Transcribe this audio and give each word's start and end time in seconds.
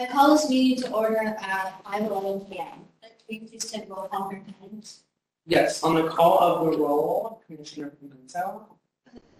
I 0.00 0.06
call 0.06 0.30
this 0.34 0.48
meeting 0.48 0.82
to 0.84 0.92
order 0.92 1.18
at 1.18 1.84
five 1.84 2.04
eleven 2.04 2.40
P 2.46 2.58
M. 2.58 2.66
Can 3.02 3.10
we 3.28 3.38
please 3.40 3.70
take 3.70 3.86
roll 3.90 4.08
call 4.08 4.30
for 4.30 4.36
attendance? 4.36 5.02
Yes, 5.46 5.82
on 5.82 5.94
the 5.94 6.08
call 6.08 6.38
of 6.38 6.72
the 6.72 6.78
roll, 6.78 7.42
Commissioner 7.46 7.92
Pimentel, 8.02 8.62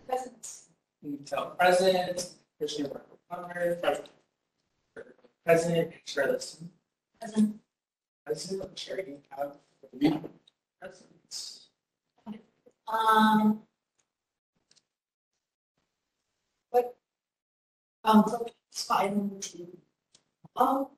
Present. 0.07 0.49
Pimentel 1.03 1.57
present, 1.57 2.35
Commissioner 2.59 3.01
Connor, 3.31 3.77
present. 3.77 4.11
President, 5.47 5.93
Chair 6.05 6.31
Liston. 6.31 6.71
Present. 7.19 7.57
President, 8.27 8.77
Chair, 8.77 9.01
you 9.07 9.19
have 9.31 9.57
three 9.99 10.19
presidents. 10.79 11.69
Um. 12.87 13.61
What? 16.71 16.97
Um, 18.05 18.25
so 18.29 18.47
five 18.73 19.13
and 19.13 19.43
two. 19.43 19.69
Oh, 20.61 20.91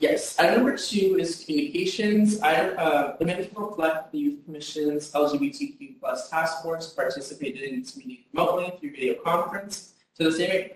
Yes, 0.00 0.38
item 0.38 0.62
number 0.62 0.76
two 0.76 1.18
is 1.18 1.44
communications. 1.44 2.40
I, 2.40 2.54
uh, 2.54 3.16
the 3.18 3.24
minutes 3.24 3.48
reflect 3.54 4.12
the 4.12 4.18
Youth 4.18 4.44
Commission's 4.44 5.10
LGBTQ 5.10 5.98
plus 5.98 6.30
task 6.30 6.62
force 6.62 6.92
participated 6.92 7.62
in 7.62 7.80
this 7.80 7.96
meeting 7.96 8.24
remotely 8.32 8.72
through 8.78 8.92
video 8.92 9.14
conference. 9.14 9.94
So 10.14 10.24
the 10.24 10.32
same, 10.32 10.70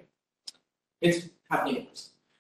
it's 1.00 1.28
happening. 1.48 1.86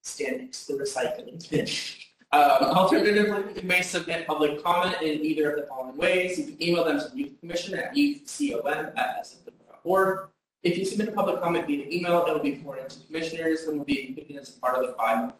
stand 0.03 0.37
next 0.37 0.67
to 0.67 0.77
the 0.77 0.83
recycling 0.83 1.49
bin. 1.49 1.67
Um, 2.33 2.63
alternatively, 2.63 3.61
you 3.61 3.67
may 3.67 3.81
submit 3.81 4.25
public 4.25 4.63
comment 4.63 5.01
in 5.01 5.19
either 5.25 5.51
of 5.51 5.59
the 5.59 5.67
following 5.67 5.97
ways. 5.97 6.39
You 6.39 6.45
can 6.45 6.63
email 6.63 6.85
them 6.85 6.97
to 6.99 7.09
the 7.09 7.17
Youth 7.17 7.37
Commission 7.41 7.77
at 7.77 7.93
youthcom@sfw.org. 7.93 10.29
If 10.63 10.77
you 10.77 10.85
submit 10.85 11.09
a 11.09 11.11
public 11.11 11.41
comment 11.41 11.67
via 11.67 11.85
email, 11.89 12.25
it 12.25 12.31
will 12.31 12.39
be 12.39 12.55
forwarded 12.55 12.89
to 12.91 13.05
commissioners 13.05 13.63
and 13.63 13.79
will 13.79 13.85
be 13.85 14.07
included 14.07 14.37
as 14.37 14.49
part 14.51 14.77
of 14.77 14.87
the 14.87 14.93
file. 14.93 15.35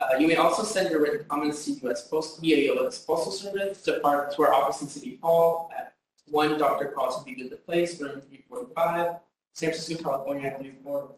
Uh, 0.00 0.06
you 0.18 0.26
may 0.26 0.36
also 0.36 0.62
send 0.62 0.90
your 0.90 1.02
written 1.02 1.26
comments 1.28 1.66
to 1.66 1.72
US 1.86 2.08
Post 2.08 2.40
via 2.40 2.72
US 2.72 3.04
Postal 3.04 3.30
Service 3.32 3.82
to, 3.82 4.02
our, 4.02 4.30
to 4.30 4.42
our 4.42 4.54
office 4.54 4.80
in 4.80 4.88
City 4.88 5.18
Hall 5.22 5.70
at 5.76 5.92
1 6.30 6.56
Dr. 6.56 6.86
Carlton 6.86 7.24
B. 7.24 7.34
Goodlett 7.34 7.66
Place, 7.66 8.00
room 8.00 8.22
345, 8.22 9.16
San 9.52 9.68
Francisco, 9.68 10.02
California, 10.02 10.56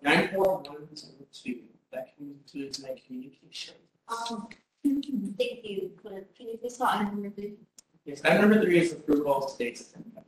94102. 0.03 1.61
That 1.92 2.17
concludes 2.17 2.83
my 2.83 2.97
communication. 3.07 3.75
um, 4.09 4.48
thank 4.85 5.09
you. 5.65 5.91
Can 6.37 6.49
you 6.49 6.59
please 6.59 6.77
call 6.77 6.89
item 6.89 7.07
number 7.23 7.31
three? 7.31 7.55
Yes, 8.05 8.21
item 8.25 8.43
number 8.43 8.63
three 8.65 8.79
is 8.79 8.93
approval 8.93 9.35
of 9.45 9.53
today's 9.57 9.91
agenda. 9.91 10.23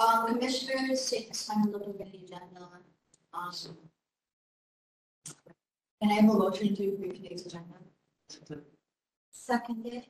Um, 0.00 0.26
commissioners, 0.26 1.10
take 1.10 1.28
this 1.28 1.46
time 1.46 1.64
to 1.64 1.70
look 1.70 1.82
over 1.82 1.98
the 1.98 2.04
agenda. 2.04 2.68
Um. 3.32 3.52
Can 6.02 6.10
I 6.10 6.14
have 6.14 6.24
a 6.24 6.34
motion 6.34 6.74
to 6.76 6.88
approve 6.88 7.14
today's 7.14 7.46
agenda? 7.46 7.74
Seconded. 9.30 10.04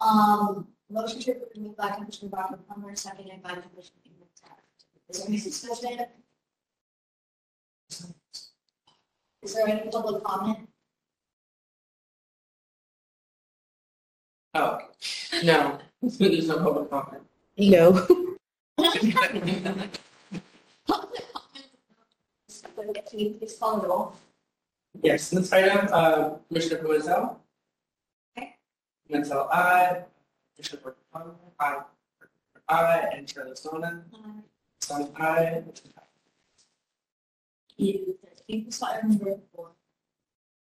Um, 0.00 0.68
motion 0.90 1.20
to 1.20 1.30
approve 1.32 1.76
by 1.76 1.90
Commissioner 1.90 2.30
Barker 2.30 2.58
Plummer, 2.66 2.94
seconded 2.94 3.42
by 3.42 3.50
Commissioner 3.50 4.00
Pimentel. 4.06 4.58
Is 5.08 5.18
there 5.18 5.28
any 5.28 5.40
discussion? 5.40 6.06
Is 9.42 9.54
there 9.54 9.68
any 9.68 9.90
public 9.90 10.22
comment? 10.22 10.68
Oh, 14.54 14.78
no, 15.44 15.78
there's 16.02 16.46
no 16.48 16.58
public 16.58 16.90
comment. 16.90 17.22
No. 17.56 17.92
Public 18.76 19.14
comment. 19.14 19.54
Can 23.08 23.18
you 23.18 23.30
please 23.30 23.56
call 23.58 23.78
the 23.80 23.88
roll? 23.88 24.14
Yes, 25.02 25.30
this 25.30 25.52
item, 25.52 25.88
uh, 25.90 26.30
Commissioner 26.48 26.82
Pimentel. 26.82 27.36
Okay. 28.36 28.56
Pimentel, 29.08 29.48
aye. 29.50 30.04
Commissioner 30.56 30.94
Barton, 31.12 31.32
aye. 31.58 31.80
Aye, 32.68 33.08
and 33.14 33.26
Chair 33.28 33.46
Listona, 33.46 34.02
Listona, 34.82 35.20
aye. 35.20 35.62
You, 37.76 38.16
you 38.48 38.62
can 38.64 38.72
call 38.72 38.88
item 38.90 39.10
number 39.10 39.36
four. 39.54 39.70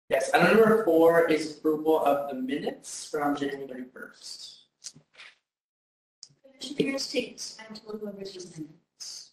Yes, 0.09 0.31
item 0.33 0.57
number 0.57 0.85
four 0.85 1.29
is 1.29 1.57
approval 1.57 1.99
of 2.05 2.29
the 2.29 2.35
minutes 2.35 3.09
from 3.11 3.35
January 3.35 3.83
first. 3.93 4.53
Commissioners, 6.61 7.11
take 7.11 7.33
this 7.37 7.57
time 7.57 7.75
to 7.75 7.81
look 7.87 8.01
over 8.03 8.17
these 8.17 8.57
minutes. 8.57 9.31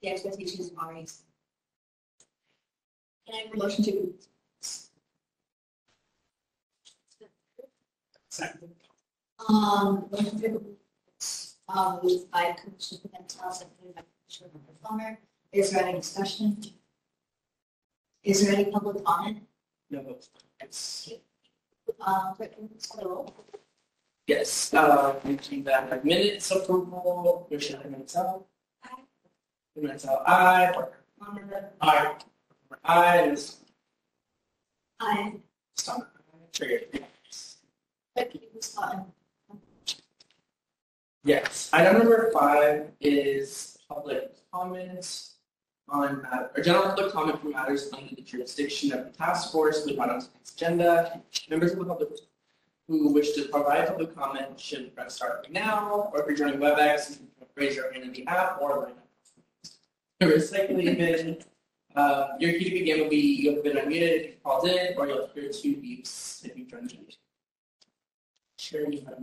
The 0.00 0.08
expectations 0.08 0.72
are 0.78 0.94
raised. 0.94 1.24
Can 3.26 3.34
I 3.34 3.38
have 3.44 3.54
a 3.54 3.56
motion 3.58 3.84
to 3.84 3.90
approve? 3.90 4.14
Second. 8.30 8.70
Um, 9.46 10.08
motion 10.10 10.40
to 10.40 10.46
approve. 10.46 10.64
Um, 11.68 12.00
moved 12.02 12.30
by 12.30 12.56
Commissioner 12.58 13.00
Pimentel, 13.04 13.52
seconded 13.52 13.94
by 13.94 14.02
Commissioner 14.24 14.50
Plummer. 14.82 15.18
Is 15.52 15.70
there 15.70 15.84
any 15.84 15.98
discussion? 15.98 16.56
Is 18.22 18.46
there 18.46 18.54
any 18.54 18.70
public 18.70 19.04
comment? 19.04 19.42
No 19.90 20.02
votes. 20.02 20.30
Yes. 20.60 21.12
Um, 22.00 22.34
clerk, 22.34 22.52
can 22.54 22.62
you 22.64 22.68
please 22.68 22.86
call 22.86 23.02
the 23.02 23.08
roll? 23.08 23.34
Yes, 24.26 24.74
uh, 24.74 25.14
we 25.24 25.36
do 25.36 25.62
that 25.62 26.04
minutes 26.04 26.50
approval, 26.50 27.46
Commissioner 27.48 27.82
Pimentel. 27.82 28.44
Aye. 28.84 28.90
Pimentel, 29.76 30.22
aye. 30.26 30.70
Barker, 30.74 30.98
Plummer. 31.18 31.70
Aye. 31.80 32.14
Aye, 32.84 33.16
and 33.22 33.32
Listona, 33.32 33.62
Aye. 35.00 35.32
aye. 35.32 35.32
Chair. 36.52 36.80
Clerk, 38.14 38.30
can 38.30 38.40
you 38.42 38.48
please 38.52 38.76
Yes, 41.24 41.70
item 41.72 41.98
number 41.98 42.30
five 42.32 42.88
is 43.00 43.78
public 43.88 44.36
comment 44.52 45.30
on, 45.90 46.22
matter- 46.22 46.50
or 46.56 46.62
general 46.62 46.84
public 46.84 47.12
comment 47.12 47.40
for 47.40 47.48
matters 47.48 47.90
under 47.92 48.14
the 48.14 48.22
jurisdiction 48.22 48.92
of 48.92 49.04
the 49.04 49.10
task 49.10 49.52
force 49.52 49.84
with 49.86 49.98
on 49.98 50.08
tonight's 50.08 50.30
agenda. 50.54 51.20
Members 51.48 51.72
of 51.72 51.78
the 51.78 51.84
public 51.84 52.08
who 52.86 53.12
wish 53.12 53.32
to 53.32 53.48
provide 53.48 53.86
public 53.86 54.14
comment 54.16 54.58
should 54.58 54.94
press 54.94 55.16
start 55.16 55.40
right 55.42 55.52
now, 55.52 56.10
or 56.12 56.20
if 56.20 56.26
you're 56.26 56.36
joining 56.36 56.58
WebEx, 56.58 57.10
you 57.10 57.16
can 57.16 57.26
raise 57.54 57.76
your 57.76 57.92
hand 57.92 58.04
in 58.04 58.12
the 58.12 58.26
app 58.26 58.58
or 58.60 58.78
line 58.78 58.92
up. 58.92 59.04
The 60.20 60.26
Recycling 60.26 60.96
bin, 60.98 61.38
uh, 61.94 62.28
your 62.40 62.52
key 62.52 62.64
to 62.64 62.70
begin 62.70 63.00
will 63.00 63.10
be, 63.10 63.16
you'll 63.16 63.62
been 63.62 63.76
unmuted 63.76 64.20
if 64.20 64.26
you 64.26 64.32
called 64.42 64.66
in, 64.66 64.96
or 64.96 65.06
you'll 65.06 65.28
hear 65.34 65.48
two 65.50 65.74
beeps 65.76 66.44
if 66.44 66.56
you 66.56 66.64
joined. 66.64 66.90
the 66.90 66.96
meeting. 66.96 67.14
You 68.72 69.04
have 69.06 69.18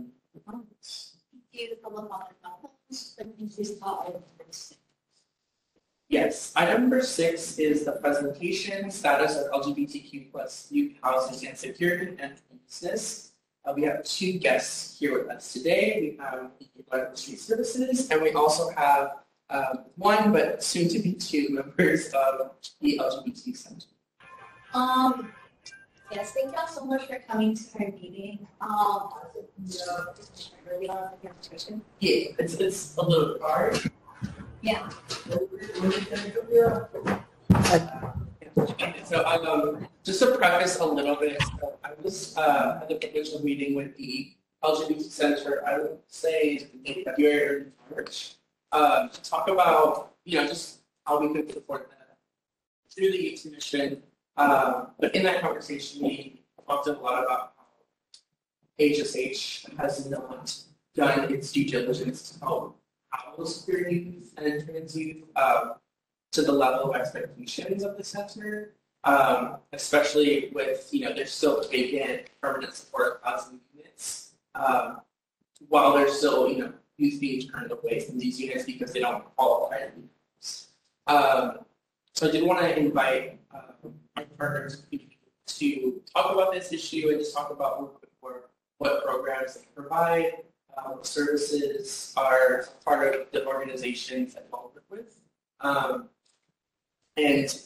comments. 0.46 1.16
you, 1.52 1.70
the 1.70 1.76
public 1.76 2.08
comment, 2.08 3.58
you 3.58 3.76
call 3.80 4.00
item 4.02 4.12
number 4.12 4.26
six? 4.52 4.74
Yes, 6.08 6.52
item 6.54 6.82
number 6.82 7.02
six 7.02 7.58
is 7.58 7.84
the 7.84 7.92
presentation 7.92 8.90
status 8.92 9.36
of 9.36 9.50
LGBTQ 9.50 10.30
plus 10.30 10.68
youth 10.70 10.92
housing 11.02 11.48
and 11.48 11.58
security 11.58 12.16
and 12.20 12.34
homelessness. 12.48 13.32
Uh, 13.64 13.72
we 13.74 13.82
have 13.82 14.04
two 14.04 14.38
guests 14.38 14.96
here 14.96 15.18
with 15.18 15.28
us 15.28 15.52
today. 15.52 15.98
We 16.00 16.24
have 16.24 16.50
the 16.60 16.66
United 16.92 17.18
Street 17.18 17.40
Services, 17.40 18.08
and 18.08 18.22
we 18.22 18.30
also 18.32 18.70
have 18.76 19.16
um, 19.50 19.86
one, 19.96 20.32
but 20.32 20.62
soon 20.62 20.88
to 20.90 21.00
be 21.00 21.12
two 21.12 21.48
members 21.50 22.06
of 22.14 22.52
the 22.80 23.00
LGBT 23.02 23.56
Center. 23.56 23.86
Um, 24.74 25.32
yes, 26.12 26.30
thank 26.32 26.52
you 26.52 26.58
all 26.58 26.68
so 26.68 26.84
much 26.84 27.08
for 27.08 27.18
coming 27.28 27.56
to 27.56 27.64
our 27.80 27.90
meeting. 27.90 28.46
Um, 28.60 29.10
no, 29.58 30.14
really 30.70 30.88
on 30.88 31.10
the 31.10 31.28
presentation. 31.28 31.82
Yeah, 31.98 32.26
it's 32.38 32.54
it's 32.54 32.96
a 32.96 33.04
little 33.04 33.38
hard. 33.42 33.90
Yeah. 34.66 34.88
So 39.04 39.24
um, 39.24 39.86
just 40.02 40.18
to 40.18 40.36
preface 40.36 40.80
a 40.80 40.84
little 40.84 41.14
bit, 41.14 41.40
so 41.60 41.78
I 41.84 41.90
was 42.02 42.36
uh, 42.36 42.80
at 42.82 42.88
the 42.88 43.34
of 43.36 43.44
meeting 43.44 43.76
with 43.76 43.96
the 43.96 44.32
LGBT 44.64 45.02
Center, 45.02 45.62
I 45.64 45.78
would 45.78 45.98
say 46.08 46.66
February 47.04 47.66
March, 47.92 48.34
uh, 48.72 49.06
to 49.06 49.22
talk 49.22 49.46
about, 49.46 50.16
you 50.24 50.40
know, 50.40 50.48
just 50.48 50.80
how 51.04 51.20
we 51.20 51.32
could 51.32 51.52
support 51.52 51.88
that 51.90 52.16
through 52.92 53.12
the 53.12 53.22
youth 53.22 53.42
commission. 53.44 54.02
Uh, 54.36 54.86
but 54.98 55.14
in 55.14 55.22
that 55.22 55.42
conversation, 55.42 56.02
we 56.02 56.42
talked 56.66 56.88
a 56.88 56.92
lot 56.92 57.22
about 57.22 57.52
how 57.56 57.64
HSH 58.80 59.78
has 59.78 60.10
not 60.10 60.56
done 60.96 61.32
its 61.32 61.52
due 61.52 61.68
diligence 61.68 62.32
to 62.32 62.40
help 62.40 62.80
queer 63.36 63.88
youth 63.88 64.32
and 64.36 64.94
youth 64.94 65.24
uh, 65.36 65.74
to 66.32 66.42
the 66.42 66.52
level 66.52 66.90
of 66.90 66.96
expectations 66.96 67.82
of 67.82 67.96
the 67.96 68.04
center 68.04 68.74
um, 69.06 69.58
especially 69.72 70.50
with, 70.52 70.88
you 70.90 71.00
know, 71.00 71.14
there's 71.14 71.30
still 71.30 71.62
vacant 71.70 72.28
permanent 72.42 72.74
support 72.74 73.20
housing 73.22 73.60
units, 73.72 74.34
um, 74.56 75.00
while 75.68 75.94
there's 75.94 76.18
still, 76.18 76.48
you 76.48 76.58
know, 76.58 76.72
youth 76.98 77.20
being 77.20 77.48
turned 77.48 77.70
away 77.70 78.00
from 78.00 78.18
these 78.18 78.40
units 78.40 78.64
because 78.64 78.92
they 78.92 79.00
don't 79.00 79.24
qualify. 79.36 79.86
Um, 81.06 81.58
so 82.14 82.28
I 82.28 82.32
did 82.32 82.42
want 82.42 82.60
to 82.60 82.76
invite 82.76 83.38
uh, 83.54 83.88
my 84.16 84.24
partners 84.36 84.82
to 85.46 86.02
talk 86.12 86.32
about 86.32 86.52
this 86.52 86.72
issue 86.72 87.08
and 87.10 87.20
just 87.20 87.34
talk 87.34 87.50
about 87.50 88.02
what 88.78 89.04
programs 89.04 89.54
they 89.54 89.66
provide, 89.74 90.32
what 90.76 91.06
services 91.06 92.12
are 92.16 92.66
part 92.84 93.14
of 93.14 93.30
the 93.32 93.46
organizations 93.46 94.34
that 94.34 94.46
we 94.52 94.58
work 94.58 94.84
with. 94.90 95.18
Um, 95.60 96.08
and 97.16 97.58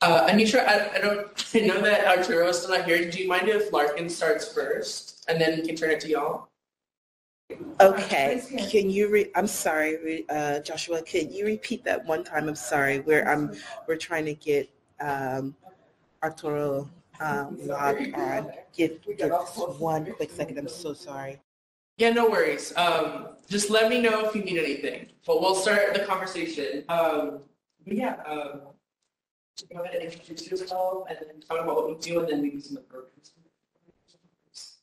uh, 0.00 0.28
Anisha, 0.28 0.66
I, 0.66 0.96
I 0.96 0.98
don't 0.98 1.26
I 1.54 1.60
know 1.60 1.80
that 1.82 2.06
Arturo 2.06 2.48
is 2.48 2.58
still 2.58 2.76
not 2.76 2.86
here. 2.86 3.10
Do 3.10 3.22
you 3.22 3.28
mind 3.28 3.48
if 3.48 3.72
Larkin 3.72 4.08
starts 4.08 4.52
first, 4.52 5.24
and 5.28 5.40
then 5.40 5.60
we 5.60 5.66
can 5.66 5.76
turn 5.76 5.90
it 5.90 6.00
to 6.00 6.08
y'all? 6.08 6.48
Okay, 7.80 8.42
can 8.70 8.88
you 8.88 9.08
re, 9.08 9.30
I'm 9.34 9.46
sorry, 9.46 10.02
re- 10.02 10.26
uh, 10.30 10.60
Joshua, 10.60 11.02
can 11.02 11.30
you 11.30 11.44
repeat 11.44 11.84
that 11.84 12.04
one 12.06 12.24
time? 12.24 12.48
I'm 12.48 12.54
sorry, 12.54 13.00
we're, 13.00 13.28
I'm, 13.28 13.52
we're 13.86 13.96
trying 13.96 14.24
to 14.24 14.34
get, 14.34 14.70
um, 15.00 15.54
Arturo, 16.22 16.88
um, 17.20 17.58
logged 17.60 18.14
on. 18.14 18.50
Give, 18.74 18.98
give 19.18 19.30
one 19.78 20.10
quick 20.14 20.30
second, 20.30 20.58
I'm 20.58 20.68
so 20.68 20.94
sorry. 20.94 21.38
Yeah, 21.96 22.10
no 22.10 22.28
worries. 22.28 22.72
Um, 22.76 23.28
just 23.48 23.70
let 23.70 23.88
me 23.88 24.00
know 24.00 24.26
if 24.26 24.34
you 24.34 24.42
need 24.42 24.58
anything. 24.58 25.06
But 25.26 25.40
we'll 25.40 25.54
start 25.54 25.94
the 25.94 26.00
conversation. 26.00 26.84
Um, 26.88 27.40
but 27.86 27.96
yeah, 27.96 28.16
um, 28.26 28.62
go 29.72 29.82
ahead 29.82 29.94
and 29.94 30.12
introduce 30.12 30.50
yourself, 30.50 31.06
and 31.08 31.18
then 31.20 31.40
talk 31.40 31.62
about 31.62 31.76
what 31.76 31.88
we 31.88 31.94
do, 31.96 32.20
and 32.20 32.28
then 32.28 32.42
maybe 32.42 32.60
some 32.60 32.76
of 32.78 32.82
the 32.82 32.88
programs. 32.88 33.32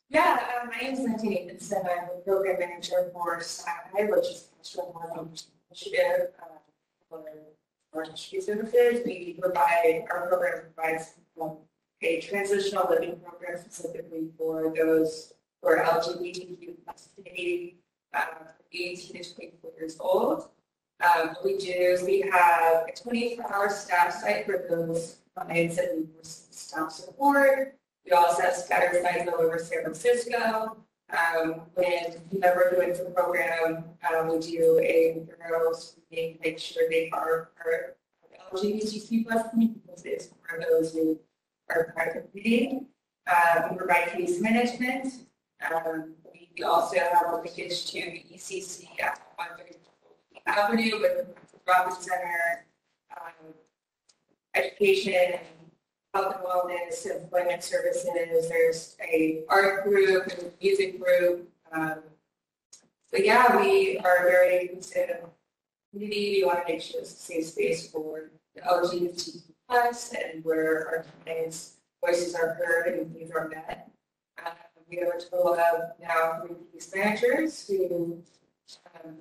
Yeah, 0.09 0.39
uh, 0.61 0.67
my 0.67 0.77
name 0.77 0.93
is 0.93 0.99
Nancy 0.99 1.29
Nathanson. 1.29 1.85
I'm 1.89 2.07
the 2.15 2.21
program 2.25 2.59
manager 2.59 3.09
for 3.13 3.39
SACI, 3.39 4.09
which 4.09 4.25
is 4.25 4.49
Harm 4.75 5.29
Initiative 5.69 6.27
uh, 6.41 6.57
for 7.09 7.23
our 7.93 8.03
industry 8.03 8.41
services. 8.41 9.01
We 9.05 9.37
provide, 9.39 10.05
our 10.11 10.27
program 10.27 10.63
provides 10.75 11.13
a 12.01 12.21
transitional 12.21 12.89
living 12.89 13.19
program 13.19 13.57
specifically 13.57 14.27
for 14.37 14.73
those 14.75 15.33
are 15.63 15.77
LGBTQ 15.77 16.75
community, 17.15 17.77
uh, 18.13 18.25
18 18.73 19.23
to 19.23 19.33
24 19.35 19.71
years 19.77 19.97
old. 19.99 20.49
Um, 21.01 21.35
we 21.43 21.57
do, 21.57 21.97
we 22.05 22.21
have 22.31 22.85
a 22.87 22.91
24-hour 22.95 23.69
staff 23.69 24.13
site 24.13 24.45
for 24.45 24.65
those 24.69 25.17
clients 25.35 25.77
that 25.77 25.97
need 25.97 26.09
staff 26.21 26.91
support. 26.91 27.75
We 28.05 28.11
also 28.11 28.41
have 28.43 28.55
scattered 28.55 29.01
sites 29.01 29.29
all 29.31 29.41
over 29.41 29.57
San 29.57 29.81
Francisco. 29.81 30.77
Um, 31.11 31.61
when 31.73 32.13
whoever 32.31 32.73
joins 32.75 32.99
the 32.99 33.05
program, 33.05 33.83
um, 34.09 34.29
we 34.29 34.39
do 34.39 34.79
a 34.81 35.25
thorough 35.39 35.73
screening, 35.73 36.37
make 36.43 36.57
sure 36.57 36.83
they 36.89 37.09
are, 37.11 37.49
are 37.65 37.95
LGBTQ 38.53 39.25
plus 39.25 39.45
because 39.57 40.03
it's 40.05 40.29
for 40.47 40.63
those 40.69 40.93
who 40.93 41.19
are 41.69 41.91
part 41.95 42.15
of 42.15 42.23
the 42.23 42.29
community. 42.29 42.81
Uh, 43.27 43.67
we 43.69 43.77
provide 43.77 44.11
case 44.11 44.39
management. 44.39 45.25
Um, 45.69 46.13
we 46.57 46.63
also 46.63 46.97
have 46.97 47.33
a 47.33 47.35
linkage 47.35 47.85
to 47.91 48.01
the 48.01 48.25
ECC 48.33 48.87
at 49.01 49.19
130 49.35 49.77
Avenue 50.47 50.99
with 50.99 51.27
Robin 51.67 51.93
Center, 52.01 52.65
um, 53.15 53.53
education, 54.55 55.39
health 56.13 56.35
and 56.35 56.45
wellness, 56.45 57.05
and 57.05 57.23
employment 57.23 57.63
services. 57.63 58.09
There's 58.49 58.97
a 59.01 59.43
art 59.49 59.83
group 59.83 60.27
and 60.27 60.51
music 60.61 60.99
group. 60.99 61.47
Um, 61.71 61.99
but 63.11 63.25
yeah, 63.25 63.55
we 63.57 63.97
are 63.99 64.25
very 64.25 64.61
inclusive 64.61 65.25
community. 65.91 66.39
We 66.39 66.45
want 66.45 66.65
to 66.65 66.73
make 66.73 66.81
sure 66.81 67.01
it's 67.01 67.11
a 67.11 67.15
safe 67.15 67.45
space 67.45 67.87
for 67.91 68.31
the 68.55 68.61
LGBT 68.61 69.41
plus 69.69 70.13
and 70.13 70.43
where 70.43 70.87
our 70.87 71.05
clients' 71.23 71.75
voices 72.03 72.35
are 72.35 72.55
heard 72.55 72.87
and 72.99 73.13
needs 73.13 73.31
are 73.31 73.47
met. 73.47 73.90
We 74.91 74.97
have 74.97 75.07
a 75.07 75.21
total 75.21 75.53
of 75.53 75.91
now 76.01 76.41
three 76.45 76.57
case 76.73 76.91
managers 76.93 77.65
who 77.65 78.21
um, 79.05 79.15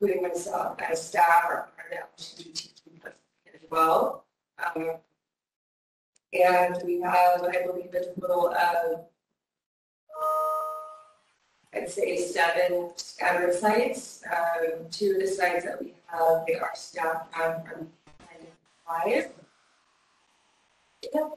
including 0.00 0.22
myself 0.22 0.80
as 0.80 1.04
staff 1.04 1.44
are 1.44 1.68
part 1.76 1.92
of 1.92 2.16
LGBT 2.16 2.70
as 3.52 3.60
well. 3.70 4.24
Um, 4.64 4.92
and 6.32 6.76
we 6.84 7.00
have, 7.00 7.42
I 7.42 7.66
believe, 7.66 7.92
a 7.92 8.20
total 8.20 8.54
of, 8.54 9.00
I'd 11.74 11.90
say, 11.90 12.16
seven 12.16 12.90
scattered 12.96 13.54
sites. 13.54 14.22
Um, 14.30 14.88
two 14.92 15.12
of 15.12 15.20
the 15.20 15.26
sites 15.26 15.64
that 15.64 15.82
we 15.82 15.94
have, 16.06 16.44
they 16.46 16.54
are 16.54 16.70
staffed 16.74 17.36
um, 17.36 17.62
from 17.64 17.88
five. 18.86 19.30
Yeah. 21.12 21.28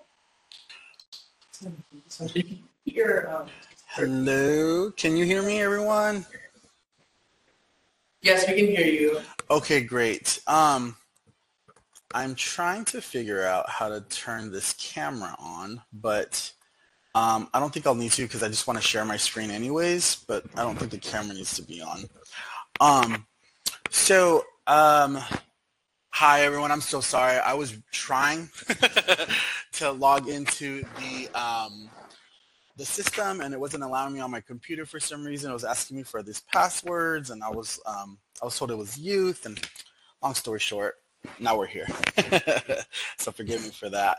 Um, 2.85 3.47
Hello, 3.88 4.91
can 4.91 5.15
you 5.15 5.25
hear 5.25 5.41
me, 5.41 5.62
everyone? 5.62 6.25
yes, 8.21 8.47
we 8.47 8.56
can 8.56 8.68
hear 8.68 8.85
you. 8.85 9.21
Okay, 9.50 9.81
great. 9.81 10.41
Um, 10.47 10.95
I'm 12.13 12.35
trying 12.35 12.85
to 12.85 13.01
figure 13.01 13.45
out 13.45 13.69
how 13.69 13.88
to 13.89 14.01
turn 14.01 14.51
this 14.51 14.74
camera 14.74 15.33
on, 15.39 15.81
but 15.94 16.51
um, 17.15 17.50
I 17.53 17.59
don't 17.59 17.74
think 17.74 17.88
I'll 17.88 17.95
need 17.95 18.12
to 18.12 18.24
because 18.24 18.44
I 18.44 18.50
just 18.50 18.68
want 18.68 18.80
to 18.80 18.85
share 18.85 19.06
my 19.06 19.18
screen 19.18 19.49
anyways, 19.49 20.18
but 20.28 20.44
I 20.56 20.63
don't 20.63 20.78
think 20.78 20.92
the 20.92 20.97
camera 20.97 21.33
needs 21.33 21.56
to 21.56 21.63
be 21.63 21.81
on. 21.81 22.04
Um, 22.81 23.25
so, 23.90 24.44
um, 24.68 25.19
hi 26.09 26.42
everyone, 26.42 26.71
I'm 26.71 26.81
so 26.81 26.99
sorry. 26.99 27.37
I 27.40 27.54
was 27.54 27.78
trying 27.92 28.49
to 29.73 29.92
log 29.92 30.28
into 30.28 30.83
the 30.97 31.30
um, 31.33 31.90
the 32.75 32.85
system 32.85 33.42
and 33.42 33.53
it 33.53 33.59
wasn't 33.59 33.83
allowing 33.83 34.13
me 34.13 34.19
on 34.19 34.31
my 34.31 34.42
computer 34.42 34.85
for 34.85 34.99
some 34.99 35.23
reason. 35.23 35.51
It 35.51 35.53
was 35.53 35.63
asking 35.63 35.97
me 35.97 36.03
for 36.03 36.23
these 36.23 36.42
passwords 36.42 37.30
and 37.30 37.44
I 37.44 37.49
was 37.49 37.80
um, 37.85 38.18
I 38.42 38.45
was 38.45 38.57
told 38.57 38.71
it 38.71 38.77
was 38.77 38.97
youth 38.97 39.45
and 39.45 39.59
long 40.21 40.33
story 40.33 40.59
short, 40.59 40.95
now 41.39 41.57
we're 41.57 41.68
here. 41.68 41.87
so 43.18 43.31
forgive 43.31 43.63
me 43.63 43.69
for 43.69 43.89
that. 43.89 44.18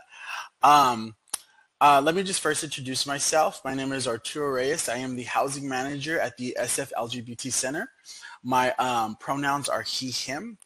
Um, 0.63 1.15
uh, 1.81 2.01
let 2.03 2.15
me 2.15 2.23
just 2.23 2.41
first 2.41 2.63
introduce 2.63 3.05
myself. 3.05 3.61
My 3.65 3.73
name 3.73 3.91
is 3.91 4.07
Arturo 4.07 4.49
Reyes. 4.49 4.87
I 4.87 4.97
am 4.97 5.15
the 5.15 5.23
housing 5.23 5.67
manager 5.67 6.19
at 6.19 6.37
the 6.37 6.55
SF 6.59 6.91
LGBT 6.97 7.51
Center. 7.51 7.89
My 8.43 8.71
um, 8.73 9.17
pronouns 9.19 9.67
are 9.67 9.81
he, 9.81 10.11
him. 10.11 10.57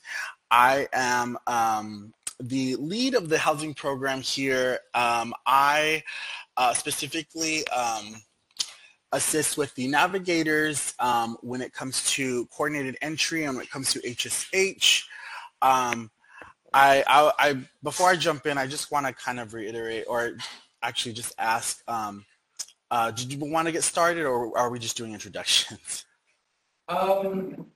I 0.52 0.88
am 0.94 1.38
um, 1.48 2.14
the 2.40 2.76
lead 2.76 3.16
of 3.16 3.30
the 3.30 3.38
housing 3.38 3.74
program 3.74 4.22
here. 4.22 4.80
Um, 4.94 5.34
I 5.46 6.04
uh, 6.60 6.74
specifically 6.74 7.66
um, 7.70 8.22
assist 9.14 9.58
with 9.58 9.74
the 9.76 9.88
navigators 9.88 10.94
um, 11.00 11.38
when 11.42 11.62
it 11.62 11.74
comes 11.74 12.04
to 12.12 12.46
coordinated 12.48 12.98
entry 13.02 13.46
and 13.46 13.56
when 13.56 13.64
it 13.64 13.72
comes 13.72 13.94
to 13.94 14.00
HSH. 14.02 15.04
Um, 15.62 16.12
I, 16.74 17.04
I, 17.08 17.32
I, 17.40 17.58
before 17.82 18.10
I 18.10 18.18
jump 18.18 18.46
in, 18.46 18.58
I 18.58 18.68
just 18.68 18.92
want 18.92 19.08
to 19.08 19.14
kind 19.14 19.40
of 19.40 19.54
reiterate 19.54 20.04
or 20.08 20.34
actually 20.84 21.14
just 21.14 21.34
ask, 21.40 21.82
um, 21.88 22.26
uh, 22.92 23.10
did 23.12 23.32
you 23.32 23.40
want 23.40 23.68
to 23.68 23.72
get 23.72 23.84
started 23.84 24.26
or 24.26 24.56
are 24.58 24.70
we 24.70 24.80
just 24.80 24.98
doing 24.98 25.14
introductions? 25.14 26.06
Um, 26.90 27.68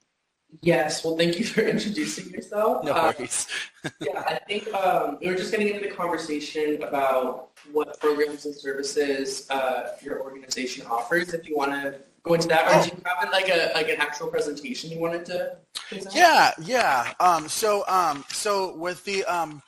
yes, 0.61 1.03
well, 1.03 1.17
thank 1.17 1.39
you 1.39 1.45
for 1.45 1.61
introducing 1.75 2.29
yourself. 2.31 2.83
No 2.83 2.93
Uh, 2.93 3.13
worries. 3.17 3.47
Yeah, 3.99 4.23
I 4.27 4.39
think 4.47 4.73
um, 4.73 5.17
we 5.21 5.27
were 5.29 5.35
just 5.35 5.51
getting 5.51 5.67
into 5.67 5.81
the 5.81 5.93
conversation 5.93 6.81
about 6.83 7.49
what 7.71 7.99
programs 7.99 8.45
and 8.45 8.55
services 8.55 9.45
uh, 9.49 9.89
your 10.01 10.21
organization 10.21 10.85
offers. 10.87 11.33
If 11.33 11.47
you 11.47 11.55
want 11.57 11.71
to 11.73 11.99
go 12.23 12.33
into 12.33 12.47
that, 12.47 12.65
or 12.67 12.81
do 12.81 12.89
you 12.95 13.01
have 13.05 13.29
like 13.31 13.49
a 13.49 13.71
like 13.73 13.89
an 13.89 13.97
actual 13.99 14.27
presentation 14.27 14.89
you 14.89 14.99
wanted 14.99 15.25
to 15.25 15.57
present? 15.89 16.15
Yeah, 16.15 16.51
yeah. 16.61 17.13
Um, 17.19 17.49
so, 17.49 17.85
um, 17.87 18.23
so 18.29 18.75
with 18.77 19.03
the 19.03 19.25
um, 19.25 19.61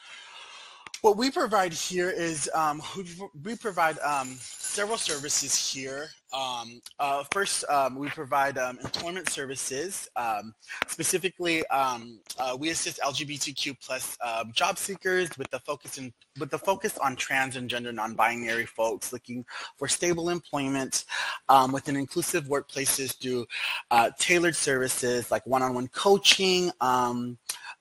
What 1.02 1.18
we 1.18 1.30
provide 1.30 1.74
here 1.74 2.10
is 2.10 2.50
um, 2.56 2.82
we, 2.98 3.06
we 3.44 3.56
provide 3.56 4.00
um, 4.00 4.38
several 4.40 4.98
services 4.98 5.54
here. 5.56 6.10
Um, 6.34 6.82
uh, 7.00 7.24
first, 7.32 7.64
um, 7.70 7.96
we 7.96 8.10
provide 8.10 8.58
um, 8.58 8.80
employment 8.84 9.30
services. 9.30 10.10
Um, 10.16 10.54
specifically, 10.88 11.66
um, 11.68 12.20
uh, 12.38 12.58
we 12.60 12.70
assist 12.70 13.00
LGBTQ 13.00 13.78
plus 13.82 14.18
um, 14.24 14.52
job 14.54 14.78
seekers 14.78 15.30
with 15.38 15.50
the 15.52 15.60
focus 15.60 15.98
in, 15.98 16.14
with 16.40 16.50
the 16.50 16.58
focus 16.58 16.98
on 16.98 17.16
trans 17.16 17.56
and 17.56 17.70
gender 17.70 17.92
non-binary 17.92 18.66
folks 18.66 19.14
looking 19.14 19.46
for 19.78 19.88
stable 19.88 20.30
employment 20.30 21.06
um, 21.50 21.72
within 21.72 21.96
inclusive 21.96 22.46
workplaces 22.46 23.16
through 23.22 23.46
uh, 23.92 24.10
tailored 24.20 24.56
services 24.56 25.32
like 25.32 25.46
one-on-one 25.46 25.88
coaching, 25.90 26.72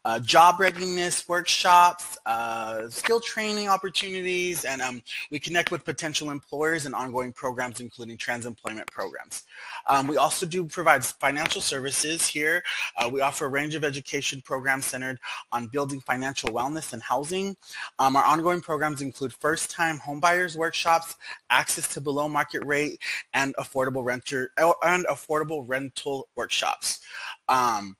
uh, 0.05 0.19
job 0.21 0.61
readiness 0.61 1.29
workshops, 1.29 2.19
uh, 2.27 2.89
skill 2.89 3.21
training 3.21 3.69
opportunities, 3.69 4.65
and 4.65 4.83
um, 4.83 5.03
we 5.31 5.39
connect 5.39 5.71
with 5.71 5.85
potential 5.85 6.31
employers 6.31 6.87
and 6.87 6.95
ongoing 6.95 7.33
programs, 7.33 7.81
including 7.81 8.17
trans 8.17 8.45
employment 8.45 8.91
programs. 8.91 9.45
Um, 9.87 10.07
we 10.07 10.17
also 10.17 10.47
do 10.47 10.65
provide 10.67 11.05
financial 11.05 11.61
services 11.61 12.27
here. 12.27 12.63
Uh, 12.97 13.09
we 13.09 13.21
offer 13.21 13.47
a 13.47 13.49
range 13.49 13.75
of 13.75 13.85
education 13.85 14.43
programs 14.45 14.87
centered 14.87 15.19
on 15.53 15.69
building 15.69 16.01
financial 16.01 16.51
wellness 16.51 16.93
and 16.93 17.03
housing. 17.03 17.57
Um, 17.99 18.17
our 18.17 18.25
ongoing 18.25 18.61
programs 18.61 19.01
include 19.01 19.33
first-time 19.33 19.99
homebuyers 19.99 20.57
workshops, 20.57 21.17
access 21.51 21.89
to 21.95 22.01
below 22.01 22.29
market 22.29 22.65
rate, 22.65 23.01
and 23.33 23.55
affordable 23.57 24.05
renter 24.05 24.53
and 24.83 25.07
affordable 25.07 25.65
rental 25.67 26.29
workshops. 26.37 27.01
Um, 27.49 27.97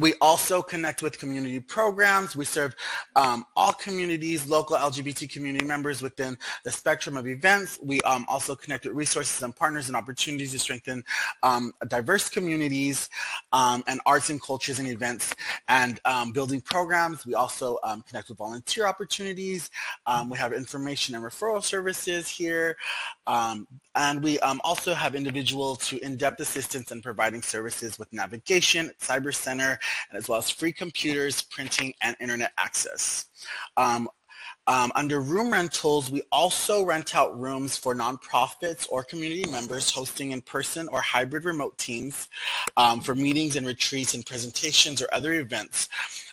we 0.00 0.14
also 0.20 0.62
connect 0.62 1.02
with 1.02 1.18
community 1.18 1.60
programs. 1.60 2.34
We 2.34 2.46
serve 2.46 2.74
um, 3.14 3.44
all 3.56 3.72
communities, 3.72 4.46
local 4.46 4.76
LGBT 4.76 5.30
community 5.30 5.66
members 5.66 6.00
within 6.00 6.38
the 6.64 6.70
spectrum 6.70 7.16
of 7.16 7.26
events. 7.26 7.78
We 7.82 8.00
um, 8.02 8.24
also 8.28 8.54
connect 8.54 8.86
with 8.86 8.94
resources 8.94 9.42
and 9.42 9.54
partners 9.54 9.88
and 9.88 9.96
opportunities 9.96 10.52
to 10.52 10.58
strengthen 10.58 11.04
um, 11.42 11.74
diverse 11.88 12.30
communities 12.30 13.10
um, 13.52 13.84
and 13.86 14.00
arts 14.06 14.30
and 14.30 14.40
cultures 14.40 14.78
and 14.78 14.88
events 14.88 15.34
and 15.68 16.00
um, 16.06 16.32
building 16.32 16.62
programs. 16.62 17.26
We 17.26 17.34
also 17.34 17.78
um, 17.84 18.02
connect 18.08 18.30
with 18.30 18.38
volunteer 18.38 18.86
opportunities. 18.86 19.68
we 20.30 20.38
have 20.38 20.54
information 20.54 21.14
and 21.14 21.24
referral 21.24 21.62
services 21.62 22.28
here. 22.28 22.76
and 23.26 24.22
we 24.22 24.38
also 24.38 24.94
have 24.94 25.14
individual 25.14 25.76
to 25.76 25.98
in-depth 25.98 26.40
assistance 26.40 26.92
in 26.92 27.02
providing 27.02 27.42
services 27.42 27.98
with 27.98 28.10
navigation, 28.12 28.90
cyber 28.98 29.34
center, 29.34 29.78
and 30.10 30.18
as 30.18 30.28
well 30.28 30.38
as 30.38 30.50
free 30.50 30.72
computers, 30.72 31.42
printing, 31.42 31.94
and 32.02 32.16
internet 32.20 32.52
access. 32.58 33.26
Um, 33.76 34.08
um, 34.68 34.92
under 34.94 35.20
room 35.20 35.52
rentals, 35.52 36.10
we 36.10 36.22
also 36.30 36.84
rent 36.84 37.16
out 37.16 37.38
rooms 37.38 37.76
for 37.76 37.94
nonprofits 37.94 38.86
or 38.90 39.02
community 39.02 39.50
members 39.50 39.90
hosting 39.90 40.30
in-person 40.30 40.88
or 40.92 41.00
hybrid 41.00 41.44
remote 41.44 41.76
teams 41.78 42.28
um, 42.76 43.00
for 43.00 43.16
meetings 43.16 43.56
and 43.56 43.66
retreats 43.66 44.14
and 44.14 44.24
presentations 44.24 45.02
or 45.02 45.08
other 45.12 45.34
events. 45.34 45.88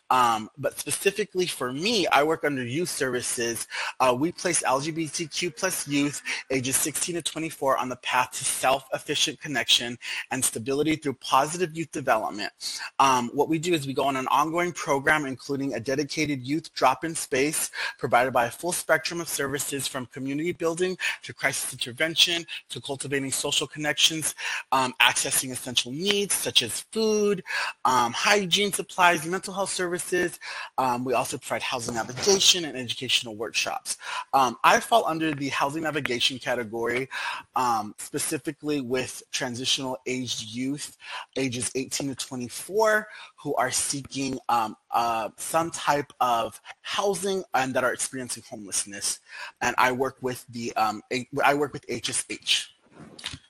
Um, 0.09 0.49
but 0.57 0.79
specifically 0.79 1.45
for 1.45 1.71
me, 1.71 2.07
I 2.07 2.23
work 2.23 2.43
under 2.43 2.63
youth 2.63 2.89
services. 2.89 3.67
Uh, 3.99 4.15
we 4.17 4.31
place 4.31 4.63
LGBTQ 4.63 5.55
plus 5.55 5.87
youth 5.87 6.21
ages 6.49 6.75
16 6.77 7.15
to 7.15 7.21
24 7.21 7.77
on 7.77 7.89
the 7.89 7.95
path 7.97 8.31
to 8.31 8.43
self-efficient 8.43 9.39
connection 9.39 9.97
and 10.31 10.43
stability 10.43 10.95
through 10.95 11.13
positive 11.13 11.75
youth 11.77 11.91
development. 11.91 12.51
Um, 12.99 13.29
what 13.33 13.49
we 13.49 13.59
do 13.59 13.73
is 13.73 13.85
we 13.85 13.93
go 13.93 14.05
on 14.05 14.15
an 14.15 14.27
ongoing 14.27 14.71
program 14.71 15.25
including 15.25 15.73
a 15.73 15.79
dedicated 15.79 16.41
youth 16.41 16.73
drop-in 16.73 17.13
space 17.13 17.71
provided 17.97 18.33
by 18.33 18.45
a 18.45 18.51
full 18.51 18.71
spectrum 18.71 19.21
of 19.21 19.29
services 19.29 19.87
from 19.87 20.05
community 20.07 20.53
building 20.53 20.97
to 21.23 21.33
crisis 21.33 21.71
intervention 21.73 22.45
to 22.69 22.81
cultivating 22.81 23.31
social 23.31 23.67
connections, 23.67 24.33
um, 24.71 24.93
accessing 25.01 25.51
essential 25.51 25.91
needs 25.91 26.33
such 26.33 26.63
as 26.63 26.81
food, 26.91 27.43
um, 27.85 28.11
hygiene 28.13 28.71
supplies, 28.73 29.25
mental 29.25 29.53
health 29.53 29.69
services, 29.69 29.98
services. 29.99 30.39
Um, 30.77 31.03
we 31.03 31.13
also 31.13 31.37
provide 31.37 31.61
housing 31.61 31.95
navigation 31.95 32.65
and 32.65 32.77
educational 32.77 33.35
workshops. 33.35 33.97
Um, 34.33 34.57
I 34.63 34.79
fall 34.79 35.05
under 35.05 35.33
the 35.33 35.49
housing 35.49 35.83
navigation 35.83 36.39
category, 36.39 37.09
um, 37.55 37.95
specifically 37.97 38.81
with 38.81 39.21
transitional 39.31 39.97
aged 40.05 40.49
youth, 40.49 40.97
ages 41.35 41.71
18 41.75 42.09
to 42.09 42.15
24, 42.15 43.07
who 43.37 43.55
are 43.55 43.71
seeking 43.71 44.39
um, 44.49 44.75
uh, 44.91 45.29
some 45.37 45.71
type 45.71 46.11
of 46.19 46.59
housing 46.81 47.43
and 47.53 47.73
that 47.73 47.83
are 47.83 47.93
experiencing 47.93 48.43
homelessness. 48.49 49.19
And 49.61 49.75
I 49.77 49.91
work 49.91 50.17
with 50.21 50.45
the 50.49 50.73
um, 50.75 51.01
I 51.43 51.53
work 51.53 51.73
with 51.73 51.85
HSH. 51.87 52.67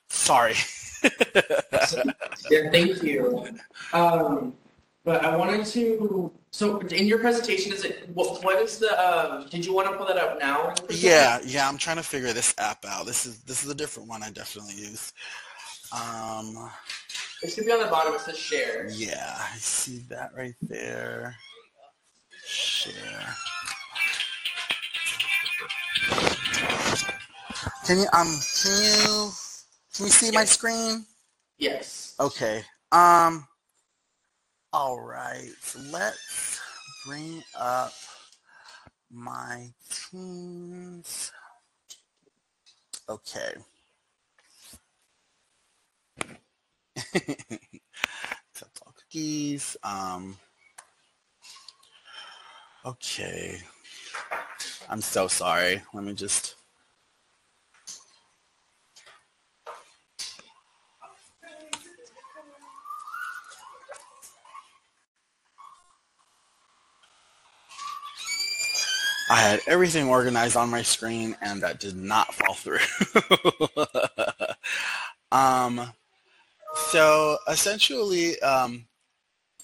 Sorry. 0.09 0.55
yeah, 1.03 2.71
thank 2.71 3.03
you. 3.03 3.47
Um, 3.93 4.53
but 5.03 5.23
I 5.23 5.35
wanted 5.35 5.65
to. 5.67 6.31
So 6.51 6.79
in 6.79 7.05
your 7.05 7.19
presentation, 7.19 7.71
is 7.71 7.85
it 7.85 8.09
what? 8.13 8.43
What 8.43 8.61
is 8.61 8.79
the? 8.79 8.91
Um, 8.99 9.47
did 9.49 9.65
you 9.65 9.73
want 9.73 9.89
to 9.89 9.95
pull 9.97 10.07
that 10.07 10.17
up 10.17 10.39
now? 10.39 10.73
Yeah, 10.89 11.39
yeah. 11.45 11.69
I'm 11.69 11.77
trying 11.77 11.97
to 11.97 12.03
figure 12.03 12.33
this 12.33 12.55
app 12.57 12.85
out. 12.85 13.05
This 13.05 13.25
is 13.25 13.39
this 13.43 13.63
is 13.63 13.69
a 13.69 13.75
different 13.75 14.09
one 14.09 14.23
I 14.23 14.31
definitely 14.31 14.73
use. 14.73 15.13
Um, 15.91 16.69
it 17.43 17.51
should 17.51 17.65
be 17.65 17.71
on 17.71 17.79
the 17.79 17.87
bottom. 17.87 18.13
It 18.15 18.21
says 18.21 18.37
share. 18.37 18.89
Yeah, 18.89 19.35
I 19.37 19.57
see 19.57 19.99
that 20.09 20.31
right 20.35 20.55
there. 20.61 21.35
Share. 22.45 23.35
Can 27.85 27.99
you 27.99 28.07
um 28.13 28.39
can 28.61 28.71
you 28.81 29.31
can 29.95 30.05
you 30.05 30.11
see 30.11 30.31
my 30.31 30.45
screen? 30.45 31.05
Yes. 31.57 32.15
Okay. 32.19 32.63
Um 32.91 33.47
all 34.73 34.99
right, 34.99 35.51
let's 35.91 36.59
bring 37.05 37.43
up 37.57 37.93
my 39.11 39.69
teams. 40.11 41.31
Okay. 43.09 43.55
cookies. 49.09 49.77
Um, 49.83 50.37
okay. 52.85 53.59
I'm 54.89 55.01
so 55.01 55.27
sorry. 55.27 55.81
Let 55.93 56.03
me 56.03 56.13
just 56.13 56.55
I 69.29 69.35
had 69.35 69.61
everything 69.67 70.07
organized 70.07 70.57
on 70.57 70.69
my 70.69 70.81
screen 70.81 71.35
and 71.41 71.61
that 71.61 71.79
did 71.79 71.95
not 71.95 72.33
fall 72.33 72.55
through. 72.55 72.79
um, 75.31 75.93
so 76.91 77.37
essentially, 77.47 78.39
um, 78.41 78.85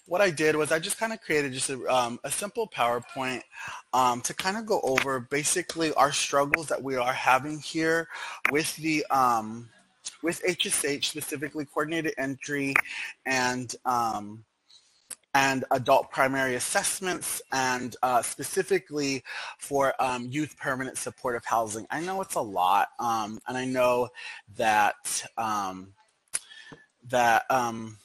what 0.08 0.22
I 0.22 0.30
did 0.30 0.56
was 0.56 0.72
I 0.72 0.80
just 0.80 1.00
kind 1.00 1.14
of 1.14 1.22
created 1.22 1.54
just 1.54 1.70
a, 1.70 1.84
um, 1.94 2.20
a 2.24 2.30
simple 2.30 2.68
PowerPoint 2.68 3.42
um, 3.94 4.22
to 4.22 4.34
kind 4.36 4.56
of 4.56 4.66
go 4.66 4.80
over 4.84 5.20
basically 5.20 5.94
our 5.94 6.12
struggles 6.12 6.68
that 6.68 6.82
we 6.82 6.96
are 6.96 7.14
having 7.14 7.60
here 7.60 8.08
with 8.52 8.76
the 8.78 9.04
um, 9.10 9.68
with 10.22 10.44
HSH, 10.48 11.06
specifically 11.06 11.66
coordinated 11.66 12.14
entry 12.18 12.76
and 13.26 13.76
um, 13.86 14.44
and 15.36 15.66
adult 15.72 16.10
primary 16.12 16.56
assessments 16.56 17.42
and 17.52 17.98
uh, 18.02 18.22
specifically 18.22 19.22
for 19.60 19.94
um, 20.00 20.28
youth 20.32 20.56
permanent 20.58 20.98
supportive 20.98 21.44
housing. 21.46 21.86
I 21.92 22.00
know 22.00 22.22
it's 22.22 22.36
a 22.36 22.42
lot 22.42 22.88
um, 23.00 23.40
and 23.48 23.58
I 23.58 23.66
know 23.66 24.08
that 24.56 25.26
um, 25.38 25.94
that 27.10 27.44
um, 27.52 27.98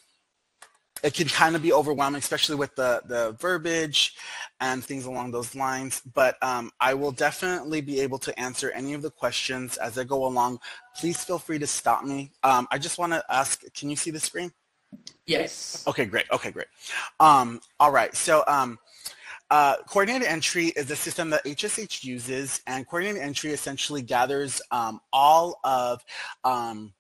it 1.05 1.15
can 1.15 1.29
kind 1.29 1.55
of 1.55 1.63
be 1.63 1.73
overwhelming, 1.73 2.19
especially 2.19 2.57
with 2.57 2.75
the, 2.75 3.01
the 3.07 3.37
verbiage 3.39 4.17
and 4.61 4.85
things 4.85 5.07
along 5.07 5.31
those 5.31 5.55
lines. 5.55 6.03
But 6.13 6.37
um, 6.43 6.73
I 6.81 6.95
will 6.95 7.13
definitely 7.13 7.81
be 7.81 8.01
able 8.01 8.19
to 8.19 8.39
answer 8.39 8.73
any 8.73 8.93
of 8.93 9.03
the 9.03 9.11
questions 9.11 9.77
as 9.77 9.97
I 9.97 10.05
go 10.05 10.27
along. 10.27 10.59
Please 10.97 11.25
feel 11.25 11.39
free 11.39 11.61
to 11.61 11.67
stop 11.67 12.05
me. 12.05 12.33
Um, 12.43 12.67
I 12.73 12.79
just 12.79 12.99
want 12.99 13.13
to 13.13 13.25
ask, 13.31 13.63
can 13.73 13.89
you 13.89 13.97
see 13.97 14.11
the 14.11 14.21
screen? 14.21 14.53
Yes. 15.27 15.85
Okay, 15.87 16.05
great. 16.07 16.27
Okay, 16.31 16.51
great. 16.51 16.67
Um, 17.21 17.61
all 17.79 17.93
right. 17.93 18.15
So 18.17 18.43
um, 18.47 18.79
uh, 19.51 19.77
coordinated 19.89 20.29
entry 20.29 20.67
is 20.69 20.91
a 20.91 20.97
system 20.97 21.31
that 21.31 21.45
HSH 21.45 22.05
uses, 22.05 22.61
and 22.67 22.87
coordinated 22.87 23.23
entry 23.23 23.53
essentially 23.53 24.03
gathers 24.03 24.61
um, 24.71 25.01
all 25.13 25.61
of 25.65 26.05
um, 26.45 26.93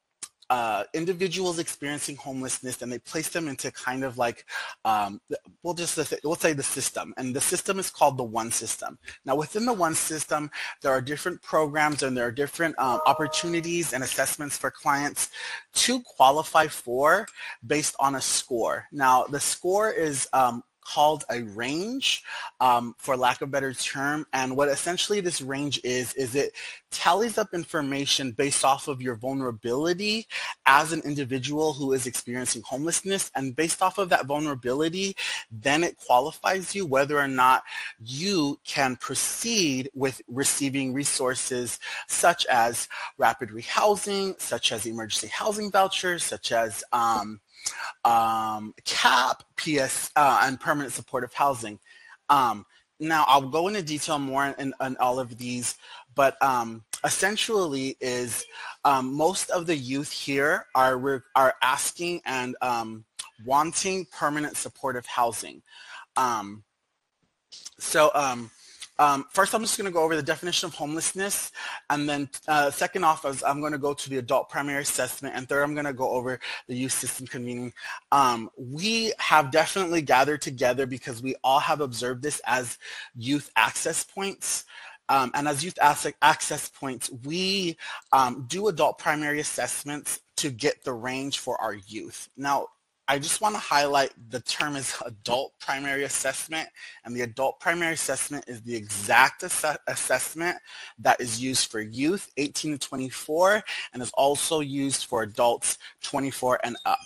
uh, 0.50 0.84
individuals 0.94 1.58
experiencing 1.58 2.16
homelessness 2.16 2.82
and 2.82 2.92
they 2.92 2.98
place 2.98 3.28
them 3.28 3.48
into 3.48 3.70
kind 3.70 4.04
of 4.04 4.18
like, 4.18 4.44
um, 4.84 5.20
we'll 5.62 5.74
just, 5.74 5.96
we'll 6.24 6.34
say 6.34 6.52
the 6.52 6.62
system. 6.62 7.14
And 7.16 7.34
the 7.34 7.40
system 7.40 7.78
is 7.78 7.88
called 7.88 8.18
the 8.18 8.24
one 8.24 8.50
system. 8.50 8.98
Now 9.24 9.36
within 9.36 9.64
the 9.64 9.72
one 9.72 9.94
system, 9.94 10.50
there 10.82 10.92
are 10.92 11.00
different 11.00 11.40
programs 11.40 12.02
and 12.02 12.16
there 12.16 12.26
are 12.26 12.32
different 12.32 12.76
um, 12.78 13.00
opportunities 13.06 13.92
and 13.92 14.02
assessments 14.02 14.58
for 14.58 14.70
clients 14.70 15.30
to 15.74 16.00
qualify 16.00 16.66
for 16.66 17.26
based 17.66 17.94
on 18.00 18.16
a 18.16 18.20
score. 18.20 18.86
Now 18.90 19.24
the 19.24 19.40
score 19.40 19.90
is 19.90 20.28
um, 20.32 20.64
called 20.92 21.24
a 21.30 21.42
range, 21.42 22.24
um, 22.60 22.94
for 22.98 23.16
lack 23.16 23.40
of 23.40 23.48
a 23.48 23.50
better 23.50 23.72
term. 23.72 24.26
And 24.32 24.56
what 24.56 24.68
essentially 24.68 25.20
this 25.20 25.40
range 25.40 25.80
is, 25.84 26.14
is 26.14 26.34
it 26.34 26.52
tallies 26.90 27.38
up 27.38 27.54
information 27.54 28.32
based 28.32 28.64
off 28.64 28.88
of 28.88 29.00
your 29.00 29.14
vulnerability 29.14 30.26
as 30.66 30.92
an 30.92 31.00
individual 31.04 31.72
who 31.72 31.92
is 31.92 32.06
experiencing 32.06 32.62
homelessness. 32.64 33.30
And 33.36 33.54
based 33.54 33.82
off 33.82 33.98
of 33.98 34.08
that 34.08 34.26
vulnerability, 34.26 35.16
then 35.50 35.84
it 35.84 35.96
qualifies 35.96 36.74
you 36.74 36.86
whether 36.86 37.18
or 37.18 37.28
not 37.28 37.62
you 38.04 38.58
can 38.64 38.96
proceed 38.96 39.90
with 39.94 40.20
receiving 40.28 40.92
resources 40.92 41.78
such 42.08 42.46
as 42.46 42.88
rapid 43.18 43.50
rehousing, 43.50 44.40
such 44.40 44.72
as 44.72 44.86
emergency 44.86 45.28
housing 45.28 45.70
vouchers, 45.70 46.24
such 46.24 46.52
as 46.52 46.82
um, 46.92 47.40
um, 48.04 48.74
CAP, 48.84 49.42
PS, 49.56 50.10
uh, 50.16 50.42
and 50.44 50.60
permanent 50.60 50.92
supportive 50.92 51.32
housing. 51.32 51.78
Um, 52.28 52.64
now, 52.98 53.24
I'll 53.26 53.48
go 53.48 53.68
into 53.68 53.82
detail 53.82 54.18
more 54.18 54.54
in, 54.58 54.74
in 54.80 54.96
all 54.98 55.18
of 55.18 55.38
these, 55.38 55.76
but 56.14 56.40
um, 56.42 56.84
essentially 57.04 57.96
is 58.00 58.44
um, 58.84 59.14
most 59.14 59.50
of 59.50 59.66
the 59.66 59.76
youth 59.76 60.12
here 60.12 60.66
are, 60.74 61.24
are 61.34 61.54
asking 61.62 62.20
and 62.26 62.56
um, 62.60 63.04
wanting 63.44 64.06
permanent 64.12 64.56
supportive 64.56 65.06
housing. 65.06 65.62
Um, 66.16 66.62
so 67.78 68.10
um, 69.00 69.24
first, 69.30 69.54
I'm 69.54 69.62
just 69.62 69.78
going 69.78 69.86
to 69.86 69.90
go 69.90 70.02
over 70.02 70.14
the 70.14 70.22
definition 70.22 70.66
of 70.66 70.74
homelessness. 70.74 71.52
And 71.88 72.06
then 72.06 72.28
uh, 72.46 72.70
second 72.70 73.02
off, 73.02 73.24
is 73.24 73.42
I'm 73.42 73.60
going 73.60 73.72
to 73.72 73.78
go 73.78 73.94
to 73.94 74.10
the 74.10 74.18
adult 74.18 74.50
primary 74.50 74.82
assessment. 74.82 75.34
And 75.34 75.48
third, 75.48 75.62
I'm 75.62 75.72
going 75.72 75.86
to 75.86 75.94
go 75.94 76.10
over 76.10 76.38
the 76.68 76.76
youth 76.76 76.92
system 76.92 77.26
convening. 77.26 77.72
Um, 78.12 78.50
we 78.58 79.14
have 79.18 79.50
definitely 79.50 80.02
gathered 80.02 80.42
together 80.42 80.84
because 80.84 81.22
we 81.22 81.34
all 81.42 81.60
have 81.60 81.80
observed 81.80 82.22
this 82.22 82.42
as 82.46 82.76
youth 83.16 83.50
access 83.56 84.04
points. 84.04 84.66
Um, 85.08 85.30
and 85.34 85.48
as 85.48 85.64
youth 85.64 85.78
access 85.80 86.68
points, 86.68 87.10
we 87.24 87.78
um, 88.12 88.44
do 88.48 88.68
adult 88.68 88.98
primary 88.98 89.40
assessments 89.40 90.20
to 90.36 90.50
get 90.50 90.84
the 90.84 90.92
range 90.92 91.38
for 91.38 91.58
our 91.58 91.74
youth. 91.74 92.28
Now, 92.36 92.68
I 93.10 93.18
just 93.18 93.40
want 93.40 93.56
to 93.56 93.60
highlight 93.60 94.12
the 94.30 94.38
term 94.38 94.76
is 94.76 94.94
adult 95.04 95.52
primary 95.58 96.04
assessment 96.04 96.68
and 97.04 97.12
the 97.14 97.22
adult 97.22 97.58
primary 97.58 97.94
assessment 97.94 98.44
is 98.46 98.62
the 98.62 98.76
exact 98.76 99.42
ass 99.42 99.66
assessment 99.88 100.56
that 101.00 101.20
is 101.20 101.42
used 101.42 101.72
for 101.72 101.80
youth 101.80 102.30
18 102.36 102.78
to 102.78 102.78
24 102.78 103.64
and 103.92 104.00
is 104.00 104.12
also 104.14 104.60
used 104.60 105.06
for 105.06 105.24
adults 105.24 105.78
24 106.04 106.60
and 106.62 106.76
up. 106.86 107.00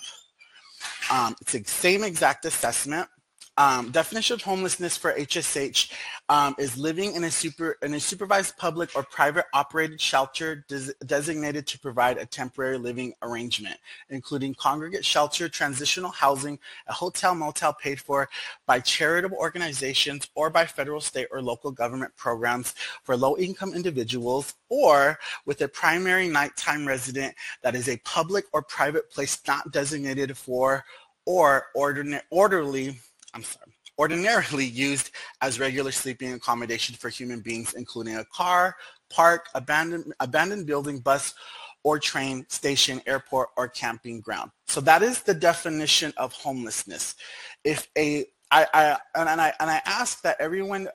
Um, 1.10 1.34
it's 1.40 1.52
the 1.52 1.64
same 1.64 2.04
exact 2.04 2.44
assessment. 2.44 3.08
Um, 3.56 3.92
definition 3.92 4.34
of 4.34 4.42
homelessness 4.42 4.96
for 4.96 5.12
HSH 5.12 5.92
um, 6.28 6.56
is 6.58 6.76
living 6.76 7.14
in 7.14 7.22
a, 7.22 7.30
super, 7.30 7.76
in 7.82 7.94
a 7.94 8.00
supervised 8.00 8.56
public 8.56 8.90
or 8.96 9.04
private 9.04 9.44
operated 9.54 10.00
shelter 10.00 10.64
des 10.66 10.92
designated 11.06 11.64
to 11.68 11.78
provide 11.78 12.18
a 12.18 12.26
temporary 12.26 12.78
living 12.78 13.14
arrangement, 13.22 13.76
including 14.10 14.54
congregate 14.54 15.04
shelter, 15.04 15.48
transitional 15.48 16.10
housing, 16.10 16.58
a 16.88 16.92
hotel, 16.92 17.32
motel 17.32 17.72
paid 17.72 18.00
for 18.00 18.28
by 18.66 18.80
charitable 18.80 19.38
organizations 19.38 20.28
or 20.34 20.50
by 20.50 20.66
federal, 20.66 21.00
state, 21.00 21.28
or 21.30 21.40
local 21.40 21.70
government 21.70 22.12
programs 22.16 22.74
for 23.04 23.16
low-income 23.16 23.72
individuals 23.72 24.54
or 24.68 25.16
with 25.46 25.60
a 25.60 25.68
primary 25.68 26.26
nighttime 26.26 26.84
resident 26.88 27.32
that 27.62 27.76
is 27.76 27.88
a 27.88 27.96
public 27.98 28.46
or 28.52 28.62
private 28.62 29.08
place 29.10 29.40
not 29.46 29.70
designated 29.70 30.36
for 30.36 30.84
or 31.24 31.66
orderly 31.74 32.98
I'm 33.34 33.42
sorry, 33.42 33.74
ordinarily 33.98 34.64
used 34.64 35.10
as 35.42 35.60
regular 35.60 35.92
sleeping 35.92 36.32
accommodation 36.32 36.94
for 36.94 37.08
human 37.08 37.40
beings, 37.40 37.74
including 37.74 38.16
a 38.16 38.24
car, 38.26 38.76
park, 39.10 39.48
abandoned, 39.54 40.14
abandoned 40.20 40.66
building, 40.66 41.00
bus, 41.00 41.34
or 41.82 41.98
train 41.98 42.46
station, 42.48 43.02
airport, 43.06 43.50
or 43.56 43.68
camping 43.68 44.20
ground. 44.20 44.50
So 44.66 44.80
that 44.82 45.02
is 45.02 45.22
the 45.22 45.34
definition 45.34 46.12
of 46.16 46.32
homelessness. 46.32 47.16
If 47.64 47.88
a 47.98 48.26
I, 48.50 48.66
I 48.72 48.96
and 49.14 49.40
I 49.40 49.52
and 49.58 49.70
I 49.70 49.82
ask 49.84 50.22
that 50.22 50.36
everyone 50.40 50.88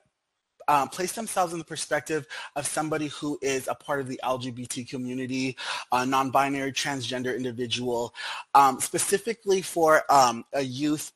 um, 0.69 0.87
place 0.87 1.13
themselves 1.13 1.51
in 1.51 1.59
the 1.59 1.65
perspective 1.65 2.27
of 2.55 2.65
somebody 2.65 3.07
who 3.07 3.39
is 3.41 3.67
a 3.67 3.75
part 3.75 3.99
of 3.99 4.07
the 4.07 4.19
LGBT 4.23 4.87
community, 4.87 5.57
a 5.91 6.05
non-binary 6.05 6.71
transgender 6.71 7.35
individual, 7.35 8.13
um, 8.53 8.79
specifically 8.79 9.63
for 9.63 10.03
um, 10.11 10.45
a 10.53 10.61
youth 10.61 11.11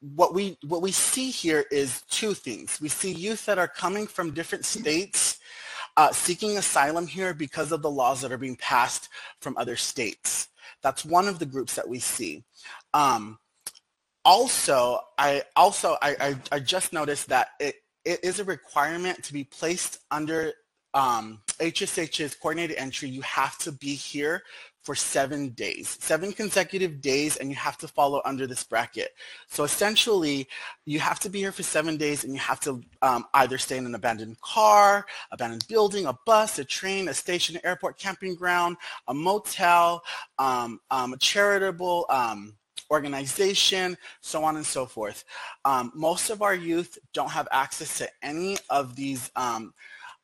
what 0.00 0.34
we 0.34 0.58
what 0.66 0.82
we 0.82 0.92
see 0.92 1.30
here 1.30 1.64
is 1.70 2.02
two 2.10 2.34
things. 2.34 2.80
We 2.80 2.88
see 2.88 3.12
youth 3.12 3.46
that 3.46 3.58
are 3.58 3.68
coming 3.68 4.06
from 4.06 4.32
different 4.32 4.64
states 4.64 5.38
uh, 5.96 6.12
seeking 6.12 6.58
asylum 6.58 7.06
here 7.06 7.34
because 7.34 7.72
of 7.72 7.82
the 7.82 7.90
laws 7.90 8.20
that 8.20 8.32
are 8.32 8.38
being 8.38 8.56
passed 8.56 9.08
from 9.40 9.56
other 9.56 9.76
states. 9.76 10.48
That's 10.82 11.04
one 11.04 11.28
of 11.28 11.38
the 11.38 11.46
groups 11.46 11.74
that 11.76 11.88
we 11.88 11.98
see. 11.98 12.44
Um, 12.92 13.38
also, 14.24 15.00
I 15.18 15.42
also 15.56 15.96
I, 16.02 16.16
I, 16.20 16.36
I, 16.56 16.58
just 16.58 16.92
noticed 16.92 17.28
that 17.28 17.48
it, 17.60 17.76
it 18.04 18.24
is 18.24 18.40
a 18.40 18.44
requirement 18.44 19.22
to 19.24 19.32
be 19.32 19.44
placed 19.44 19.98
under 20.10 20.52
um, 20.94 21.40
HSH's 21.58 22.34
coordinated 22.34 22.76
entry. 22.78 23.08
You 23.08 23.20
have 23.22 23.58
to 23.58 23.72
be 23.72 23.94
here 23.94 24.42
for 24.84 24.94
seven 24.94 25.48
days, 25.50 25.96
seven 26.00 26.30
consecutive 26.30 27.00
days, 27.00 27.36
and 27.38 27.48
you 27.48 27.56
have 27.56 27.78
to 27.78 27.88
follow 27.88 28.20
under 28.26 28.46
this 28.46 28.62
bracket. 28.62 29.14
So 29.48 29.64
essentially, 29.64 30.46
you 30.84 31.00
have 31.00 31.18
to 31.20 31.30
be 31.30 31.38
here 31.38 31.52
for 31.52 31.62
seven 31.62 31.96
days, 31.96 32.22
and 32.24 32.34
you 32.34 32.38
have 32.38 32.60
to 32.60 32.82
um, 33.00 33.24
either 33.32 33.56
stay 33.56 33.78
in 33.78 33.86
an 33.86 33.94
abandoned 33.94 34.40
car, 34.42 35.06
abandoned 35.32 35.66
building, 35.68 36.04
a 36.06 36.16
bus, 36.26 36.58
a 36.58 36.64
train, 36.64 37.08
a 37.08 37.14
station, 37.14 37.58
airport, 37.64 37.98
camping 37.98 38.34
ground, 38.34 38.76
a 39.08 39.14
motel, 39.14 40.02
um, 40.38 40.78
um, 40.90 41.14
a 41.14 41.16
charitable 41.16 42.04
um, 42.10 42.54
organization, 42.90 43.96
so 44.20 44.44
on 44.44 44.56
and 44.56 44.66
so 44.66 44.84
forth. 44.84 45.24
Um, 45.64 45.92
most 45.94 46.28
of 46.28 46.42
our 46.42 46.54
youth 46.54 46.98
don't 47.14 47.30
have 47.30 47.48
access 47.50 47.96
to 47.98 48.08
any 48.22 48.58
of 48.68 48.96
these 48.96 49.30
um, 49.34 49.72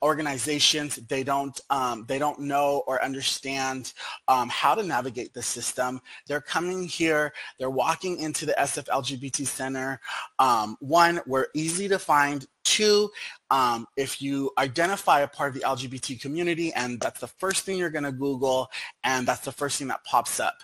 organizations 0.03 0.97
they 1.09 1.23
don't 1.23 1.61
um, 1.71 2.05
they 2.09 2.19
don't 2.19 2.41
know 2.41 2.83
or 2.87 3.03
understand 3.05 3.93
um, 4.29 4.49
how 4.49 4.75
to 4.75 4.83
navigate 4.83 5.35
the 5.35 5.43
system. 5.43 6.01
They're 6.27 6.41
coming 6.41 6.85
here 6.85 7.33
they're 7.59 7.71
walking 7.71 8.19
into 8.19 8.47
the 8.47 8.55
sf 8.59 8.87
lgbt 8.87 9.47
center 9.47 10.01
um, 10.39 10.77
one 10.81 11.21
we're 11.27 11.47
easy 11.55 11.89
to 11.89 11.99
find 11.99 12.47
two 12.65 13.11
um, 13.51 13.87
if 13.97 14.23
you 14.23 14.51
identify 14.59 15.21
a 15.21 15.29
part 15.29 15.49
of 15.49 15.55
the 15.55 15.67
lgbt 15.67 16.21
community 16.21 16.73
and 16.75 17.01
that's 17.01 17.21
the 17.21 17.27
first 17.27 17.65
thing 17.65 17.79
you're 17.79 17.91
going 17.91 18.05
to 18.05 18.13
google 18.13 18.71
and 19.05 19.27
that's 19.27 19.45
the 19.45 19.53
first 19.53 19.79
thing 19.79 19.89
that 19.89 20.05
pops 20.05 20.41
up. 20.41 20.59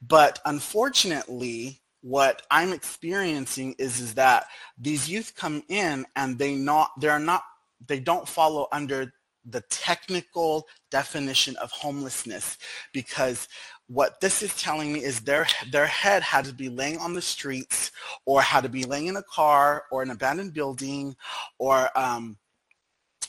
But 0.00 0.40
unfortunately 0.44 1.80
what 2.02 2.42
I'm 2.50 2.72
experiencing 2.72 3.76
is, 3.78 4.00
is 4.00 4.14
that 4.14 4.46
these 4.76 5.08
youth 5.08 5.34
come 5.36 5.62
in 5.68 6.04
and 6.16 6.36
they 6.36 6.54
not 6.54 6.90
they're 6.98 7.20
not 7.20 7.44
they 7.86 8.00
don't 8.00 8.28
follow 8.28 8.68
under 8.72 9.12
the 9.44 9.62
technical 9.70 10.66
definition 10.90 11.56
of 11.56 11.70
homelessness 11.70 12.58
because 12.92 13.48
what 13.88 14.20
this 14.20 14.42
is 14.42 14.54
telling 14.56 14.92
me 14.92 15.02
is 15.02 15.20
their 15.20 15.46
their 15.70 15.86
head 15.86 16.22
had 16.22 16.44
to 16.44 16.54
be 16.54 16.68
laying 16.68 16.98
on 16.98 17.12
the 17.12 17.20
streets 17.20 17.90
or 18.24 18.40
had 18.40 18.62
to 18.62 18.68
be 18.68 18.84
laying 18.84 19.08
in 19.08 19.16
a 19.16 19.22
car 19.24 19.84
or 19.90 20.02
an 20.02 20.10
abandoned 20.10 20.54
building 20.54 21.14
or 21.58 21.90
um, 21.98 22.36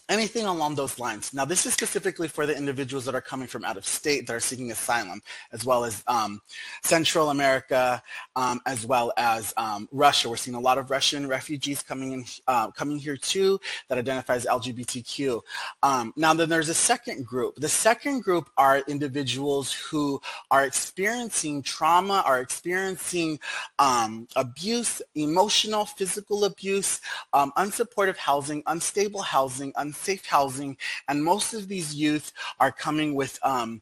anything 0.10 0.46
along 0.46 0.76
those 0.76 1.00
lines. 1.00 1.34
Now, 1.34 1.46
this 1.46 1.66
is 1.66 1.74
specifically 1.74 2.28
for 2.28 2.46
the 2.46 2.56
individuals 2.56 3.06
that 3.06 3.16
are 3.16 3.22
coming 3.22 3.48
from 3.48 3.64
out 3.64 3.78
of 3.78 3.86
state 3.86 4.28
that 4.28 4.36
are 4.36 4.40
seeking 4.40 4.72
asylum, 4.72 5.22
as 5.54 5.64
well 5.64 5.86
as 5.86 6.04
um, 6.08 6.42
Central 6.84 7.30
America, 7.30 8.04
um, 8.36 8.60
as 8.66 8.86
well 8.86 9.14
as 9.18 9.54
um, 9.56 9.88
Russia. 9.92 10.30
We're 10.30 10.36
seeing 10.36 10.56
a 10.56 10.60
lot 10.60 10.78
of 10.78 10.92
Russian 10.92 11.28
refugees 11.28 11.82
coming 11.82 12.12
in, 12.12 12.26
uh, 12.48 12.72
coming 12.72 12.98
here 12.98 13.16
too, 13.16 13.60
that 13.88 13.98
identifies 13.98 14.46
LGBTQ. 14.46 15.42
Um, 15.84 16.14
now, 16.18 16.34
then 16.34 16.50
there's 16.50 16.70
a 16.70 16.74
second 16.74 17.26
group. 17.26 17.56
The 17.56 17.70
second 17.70 18.24
group 18.24 18.50
are 18.58 18.80
individuals 18.88 19.72
who 19.72 20.20
are 20.52 20.66
experiencing 20.66 21.62
trauma, 21.62 22.24
are 22.26 22.42
experiencing 22.42 23.40
um, 23.80 24.28
abuse, 24.36 25.02
emotional, 25.16 25.86
physical 25.86 26.44
abuse, 26.46 27.00
um, 27.32 27.54
unsupportive 27.58 28.18
housing, 28.18 28.64
unstable 28.68 29.22
housing, 29.22 29.72
un 29.78 29.93
unsafe 29.94 30.26
housing, 30.26 30.76
and 31.08 31.24
most 31.24 31.54
of 31.54 31.68
these 31.68 31.94
youth 31.94 32.34
are 32.60 32.72
coming 32.72 33.14
with 33.14 33.38
um, 33.44 33.80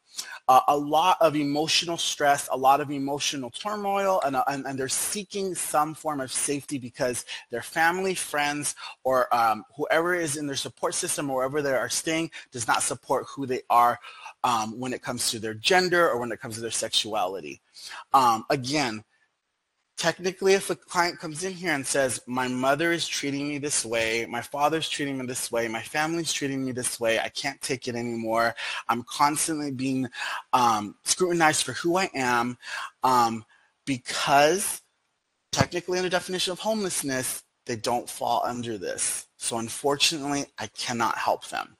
a, 0.49 0.59
a, 0.67 0.77
lot 0.77 1.15
of 1.21 1.37
emotional 1.37 1.97
stress, 1.97 2.49
a 2.51 2.57
lot 2.57 2.81
of 2.81 2.91
emotional 2.91 3.49
turmoil, 3.49 4.21
and, 4.25 4.35
uh, 4.35 4.43
and, 4.47 4.65
and, 4.65 4.77
they're 4.77 4.89
seeking 4.89 5.55
some 5.55 5.93
form 5.93 6.19
of 6.19 6.31
safety 6.31 6.77
because 6.77 7.23
their 7.49 7.61
family, 7.61 8.13
friends, 8.13 8.75
or 9.05 9.33
um, 9.33 9.63
whoever 9.77 10.13
is 10.13 10.35
in 10.35 10.47
their 10.47 10.55
support 10.55 10.93
system 10.93 11.29
or 11.29 11.37
wherever 11.37 11.61
they 11.61 11.73
are 11.73 11.89
staying 11.89 12.29
does 12.51 12.67
not 12.67 12.83
support 12.83 13.25
who 13.27 13.45
they 13.45 13.61
are 13.69 13.97
um, 14.43 14.77
when 14.77 14.91
it 14.91 15.01
comes 15.01 15.31
to 15.31 15.39
their 15.39 15.53
gender 15.53 16.09
or 16.09 16.19
when 16.19 16.31
it 16.31 16.41
comes 16.41 16.55
to 16.55 16.61
their 16.61 16.71
sexuality. 16.71 17.61
Um, 18.13 18.43
again, 18.49 19.03
technically 20.01 20.53
if 20.53 20.71
a 20.71 20.75
client 20.75 21.19
comes 21.19 21.43
in 21.43 21.53
here 21.53 21.73
and 21.73 21.85
says, 21.85 22.19
my 22.25 22.47
mother 22.47 22.91
is 22.91 23.07
treating 23.07 23.47
me 23.47 23.59
this 23.59 23.85
way, 23.85 24.25
my 24.25 24.41
father's 24.41 24.89
treating 24.89 25.15
me 25.15 25.27
this 25.27 25.51
way, 25.51 25.67
my 25.67 25.81
family's 25.83 26.33
treating 26.33 26.65
me 26.65 26.71
this 26.71 26.99
way, 26.99 27.19
I 27.19 27.29
can't 27.29 27.61
take 27.61 27.87
it 27.87 27.93
anymore, 27.93 28.55
I'm 28.89 29.03
constantly 29.03 29.69
being 29.69 30.09
um, 30.53 30.95
scrutinized 31.03 31.63
for 31.63 31.73
who 31.73 31.97
I 31.97 32.09
am 32.15 32.57
um, 33.03 33.45
because 33.85 34.81
technically 35.51 35.99
in 35.99 36.03
the 36.03 36.09
definition 36.09 36.51
of 36.51 36.57
homelessness, 36.57 37.43
they 37.67 37.75
don't 37.75 38.09
fall 38.09 38.41
under 38.43 38.79
this. 38.79 39.27
So 39.37 39.59
unfortunately, 39.59 40.45
I 40.57 40.65
cannot 40.65 41.15
help 41.15 41.47
them. 41.49 41.77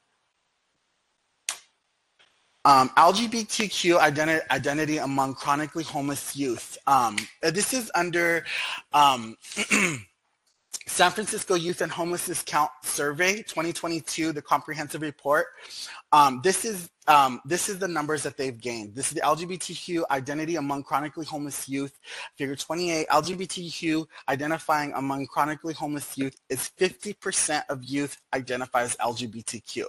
Um, 2.64 2.90
LGBTQ 2.90 4.00
identi 4.00 4.40
identity 4.52 4.98
among 4.98 5.34
chronically 5.34 5.84
homeless 5.84 6.36
youth. 6.36 6.78
Um, 6.86 7.18
this 7.42 7.74
is 7.74 7.92
under 7.96 8.46
um, 8.94 9.36
San 10.88 11.10
Francisco 11.10 11.56
Youth 11.56 11.82
and 11.82 11.92
Homelessness 11.92 12.44
Count 12.44 12.70
Survey 12.84 13.38
2022, 13.38 14.32
the 14.32 14.42
comprehensive 14.42 15.02
report. 15.02 15.48
Um, 16.12 16.42
this 16.44 16.64
is 16.64 16.90
um, 17.08 17.42
this 17.46 17.68
is 17.68 17.80
the 17.80 17.88
numbers 17.88 18.22
that 18.24 18.38
they've 18.38 18.60
gained. 18.60 18.94
This 18.94 19.08
is 19.08 19.14
the 19.14 19.22
LGBTQ 19.22 20.04
identity 20.12 20.58
among 20.58 20.84
chronically 20.84 21.26
homeless 21.26 21.68
youth. 21.68 22.00
Figure 22.36 22.56
28, 22.56 23.08
LGBTQ 23.08 24.06
identifying 24.30 24.94
among 24.94 25.26
chronically 25.28 25.74
homeless 25.74 26.16
youth 26.16 26.36
is 26.50 26.70
50% 26.80 27.64
of 27.70 27.84
youth 27.84 28.22
identify 28.34 28.84
as 28.84 28.96
LGBTQ. 28.98 29.86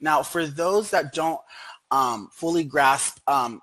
Now, 0.00 0.22
for 0.22 0.46
those 0.46 0.90
that 0.90 1.14
don't 1.14 1.40
um, 1.90 2.28
fully 2.32 2.64
grasp. 2.64 3.18
Um, 3.26 3.60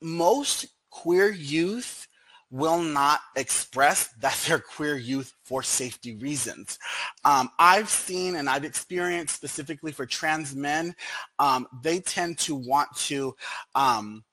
most 0.00 0.66
queer 0.90 1.30
youth 1.30 2.06
will 2.50 2.82
not 2.82 3.20
express 3.36 4.08
that 4.20 4.36
they're 4.46 4.58
queer 4.58 4.96
youth 4.96 5.32
for 5.44 5.62
safety 5.62 6.16
reasons. 6.16 6.78
Um, 7.24 7.50
I've 7.58 7.88
seen 7.88 8.36
and 8.36 8.48
I've 8.48 8.64
experienced 8.64 9.36
specifically 9.36 9.92
for 9.92 10.06
trans 10.06 10.54
men, 10.54 10.94
um, 11.38 11.66
they 11.82 12.00
tend 12.00 12.38
to 12.38 12.54
want 12.54 12.94
to 12.96 13.34
um, 13.74 14.24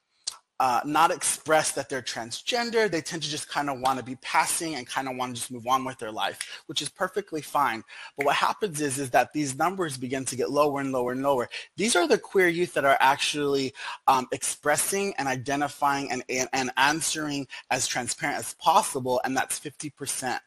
uh, 0.59 0.81
not 0.85 1.11
express 1.11 1.71
that 1.73 1.89
they're 1.89 2.01
transgender. 2.01 2.89
They 2.89 3.01
tend 3.01 3.23
to 3.23 3.29
just 3.29 3.49
kind 3.49 3.69
of 3.69 3.79
want 3.79 3.99
to 3.99 4.05
be 4.05 4.15
passing 4.17 4.75
and 4.75 4.87
kind 4.87 5.07
of 5.07 5.15
want 5.15 5.35
to 5.35 5.39
just 5.41 5.51
move 5.51 5.67
on 5.67 5.85
with 5.85 5.97
their 5.99 6.11
life, 6.11 6.63
which 6.65 6.81
is 6.81 6.89
perfectly 6.89 7.41
fine. 7.41 7.83
But 8.17 8.25
what 8.25 8.35
happens 8.35 8.81
is, 8.81 8.97
is 8.97 9.11
that 9.11 9.33
these 9.33 9.57
numbers 9.57 9.97
begin 9.97 10.25
to 10.25 10.35
get 10.35 10.49
lower 10.49 10.81
and 10.81 10.91
lower 10.91 11.11
and 11.11 11.21
lower. 11.21 11.49
These 11.75 11.95
are 11.95 12.07
the 12.07 12.17
queer 12.17 12.47
youth 12.47 12.73
that 12.73 12.85
are 12.85 12.97
actually 12.99 13.73
um, 14.07 14.27
expressing 14.31 15.13
and 15.17 15.27
identifying 15.27 16.11
and, 16.11 16.23
and, 16.29 16.49
and 16.53 16.71
answering 16.77 17.47
as 17.69 17.85
transparent 17.85 18.39
as 18.39 18.55
possible, 18.55 19.21
and 19.23 19.37
that's 19.37 19.59
50%. 19.59 20.39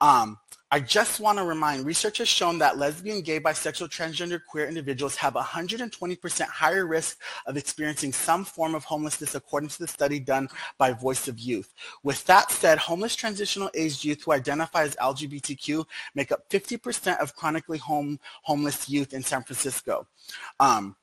Um, 0.00 0.38
I 0.72 0.78
just 0.78 1.18
want 1.18 1.38
to 1.38 1.44
remind, 1.44 1.84
research 1.84 2.18
has 2.18 2.28
shown 2.28 2.58
that 2.58 2.78
lesbian, 2.78 3.22
gay, 3.22 3.40
bisexual, 3.40 3.88
transgender, 3.88 4.40
queer 4.44 4.68
individuals 4.68 5.16
have 5.16 5.34
120% 5.34 6.42
higher 6.42 6.86
risk 6.86 7.20
of 7.46 7.56
experiencing 7.56 8.12
some 8.12 8.44
form 8.44 8.76
of 8.76 8.84
homelessness 8.84 9.34
according 9.34 9.70
to 9.70 9.80
the 9.80 9.88
study 9.88 10.20
done 10.20 10.48
by 10.78 10.92
Voice 10.92 11.26
of 11.26 11.40
Youth. 11.40 11.74
With 12.04 12.24
that 12.26 12.52
said, 12.52 12.78
homeless 12.78 13.16
transitional 13.16 13.68
aged 13.74 14.04
youth 14.04 14.22
who 14.22 14.30
identify 14.30 14.84
as 14.84 14.94
LGBTQ 14.94 15.84
make 16.14 16.30
up 16.30 16.48
50% 16.50 17.18
of 17.18 17.34
chronically 17.34 17.78
home, 17.78 18.20
homeless 18.42 18.88
youth 18.88 19.12
in 19.12 19.24
San 19.24 19.42
Francisco. 19.42 20.06
Um, 20.60 20.94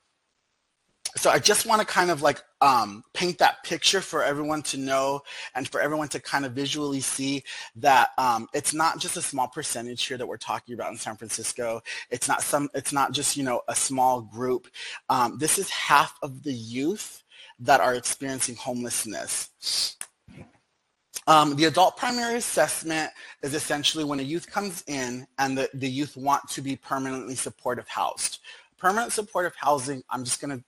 so 1.18 1.30
I 1.30 1.40
just 1.40 1.66
want 1.66 1.82
to 1.82 1.88
kind 1.88 2.12
of 2.12 2.22
like 2.22 2.42
um, 2.62 3.04
paint 3.14 3.38
that 3.40 3.64
picture 3.64 4.02
for 4.02 4.24
everyone 4.24 4.62
to 4.64 4.78
know 4.78 5.22
and 5.56 5.68
for 5.68 5.82
everyone 5.82 6.08
to 6.10 6.20
kind 6.20 6.46
of 6.46 6.54
visually 6.54 7.00
see 7.00 7.44
that 7.76 8.10
um, 8.18 8.48
it's 8.54 8.74
not 8.74 9.00
just 9.00 9.18
a 9.18 9.22
small 9.22 9.48
percentage 9.48 10.06
here 10.06 10.18
that 10.18 10.28
we're 10.28 10.38
talking 10.38 10.74
about 10.74 10.92
in 10.92 10.98
San 10.98 11.16
Francisco. 11.18 11.82
It's 12.10 12.28
not 12.28 12.42
some. 12.42 12.70
It's 12.74 12.94
not 12.94 13.12
just 13.12 13.36
you 13.36 13.44
know 13.44 13.62
a 13.68 13.76
small 13.76 14.22
group. 14.22 14.68
Um, 15.10 15.38
this 15.38 15.58
is 15.58 15.70
half 15.70 16.18
of 16.22 16.44
the 16.44 16.54
youth 16.54 17.24
that 17.60 17.82
are 17.82 17.96
experiencing 17.96 18.56
homelessness. 18.56 19.98
Um, 21.26 21.58
the 21.58 21.66
adult 21.66 21.98
primary 21.98 22.36
assessment 22.36 23.12
is 23.44 23.54
essentially 23.54 24.06
when 24.06 24.22
a 24.22 24.24
youth 24.24 24.50
comes 24.50 24.84
in 24.88 25.28
and 25.38 25.58
the, 25.58 25.70
the 25.74 25.90
youth 25.90 26.16
want 26.16 26.48
to 26.52 26.62
be 26.62 26.78
permanently 26.78 27.36
supportive 27.36 27.88
housed. 27.88 28.40
Permanent 28.78 29.12
supportive 29.12 29.54
housing, 29.58 30.04
I'm 30.10 30.24
just 30.24 30.40
going 30.40 30.58
to 30.58 30.64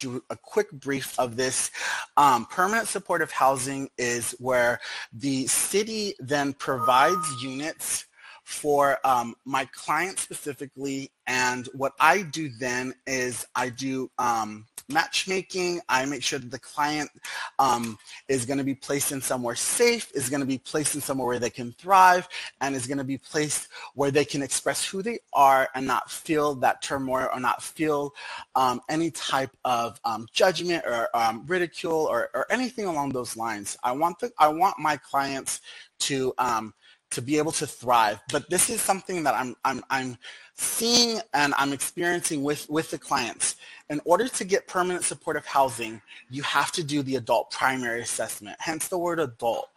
do 0.00 0.22
a 0.30 0.36
quick 0.36 0.72
brief 0.72 1.18
of 1.18 1.36
this. 1.36 1.70
Um, 2.16 2.46
permanent 2.46 2.88
supportive 2.88 3.30
housing 3.30 3.88
is 3.96 4.34
where 4.40 4.80
the 5.12 5.46
city 5.46 6.14
then 6.18 6.54
provides 6.54 7.42
units 7.42 8.06
for 8.44 8.98
um, 9.04 9.34
my 9.44 9.64
client 9.72 10.18
specifically. 10.18 11.12
And 11.28 11.68
what 11.72 11.92
I 12.00 12.22
do 12.22 12.50
then 12.58 12.94
is 13.06 13.46
I 13.54 13.68
do 13.68 14.10
um, 14.18 14.66
matchmaking. 14.90 15.80
I 15.88 16.04
make 16.04 16.22
sure 16.22 16.38
that 16.38 16.50
the 16.50 16.58
client 16.58 17.10
um, 17.58 17.98
is 18.28 18.44
going 18.44 18.58
to 18.58 18.64
be 18.64 18.74
placed 18.74 19.12
in 19.12 19.20
somewhere 19.20 19.54
safe, 19.54 20.10
is 20.14 20.28
going 20.28 20.40
to 20.40 20.46
be 20.46 20.58
placed 20.58 20.94
in 20.94 21.00
somewhere 21.00 21.26
where 21.26 21.38
they 21.38 21.50
can 21.50 21.72
thrive, 21.72 22.28
and 22.60 22.74
is 22.74 22.86
going 22.86 22.98
to 22.98 23.04
be 23.04 23.18
placed 23.18 23.68
where 23.94 24.10
they 24.10 24.24
can 24.24 24.42
express 24.42 24.84
who 24.84 25.02
they 25.02 25.18
are 25.32 25.68
and 25.74 25.86
not 25.86 26.10
feel 26.10 26.54
that 26.56 26.82
turmoil 26.82 27.28
or 27.32 27.40
not 27.40 27.62
feel 27.62 28.14
um, 28.54 28.80
any 28.88 29.10
type 29.10 29.56
of 29.64 30.00
um, 30.04 30.26
judgment 30.32 30.84
or 30.86 31.08
um, 31.14 31.44
ridicule 31.46 32.06
or, 32.10 32.30
or, 32.34 32.46
anything 32.50 32.86
along 32.86 33.10
those 33.10 33.36
lines. 33.36 33.76
I 33.84 33.92
want 33.92 34.18
the 34.18 34.32
I 34.38 34.48
want 34.48 34.78
my 34.78 34.96
clients 34.96 35.60
to 36.00 36.34
um, 36.38 36.74
to 37.10 37.20
be 37.20 37.38
able 37.38 37.52
to 37.52 37.66
thrive. 37.66 38.20
But 38.30 38.48
this 38.48 38.70
is 38.70 38.80
something 38.80 39.22
that 39.24 39.34
I'm, 39.34 39.56
I'm, 39.64 39.82
I'm 39.90 40.16
seeing 40.54 41.20
and 41.34 41.54
I'm 41.56 41.72
experiencing 41.72 42.42
with, 42.42 42.68
with 42.70 42.90
the 42.90 42.98
clients. 42.98 43.56
In 43.90 44.00
order 44.04 44.28
to 44.28 44.44
get 44.44 44.68
permanent 44.68 45.04
supportive 45.04 45.44
housing, 45.44 46.00
you 46.30 46.42
have 46.44 46.70
to 46.72 46.84
do 46.84 47.02
the 47.02 47.16
adult 47.16 47.50
primary 47.50 48.00
assessment, 48.02 48.56
hence 48.60 48.86
the 48.86 48.96
word 48.96 49.18
adult. 49.18 49.68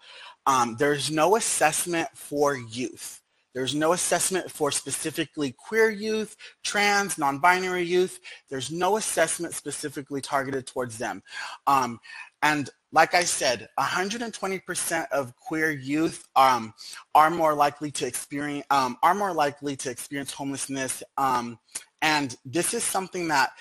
Um, 0.46 0.76
there's 0.78 1.10
no 1.10 1.36
assessment 1.36 2.08
for 2.14 2.56
youth. 2.56 3.22
There's 3.56 3.74
no 3.74 3.94
assessment 3.94 4.52
for 4.52 4.72
specifically 4.72 5.52
queer 5.52 5.90
youth, 5.90 6.36
trans, 6.64 7.18
non-binary 7.18 7.84
youth. 7.84 8.20
There's 8.50 8.72
no 8.72 8.98
assessment 8.98 9.54
specifically 9.54 10.22
targeted 10.22 10.68
towards 10.68 10.98
them. 10.98 11.24
Um, 11.68 12.00
and 12.42 12.70
like 12.92 13.16
I 13.16 13.24
said, 13.24 13.70
120% 13.80 15.08
of 15.12 15.36
queer 15.36 15.72
youth 15.72 16.28
um, 16.36 16.74
are 17.16 17.30
more 17.30 17.54
likely 17.56 17.90
to 17.92 18.06
experience 18.06 18.66
um, 18.70 18.98
are 19.02 19.16
more 19.16 19.34
likely 19.34 19.76
to 19.78 19.90
experience 19.90 20.32
homelessness 20.32 21.02
um, 21.18 21.58
and 22.04 22.36
this 22.44 22.74
is 22.74 22.84
something 22.84 23.30
that 23.30 23.52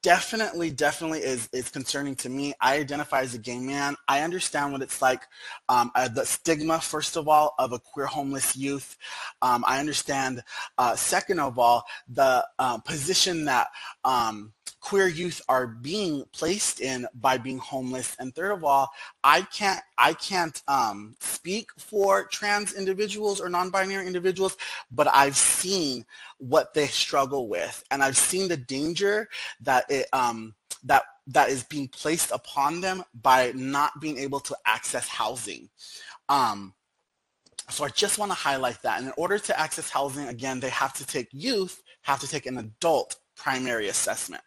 definitely, 0.00 0.70
definitely 0.70 1.20
is, 1.20 1.50
is 1.52 1.68
concerning 1.68 2.16
to 2.16 2.30
me. 2.30 2.54
I 2.58 2.78
identify 2.78 3.20
as 3.20 3.34
a 3.34 3.38
gay 3.38 3.58
man. 3.58 3.94
I 4.08 4.22
understand 4.22 4.72
what 4.72 4.80
it's 4.80 5.02
like, 5.02 5.20
um, 5.68 5.92
uh, 5.94 6.08
the 6.08 6.24
stigma, 6.24 6.80
first 6.80 7.18
of 7.18 7.28
all, 7.28 7.54
of 7.58 7.72
a 7.72 7.78
queer 7.78 8.06
homeless 8.06 8.56
youth. 8.56 8.96
Um, 9.42 9.64
I 9.68 9.80
understand, 9.80 10.42
uh, 10.78 10.96
second 10.96 11.40
of 11.40 11.58
all, 11.58 11.84
the 12.08 12.42
uh, 12.58 12.78
position 12.78 13.44
that 13.44 13.68
um, 14.02 14.54
queer 14.80 15.06
youth 15.06 15.40
are 15.48 15.66
being 15.66 16.24
placed 16.32 16.80
in 16.80 17.06
by 17.14 17.38
being 17.38 17.58
homeless. 17.58 18.16
And 18.18 18.34
third 18.34 18.52
of 18.52 18.64
all, 18.64 18.90
I 19.22 19.42
can't 19.42 19.80
I 19.98 20.14
can't 20.14 20.60
um, 20.68 21.14
speak 21.20 21.70
for 21.78 22.24
trans 22.24 22.74
individuals 22.74 23.40
or 23.40 23.48
non-binary 23.48 24.06
individuals, 24.06 24.56
but 24.90 25.08
I've 25.14 25.36
seen 25.36 26.04
what 26.38 26.74
they 26.74 26.86
struggle 26.86 27.48
with, 27.48 27.84
and 27.90 28.02
I've 28.02 28.16
seen 28.16 28.48
the 28.48 28.56
danger 28.56 29.28
that 29.60 29.84
it 29.90 30.06
um, 30.12 30.54
that 30.84 31.02
that 31.28 31.50
is 31.50 31.62
being 31.64 31.88
placed 31.88 32.30
upon 32.32 32.80
them 32.80 33.04
by 33.22 33.52
not 33.54 34.00
being 34.00 34.18
able 34.18 34.40
to 34.40 34.56
access 34.66 35.06
housing. 35.06 35.68
Um, 36.28 36.74
so 37.68 37.84
I 37.84 37.88
just 37.88 38.18
want 38.18 38.32
to 38.32 38.36
highlight 38.36 38.82
that. 38.82 38.98
And 38.98 39.08
in 39.08 39.14
order 39.16 39.38
to 39.38 39.58
access 39.58 39.90
housing, 39.90 40.26
again, 40.26 40.58
they 40.58 40.70
have 40.70 40.92
to 40.94 41.06
take 41.06 41.28
youth, 41.30 41.82
have 42.02 42.18
to 42.20 42.28
take 42.28 42.46
an 42.46 42.58
adult 42.58 43.16
primary 43.36 43.88
assessment. 43.88 44.42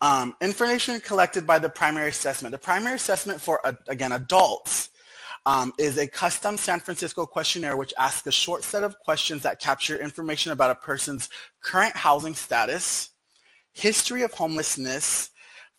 Um, 0.00 0.34
information 0.40 1.00
collected 1.00 1.46
by 1.46 1.58
the 1.58 1.68
primary 1.68 2.10
assessment. 2.10 2.52
The 2.52 2.58
primary 2.58 2.96
assessment 2.96 3.40
for, 3.40 3.66
uh, 3.66 3.72
again, 3.88 4.12
adults 4.12 4.90
um, 5.46 5.72
is 5.78 5.96
a 5.96 6.06
custom 6.06 6.56
San 6.56 6.80
Francisco 6.80 7.24
questionnaire 7.24 7.76
which 7.76 7.94
asks 7.98 8.26
a 8.26 8.32
short 8.32 8.64
set 8.64 8.82
of 8.82 8.98
questions 8.98 9.42
that 9.42 9.60
capture 9.60 9.96
information 9.96 10.52
about 10.52 10.70
a 10.70 10.74
person's 10.74 11.28
current 11.62 11.96
housing 11.96 12.34
status, 12.34 13.10
history 13.72 14.22
of 14.22 14.32
homelessness. 14.32 15.30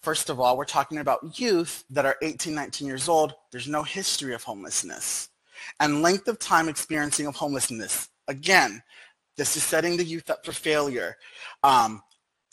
First 0.01 0.29
of 0.29 0.39
all, 0.39 0.57
we're 0.57 0.65
talking 0.65 0.99
about 0.99 1.39
youth 1.39 1.83
that 1.89 2.05
are 2.05 2.15
18, 2.21 2.55
19 2.55 2.87
years 2.87 3.09
old. 3.09 3.33
There's 3.51 3.67
no 3.67 3.83
history 3.83 4.33
of 4.33 4.43
homelessness. 4.43 5.29
And 5.79 6.01
length 6.01 6.27
of 6.27 6.39
time 6.39 6.69
experiencing 6.69 7.27
of 7.27 7.35
homelessness. 7.35 8.09
Again, 8.27 8.81
this 9.35 9.55
is 9.57 9.63
setting 9.63 9.97
the 9.97 10.03
youth 10.03 10.29
up 10.29 10.45
for 10.45 10.51
failure. 10.51 11.17
Um, 11.63 12.01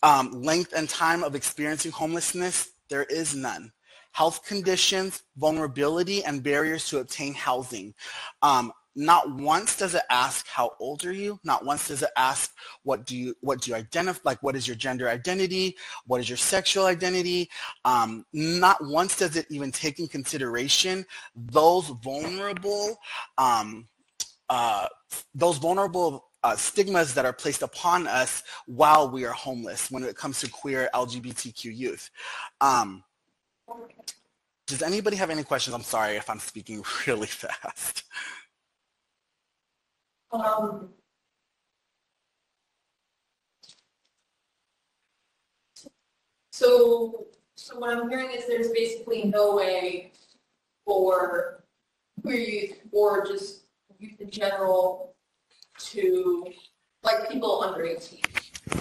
um, 0.04 0.42
length 0.42 0.74
and 0.76 0.88
time 0.88 1.24
of 1.24 1.34
experiencing 1.34 1.90
homelessness, 1.90 2.72
there 2.90 3.04
is 3.04 3.34
none. 3.34 3.72
Health 4.12 4.44
conditions, 4.46 5.22
vulnerability, 5.38 6.22
and 6.22 6.42
barriers 6.42 6.86
to 6.90 6.98
obtain 6.98 7.32
housing. 7.32 7.94
Um, 8.42 8.72
not 8.94 9.28
once 9.32 9.76
does 9.76 9.94
it 9.94 10.02
ask 10.10 10.46
how 10.46 10.72
old 10.78 11.04
are 11.04 11.12
you? 11.12 11.40
Not 11.42 11.64
once 11.64 11.88
does 11.88 12.02
it 12.02 12.10
ask 12.16 12.52
what 12.84 13.06
do 13.06 13.16
you 13.16 13.34
what 13.40 13.60
do 13.60 13.70
you 13.70 13.76
identify 13.76 14.20
like 14.24 14.42
what 14.42 14.54
is 14.54 14.68
your 14.68 14.76
gender 14.76 15.08
identity? 15.08 15.74
What 16.06 16.20
is 16.20 16.28
your 16.28 16.36
sexual 16.36 16.86
identity? 16.86 17.50
Um, 17.84 18.24
not 18.32 18.76
once 18.82 19.16
does 19.16 19.34
it 19.34 19.46
even 19.50 19.72
take 19.72 19.98
in 19.98 20.06
consideration 20.06 21.04
those 21.34 21.88
vulnerable 22.04 22.96
um, 23.36 23.88
uh, 24.48 24.86
those 25.34 25.58
vulnerable 25.58 26.26
uh, 26.44 26.54
stigmas 26.54 27.14
that 27.14 27.24
are 27.24 27.32
placed 27.32 27.62
upon 27.62 28.06
us 28.06 28.42
while 28.66 29.10
we 29.10 29.24
are 29.24 29.32
homeless 29.32 29.90
when 29.90 30.04
it 30.04 30.16
comes 30.16 30.38
to 30.40 30.48
queer 30.48 30.88
lgbtq 30.94 31.64
youth 31.64 32.10
um, 32.60 33.02
does 34.66 34.82
anybody 34.82 35.16
have 35.16 35.30
any 35.30 35.42
questions 35.42 35.74
i'm 35.74 35.82
sorry 35.82 36.16
if 36.16 36.30
i'm 36.30 36.38
speaking 36.38 36.84
really 37.06 37.26
fast 37.26 38.04
Um. 40.34 40.88
So, 46.50 47.26
so 47.56 47.78
what 47.78 47.96
I'm 47.96 48.08
hearing 48.08 48.30
is 48.30 48.46
there's 48.46 48.70
basically 48.70 49.24
no 49.24 49.56
way 49.56 50.12
for 50.84 51.64
queer 52.22 52.36
youth 52.36 52.78
or 52.92 53.26
just 53.26 53.64
youth 53.98 54.20
in 54.20 54.30
general 54.30 55.13
to, 55.78 56.46
like 57.02 57.28
people 57.30 57.62
under 57.62 57.84
eighteen. 57.84 58.20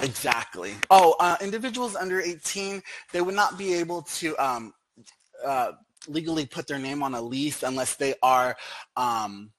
Exactly. 0.02 0.74
Oh, 0.90 1.16
uh, 1.20 1.36
individuals 1.42 1.96
under 1.96 2.22
18, 2.22 2.82
they 3.12 3.22
would 3.22 3.36
not 3.36 3.58
be 3.58 3.74
able 3.74 4.02
to 4.04 4.36
um, 4.38 4.74
uh, 5.46 5.74
legally 6.08 6.46
put 6.46 6.68
their 6.68 6.80
name 6.80 7.04
on 7.04 7.14
a 7.16 7.22
lease 7.22 7.64
unless 7.64 7.96
they 7.96 8.16
are 8.24 8.56
um, 8.96 9.52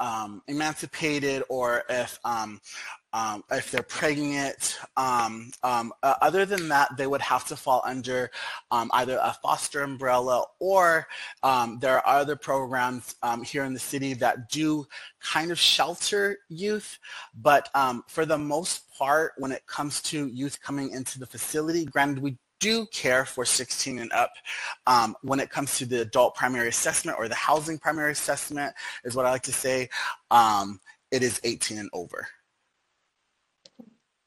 um, 0.00 0.42
emancipated 0.48 1.42
or 1.48 1.84
if 1.88 2.18
um, 2.24 2.60
um, 3.12 3.42
if 3.50 3.70
they're 3.70 3.82
pregnant. 3.82 4.78
Um, 4.96 5.50
um, 5.62 5.92
uh, 6.02 6.14
other 6.20 6.44
than 6.44 6.68
that, 6.68 6.96
they 6.96 7.06
would 7.06 7.22
have 7.22 7.46
to 7.48 7.56
fall 7.56 7.82
under 7.84 8.30
um, 8.70 8.90
either 8.92 9.18
a 9.22 9.32
foster 9.42 9.82
umbrella 9.82 10.44
or 10.60 11.06
um, 11.42 11.78
there 11.80 12.06
are 12.06 12.20
other 12.20 12.36
programs 12.36 13.14
um, 13.22 13.42
here 13.42 13.64
in 13.64 13.72
the 13.72 13.78
city 13.80 14.14
that 14.14 14.50
do 14.50 14.86
kind 15.20 15.50
of 15.50 15.58
shelter 15.58 16.38
youth. 16.48 16.98
But 17.34 17.70
um, 17.74 18.04
for 18.08 18.26
the 18.26 18.38
most 18.38 18.92
part, 18.96 19.32
when 19.38 19.52
it 19.52 19.66
comes 19.66 20.02
to 20.02 20.26
youth 20.26 20.60
coming 20.60 20.90
into 20.90 21.18
the 21.18 21.26
facility, 21.26 21.86
granted, 21.86 22.22
we 22.22 22.36
do 22.60 22.86
care 22.86 23.24
for 23.24 23.44
16 23.44 23.98
and 23.98 24.12
up 24.12 24.32
um, 24.86 25.16
when 25.22 25.40
it 25.40 25.50
comes 25.50 25.78
to 25.78 25.86
the 25.86 26.02
adult 26.02 26.34
primary 26.34 26.68
assessment 26.68 27.18
or 27.18 27.28
the 27.28 27.34
housing 27.34 27.78
primary 27.78 28.12
assessment 28.12 28.74
is 29.04 29.14
what 29.14 29.26
I 29.26 29.30
like 29.30 29.42
to 29.44 29.52
say. 29.52 29.88
Um, 30.30 30.80
it 31.10 31.22
is 31.22 31.40
18 31.44 31.78
and 31.78 31.90
over. 31.92 32.28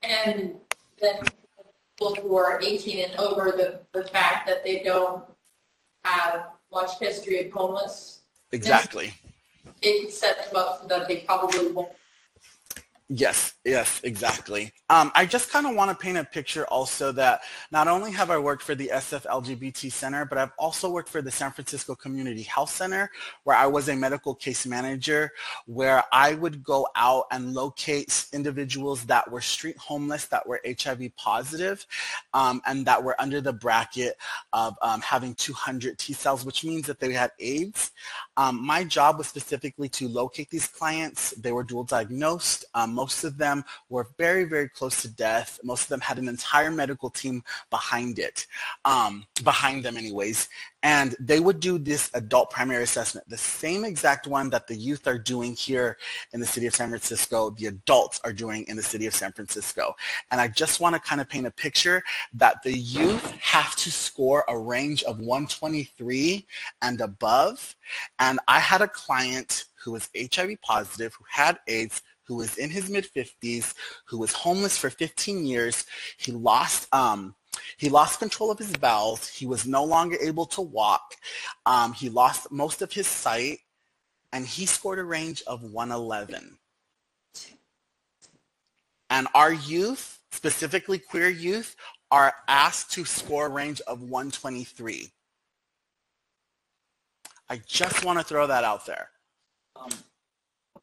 And 0.04 0.56
then 1.00 1.20
people 1.98 2.16
who 2.16 2.36
are 2.36 2.60
18 2.62 3.10
and 3.10 3.20
over, 3.20 3.52
the, 3.52 3.82
the 3.94 4.08
fact 4.08 4.48
that 4.48 4.64
they 4.64 4.82
don't 4.84 5.24
have 6.04 6.48
much 6.72 6.98
history 7.00 7.46
of 7.46 7.52
homeless, 7.52 8.22
Exactly. 8.52 9.14
it 9.82 10.02
can 10.02 10.12
set 10.12 10.46
them 10.46 10.56
up 10.56 10.82
so 10.82 10.88
that 10.88 11.08
they 11.08 11.18
probably 11.18 11.72
won't. 11.72 11.90
Yes, 13.14 13.56
yes, 13.66 14.00
exactly. 14.06 14.72
Um, 14.90 15.12
I 15.16 15.26
just 15.26 15.52
kind 15.52 15.68
of 15.68 15.76
want 15.76 15.92
to 15.92 16.02
paint 16.02 16.18
a 16.18 16.24
picture 16.24 16.66
also 16.68 17.12
that 17.12 17.42
not 17.70 17.90
only 17.90 18.10
have 18.14 18.32
I 18.32 18.38
worked 18.38 18.64
for 18.64 18.74
the 18.74 18.90
SF 18.94 19.26
LGBT 19.26 19.92
Center, 19.92 20.24
but 20.24 20.38
I've 20.38 20.54
also 20.58 20.90
worked 20.90 21.10
for 21.10 21.22
the 21.22 21.30
San 21.30 21.52
Francisco 21.52 21.94
Community 21.94 22.44
Health 22.44 22.70
Center, 22.70 23.12
where 23.44 23.58
I 23.58 23.68
was 23.68 23.90
a 23.90 23.98
medical 23.98 24.34
case 24.34 24.66
manager, 24.66 25.34
where 25.66 26.06
I 26.14 26.36
would 26.36 26.64
go 26.64 26.88
out 26.96 27.26
and 27.32 27.54
locate 27.54 28.28
individuals 28.32 29.04
that 29.08 29.30
were 29.30 29.42
street 29.42 29.78
homeless, 29.78 30.28
that 30.28 30.48
were 30.48 30.62
HIV 30.66 31.14
positive, 31.18 31.86
um, 32.34 32.62
and 32.66 32.86
that 32.86 33.04
were 33.04 33.20
under 33.20 33.42
the 33.42 33.52
bracket 33.52 34.16
of 34.54 34.78
um, 34.82 35.02
having 35.02 35.36
200 35.36 36.00
T 36.00 36.14
cells, 36.14 36.46
which 36.46 36.64
means 36.64 36.88
that 36.88 37.02
they 37.02 37.12
had 37.12 37.32
AIDS. 37.40 37.92
Um, 38.42 38.66
my 38.66 38.84
job 38.84 39.20
was 39.20 39.28
specifically 39.28 39.88
to 39.90 40.08
locate 40.08 40.50
these 40.50 40.66
clients. 40.66 41.30
They 41.38 41.52
were 41.52 41.64
dual 41.64 41.84
diagnosed. 41.84 42.66
Um, 42.74 42.92
most 42.96 43.24
of 43.24 43.38
them 43.38 43.64
were 43.90 44.08
very, 44.18 44.46
very 44.46 44.68
close 44.68 45.04
to 45.04 45.10
death. 45.10 45.60
Most 45.64 45.84
of 45.84 45.90
them 45.90 46.02
had 46.02 46.18
an 46.18 46.28
entire 46.28 46.72
medical 46.72 47.12
team 47.12 47.44
behind 47.70 48.18
it, 48.18 48.48
um, 48.84 49.26
behind 49.44 49.86
them 49.86 49.96
anyways. 49.96 50.50
And 50.84 51.16
they 51.20 51.40
would 51.40 51.60
do 51.60 51.78
this 51.78 52.10
adult 52.14 52.50
primary 52.50 52.84
assessment, 52.84 53.30
the 53.30 53.38
same 53.38 53.86
exact 53.86 54.26
one 54.26 54.50
that 54.50 54.68
the 54.68 54.76
youth 54.76 55.06
are 55.08 55.18
doing 55.18 55.54
here 55.54 55.98
in 56.34 56.40
the 56.40 56.46
city 56.46 56.66
of 56.66 56.76
San 56.76 56.90
Francisco, 56.90 57.52
the 57.52 57.68
adults 57.68 58.20
are 58.24 58.34
doing 58.34 58.66
in 58.68 58.78
the 58.78 58.84
city 58.84 59.06
of 59.06 59.14
San 59.14 59.32
Francisco. 59.32 59.96
And 60.32 60.42
I 60.42 60.48
just 60.48 60.80
want 60.80 60.96
to 60.96 61.02
kind 61.02 61.22
of 61.22 61.30
paint 61.30 61.46
a 61.46 61.52
picture 61.52 62.02
that 62.34 62.64
the 62.64 62.76
youth 62.76 63.32
have 63.42 63.76
to 63.78 63.92
score 63.92 64.44
a 64.48 64.58
range 64.58 65.04
of 65.04 65.20
123 65.20 66.48
and 66.82 67.02
above. 67.02 67.76
And 68.20 68.40
I 68.48 68.60
had 68.60 68.82
a 68.82 68.88
client 68.88 69.66
who 69.84 69.92
was 69.92 70.10
HIV 70.16 70.62
positive, 70.62 71.14
who 71.14 71.26
had 71.30 71.60
AIDS, 71.68 72.02
who 72.24 72.36
was 72.36 72.58
in 72.58 72.70
his 72.70 72.90
mid 72.90 73.08
50s, 73.14 73.74
who 74.06 74.18
was 74.18 74.34
homeless 74.34 74.78
for 74.78 74.90
15 74.90 75.46
years. 75.46 75.86
He 76.18 76.32
lost 76.32 76.88
um, 76.94 77.36
he 77.78 77.90
lost 77.90 78.20
control 78.20 78.52
of 78.52 78.58
his 78.58 78.76
bowels. 78.78 79.28
He 79.28 79.46
was 79.46 79.66
no 79.66 79.84
longer 79.84 80.18
able 80.22 80.46
to 80.48 80.62
walk. 80.62 81.16
Um, 81.66 81.94
he 81.94 82.10
lost 82.10 82.52
most 82.52 82.82
of 82.82 82.92
his 82.92 83.08
sight, 83.08 83.60
and 84.32 84.46
he 84.46 84.66
scored 84.66 85.00
a 85.00 85.04
range 85.04 85.44
of 85.48 85.64
111. 85.64 86.58
And 89.10 89.28
our 89.34 89.52
youth, 89.52 90.20
specifically 90.32 90.98
queer 90.98 91.30
youth, 91.30 91.76
are 92.12 92.34
asked 92.48 92.92
to 92.94 93.06
score 93.06 93.48
a 93.48 93.50
range 93.50 93.82
of 93.82 94.02
123. 94.02 95.12
I 97.50 97.62
just 97.66 98.06
want 98.06 98.18
to 98.18 98.24
throw 98.24 98.48
that 98.48 98.64
out 98.64 98.86
there. 98.86 99.10
Um, 99.76 99.90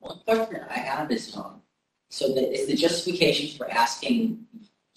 One 0.01 0.19
question 0.27 0.61
I 0.69 0.79
have 0.79 1.11
is, 1.11 1.35
um, 1.35 1.63
so 2.11 2.35
the, 2.35 2.53
is 2.53 2.67
the 2.67 2.77
justification 2.77 3.57
for 3.57 3.71
asking 3.71 4.47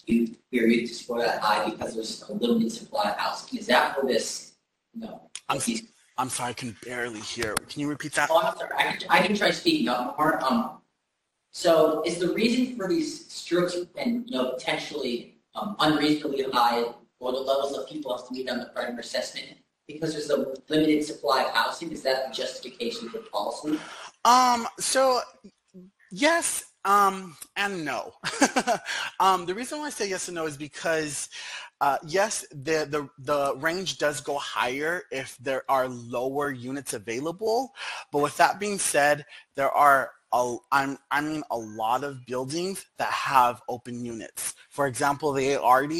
you, 0.06 0.34
youth 0.50 0.88
to 0.88 0.94
score 0.94 1.20
that 1.20 1.40
high 1.40 1.70
because 1.70 1.94
there's 1.94 2.24
a 2.28 2.32
limited 2.32 2.72
supply 2.72 3.10
of 3.10 3.16
housing? 3.18 3.58
Is 3.58 3.66
that 3.66 3.94
for 3.94 4.06
this? 4.06 4.52
No. 4.94 5.30
I'm, 5.48 5.60
I'm 6.18 6.28
sorry, 6.28 6.50
I 6.50 6.52
can 6.52 6.76
barely 6.84 7.20
hear. 7.20 7.54
Can 7.68 7.80
you 7.80 7.88
repeat 7.88 8.12
that? 8.14 8.30
Oh, 8.30 8.38
I'm 8.38 8.56
sorry, 8.56 8.70
I 8.76 8.82
can, 8.92 9.10
I 9.10 9.26
can 9.26 9.36
try 9.36 9.50
speaking 9.50 9.88
up 9.88 10.18
more. 10.18 10.42
Um, 10.44 10.78
so 11.50 12.02
is 12.04 12.18
the 12.18 12.32
reason 12.32 12.76
for 12.76 12.88
these 12.88 13.30
strict 13.30 13.76
and, 13.96 14.28
you 14.28 14.36
know, 14.36 14.52
potentially 14.52 15.36
um, 15.54 15.76
unreasonably 15.80 16.44
high 16.52 16.84
quota 17.18 17.38
levels 17.38 17.76
of 17.76 17.88
people 17.88 18.16
have 18.16 18.26
to 18.26 18.32
meet 18.32 18.48
on 18.48 18.58
the 18.58 18.66
primary 18.66 19.00
assessment 19.00 19.58
because 19.86 20.12
there's 20.12 20.30
a 20.30 20.54
limited 20.68 21.04
supply 21.04 21.42
of 21.44 21.50
housing? 21.50 21.92
Is 21.92 22.02
that 22.02 22.28
the 22.28 22.34
justification 22.34 23.08
for 23.08 23.18
policy? 23.18 23.78
Um, 24.24 24.66
so 24.78 25.20
yes, 26.10 26.64
um, 26.84 27.36
and 27.56 27.84
no. 27.84 28.12
um, 29.20 29.46
the 29.46 29.54
reason 29.54 29.78
why 29.78 29.86
I 29.86 29.90
say 29.90 30.08
yes 30.08 30.28
and 30.28 30.34
no 30.34 30.46
is 30.46 30.56
because 30.56 31.28
uh, 31.80 31.98
yes, 32.06 32.46
the, 32.50 32.86
the, 32.88 33.08
the 33.18 33.56
range 33.56 33.98
does 33.98 34.20
go 34.20 34.36
higher 34.38 35.02
if 35.10 35.36
there 35.38 35.64
are 35.68 35.88
lower 35.88 36.52
units 36.52 36.94
available. 36.94 37.72
But 38.12 38.20
with 38.22 38.36
that 38.36 38.60
being 38.60 38.78
said, 38.78 39.24
there 39.56 39.70
are 39.70 40.12
a, 40.32 40.56
I'm, 40.70 40.98
I 41.10 41.20
mean 41.20 41.42
a 41.50 41.58
lot 41.58 42.04
of 42.04 42.24
buildings 42.26 42.86
that 42.98 43.10
have 43.10 43.62
open 43.68 44.04
units. 44.04 44.54
For 44.70 44.86
example, 44.86 45.32
the 45.32 45.60
ARD, 45.60 45.92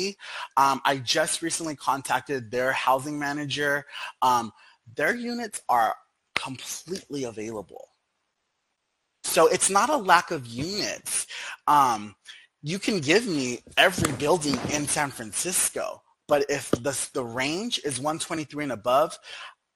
um, 0.57 0.81
I 0.85 0.99
just 1.03 1.43
recently 1.43 1.77
contacted 1.77 2.51
their 2.51 2.73
housing 2.73 3.19
manager. 3.19 3.85
Um, 4.23 4.53
their 4.97 5.15
units 5.15 5.63
are 5.69 5.95
completely 6.35 7.25
available. 7.25 7.89
So 9.33 9.47
it's 9.47 9.71
not 9.71 9.89
a 9.89 9.97
lack 9.97 10.31
of 10.31 10.47
units. 10.47 11.27
Um, 11.67 12.15
you 12.63 12.79
can 12.79 13.01
give 13.01 13.27
me 13.27 13.61
every 13.79 14.13
building 14.13 14.59
in 14.71 14.87
San 14.87 15.11
Francisco, 15.11 16.03
but 16.29 16.45
if 16.51 16.71
the, 16.71 17.09
the 17.15 17.25
range 17.25 17.81
is 17.83 17.99
123 17.99 18.65
and 18.65 18.73
above, 18.73 19.19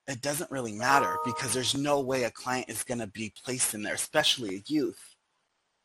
it 0.09 0.21
doesn't 0.21 0.51
really 0.51 0.73
matter 0.73 1.17
because 1.25 1.55
there's 1.55 1.75
no 1.75 2.01
way 2.01 2.25
a 2.25 2.31
client 2.31 2.69
is 2.69 2.85
going 2.85 2.99
to 2.99 3.07
be 3.07 3.33
placed 3.45 3.73
in 3.73 3.83
there, 3.83 3.95
especially 3.95 4.57
a 4.57 4.63
youth. 4.67 5.01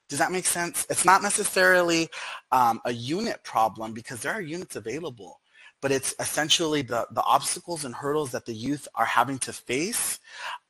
Does 0.09 0.19
that 0.19 0.33
make 0.33 0.45
sense? 0.45 0.85
It's 0.89 1.05
not 1.05 1.23
necessarily 1.23 2.09
um, 2.51 2.81
a 2.83 2.91
unit 2.91 3.41
problem 3.45 3.93
because 3.93 4.19
there 4.19 4.33
are 4.33 4.41
units 4.41 4.75
available, 4.75 5.39
but 5.81 5.91
it's 5.91 6.13
essentially 6.19 6.83
the, 6.83 7.07
the 7.11 7.23
obstacles 7.23 7.85
and 7.85 7.93
hurdles 7.93 8.31
that 8.31 8.45
the 8.45 8.53
youth 8.53 8.87
are 8.95 9.05
having 9.05 9.39
to 9.39 9.51
face 9.51 10.19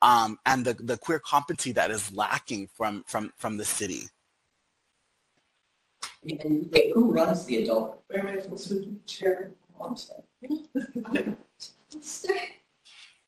um, 0.00 0.38
and 0.46 0.64
the, 0.64 0.74
the 0.74 0.96
queer 0.96 1.18
competency 1.18 1.72
that 1.72 1.90
is 1.90 2.12
lacking 2.12 2.68
from, 2.74 3.04
from, 3.06 3.30
from 3.36 3.56
the 3.56 3.64
city. 3.64 4.04
And 6.24 6.74
who 6.94 7.12
runs 7.12 7.44
the 7.44 7.64
adult? 7.64 8.02
Chair. 9.06 9.52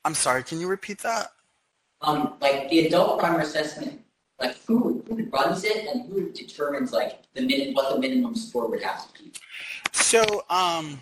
I'm 0.05 0.15
sorry, 0.15 0.43
can 0.45 0.61
you 0.61 0.69
repeat 0.69 0.99
that? 1.01 1.29
Um, 2.01 2.35
like 2.41 2.69
the 2.71 2.87
adult 2.87 3.19
primary 3.19 3.45
assessment, 3.45 4.01
like 4.39 4.57
who, 4.67 5.03
who 5.09 5.25
runs 5.31 5.65
it 5.65 5.87
and 5.87 6.09
who 6.09 6.31
determines 6.31 6.93
like 6.93 7.23
the 7.35 7.43
minute, 7.43 7.75
what 7.75 7.95
the 7.95 8.01
minimum 8.01 8.35
score 8.35 8.69
would 8.69 8.83
have 8.83 9.13
to 9.13 9.23
be? 9.23 9.33
So 9.93 10.45
um, 10.51 11.01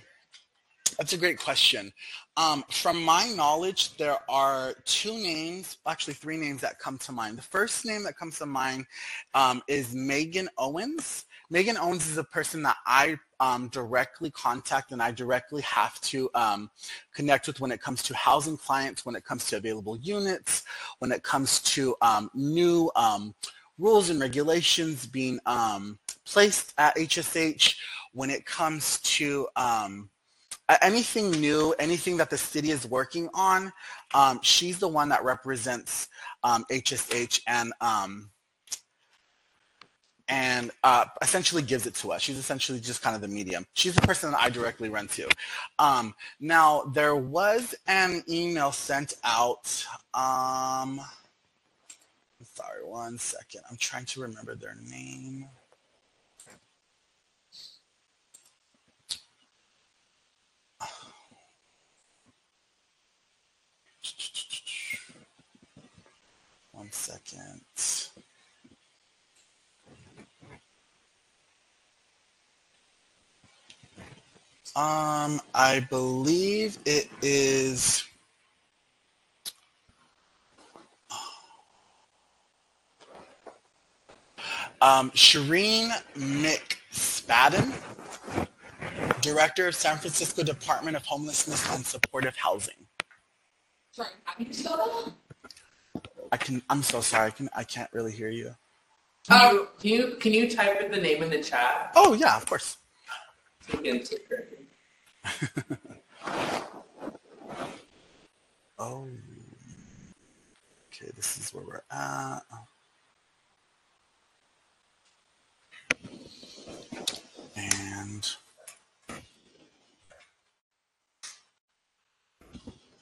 that's 0.98 1.12
a 1.12 1.18
great 1.18 1.38
question. 1.38 1.92
Um, 2.36 2.64
from 2.70 3.02
my 3.02 3.26
knowledge, 3.36 3.96
there 3.96 4.18
are 4.28 4.74
two 4.84 5.14
names, 5.18 5.78
actually 5.86 6.14
three 6.14 6.36
names 6.36 6.60
that 6.62 6.78
come 6.78 6.98
to 6.98 7.12
mind. 7.12 7.38
The 7.38 7.42
first 7.42 7.84
name 7.84 8.02
that 8.04 8.16
comes 8.16 8.38
to 8.38 8.46
mind 8.46 8.86
um, 9.34 9.62
is 9.68 9.94
Megan 9.94 10.48
Owens. 10.58 11.26
Megan 11.50 11.76
Owens 11.76 12.08
is 12.08 12.16
a 12.16 12.24
person 12.24 12.62
that 12.62 12.76
I 12.86 13.18
um, 13.40 13.68
directly 13.68 14.30
contact 14.30 14.92
and 14.92 15.02
I 15.02 15.10
directly 15.10 15.60
have 15.62 16.00
to 16.02 16.30
um, 16.34 16.70
connect 17.12 17.46
with 17.46 17.60
when 17.60 17.72
it 17.72 17.82
comes 17.82 18.02
to 18.04 18.14
housing 18.14 18.56
clients, 18.56 19.04
when 19.04 19.16
it 19.16 19.24
comes 19.24 19.44
to 19.46 19.56
available 19.56 19.98
units, 19.98 20.64
when 21.00 21.12
it 21.12 21.22
comes 21.22 21.60
to 21.62 21.94
um, 22.00 22.30
new 22.32 22.90
um, 22.96 23.34
rules 23.78 24.08
and 24.08 24.20
regulations 24.20 25.04
being 25.04 25.38
placed 26.24 26.72
at 26.78 26.96
HSH, 26.96 27.76
when 28.12 28.30
it 28.30 28.46
comes 28.46 29.00
to 29.00 29.48
anything 30.80 31.30
new, 31.32 31.74
anything 31.78 32.16
that 32.18 32.30
the 32.30 32.38
city 32.38 32.70
is 32.70 32.86
working 32.86 33.28
on, 33.34 33.72
she's 34.42 34.78
the 34.78 34.88
one 34.88 35.08
that 35.10 35.24
represents 35.24 36.08
HSH 36.44 37.40
and 37.46 37.72
and 40.32 40.70
uh, 40.82 41.04
essentially 41.20 41.60
gives 41.60 41.86
it 41.86 41.94
to 41.96 42.12
us. 42.12 42.22
She's 42.22 42.38
essentially 42.38 42.80
just 42.80 43.02
kind 43.02 43.14
of 43.14 43.20
the 43.20 43.28
medium. 43.28 43.66
She's 43.74 43.94
the 43.94 44.00
person 44.00 44.30
that 44.30 44.40
I 44.40 44.48
directly 44.48 44.88
run 44.88 45.06
to. 45.08 45.28
Um, 45.78 46.14
now, 46.40 46.84
there 46.94 47.16
was 47.16 47.74
an 47.86 48.24
email 48.28 48.72
sent 48.72 49.14
out. 49.24 49.84
Um, 50.14 51.02
sorry, 52.54 52.82
one 52.84 53.18
second. 53.18 53.60
I'm 53.70 53.76
trying 53.76 54.06
to 54.06 54.22
remember 54.22 54.54
their 54.54 54.76
name. 54.88 55.48
Second. 66.94 67.60
Um, 74.74 75.40
I 75.54 75.86
believe 75.90 76.78
it 76.86 77.08
is. 77.20 78.04
Um, 84.80 85.12
Shireen 85.12 85.90
McSpadden, 86.16 87.72
Director 89.20 89.68
of 89.68 89.76
San 89.76 89.96
Francisco 89.98 90.42
Department 90.42 90.96
of 90.96 91.04
Homelessness 91.06 91.72
and 91.72 91.86
Supportive 91.86 92.36
Housing. 92.36 92.74
Sorry, 93.92 94.08
how 94.24 94.34
do 94.34 94.44
you 94.44 94.52
spell 94.52 95.14
I 96.32 96.38
can. 96.38 96.62
I'm 96.70 96.82
so 96.82 97.02
sorry. 97.02 97.26
I 97.26 97.30
can. 97.30 97.50
I 97.54 97.62
can't 97.62 97.90
really 97.92 98.10
hear 98.10 98.30
you. 98.30 98.54
Um, 99.28 99.68
can 99.78 99.90
you 99.90 100.16
can 100.18 100.32
you 100.32 100.50
type 100.50 100.80
in 100.80 100.90
the 100.90 100.96
name 100.96 101.22
in 101.22 101.28
the 101.28 101.42
chat? 101.42 101.92
Oh 101.94 102.14
yeah, 102.14 102.36
of 102.36 102.46
course. 102.46 102.78
So 103.68 103.78
we 103.78 103.84
can 103.84 104.02
take 104.02 104.28
care 104.28 104.38
of 104.38 105.70
it. 105.70 105.78
oh. 108.78 109.06
Okay, 110.88 111.10
this 111.14 111.38
is 111.38 111.52
where 111.52 111.64
we're 111.64 111.82
at. 111.90 112.40
And 117.54 118.26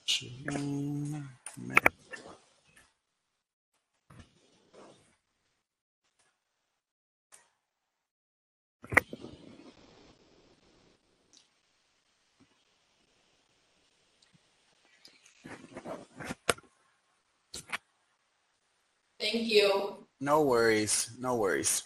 June, 0.05 1.29
May. 1.57 1.77
Thank 19.21 19.53
you. 19.53 20.07
No 20.21 20.43
worries. 20.43 21.11
No 21.19 21.37
worries. 21.37 21.83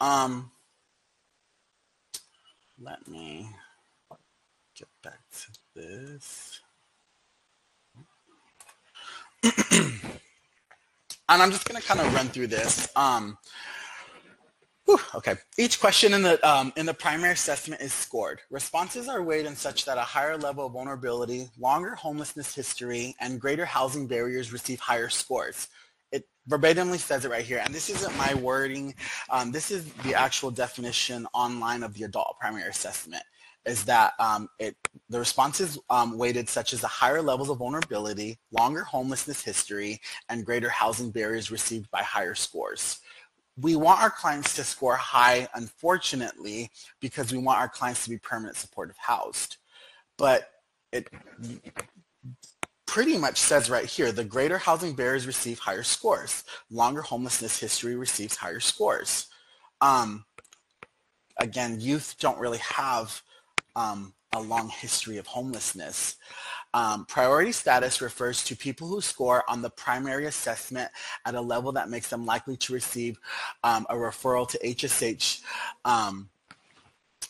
Um, 0.00 0.50
let 2.80 3.06
me 3.08 3.48
get 4.76 4.88
back 5.02 5.20
to 5.30 5.46
this. 5.74 6.60
and 9.72 10.00
I'm 11.28 11.50
just 11.50 11.68
going 11.68 11.80
to 11.80 11.86
kind 11.86 12.00
of 12.00 12.12
run 12.12 12.28
through 12.28 12.48
this. 12.48 12.88
Um, 12.96 13.38
whew, 14.84 14.98
okay. 15.14 15.36
Each 15.56 15.80
question 15.80 16.12
in 16.14 16.22
the, 16.22 16.48
um, 16.48 16.72
in 16.76 16.84
the 16.84 16.94
primary 16.94 17.32
assessment 17.32 17.80
is 17.80 17.92
scored. 17.92 18.40
Responses 18.50 19.08
are 19.08 19.22
weighed 19.22 19.46
in 19.46 19.54
such 19.54 19.84
that 19.84 19.98
a 19.98 20.02
higher 20.02 20.36
level 20.36 20.66
of 20.66 20.72
vulnerability, 20.72 21.48
longer 21.58 21.94
homelessness 21.94 22.54
history, 22.54 23.14
and 23.20 23.40
greater 23.40 23.64
housing 23.64 24.08
barriers 24.08 24.52
receive 24.52 24.80
higher 24.80 25.08
scores 25.08 25.68
it 26.16 26.24
verbatimly 26.48 26.98
says 26.98 27.24
it 27.24 27.30
right 27.30 27.44
here, 27.44 27.60
and 27.62 27.74
this 27.74 27.90
isn't 27.90 28.16
my 28.16 28.32
wording. 28.34 28.94
Um, 29.30 29.52
this 29.52 29.70
is 29.70 29.92
the 30.04 30.14
actual 30.14 30.50
definition 30.50 31.26
online 31.34 31.82
of 31.82 31.92
the 31.94 32.04
adult 32.04 32.36
primary 32.40 32.68
assessment. 32.68 33.22
Is 33.66 33.84
that 33.84 34.12
um, 34.18 34.48
it? 34.58 34.76
The 35.10 35.18
responses 35.18 35.78
um, 35.90 36.16
weighted 36.16 36.48
such 36.48 36.72
as 36.72 36.80
the 36.80 36.86
higher 36.86 37.20
levels 37.20 37.50
of 37.50 37.58
vulnerability, 37.58 38.38
longer 38.50 38.84
homelessness 38.84 39.42
history, 39.42 40.00
and 40.28 40.46
greater 40.46 40.70
housing 40.70 41.10
barriers 41.10 41.50
received 41.50 41.90
by 41.90 42.02
higher 42.02 42.34
scores. 42.34 43.00
We 43.58 43.74
want 43.76 44.02
our 44.02 44.10
clients 44.10 44.54
to 44.56 44.64
score 44.64 44.96
high, 44.96 45.48
unfortunately, 45.54 46.70
because 47.00 47.32
we 47.32 47.38
want 47.38 47.58
our 47.58 47.68
clients 47.68 48.04
to 48.04 48.10
be 48.10 48.18
permanent 48.18 48.56
supportive 48.56 48.96
housed. 48.98 49.56
But 50.16 50.48
it 50.92 51.08
pretty 52.86 53.18
much 53.18 53.38
says 53.38 53.68
right 53.68 53.84
here, 53.84 54.12
the 54.12 54.24
greater 54.24 54.58
housing 54.58 54.94
barriers 54.94 55.26
receive 55.26 55.58
higher 55.58 55.82
scores. 55.82 56.44
Longer 56.70 57.02
homelessness 57.02 57.58
history 57.58 57.96
receives 57.96 58.36
higher 58.36 58.60
scores. 58.60 59.26
Um, 59.80 60.24
again, 61.38 61.80
youth 61.80 62.16
don't 62.18 62.38
really 62.38 62.58
have 62.58 63.20
um, 63.74 64.14
a 64.32 64.40
long 64.40 64.68
history 64.68 65.18
of 65.18 65.26
homelessness. 65.26 66.16
Um, 66.74 67.06
priority 67.06 67.52
status 67.52 68.00
refers 68.00 68.44
to 68.44 68.56
people 68.56 68.88
who 68.88 69.00
score 69.00 69.42
on 69.48 69.62
the 69.62 69.70
primary 69.70 70.26
assessment 70.26 70.90
at 71.24 71.34
a 71.34 71.40
level 71.40 71.72
that 71.72 71.88
makes 71.88 72.10
them 72.10 72.26
likely 72.26 72.56
to 72.58 72.72
receive 72.72 73.18
um, 73.64 73.86
a 73.88 73.94
referral 73.94 74.48
to 74.48 74.58
HSH 74.58 75.40
um, 75.84 76.28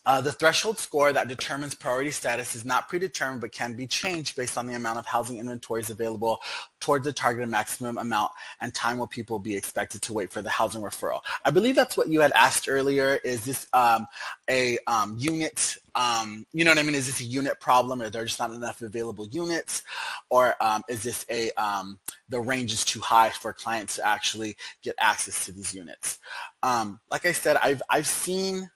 uh, 0.07 0.21
the 0.21 0.33
threshold 0.33 0.79
score 0.79 1.13
that 1.13 1.29
determines 1.29 1.75
priority 1.75 2.11
status 2.11 2.55
is 2.55 2.65
not 2.65 2.89
predetermined 2.89 3.41
but 3.41 3.53
can 3.53 3.75
be 3.75 3.87
changed 3.87 4.37
based 4.37 4.57
on 4.57 4.67
the 4.67 4.75
amount 4.75 4.99
of 4.99 5.05
housing 5.05 5.39
inventories 5.39 5.91
available 5.91 6.41
towards 6.81 7.05
the 7.05 7.13
targeted 7.13 7.49
maximum 7.49 7.99
amount 7.99 8.31
and 8.61 8.73
time 8.73 8.99
will 8.99 9.07
people 9.09 9.39
be 9.39 9.57
expected 9.57 10.01
to 10.01 10.13
wait 10.13 10.31
for 10.31 10.41
the 10.43 10.49
housing 10.49 10.81
referral. 10.81 11.21
I 11.45 11.51
believe 11.51 11.75
that's 11.75 11.97
what 11.97 12.09
you 12.09 12.21
had 12.21 12.33
asked 12.33 12.69
earlier. 12.69 13.19
Is 13.25 13.45
this 13.45 13.67
um, 13.73 14.07
a 14.49 14.79
um, 14.87 15.17
unit, 15.19 15.77
um, 15.97 16.47
you 16.53 16.65
know 16.65 16.71
what 16.71 16.79
I 16.79 16.83
mean? 16.85 16.95
Is 16.95 17.07
this 17.07 17.21
a 17.21 17.25
unit 17.25 17.59
problem 17.59 18.01
or 18.01 18.09
there's 18.09 18.31
just 18.31 18.41
not 18.41 18.53
enough 18.53 18.83
available 18.83 19.27
units? 19.27 19.83
Or 20.31 20.55
um, 20.61 20.85
is 20.89 21.03
this 21.03 21.27
a, 21.29 21.51
um, 21.53 21.99
the 22.29 22.41
range 22.41 22.73
is 22.73 22.85
too 22.85 23.01
high 23.01 23.31
for 23.31 23.53
clients 23.53 23.97
to 23.97 24.07
actually 24.07 24.57
get 24.83 24.95
access 24.99 25.47
to 25.47 25.53
these 25.53 25.75
units? 25.75 26.21
Um, 26.63 27.01
like 27.11 27.27
I 27.27 27.33
said, 27.33 27.57
I've, 27.57 27.83
I've 27.91 28.07
seen 28.07 28.71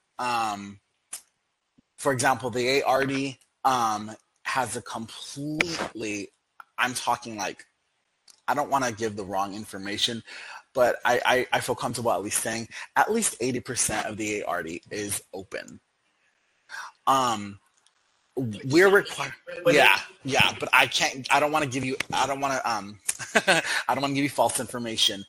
for 2.00 2.12
example, 2.12 2.48
the 2.48 2.82
ARD 2.82 3.36
um, 3.62 4.10
has 4.44 4.74
a 4.74 4.80
completely, 4.80 6.30
I'm 6.78 6.94
talking 6.94 7.36
like, 7.36 7.66
I 8.48 8.54
don't 8.54 8.70
want 8.70 8.86
to 8.86 8.92
give 8.92 9.16
the 9.16 9.24
wrong 9.24 9.54
information, 9.54 10.22
but 10.72 10.96
I, 11.04 11.20
I, 11.26 11.46
I 11.52 11.60
feel 11.60 11.74
comfortable 11.74 12.10
at 12.10 12.22
least 12.22 12.42
saying 12.42 12.68
at 12.96 13.12
least 13.12 13.38
80% 13.38 14.06
of 14.06 14.16
the 14.16 14.44
ARD 14.44 14.70
is 14.90 15.22
open. 15.34 15.78
Um, 17.06 17.58
we're 18.64 18.88
required. 18.88 19.34
Yeah, 19.66 19.98
yeah, 20.24 20.54
but 20.58 20.70
I 20.72 20.86
can't. 20.86 21.28
I 21.30 21.38
don't 21.38 21.52
want 21.52 21.64
to 21.64 21.70
give 21.70 21.84
you. 21.84 21.96
I 22.14 22.26
don't 22.26 22.40
want 22.40 22.54
to. 22.54 22.70
Um, 22.70 22.98
I 23.34 23.62
don't 23.88 24.00
want 24.00 24.12
to 24.12 24.14
give 24.14 24.24
you 24.24 24.30
false 24.30 24.60
information. 24.60 25.22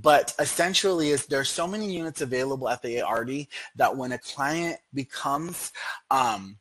But 0.00 0.32
essentially, 0.38 1.10
is 1.10 1.26
there's 1.26 1.48
so 1.48 1.66
many 1.66 1.92
units 1.92 2.20
available 2.20 2.68
at 2.68 2.82
the 2.82 3.02
ARD 3.02 3.46
that 3.76 3.96
when 3.96 4.12
a 4.12 4.18
client 4.18 4.78
becomes 4.94 5.72
um, 6.10 6.56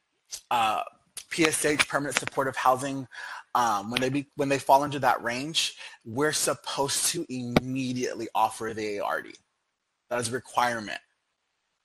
uh, 0.49 0.81
PSH, 1.31 1.87
permanent 1.87 2.17
supportive 2.17 2.55
housing, 2.55 3.07
um, 3.53 3.91
when 3.91 4.01
they 4.01 4.09
be, 4.09 4.27
when 4.37 4.49
they 4.49 4.57
fall 4.57 4.83
into 4.83 4.99
that 4.99 5.21
range, 5.23 5.75
we're 6.03 6.31
supposed 6.31 7.07
to 7.07 7.25
immediately 7.29 8.27
offer 8.33 8.73
the 8.73 9.01
ARD. 9.01 9.27
That 10.09 10.19
is 10.19 10.29
a 10.29 10.31
requirement. 10.31 10.99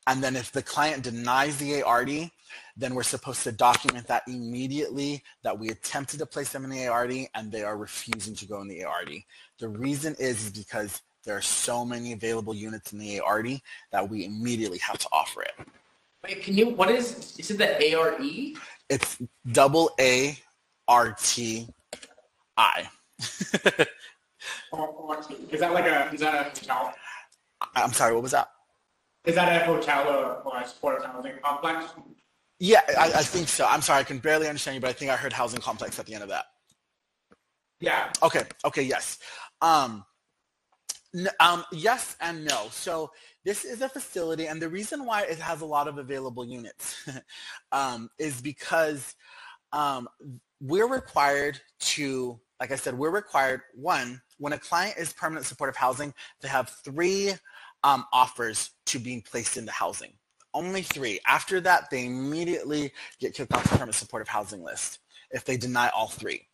And 0.06 0.22
then 0.22 0.36
if 0.36 0.52
the 0.52 0.62
client 0.62 1.04
denies 1.04 1.58
the 1.58 1.82
ARD, 1.82 2.30
then 2.76 2.94
we're 2.94 3.02
supposed 3.02 3.44
to 3.44 3.52
document 3.52 4.06
that 4.08 4.22
immediately 4.26 5.22
that 5.42 5.58
we 5.58 5.68
attempted 5.68 6.18
to 6.18 6.26
place 6.26 6.50
them 6.50 6.64
in 6.64 6.70
the 6.70 6.88
ARD 6.88 7.12
and 7.34 7.52
they 7.52 7.62
are 7.62 7.76
refusing 7.76 8.34
to 8.36 8.46
go 8.46 8.60
in 8.62 8.68
the 8.68 8.84
ARD. 8.84 9.12
The 9.58 9.68
reason 9.68 10.16
is, 10.18 10.46
is 10.46 10.50
because 10.50 11.02
there 11.24 11.36
are 11.36 11.42
so 11.42 11.84
many 11.84 12.12
available 12.12 12.54
units 12.54 12.92
in 12.92 12.98
the 12.98 13.20
ARD 13.20 13.60
that 13.90 14.08
we 14.08 14.24
immediately 14.24 14.78
have 14.78 14.98
to 14.98 15.08
offer 15.12 15.42
it. 15.42 15.52
Wait, 16.24 16.42
can 16.42 16.56
you, 16.56 16.70
what 16.70 16.90
is, 16.90 17.36
is 17.38 17.50
it 17.50 17.58
the 17.58 17.96
ARE? 17.96 18.16
It's 18.88 19.18
double 19.50 19.90
A 19.98 20.38
R 20.88 21.16
T 21.20 21.68
I. 22.56 22.88
Is 25.50 25.60
that 25.60 25.72
like 25.72 25.84
a, 25.84 26.10
is 26.12 26.20
that 26.20 26.34
a 26.34 26.44
hotel? 26.48 26.94
I'm 27.76 27.92
sorry, 27.92 28.12
what 28.12 28.22
was 28.22 28.32
that? 28.32 28.48
Is 29.24 29.36
that 29.36 29.62
a 29.62 29.64
hotel 29.64 30.08
or, 30.08 30.42
or 30.42 30.60
a 30.60 30.66
supportive 30.66 31.04
housing 31.04 31.34
complex? 31.42 31.92
Yeah, 32.58 32.80
I, 32.98 33.12
I 33.16 33.22
think 33.22 33.48
so. 33.48 33.66
I'm 33.66 33.82
sorry, 33.82 34.00
I 34.00 34.04
can 34.04 34.18
barely 34.18 34.48
understand 34.48 34.74
you, 34.74 34.80
but 34.80 34.90
I 34.90 34.92
think 34.94 35.10
I 35.10 35.16
heard 35.16 35.32
housing 35.32 35.60
complex 35.60 35.98
at 35.98 36.06
the 36.06 36.14
end 36.14 36.24
of 36.24 36.28
that. 36.30 36.46
Yeah, 37.80 38.12
Okay, 38.22 38.44
okay, 38.64 38.82
yes. 38.82 39.18
Um, 39.60 40.04
um, 41.40 41.64
yes 41.72 42.16
and 42.20 42.44
no. 42.44 42.68
So 42.70 43.10
this 43.44 43.64
is 43.64 43.82
a 43.82 43.88
facility, 43.88 44.46
and 44.46 44.60
the 44.60 44.68
reason 44.68 45.04
why 45.04 45.22
it 45.22 45.38
has 45.38 45.60
a 45.60 45.66
lot 45.66 45.88
of 45.88 45.98
available 45.98 46.46
units 46.46 47.08
um, 47.72 48.08
is 48.18 48.40
because 48.40 49.14
um, 49.72 50.08
we're 50.60 50.88
required 50.88 51.60
to, 51.80 52.38
like 52.60 52.72
I 52.72 52.76
said, 52.76 52.96
we're 52.96 53.10
required, 53.10 53.62
one, 53.74 54.20
when 54.38 54.52
a 54.52 54.58
client 54.58 54.96
is 54.98 55.12
permanent 55.12 55.46
supportive 55.46 55.76
housing, 55.76 56.14
they 56.40 56.48
have 56.48 56.68
three 56.84 57.32
um, 57.84 58.04
offers 58.12 58.70
to 58.86 58.98
being 58.98 59.22
placed 59.22 59.56
into 59.56 59.72
housing. 59.72 60.12
Only 60.54 60.82
three. 60.82 61.18
After 61.26 61.60
that, 61.62 61.88
they 61.90 62.06
immediately 62.06 62.92
get 63.18 63.34
kicked 63.34 63.54
off 63.54 63.64
the 63.64 63.70
permanent 63.70 63.94
supportive 63.94 64.28
housing 64.28 64.62
list 64.62 64.98
if 65.30 65.44
they 65.44 65.56
deny 65.56 65.88
all 65.88 66.08
three. 66.08 66.46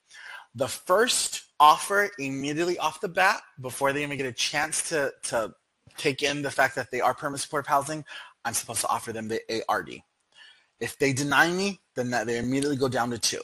The 0.54 0.68
first 0.68 1.42
offer 1.60 2.10
immediately 2.18 2.78
off 2.78 3.00
the 3.00 3.08
bat, 3.08 3.40
before 3.60 3.92
they 3.92 4.02
even 4.02 4.16
get 4.16 4.26
a 4.26 4.32
chance 4.32 4.88
to, 4.90 5.12
to 5.24 5.52
take 5.96 6.22
in 6.22 6.42
the 6.42 6.50
fact 6.50 6.74
that 6.76 6.90
they 6.90 7.00
are 7.00 7.14
permanent 7.14 7.40
supportive 7.40 7.66
housing, 7.66 8.04
I'm 8.44 8.54
supposed 8.54 8.80
to 8.82 8.88
offer 8.88 9.12
them 9.12 9.28
the 9.28 9.40
ARD. 9.68 10.00
If 10.80 10.98
they 10.98 11.12
deny 11.12 11.50
me, 11.50 11.80
then 11.96 12.10
that 12.10 12.26
they 12.26 12.38
immediately 12.38 12.76
go 12.76 12.88
down 12.88 13.10
to 13.10 13.18
two. 13.18 13.40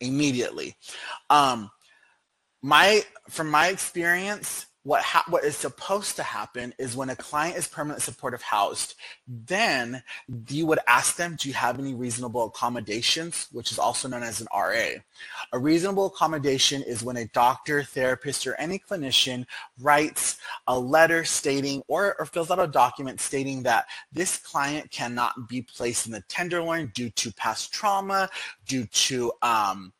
Immediately. 0.00 0.76
Um, 1.30 1.70
my 2.62 3.02
from 3.30 3.50
my 3.50 3.68
experience, 3.68 4.66
what 4.86 5.02
ha- 5.02 5.24
what 5.28 5.42
is 5.42 5.56
supposed 5.56 6.14
to 6.14 6.22
happen 6.22 6.72
is 6.78 6.94
when 6.94 7.10
a 7.10 7.16
client 7.16 7.56
is 7.56 7.66
permanent 7.66 8.00
supportive 8.00 8.40
housed, 8.40 8.94
then 9.26 10.00
you 10.48 10.64
would 10.64 10.78
ask 10.86 11.16
them, 11.16 11.34
do 11.34 11.48
you 11.48 11.54
have 11.56 11.80
any 11.80 11.92
reasonable 11.92 12.44
accommodations, 12.44 13.48
which 13.50 13.72
is 13.72 13.80
also 13.80 14.06
known 14.06 14.22
as 14.22 14.40
an 14.40 14.46
RA. 14.54 14.90
A 15.52 15.58
reasonable 15.58 16.06
accommodation 16.06 16.84
is 16.84 17.02
when 17.02 17.16
a 17.16 17.26
doctor, 17.28 17.82
therapist, 17.82 18.46
or 18.46 18.54
any 18.60 18.78
clinician 18.78 19.44
writes 19.80 20.38
a 20.68 20.78
letter 20.78 21.24
stating 21.24 21.82
or, 21.88 22.14
or 22.20 22.24
fills 22.24 22.52
out 22.52 22.60
a 22.60 22.68
document 22.68 23.20
stating 23.20 23.64
that 23.64 23.86
this 24.12 24.36
client 24.36 24.88
cannot 24.92 25.48
be 25.48 25.62
placed 25.62 26.06
in 26.06 26.12
the 26.12 26.22
tenderloin 26.28 26.92
due 26.94 27.10
to 27.10 27.32
past 27.32 27.72
trauma, 27.72 28.30
due 28.68 28.86
to 28.86 29.32
um, 29.42 29.92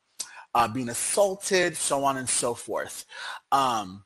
uh, 0.55 0.65
being 0.65 0.87
assaulted, 0.87 1.75
so 1.75 2.05
on 2.05 2.15
and 2.15 2.29
so 2.29 2.53
forth. 2.53 3.03
Um, 3.51 4.05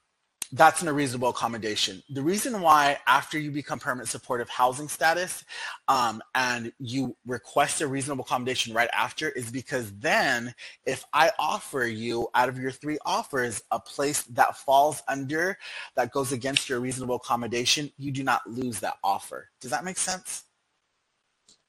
that's 0.53 0.81
an 0.81 0.89
unreasonable 0.89 1.29
accommodation. 1.29 2.03
The 2.09 2.21
reason 2.21 2.61
why 2.61 2.97
after 3.07 3.39
you 3.39 3.51
become 3.51 3.79
permanent 3.79 4.09
supportive 4.09 4.49
housing 4.49 4.89
status 4.89 5.45
um, 5.87 6.21
and 6.35 6.73
you 6.79 7.15
request 7.25 7.81
a 7.81 7.87
reasonable 7.87 8.25
accommodation 8.25 8.73
right 8.73 8.89
after 8.93 9.29
is 9.29 9.49
because 9.49 9.91
then 9.93 10.53
if 10.85 11.05
I 11.13 11.31
offer 11.39 11.85
you 11.85 12.27
out 12.35 12.49
of 12.49 12.57
your 12.57 12.71
three 12.71 12.97
offers 13.05 13.61
a 13.71 13.79
place 13.79 14.23
that 14.23 14.57
falls 14.57 15.01
under, 15.07 15.57
that 15.95 16.11
goes 16.11 16.31
against 16.33 16.67
your 16.67 16.79
reasonable 16.81 17.15
accommodation, 17.15 17.91
you 17.97 18.11
do 18.11 18.23
not 18.23 18.41
lose 18.45 18.79
that 18.81 18.95
offer. 19.03 19.49
Does 19.61 19.71
that 19.71 19.85
make 19.85 19.97
sense? 19.97 20.43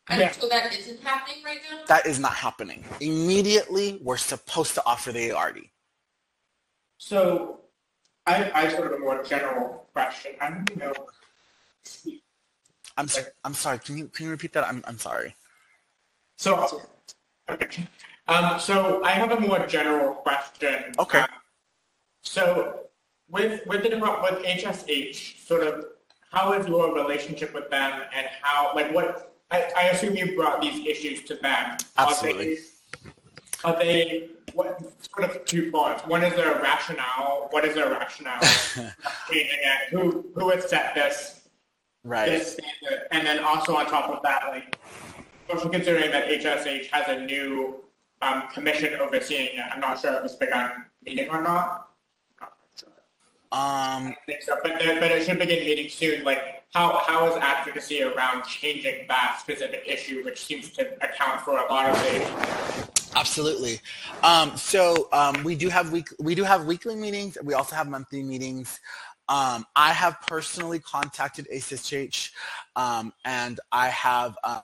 And 0.09 0.35
so 0.35 0.49
that 0.49 0.77
isn't 0.77 1.01
happening 1.01 1.45
right 1.45 1.59
now? 1.71 1.81
That 1.87 2.07
is 2.07 2.19
not 2.19 2.35
happening. 2.35 2.85
Immediately, 3.01 4.01
we're 4.03 4.17
supposed 4.17 4.75
to 4.75 4.83
offer 4.85 5.13
the 5.13 5.31
ARD. 5.31 5.61
so 6.99 7.62
I, 8.27 8.51
I 8.55 8.69
sort 8.69 8.87
of 8.89 8.93
a 8.93 8.99
more 8.99 9.23
general 9.23 9.87
question. 9.93 10.33
I 10.41 10.51
don't 10.51 10.77
know. 10.77 10.93
I'm, 12.97 13.07
s- 13.07 13.31
I'm 13.45 13.55
sorry. 13.55 13.79
Can 13.79 13.99
you, 13.99 14.09
can 14.09 14.27
you 14.27 14.31
repeat 14.31 14.53
that? 14.53 14.65
I'm, 14.67 14.83
I'm 14.87 14.99
sorry. 14.99 15.35
So, 16.37 16.81
okay. 17.51 17.87
Um, 18.29 18.59
so 18.61 19.03
I 19.03 19.11
have 19.13 19.33
a 19.33 19.41
more 19.41 19.67
general 19.67 20.15
question. 20.15 20.93
Okay. 20.99 21.21
Uh, 21.21 21.27
so 22.23 22.81
with, 23.29 23.67
with 23.67 23.83
the, 23.83 23.89
with 23.91 24.45
HSH, 24.45 25.45
sort 25.47 25.67
of, 25.67 25.87
how 26.31 26.53
is 26.53 26.67
your 26.67 26.95
relationship 26.95 27.53
with 27.53 27.69
them 27.71 28.03
and 28.15 28.27
how, 28.41 28.73
like 28.75 28.93
what, 28.95 29.35
I, 29.51 29.71
I 29.77 29.83
assume 29.89 30.17
you 30.17 30.35
brought 30.37 30.61
these 30.63 30.87
issues 30.87 31.23
to 31.25 31.35
them. 31.37 31.77
Absolutely. 31.99 32.53
Are 32.53 32.55
they, 32.55 32.61
are 33.65 33.77
they 33.79 34.29
what, 34.55 34.81
sort 35.15 35.31
of 35.31 35.45
two 35.45 35.71
parts? 35.71 36.07
One 36.07 36.23
is 36.25 36.35
their 36.35 36.61
rationale, 36.61 37.49
what 37.51 37.65
is 37.65 37.75
their 37.75 37.91
rationale? 37.91 38.41
Changing 39.31 39.59
it, 39.63 39.89
who, 39.91 40.27
who 40.35 40.51
has 40.51 40.69
set 40.69 40.95
this? 40.95 41.41
Right. 42.05 42.29
this 42.29 42.55
standard. 42.55 43.07
And 43.13 43.27
then 43.27 43.45
also 43.45 43.77
on 43.77 43.87
top 43.87 44.11
of 44.11 44.23
that, 44.25 44.43
like, 44.49 44.77
especially 45.49 45.71
considering 45.71 46.11
that 46.11 46.29
HSH 46.29 46.87
has 46.87 47.09
a 47.09 47.25
new 47.25 47.85
um, 48.23 48.45
commission 48.53 48.95
overseeing 49.01 49.57
it, 49.59 49.65
I'm 49.73 49.81
not 49.81 50.01
sure 50.01 50.15
if 50.15 50.25
it's 50.25 50.35
begun 50.35 50.71
meeting 51.05 51.29
or 51.31 51.43
not. 51.43 51.89
Um, 53.53 54.15
so, 54.41 54.57
but, 54.63 54.79
there- 54.79 54.99
but 54.99 55.11
it 55.13 55.25
should 55.27 55.39
begin 55.39 55.65
meeting 55.65 55.89
soon. 55.91 56.25
Like, 56.25 56.65
how, 56.73 57.03
how 57.07 57.31
is 57.31 57.37
advocacy 57.37 58.03
around 58.03 58.45
changing 58.45 59.07
that 59.09 59.39
specific 59.41 59.85
issue, 59.87 60.25
which 60.25 60.43
seems 60.43 60.71
to 60.71 60.95
account 61.05 61.43
for 61.43 61.59
a 61.59 61.71
lot 61.71 61.91
of 61.91 61.97
the 61.97 63.02
Absolutely. 63.15 63.81
Um, 64.23 64.57
so 64.57 65.09
um, 65.13 65.45
we 65.45 65.55
do 65.55 65.69
have 65.69 65.93
week 65.93 66.09
we 66.19 66.35
do 66.35 66.45
have 66.45 66.65
weekly 66.65 66.97
meetings. 66.97 67.37
We 67.43 67.55
also 67.55 67.77
have 67.77 67.89
monthly 67.89 68.23
meetings. 68.23 68.81
Um, 69.29 69.65
I 69.77 69.93
have 69.93 70.21
personally 70.27 70.79
contacted 70.79 71.47
ACSH, 71.53 72.31
um, 72.77 73.13
and 73.25 73.61
I 73.71 73.89
have 73.89 74.37
uh, 74.43 74.61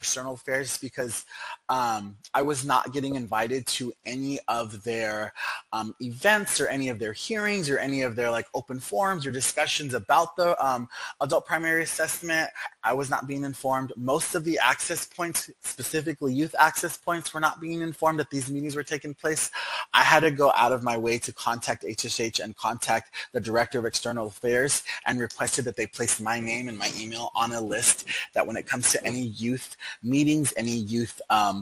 external 0.00 0.34
affairs 0.34 0.76
because 0.78 1.24
um, 1.68 2.16
I 2.34 2.42
was 2.42 2.64
not 2.64 2.92
getting 2.92 3.14
invited 3.14 3.66
to 3.68 3.92
any 4.04 4.38
of 4.48 4.82
their 4.84 5.32
um, 5.72 5.94
events 6.00 6.60
or 6.60 6.66
any 6.68 6.88
of 6.88 6.98
their 6.98 7.12
hearings 7.12 7.70
or 7.70 7.78
any 7.78 8.02
of 8.02 8.16
their 8.16 8.30
like 8.30 8.46
open 8.54 8.80
forums 8.80 9.26
or 9.26 9.30
discussions 9.30 9.94
about 9.94 10.36
the 10.36 10.62
um, 10.64 10.88
adult 11.20 11.46
primary 11.46 11.82
assessment. 11.82 12.50
I 12.82 12.92
was 12.92 13.08
not 13.08 13.26
being 13.26 13.44
informed. 13.44 13.92
Most 13.96 14.34
of 14.34 14.44
the 14.44 14.58
access 14.62 15.06
points, 15.06 15.50
specifically 15.62 16.34
youth 16.34 16.54
access 16.58 16.96
points, 16.96 17.32
were 17.32 17.40
not 17.40 17.60
being 17.60 17.80
informed 17.80 18.18
that 18.20 18.30
these 18.30 18.50
meetings 18.50 18.76
were 18.76 18.82
taking 18.82 19.14
place. 19.14 19.50
I 19.94 20.02
had 20.02 20.20
to 20.20 20.30
go 20.30 20.52
out 20.56 20.72
of 20.72 20.82
my 20.82 20.98
way 20.98 21.18
to 21.18 21.32
contact 21.32 21.84
HSH 21.84 22.40
and 22.40 22.56
contact 22.56 23.14
the 23.32 23.40
Director 23.40 23.78
of 23.78 23.86
External 23.86 24.26
Affairs 24.26 24.82
and 25.06 25.18
requested 25.18 25.64
that 25.64 25.76
they 25.76 25.86
place 25.86 26.20
my 26.20 26.40
name 26.40 26.68
and 26.68 26.76
my 26.76 26.90
email 26.98 27.30
on 27.34 27.52
a 27.52 27.60
list 27.60 28.06
that 28.34 28.46
when 28.46 28.56
it 28.56 28.66
comes 28.66 28.90
to 28.92 29.06
any 29.06 29.28
youth 29.28 29.76
meetings, 30.02 30.52
any 30.56 30.76
youth 30.76 31.20
um, 31.30 31.53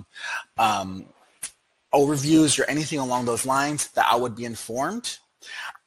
um, 0.58 1.06
overviews 1.92 2.58
or 2.58 2.64
anything 2.68 2.98
along 2.98 3.24
those 3.26 3.44
lines, 3.46 3.88
that 3.88 4.06
I 4.10 4.16
would 4.16 4.34
be 4.34 4.44
informed. 4.44 5.18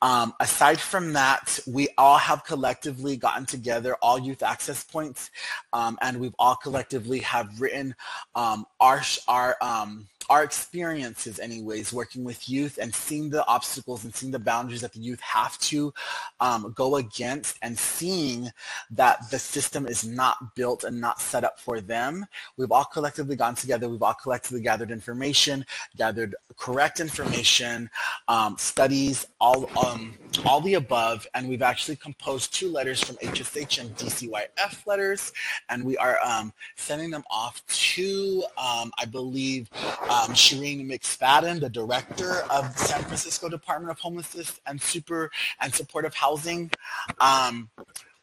Um, 0.02 0.34
aside 0.40 0.80
from 0.80 1.14
that, 1.14 1.60
we 1.66 1.88
all 1.98 2.18
have 2.18 2.44
collectively 2.44 3.16
gotten 3.18 3.46
together, 3.46 3.96
all 4.02 4.20
youth 4.20 4.44
access 4.44 4.84
points, 4.84 5.32
um, 5.74 5.98
and 6.02 6.20
we've 6.20 6.36
all 6.38 6.56
collectively 6.56 7.20
have 7.20 7.60
written 7.60 7.96
um, 8.36 8.66
our, 8.80 9.02
our, 9.28 9.56
um, 9.62 10.08
our 10.30 10.44
experiences 10.44 11.40
anyways 11.40 11.94
working 11.94 12.24
with 12.24 12.50
youth 12.50 12.78
and 12.82 12.94
seeing 12.94 13.30
the 13.30 13.46
obstacles 13.48 14.04
and 14.04 14.16
seeing 14.16 14.32
the 14.32 14.40
boundaries 14.40 14.82
that 14.82 14.94
the 14.94 15.00
youth 15.00 15.20
have 15.22 15.58
to 15.60 15.94
um, 16.40 16.74
go 16.76 16.98
against 16.98 17.58
and 17.62 17.78
seeing 17.78 18.50
that 18.92 19.30
the 19.32 19.40
system 19.40 19.88
is 19.88 20.04
not 20.04 20.56
built 20.56 20.84
and 20.84 21.00
not 21.00 21.22
set 21.22 21.44
up 21.44 21.60
for 21.60 21.82
them. 21.82 22.26
We've 22.58 22.72
all 22.72 22.86
collectively 22.86 23.36
gone 23.36 23.56
together. 23.56 23.90
We've 23.90 24.02
all 24.02 24.14
collectively 24.14 24.62
gathered 24.62 24.92
information 24.92 25.66
gathered 25.98 26.36
correct 26.58 27.00
information 27.00 27.90
um, 28.28 28.58
studies 28.58 29.28
all 29.40 29.70
um, 29.86 30.14
all 30.46 30.62
the 30.62 30.76
above. 30.76 31.28
And 31.34 31.48
we've 31.48 31.62
actually 31.62 31.98
composed 31.98 32.54
two 32.54 32.70
letters 32.70 33.04
from 33.04 33.18
hsh 33.18 33.80
and 33.80 33.96
dcyf 33.96 34.88
letters. 34.88 35.34
And 35.70 35.84
we 35.84 35.98
are 35.98 36.18
um, 36.24 36.54
sending 36.76 37.10
them 37.10 37.24
off 37.30 37.66
to 37.68 38.44
um, 38.58 38.92
i 39.00 39.06
believe 39.06 39.70
um, 40.16 40.32
Shireen 40.34 40.86
McSpadden, 40.86 41.60
the 41.60 41.70
director 41.70 42.44
of 42.50 42.78
San 42.78 43.04
Francisco 43.04 43.50
Department 43.50 43.92
of 43.92 44.00
Homelessness 44.00 44.62
and 44.66 44.82
Super 44.82 45.32
and 45.60 45.74
Supportive 45.74 46.14
Housing. 46.14 46.72
Um, 47.20 47.70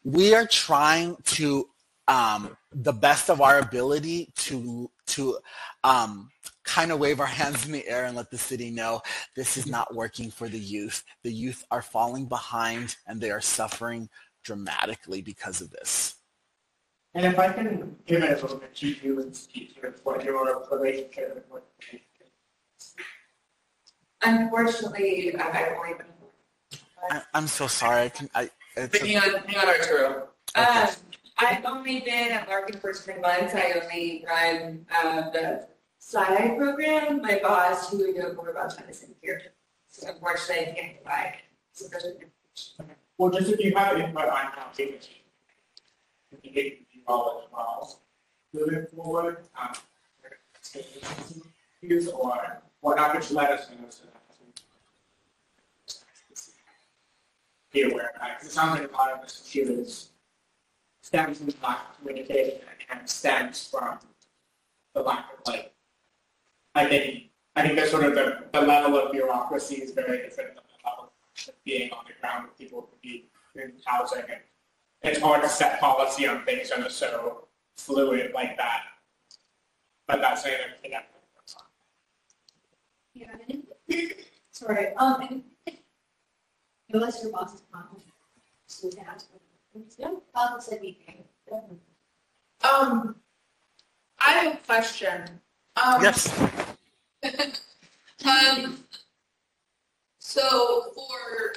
we 0.03 0.33
are 0.33 0.47
trying 0.47 1.17
to 1.25 1.69
um, 2.07 2.57
the 2.71 2.91
best 2.91 3.29
of 3.29 3.41
our 3.41 3.59
ability 3.59 4.31
to 4.35 4.89
to 5.05 5.37
um, 5.83 6.31
kind 6.63 6.91
of 6.91 6.99
wave 6.99 7.19
our 7.19 7.25
hands 7.25 7.65
in 7.65 7.71
the 7.71 7.87
air 7.87 8.05
and 8.05 8.15
let 8.15 8.31
the 8.31 8.37
city 8.37 8.71
know 8.71 9.01
this 9.35 9.57
is 9.57 9.67
not 9.67 9.93
working 9.93 10.31
for 10.31 10.47
the 10.49 10.59
youth. 10.59 11.03
The 11.21 11.31
youth 11.31 11.63
are 11.69 11.81
falling 11.81 12.25
behind 12.25 12.95
and 13.07 13.21
they 13.21 13.31
are 13.31 13.41
suffering 13.41 14.09
dramatically 14.43 15.21
because 15.21 15.61
of 15.61 15.69
this. 15.71 16.15
And 17.15 17.25
if 17.25 17.37
I 17.37 17.51
can 17.53 17.95
give 18.07 18.23
it 18.23 18.31
a 18.39 18.41
little 18.41 18.57
bit 18.57 18.75
to 18.75 18.87
you 18.87 19.21
and 19.21 19.35
speak 19.35 19.79
to 19.81 19.93
what 20.03 20.23
your 20.23 20.43
relationship 20.71 21.47
with. 21.51 21.63
Unfortunately, 24.23 25.35
I- 25.35 25.49
I've 25.49 25.77
only 25.77 25.93
been. 25.93 26.05
I, 27.09 27.21
I'm 27.33 27.47
so 27.47 27.67
sorry. 27.67 28.03
I 28.05 28.09
can 28.09 28.29
I. 28.33 28.49
It's 28.75 28.95
a- 29.01 29.05
Hang 29.07 29.17
on, 29.35 29.43
hang 29.43 29.57
on, 29.57 29.67
Arturo. 29.67 30.27
Um, 30.55 30.87
I've 31.37 31.65
only 31.65 31.99
been 31.99 32.31
at 32.31 32.47
Larkin 32.47 32.79
for 32.79 32.93
three 32.93 33.19
months. 33.19 33.53
I 33.53 33.73
only 33.83 34.23
run, 34.27 34.85
uh, 34.95 35.29
the 35.31 35.67
side 35.99 36.57
program. 36.57 37.21
My 37.21 37.39
boss, 37.39 37.91
who 37.91 37.97
would 37.99 38.15
know 38.15 38.33
more 38.33 38.49
about 38.49 38.75
that, 38.77 38.89
isn't 38.89 39.15
here. 39.21 39.41
So 39.89 40.07
unfortunately, 40.07 40.71
I 40.71 40.73
can't 40.75 40.95
provide 41.03 41.33
sufficient 41.73 42.13
information. 42.21 42.95
Well, 43.17 43.29
just 43.31 43.51
if 43.51 43.59
you 43.59 43.75
have 43.75 43.97
input 43.99 44.25
on 44.29 44.45
how 44.53 44.69
to 44.75 44.93
as 47.07 47.51
well. 47.51 47.99
Moving 48.53 48.85
forward, 48.95 49.37
um. 49.59 49.73
Or 52.13 52.61
whatnot, 52.79 53.15
which 53.15 53.31
let 53.31 53.51
us 53.51 53.69
know 53.69 53.89
so. 53.89 54.05
Be 57.71 57.81
aware 57.83 58.11
of 58.13 58.19
that, 58.21 58.39
because 58.39 58.47
it 58.49 58.51
sounds 58.53 58.79
like 58.79 58.89
a 58.89 58.93
lot 58.95 59.11
of 59.11 59.21
this 59.21 59.43
issue 59.45 59.81
is 59.81 60.09
stems 61.01 61.39
from 61.39 61.53
lack 61.61 61.89
of 61.89 61.97
communication 61.99 62.61
and 62.89 63.09
stems 63.09 63.67
from 63.67 63.99
the 64.93 65.01
lack 65.01 65.25
of 65.33 65.39
like. 65.47 65.73
I 66.75 66.87
think, 66.87 67.29
I 67.55 67.61
think 67.63 67.75
that 67.75 67.89
sort 67.89 68.05
of 68.05 68.15
the, 68.15 68.45
the 68.53 68.61
level 68.61 68.97
of 68.97 69.11
bureaucracy 69.11 69.75
is 69.75 69.91
very 69.91 70.17
different 70.19 70.55
than 70.55 70.63
the 70.63 70.89
level 70.89 71.11
of 71.47 71.53
being 71.65 71.91
on 71.91 72.05
the 72.07 72.13
ground 72.21 72.47
with 72.47 72.57
people 72.57 72.89
who 73.03 73.59
in 73.59 73.73
housing 73.85 74.23
and 74.29 74.41
it's 75.03 75.19
hard 75.19 75.41
to 75.43 75.49
set 75.49 75.79
policy 75.79 76.27
on 76.27 76.43
things 76.45 76.69
that 76.69 76.79
are 76.79 76.89
so 76.89 77.47
fluid 77.77 78.31
like 78.33 78.57
that. 78.57 78.81
But 80.07 80.21
that's 80.21 80.43
saying 80.43 80.59
everything. 80.63 80.99
Yeah, 83.13 84.07
Sorry, 84.51 84.93
um, 84.95 85.21
and 85.21 85.77
unless 86.91 87.21
your 87.23 87.31
boss 87.31 87.55
is 87.55 87.63
confident, 87.71 88.05
so 88.67 88.89
that's. 88.89 89.27
Yeah, 89.97 90.11
Bob 90.33 90.61
said 90.61 90.79
we. 90.81 90.97
Um, 92.63 93.15
I 94.19 94.31
have 94.31 94.53
a 94.53 94.57
question. 94.57 95.23
Um, 95.75 96.01
yes. 96.01 96.31
Um, 98.25 98.77
so 100.19 100.93
for, 100.95 101.53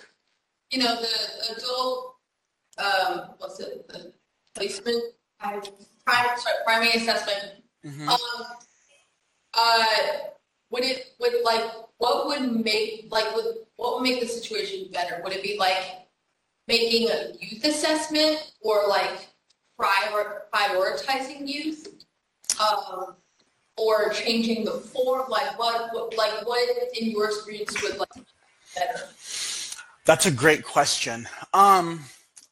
you 0.72 0.80
know, 0.80 1.00
the 1.00 1.56
adult, 1.56 2.15
um, 2.78 3.30
what's 3.38 3.60
it, 3.60 3.86
the 3.88 4.12
placement, 4.54 5.02
I, 5.40 5.60
sorry, 5.60 6.56
primary 6.64 6.90
assessment, 6.90 7.62
Mhm. 7.84 8.08
um, 8.08 8.46
uh, 9.54 9.86
would 10.70 10.84
it, 10.84 11.14
would 11.18 11.42
like, 11.44 11.70
what 11.98 12.26
would 12.26 12.64
make, 12.64 13.06
like, 13.10 13.34
would, 13.34 13.66
what 13.76 13.94
would 13.94 14.02
make 14.02 14.20
the 14.20 14.26
situation 14.28 14.90
better? 14.92 15.20
Would 15.22 15.32
it 15.32 15.42
be 15.42 15.56
like 15.58 16.06
making 16.68 17.08
a 17.10 17.32
youth 17.40 17.64
assessment 17.64 18.52
or 18.60 18.86
like 18.88 19.28
prior, 19.78 20.42
prioritizing 20.52 21.46
youth? 21.46 21.88
Um, 22.60 23.16
or 23.76 24.08
changing 24.10 24.64
the 24.64 24.72
form, 24.72 25.28
like 25.28 25.58
what, 25.58 25.92
what, 25.92 26.16
like 26.16 26.46
what 26.46 26.66
in 26.98 27.10
your 27.10 27.26
experience 27.26 27.82
would 27.82 27.98
like 27.98 28.08
better? 28.74 29.00
That's 30.06 30.24
a 30.24 30.30
great 30.30 30.64
question. 30.64 31.28
Um, 31.52 32.04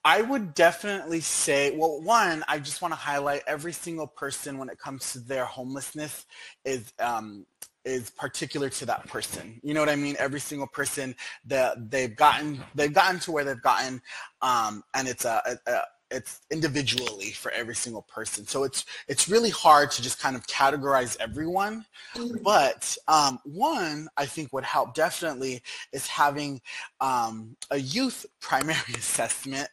I 0.04 0.20
would 0.20 0.52
definitely 0.54 1.20
say, 1.20 1.74
well, 1.76 2.00
one, 2.02 2.44
I 2.46 2.58
just 2.58 2.82
want 2.82 2.92
to 2.92 2.96
highlight 2.96 3.42
every 3.46 3.72
single 3.72 4.06
person 4.06 4.58
when 4.58 4.68
it 4.68 4.78
comes 4.78 5.12
to 5.12 5.18
their 5.18 5.46
homelessness 5.46 6.26
is 6.64 6.92
um, 6.98 7.46
is 7.84 8.10
particular 8.10 8.68
to 8.70 8.86
that 8.86 9.06
person. 9.06 9.60
You 9.62 9.74
know 9.74 9.80
what 9.80 9.88
I 9.88 9.96
mean? 9.96 10.16
Every 10.18 10.40
single 10.40 10.66
person 10.66 11.14
that 11.46 11.90
they've 11.90 12.14
gotten, 12.14 12.62
they've 12.74 12.92
gotten 12.92 13.18
to 13.20 13.32
where 13.32 13.44
they've 13.44 13.60
gotten, 13.62 14.00
um, 14.42 14.82
and 14.94 15.08
it's 15.08 15.24
a, 15.24 15.40
a, 15.66 15.70
a 15.70 15.80
it's 16.10 16.40
individually 16.50 17.30
for 17.30 17.50
every 17.52 17.74
single 17.74 18.02
person. 18.02 18.46
So 18.46 18.64
it's 18.64 18.84
it's 19.08 19.28
really 19.28 19.50
hard 19.50 19.90
to 19.92 20.02
just 20.02 20.20
kind 20.20 20.36
of 20.36 20.46
categorize 20.46 21.16
everyone. 21.18 21.84
But 22.42 22.96
um, 23.08 23.38
one, 23.44 24.08
I 24.16 24.26
think 24.26 24.52
would 24.52 24.64
help 24.64 24.94
definitely 24.94 25.62
is 25.92 26.06
having 26.06 26.60
um, 27.00 27.56
a 27.70 27.78
youth 27.78 28.26
primary 28.40 28.94
assessment. 28.94 29.68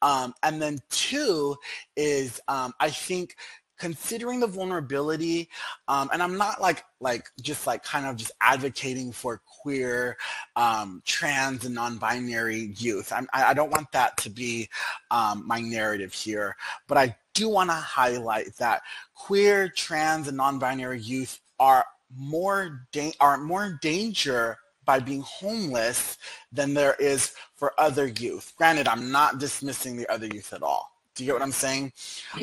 Um, 0.00 0.34
and 0.42 0.60
then 0.60 0.78
two 0.90 1.56
is 1.96 2.40
um, 2.48 2.72
I 2.80 2.90
think 2.90 3.36
considering 3.82 4.38
the 4.38 4.46
vulnerability 4.46 5.48
um, 5.88 6.08
and 6.12 6.22
i'm 6.22 6.38
not 6.38 6.60
like 6.60 6.84
like 7.00 7.26
just 7.40 7.66
like 7.66 7.82
kind 7.82 8.06
of 8.06 8.14
just 8.14 8.30
advocating 8.40 9.10
for 9.10 9.40
queer 9.44 10.16
um, 10.54 11.02
trans 11.04 11.64
and 11.64 11.74
non-binary 11.74 12.74
youth 12.76 13.12
I'm, 13.12 13.26
i 13.32 13.52
don't 13.52 13.72
want 13.72 13.90
that 13.90 14.16
to 14.18 14.30
be 14.30 14.68
um, 15.10 15.42
my 15.48 15.60
narrative 15.60 16.12
here 16.12 16.54
but 16.86 16.96
i 16.96 17.16
do 17.34 17.48
want 17.48 17.70
to 17.70 17.74
highlight 17.74 18.54
that 18.58 18.82
queer 19.16 19.68
trans 19.68 20.28
and 20.28 20.36
non-binary 20.36 21.00
youth 21.00 21.40
are 21.58 21.84
more 22.16 22.86
da- 22.92 23.16
are 23.18 23.38
more 23.38 23.64
in 23.64 23.78
danger 23.82 24.58
by 24.84 24.98
being 24.98 25.22
homeless 25.22 26.18
than 26.52 26.74
there 26.74 26.94
is 26.94 27.34
for 27.54 27.72
other 27.78 28.06
youth 28.06 28.52
granted 28.56 28.88
i'm 28.88 29.10
not 29.10 29.38
dismissing 29.38 29.96
the 29.96 30.08
other 30.10 30.26
youth 30.26 30.52
at 30.52 30.62
all 30.62 30.92
do 31.14 31.24
you 31.24 31.28
get 31.28 31.34
what 31.34 31.42
I'm 31.42 31.52
saying? 31.52 31.92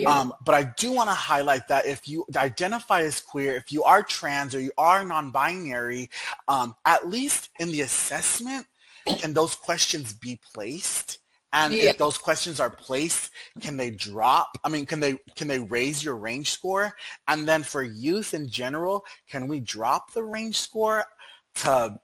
Um, 0.06 0.34
but 0.46 0.54
I 0.54 0.64
do 0.78 0.92
want 0.92 1.10
to 1.10 1.16
highlight 1.16 1.68
that 1.70 1.86
if 1.86 2.08
you 2.08 2.26
identify 2.36 3.02
as 3.02 3.20
queer, 3.20 3.56
if 3.56 3.72
you 3.72 3.84
are 3.84 4.04
trans 4.04 4.54
or 4.54 4.60
you 4.60 4.72
are 4.78 5.04
non-binary, 5.04 6.10
um, 6.48 6.76
at 6.86 7.10
least 7.10 7.50
in 7.60 7.72
the 7.72 7.82
assessment, 7.82 8.68
can 9.18 9.34
those 9.34 9.56
questions 9.56 10.14
be 10.14 10.40
placed? 10.54 11.20
And 11.52 11.74
Yeah. 11.74 11.90
if 11.90 11.98
those 11.98 12.20
questions 12.20 12.60
are 12.60 12.70
placed, 12.70 13.32
can 13.60 13.76
they 13.76 13.90
drop? 13.90 14.56
I 14.64 14.70
mean, 14.70 14.86
can 14.86 15.00
they 15.00 15.18
can 15.36 15.48
they 15.48 15.60
raise 15.60 16.04
your 16.04 16.16
range 16.16 16.52
score? 16.52 16.96
And 17.28 17.48
then 17.48 17.64
for 17.64 17.82
youth 17.82 18.36
in 18.36 18.48
general, 18.48 19.04
can 19.28 19.48
we 19.48 19.60
drop 19.60 20.14
the 20.14 20.24
range 20.24 20.60
score 20.60 21.06
to 21.56 22.00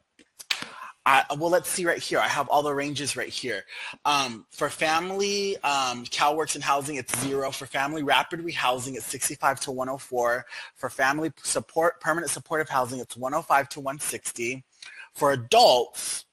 I, 1.05 1.23
well, 1.37 1.51
let's 1.51 1.69
see 1.69 1.85
right 1.85 2.01
here. 2.01 2.19
I 2.19 2.27
have 2.27 2.47
all 2.47 2.63
the 2.63 2.73
ranges 2.73 3.15
right 3.15 3.29
here. 3.29 3.63
Um, 4.05 4.45
for 4.49 4.69
family, 4.69 5.55
um, 5.57 6.03
CalWorks 6.05 6.55
and 6.55 6.63
housing, 6.63 6.95
it's 6.95 7.17
zero. 7.19 7.51
For 7.51 7.67
family 7.67 8.01
rapid 8.01 8.39
rehousing, 8.39 8.95
it's 8.95 9.05
65 9.05 9.59
to 9.61 9.71
104. 9.71 10.45
For 10.75 10.89
family 10.89 11.31
support, 11.43 12.01
permanent 12.01 12.31
supportive 12.31 12.69
housing, 12.69 12.99
it's 12.99 13.15
105 13.15 13.69
to 13.69 13.79
160. 13.79 14.63
For 15.13 15.33
adults, 15.33 16.25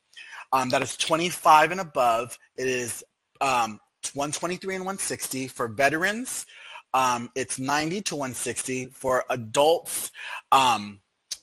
um, 0.52 0.70
that 0.70 0.80
is 0.80 0.96
25 0.96 1.72
and 1.72 1.80
above, 1.80 2.38
it 2.56 2.66
is 2.66 3.04
um, 3.42 3.78
123 4.14 4.76
and 4.76 4.84
160. 4.84 5.48
For 5.48 5.68
veterans, 5.68 6.46
um, 6.94 7.30
it's 7.34 7.58
90 7.58 8.00
to 8.02 8.16
160. 8.16 8.86
For 8.86 9.24
adults, 9.28 10.10
um, 10.50 11.00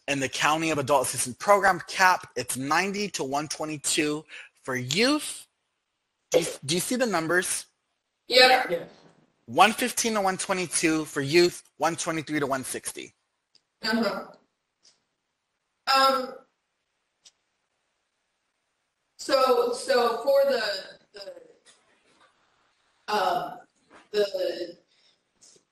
in 0.09 0.19
the 0.19 0.27
County 0.27 0.71
of 0.71 0.79
Adult 0.79 1.07
Assistance 1.07 1.37
Program 1.39 1.79
CAAP, 1.87 2.25
it's 2.35 2.57
90 2.57 3.07
to 3.09 3.23
122. 3.23 4.25
For 4.63 4.75
youth, 4.75 5.47
do 6.31 6.39
you, 6.39 6.45
do 6.65 6.75
you 6.75 6.81
see 6.81 6.95
the 6.95 7.05
numbers? 7.05 7.65
Yeah. 8.27 8.65
115 9.45 10.13
to 10.13 10.19
122 10.19 11.05
for 11.05 11.21
youth, 11.21 11.63
123 11.77 12.39
to 12.39 12.45
160. 12.45 13.13
Uh-huh. 13.83 14.25
Um. 15.95 16.33
So, 19.17 19.73
so 19.73 20.21
for 20.23 20.51
the, 20.51 20.63
the, 21.13 21.31
um, 23.13 23.59
the 24.11 24.77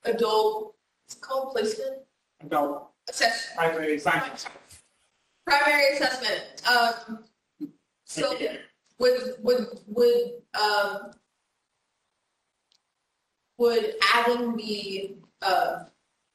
adult, 0.06 0.76
it's 1.06 1.16
called 1.16 1.54
placement, 1.54 2.02
Adult 2.42 2.92
assess, 3.10 3.50
primary 3.56 4.00
science. 4.00 4.48
primary 5.46 5.96
assessment, 5.96 6.62
um, 6.70 7.24
so 8.06 8.38
would, 9.00 9.34
would, 9.42 9.68
would, 9.88 10.32
um, 10.60 11.12
would 13.58 13.96
adding 14.14 14.56
the, 14.56 15.16
uh, 15.42 15.84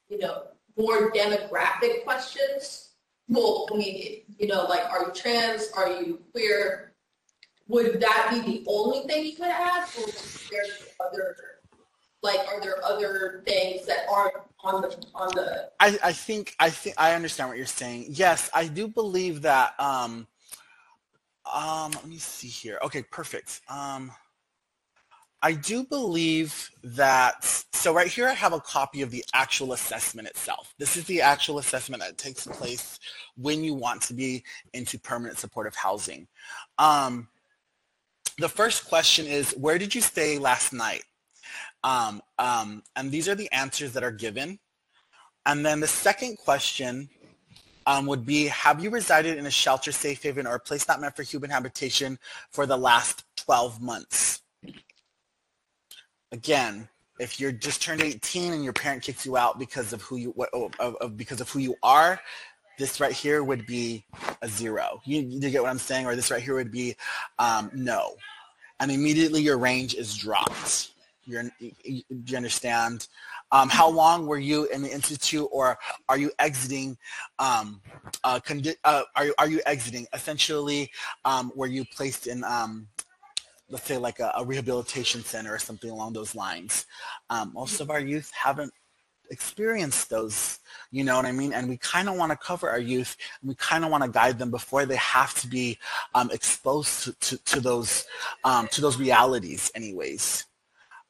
you 0.09 0.17
know, 0.19 0.43
more 0.77 1.11
demographic 1.11 2.03
questions, 2.03 2.89
well, 3.27 3.67
I 3.73 3.77
mean, 3.77 4.21
you 4.37 4.47
know, 4.47 4.65
like, 4.65 4.83
are 4.89 5.05
you 5.05 5.11
trans, 5.13 5.69
are 5.75 5.89
you 5.89 6.19
queer? 6.31 6.93
Would 7.67 8.01
that 8.01 8.29
be 8.31 8.39
the 8.41 8.65
only 8.67 9.07
thing 9.07 9.25
you 9.25 9.35
could 9.35 9.45
add, 9.45 9.87
or 9.97 10.05
there 10.51 10.63
other, 10.99 11.35
like, 12.23 12.39
are 12.47 12.61
there 12.61 12.83
other 12.83 13.43
things 13.45 13.85
that 13.85 14.05
aren't 14.09 14.35
on 14.63 14.81
the, 14.81 15.05
on 15.13 15.27
the, 15.35 15.69
I, 15.79 15.99
I 16.03 16.13
think 16.13 16.55
I 16.57 16.69
think 16.69 16.95
I 16.97 17.13
understand 17.13 17.49
what 17.49 17.57
you're 17.57 17.65
saying. 17.65 18.05
Yes, 18.09 18.49
I 18.53 18.67
do 18.67 18.87
believe 18.87 19.41
that. 19.41 19.77
Um, 19.79 20.25
um, 21.53 21.91
let 21.91 22.07
me 22.07 22.17
see 22.17 22.47
here. 22.47 22.79
Okay, 22.81 23.03
perfect. 23.03 23.59
Um, 23.67 24.11
I 25.41 25.51
do 25.51 25.83
believe 25.83 26.71
that. 26.85 27.65
So 27.73 27.93
right 27.93 28.07
here, 28.07 28.29
I 28.29 28.33
have 28.33 28.53
a 28.53 28.61
copy 28.61 29.01
of 29.01 29.11
the 29.11 29.25
actual 29.33 29.73
assessment 29.73 30.29
itself. 30.29 30.73
This 30.79 30.95
is 30.95 31.03
the 31.03 31.21
actual 31.21 31.57
assessment 31.57 32.01
that 32.01 32.17
takes 32.17 32.47
place 32.47 32.97
when 33.35 33.61
you 33.61 33.73
want 33.73 34.01
to 34.03 34.13
be 34.13 34.45
into 34.73 34.97
permanent 34.97 35.37
supportive 35.37 35.75
housing. 35.75 36.27
Um, 36.77 37.27
the 38.37 38.47
first 38.47 38.87
question 38.87 39.25
is, 39.25 39.51
where 39.51 39.77
did 39.77 39.93
you 39.93 39.99
stay 39.99 40.39
last 40.39 40.71
night? 40.71 41.03
Um, 41.83 42.21
um, 42.39 42.83
and 42.95 43.11
these 43.11 43.27
are 43.27 43.35
the 43.35 43.51
answers 43.51 43.93
that 43.93 44.03
are 44.03 44.11
given. 44.11 44.59
And 45.45 45.65
then 45.65 45.79
the 45.79 45.87
second 45.87 46.37
question 46.37 47.09
um, 47.85 48.05
would 48.05 48.25
be, 48.25 48.47
have 48.47 48.81
you 48.81 48.89
resided 48.89 49.37
in 49.37 49.45
a 49.45 49.51
shelter, 49.51 49.91
safe 49.91 50.23
haven, 50.23 50.47
or 50.47 50.55
a 50.55 50.59
place 50.59 50.87
not 50.87 51.01
meant 51.01 51.15
for 51.15 51.23
human 51.23 51.49
habitation 51.49 52.17
for 52.51 52.65
the 52.65 52.77
last 52.77 53.25
12 53.37 53.81
months? 53.81 54.41
Again, 56.31 56.87
if 57.19 57.39
you're 57.39 57.51
just 57.51 57.81
turned 57.81 58.01
18 58.01 58.53
and 58.53 58.63
your 58.63 58.73
parent 58.73 59.03
kicks 59.03 59.25
you 59.25 59.37
out 59.37 59.59
because 59.59 59.93
of 59.93 60.01
who 60.01 60.17
you 60.17 60.29
what, 60.31 60.49
of, 60.53 60.95
of, 60.95 61.17
because 61.17 61.41
of 61.41 61.49
who 61.49 61.59
you 61.59 61.75
are, 61.83 62.19
this 62.79 62.99
right 62.99 63.11
here 63.11 63.43
would 63.43 63.65
be 63.67 64.03
a 64.41 64.47
zero. 64.47 65.01
You, 65.05 65.21
you 65.21 65.51
get 65.51 65.61
what 65.61 65.69
I'm 65.69 65.77
saying? 65.77 66.07
Or 66.07 66.15
this 66.15 66.31
right 66.31 66.41
here 66.41 66.55
would 66.55 66.71
be 66.71 66.95
um, 67.37 67.69
no. 67.73 68.15
And 68.79 68.91
immediately 68.91 69.41
your 69.41 69.57
range 69.57 69.93
is 69.93 70.17
dropped. 70.17 70.92
You're, 71.25 71.49
you, 71.59 72.03
understand? 72.35 73.07
Um, 73.51 73.69
how 73.69 73.89
long 73.89 74.27
were 74.27 74.39
you 74.39 74.65
in 74.65 74.81
the 74.81 74.91
institute, 74.91 75.47
or 75.51 75.77
are 76.09 76.17
you 76.17 76.31
exiting? 76.39 76.97
Um, 77.39 77.81
uh, 78.23 78.39
condi- 78.39 78.75
uh, 78.83 79.03
are 79.15 79.25
you 79.25 79.33
are 79.37 79.49
you 79.49 79.61
exiting? 79.65 80.05
Essentially, 80.13 80.91
um, 81.23 81.51
were 81.55 81.67
you 81.67 81.85
placed 81.85 82.27
in, 82.27 82.43
um, 82.43 82.87
let's 83.69 83.85
say, 83.85 83.97
like 83.97 84.19
a, 84.19 84.33
a, 84.35 84.43
rehabilitation 84.43 85.23
center 85.23 85.53
or 85.53 85.59
something 85.59 85.89
along 85.89 86.13
those 86.13 86.35
lines? 86.35 86.85
Um, 87.29 87.51
most 87.53 87.79
of 87.79 87.89
our 87.89 88.01
youth 88.01 88.29
haven't 88.33 88.73
experienced 89.29 90.09
those. 90.09 90.59
You 90.91 91.05
know 91.05 91.15
what 91.15 91.25
I 91.25 91.31
mean? 91.31 91.53
And 91.53 91.69
we 91.69 91.77
kind 91.77 92.09
of 92.09 92.17
want 92.17 92.33
to 92.33 92.37
cover 92.37 92.69
our 92.69 92.79
youth, 92.79 93.15
and 93.41 93.47
we 93.47 93.55
kind 93.55 93.85
of 93.85 93.91
want 93.91 94.03
to 94.03 94.09
guide 94.09 94.37
them 94.39 94.51
before 94.51 94.85
they 94.85 94.97
have 94.97 95.33
to 95.35 95.47
be 95.47 95.79
um, 96.15 96.31
exposed 96.31 97.03
to, 97.03 97.13
to, 97.13 97.43
to 97.45 97.61
those 97.61 98.05
to 98.43 98.81
those 98.81 98.97
realities, 98.97 99.71
anyways. 99.73 100.47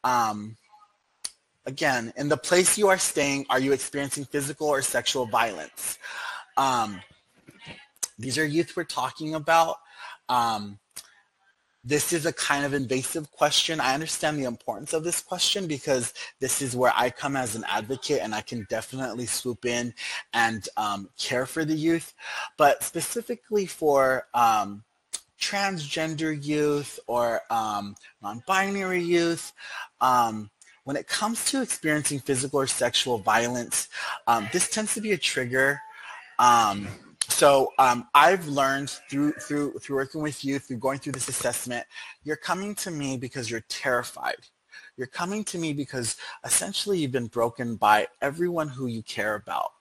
Um, 0.04 0.58
again, 1.66 2.14
in 2.18 2.30
the 2.30 2.38
place 2.38 2.78
you 2.78 2.89
are 2.89 2.97
staying, 2.97 3.45
are 3.49 3.60
you 3.60 3.72
experiencing 3.72 4.26
physical 4.26 4.68
or 4.68 4.82
sexual 4.82 5.26
violence? 5.26 5.97
Um, 6.58 7.01
these 8.18 8.38
are 8.38 8.45
youth 8.45 8.76
we're 8.76 8.84
talking 8.84 9.36
about. 9.36 9.78
Um, 10.30 10.80
this 11.86 12.14
is 12.14 12.26
a 12.26 12.32
kind 12.34 12.64
of 12.64 12.74
invasive 12.74 13.30
question. 13.32 13.82
I 13.82 13.93
understand 13.93 14.39
the 14.39 14.45
importance 14.45 14.93
of 14.93 15.04
this 15.04 15.20
question 15.20 15.68
because 15.68 16.14
this 16.39 16.62
is 16.62 16.76
where 16.76 16.93
I 16.95 17.10
come 17.10 17.36
as 17.36 17.56
an 17.56 17.66
advocate 17.68 18.22
and 18.22 18.34
I 18.34 18.39
can 18.39 18.66
definitely 18.70 19.26
swoop 19.26 19.66
in 19.66 19.93
and 20.34 20.68
um, 20.78 21.10
care 21.18 21.45
for 21.45 21.66
the 21.66 21.74
youth. 21.74 22.14
But 22.58 22.84
specifically 22.84 23.66
for 23.66 24.28
um, 24.34 24.84
transgender 25.44 26.34
youth 26.44 27.00
or 27.08 27.41
um, 27.50 27.96
non-binary 28.22 29.02
youth, 29.02 29.52
um, 30.00 30.50
when 30.86 30.96
it 30.96 31.08
comes 31.08 31.46
to 31.46 31.62
experiencing 31.62 32.20
physical 32.20 32.60
or 32.60 32.68
sexual 32.68 33.18
violence, 33.18 33.89
um, 34.28 34.48
this 34.54 34.70
tends 34.70 34.94
to 34.94 35.02
be 35.02 35.12
a 35.12 35.18
trigger. 35.18 35.80
Um, 36.39 36.88
so 37.28 37.72
um, 37.78 38.08
I've 38.14 38.48
learned 38.48 38.89
through 39.10 39.34
through 39.34 39.80
through 39.80 39.96
working 39.96 40.22
with 40.22 40.44
you, 40.44 40.60
through 40.60 40.78
going 40.78 41.00
through 41.00 41.14
this 41.14 41.30
assessment, 41.30 41.86
you're 42.24 42.36
coming 42.36 42.76
to 42.76 42.91
me 42.91 43.18
because 43.18 43.50
you're 43.50 43.66
terrified. 43.70 44.41
You're 44.98 45.08
coming 45.08 45.44
to 45.46 45.58
me 45.58 45.74
because 45.74 46.18
essentially 46.44 47.00
you've 47.00 47.12
been 47.12 47.28
broken 47.28 47.76
by 47.76 48.08
everyone 48.22 48.68
who 48.68 48.88
you 48.88 49.04
care 49.04 49.36
about. 49.36 49.72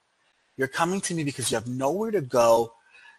You're 0.57 0.67
coming 0.67 1.01
to 1.01 1.13
me 1.13 1.23
because 1.23 1.51
you 1.51 1.55
have 1.55 1.67
nowhere 1.67 2.11
to 2.11 2.21
go. 2.21 2.73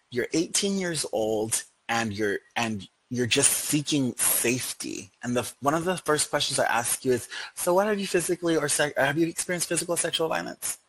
You're 0.09 0.27
18 0.33 0.79
years 0.79 1.05
old 1.11 1.63
and 1.89 2.13
you're 2.13 2.39
and 2.55 2.87
you're 3.09 3.27
just 3.27 3.51
seeking 3.51 4.15
safety. 4.15 5.11
And 5.23 5.35
the 5.35 5.49
one 5.61 5.73
of 5.73 5.85
the 5.85 5.97
first 5.97 6.29
questions 6.29 6.59
I 6.59 6.65
ask 6.65 7.05
you 7.05 7.13
is, 7.13 7.29
so 7.53 7.73
what 7.73 7.87
have 7.87 7.99
you 7.99 8.07
physically 8.07 8.57
or 8.57 8.67
se- 8.67 8.93
have 8.97 9.17
you 9.17 9.27
experienced 9.27 9.69
physical 9.69 9.95
sexual 9.95 10.27
violence? 10.27 10.79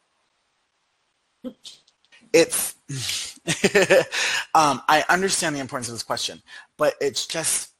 It's, 2.32 2.74
um, 4.54 4.82
I 4.88 5.04
understand 5.08 5.54
the 5.54 5.60
importance 5.60 5.88
of 5.88 5.94
this 5.94 6.02
question, 6.02 6.42
but 6.76 6.94
it's 7.00 7.26
just, 7.26 7.72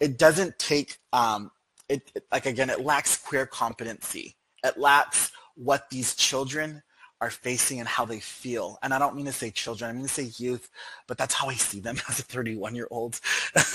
it 0.00 0.18
doesn't 0.18 0.58
take, 0.58 0.98
um, 1.12 1.50
it, 1.88 2.10
it, 2.14 2.24
like 2.32 2.46
again, 2.46 2.70
it 2.70 2.80
lacks 2.80 3.16
queer 3.16 3.46
competency. 3.46 4.36
It 4.64 4.78
lacks 4.78 5.32
what 5.54 5.90
these 5.90 6.14
children 6.14 6.82
are 7.20 7.30
facing 7.30 7.80
and 7.80 7.88
how 7.88 8.04
they 8.04 8.20
feel. 8.20 8.78
And 8.82 8.92
I 8.92 8.98
don't 8.98 9.16
mean 9.16 9.26
to 9.26 9.32
say 9.32 9.50
children, 9.50 9.90
I 9.90 9.92
mean 9.92 10.02
to 10.02 10.08
say 10.08 10.30
youth, 10.36 10.68
but 11.06 11.16
that's 11.16 11.34
how 11.34 11.48
I 11.48 11.54
see 11.54 11.80
them 11.80 11.96
as 12.08 12.18
a 12.18 12.22
31 12.22 12.74
year 12.74 12.88
old. 12.90 13.20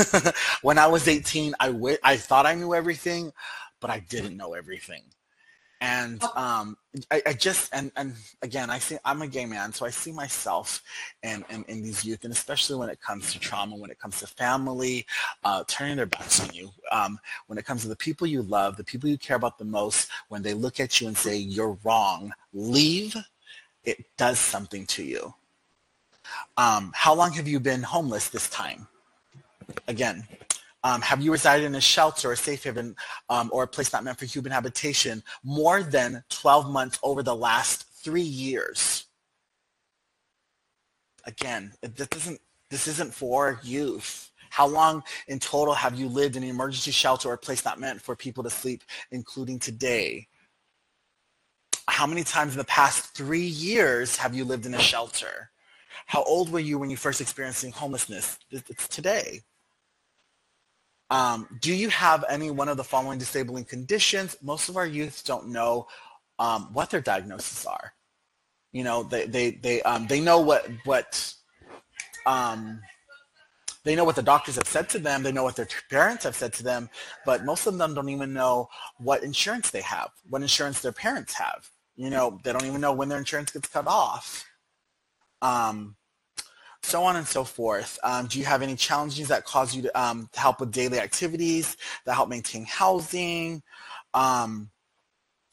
when 0.62 0.78
I 0.78 0.88
was 0.88 1.08
18, 1.08 1.56
I, 1.60 1.68
w- 1.68 1.98
I 2.04 2.18
thought 2.18 2.46
I 2.46 2.56
knew 2.56 2.74
everything, 2.74 3.34
but 3.80 3.90
I 3.90 4.00
didn't 4.00 4.38
know 4.38 4.54
everything. 4.54 5.02
And 5.82 6.24
um, 6.36 6.78
I, 7.10 7.24
I, 7.26 7.34
just, 7.34 7.74
and, 7.74 7.92
and 7.96 8.14
again, 8.44 8.70
I 8.70 8.78
see, 8.78 8.98
I'm 9.04 9.24
a 9.24 9.28
gay 9.28 9.48
man, 9.48 9.74
so 9.74 9.84
I 9.84 9.90
see 9.90 10.12
myself 10.12 10.84
in, 11.24 11.44
in, 11.50 11.64
in 11.64 11.82
these 11.82 12.06
youth, 12.06 12.24
and 12.24 12.32
especially 12.32 12.76
when 12.76 12.90
it 12.90 13.02
comes 13.02 13.34
to 13.34 13.40
trauma, 13.40 13.76
when 13.76 13.90
it 13.90 13.98
comes 13.98 14.20
to 14.20 14.28
family, 14.28 15.08
uh, 15.44 15.64
turning 15.68 15.98
their 15.98 16.06
backs 16.06 16.40
on 16.40 16.54
you, 16.54 16.70
um, 16.92 17.18
when 17.48 17.58
it 17.58 17.66
comes 17.66 17.82
to 17.82 17.88
the 17.88 17.96
people 17.96 18.28
you 18.28 18.44
love, 18.44 18.78
the 18.78 18.84
people 18.84 19.10
you 19.10 19.18
care 19.18 19.38
about 19.38 19.58
the 19.58 19.66
most, 19.66 20.12
when 20.30 20.44
they 20.44 20.54
look 20.54 20.80
at 20.80 21.02
you 21.02 21.08
and 21.08 21.18
say, 21.18 21.36
you're 21.36 21.80
wrong, 21.84 22.32
leave, 22.54 23.16
it 23.84 24.06
does 24.18 24.40
something 24.40 24.86
to 24.88 25.04
you. 25.04 25.34
Um, 26.58 26.92
how 26.96 27.14
long 27.14 27.34
have 27.34 27.48
you 27.48 27.60
been 27.60 27.84
homeless 27.84 28.30
this 28.30 28.50
time? 28.50 28.88
Again, 29.88 30.28
um, 30.84 31.02
have 31.02 31.22
you 31.22 31.32
resided 31.32 31.66
in 31.66 31.76
a 31.76 31.82
shelter 31.82 32.30
or 32.30 32.34
a 32.34 32.38
safe 32.38 32.64
haven 32.64 32.96
um, 33.30 33.50
or 33.54 33.64
a 33.64 33.68
place 33.68 33.94
not 33.94 34.04
meant 34.04 34.18
for 34.18 34.26
human 34.26 34.52
habitation 34.52 35.24
more 35.44 35.84
than 35.84 36.24
12 36.30 36.70
months 36.70 37.00
over 37.04 37.22
the 37.22 37.36
last 37.36 37.86
three 38.04 38.22
years? 38.22 39.06
Again, 41.26 41.74
this 41.82 42.08
isn't, 42.16 42.42
this 42.70 42.88
isn't 42.88 43.14
for 43.14 43.60
youth. 43.64 44.32
How 44.50 44.68
long 44.68 45.04
in 45.28 45.40
total 45.40 45.74
have 45.74 45.98
you 45.98 46.08
lived 46.08 46.36
in 46.36 46.44
an 46.44 46.50
emergency 46.50 46.92
shelter 46.92 47.30
or 47.30 47.34
a 47.34 47.38
place 47.38 47.64
not 47.64 47.80
meant 47.80 48.02
for 48.02 48.16
people 48.16 48.44
to 48.44 48.50
sleep, 48.50 48.84
including 49.12 49.60
today? 49.60 50.28
How 52.02 52.08
many 52.08 52.24
times 52.24 52.54
in 52.54 52.58
the 52.58 52.64
past 52.64 53.14
three 53.14 53.46
years 53.46 54.18
have 54.18 54.34
you 54.34 54.44
lived 54.44 54.66
in 54.66 54.74
a 54.74 54.80
shelter? 54.80 55.52
How 56.08 56.24
old 56.24 56.52
were 56.52 56.58
you 56.60 56.80
when 56.80 56.90
you 56.90 56.98
first 56.98 57.22
experiencing 57.22 57.72
homelessness? 57.72 58.40
It's 58.50 58.88
today. 58.88 59.42
Um, 61.12 61.48
do 61.62 61.72
you 61.72 61.90
have 61.90 62.26
any 62.28 62.50
one 62.50 62.70
of 62.70 62.78
the 62.78 62.84
following 62.84 63.20
disabling 63.20 63.66
conditions? 63.66 64.36
Most 64.42 64.68
of 64.68 64.78
our 64.78 64.88
youth 64.88 65.22
don't 65.28 65.50
know 65.50 65.86
um, 66.40 66.74
what 66.74 66.90
their 66.90 67.02
diagnoses 67.02 67.68
are. 67.68 67.94
You 68.72 68.84
know, 68.84 69.04
they 69.04 69.28
they 69.28 69.52
they 69.52 69.84
um, 69.84 70.08
they 70.08 70.22
know 70.22 70.40
what 70.40 70.68
what 70.86 71.32
um, 72.26 72.82
they 73.84 73.96
know 73.96 74.06
what 74.06 74.16
the 74.16 74.24
doctors 74.24 74.56
have 74.56 74.68
said 74.68 74.90
to 74.90 74.98
them. 74.98 75.22
They 75.22 75.32
know 75.32 75.44
what 75.44 75.56
their 75.56 75.68
parents 75.92 76.24
have 76.24 76.36
said 76.36 76.54
to 76.54 76.64
them, 76.64 76.90
but 77.28 77.46
most 77.46 77.68
of 77.68 77.78
them 77.78 77.94
don't 77.94 78.10
even 78.10 78.34
know 78.34 78.70
what 78.98 79.22
insurance 79.22 79.70
they 79.70 79.82
have, 79.82 80.10
what 80.28 80.42
insurance 80.42 80.82
their 80.82 80.94
parents 80.94 81.36
have. 81.36 81.70
You 81.96 82.10
know, 82.10 82.40
they 82.44 82.52
don't 82.52 82.66
even 82.66 82.82
know 82.82 82.94
when 82.94 83.10
their 83.10 83.20
insurance 83.20 83.52
gets 83.52 83.68
cut 83.68 83.88
off. 83.88 84.46
Um, 85.42 85.96
so 86.84 87.04
on 87.04 87.16
and 87.16 87.28
so 87.28 87.44
forth. 87.44 88.00
Um, 88.04 88.28
do 88.28 88.40
you 88.40 88.46
have 88.46 88.62
any 88.62 88.76
challenges 88.76 89.28
that 89.28 89.46
cause 89.46 89.76
you 89.76 89.84
to, 89.84 90.02
um, 90.02 90.30
to 90.34 90.40
help 90.40 90.60
with 90.60 90.72
daily 90.72 91.00
activities 91.00 91.78
that 92.06 92.16
help 92.16 92.30
maintain 92.30 92.66
housing? 92.66 93.62
Um, 94.14 94.70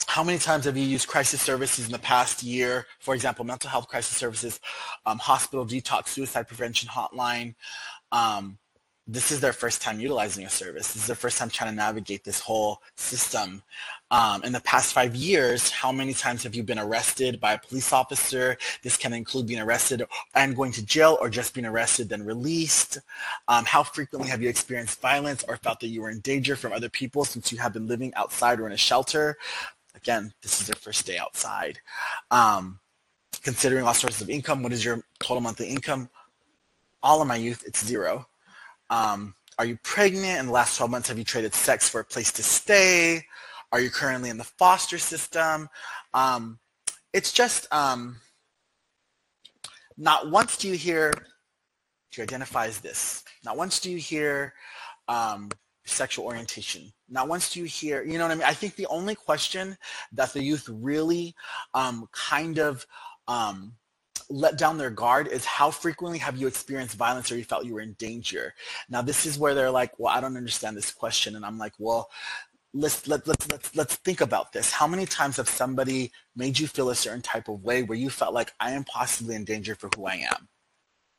how 0.07 0.24
many 0.24 0.39
times 0.39 0.64
have 0.64 0.76
you 0.76 0.84
used 0.84 1.09
crisis 1.09 1.43
services 1.43 1.86
in 1.86 1.93
the 1.93 1.99
past 1.99 2.43
year? 2.43 2.86
For 3.01 3.14
example, 3.14 3.45
mental 3.45 3.68
health 3.68 3.89
crisis 3.89 4.16
services, 4.16 4.59
um, 5.05 5.18
hospital 5.18 5.66
detox, 5.66 6.09
suicide 6.09 6.49
prevention 6.49 6.89
hotline. 6.89 7.55
Um, 8.11 8.59
this 9.07 9.30
is 9.30 9.41
their 9.41 9.53
first 9.53 9.82
time 9.82 10.01
utilizing 10.01 10.45
a 10.45 10.51
service. 10.51 10.93
This 10.93 11.03
is 11.03 11.07
their 11.07 11.16
first 11.16 11.39
time 11.39 11.51
trying 11.51 11.70
to 11.70 11.76
navigate 11.76 12.24
this 12.24 12.41
whole 12.41 12.82
system. 12.97 13.62
Um, 14.11 14.42
in 14.42 14.52
the 14.52 14.61
past 14.61 14.94
five 14.94 15.14
years, 15.14 15.70
how 15.70 15.92
many 15.92 16.14
times 16.14 16.42
have 16.44 16.54
you 16.54 16.62
been 16.62 16.78
arrested 16.78 17.40
by 17.40 17.52
a 17.52 17.59
police 17.59 17.92
officer? 17.92 18.56
This 18.82 18.96
can 18.96 19.12
include 19.12 19.46
being 19.46 19.61
arrested 19.61 20.02
and 20.34 20.56
going 20.56 20.72
to 20.72 20.84
jail 20.84 21.18
or 21.20 21.28
just 21.28 21.52
being 21.52 21.66
arrested 21.66 22.09
then 22.09 22.24
released. 22.24 22.98
Um, 23.48 23.66
how 23.66 23.82
frequently 23.82 24.30
have 24.30 24.40
you 24.40 24.48
experienced 24.48 25.00
violence 25.02 25.44
or 25.46 25.59
felt 25.59 25.80
that 25.80 25.88
you 25.88 26.00
were 26.00 26.11
in 26.11 26.20
danger 26.20 26.56
from 26.56 26.72
other 26.72 26.88
people 26.88 27.24
since 27.26 27.52
you 27.52 27.59
have 27.59 27.74
been 27.74 27.86
living 27.86 28.14
outside 28.14 28.61
or 28.61 28.66
in 28.66 28.72
a 28.72 28.78
shelter? 28.78 29.36
Again, 29.94 30.32
this 30.42 30.61
is 30.62 30.68
your 30.68 30.76
first 30.76 31.06
day 31.06 31.18
outside. 31.18 31.78
Um, 32.30 32.80
considering 33.42 33.84
all 33.84 33.94
sources 33.94 34.22
of 34.22 34.30
income, 34.30 34.62
what 34.62 34.72
is 34.72 34.84
your 34.84 35.02
total 35.20 35.42
monthly 35.42 35.68
income? 35.68 36.09
All 37.02 37.20
of 37.20 37.28
my 37.28 37.36
youth, 37.36 37.62
it's 37.66 37.84
zero. 37.84 38.26
Um, 38.88 39.34
are 39.59 39.66
you 39.66 39.78
pregnant? 39.82 40.40
In 40.40 40.46
the 40.46 40.52
last 40.52 40.78
12 40.78 40.90
months, 40.90 41.09
have 41.09 41.18
you 41.18 41.24
traded 41.24 41.52
sex 41.52 41.88
for 41.90 42.00
a 42.00 42.04
place 42.04 42.32
to 42.32 42.42
stay? 42.42 43.26
Are 43.73 43.81
you 43.81 43.91
currently 43.91 44.31
in 44.31 44.39
the 44.39 44.45
foster 44.45 44.99
system? 44.99 45.69
Um, 46.14 46.59
it's 47.12 47.33
just 47.33 47.73
um, 47.73 48.16
not 49.97 50.31
once 50.31 50.57
do 50.57 50.69
you 50.69 50.75
hear, 50.75 51.11
do 51.11 52.21
you 52.21 52.23
identify 52.23 52.66
as 52.66 52.81
this? 52.81 53.25
Not 53.45 53.57
once 53.57 53.81
do 53.81 53.91
you 53.91 53.99
hear 53.99 54.55
um, 55.09 55.51
sexual 55.89 56.27
orientation. 56.27 56.93
Not 57.09 57.29
once 57.29 57.53
do 57.53 57.61
you 57.61 57.66
hear, 57.66 58.05
you 58.05 58.19
know 58.19 58.25
what 58.25 58.33
I 58.33 58.35
mean? 58.37 58.45
I 58.45 58.53
think 58.53 58.77
the 58.77 58.87
only 58.87 59.14
question 59.14 59.77
that 60.12 60.33
the 60.33 60.43
youth 60.43 60.69
really 60.69 61.35
um, 61.75 62.09
kind 62.12 62.59
of 62.59 62.87
um, 63.27 63.73
let 64.31 64.59
down 64.59 64.77
their 64.77 64.91
guard 64.91 65.29
is 65.29 65.45
how 65.45 65.71
frequently 65.71 66.19
have 66.19 66.37
you 66.37 66.47
experienced 66.47 66.97
violence 66.97 67.33
or 67.33 67.37
you 67.37 67.45
felt 67.45 67.64
you 67.64 67.75
were 67.75 67.81
in 67.81 67.95
danger? 67.95 68.55
Now 68.91 69.03
this 69.03 69.25
is 69.25 69.39
where 69.39 69.55
they're 69.55 69.71
like, 69.71 69.99
well, 69.99 70.14
I 70.14 70.21
don't 70.21 70.37
understand 70.37 70.77
this 70.77 70.93
question. 70.93 71.37
And 71.37 71.45
I'm 71.45 71.59
like, 71.59 71.73
well, 71.79 72.11
let's, 72.75 73.07
let, 73.09 73.27
let's, 73.27 73.51
let's, 73.51 73.77
let's 73.77 73.95
think 73.97 74.21
about 74.21 74.53
this. 74.53 74.73
How 74.73 74.87
many 74.87 75.07
times 75.07 75.37
have 75.37 75.49
somebody 75.49 76.12
made 76.37 76.59
you 76.59 76.66
feel 76.66 76.91
a 76.91 76.95
certain 76.95 77.23
type 77.23 77.49
of 77.49 77.62
way 77.64 77.83
where 77.83 77.99
you 77.99 78.11
felt 78.11 78.35
like 78.35 78.53
I 78.61 78.73
am 78.73 78.85
possibly 78.85 79.35
in 79.35 79.45
danger 79.45 79.75
for 79.75 79.89
who 79.97 80.07
I 80.07 80.27
am? 80.31 80.49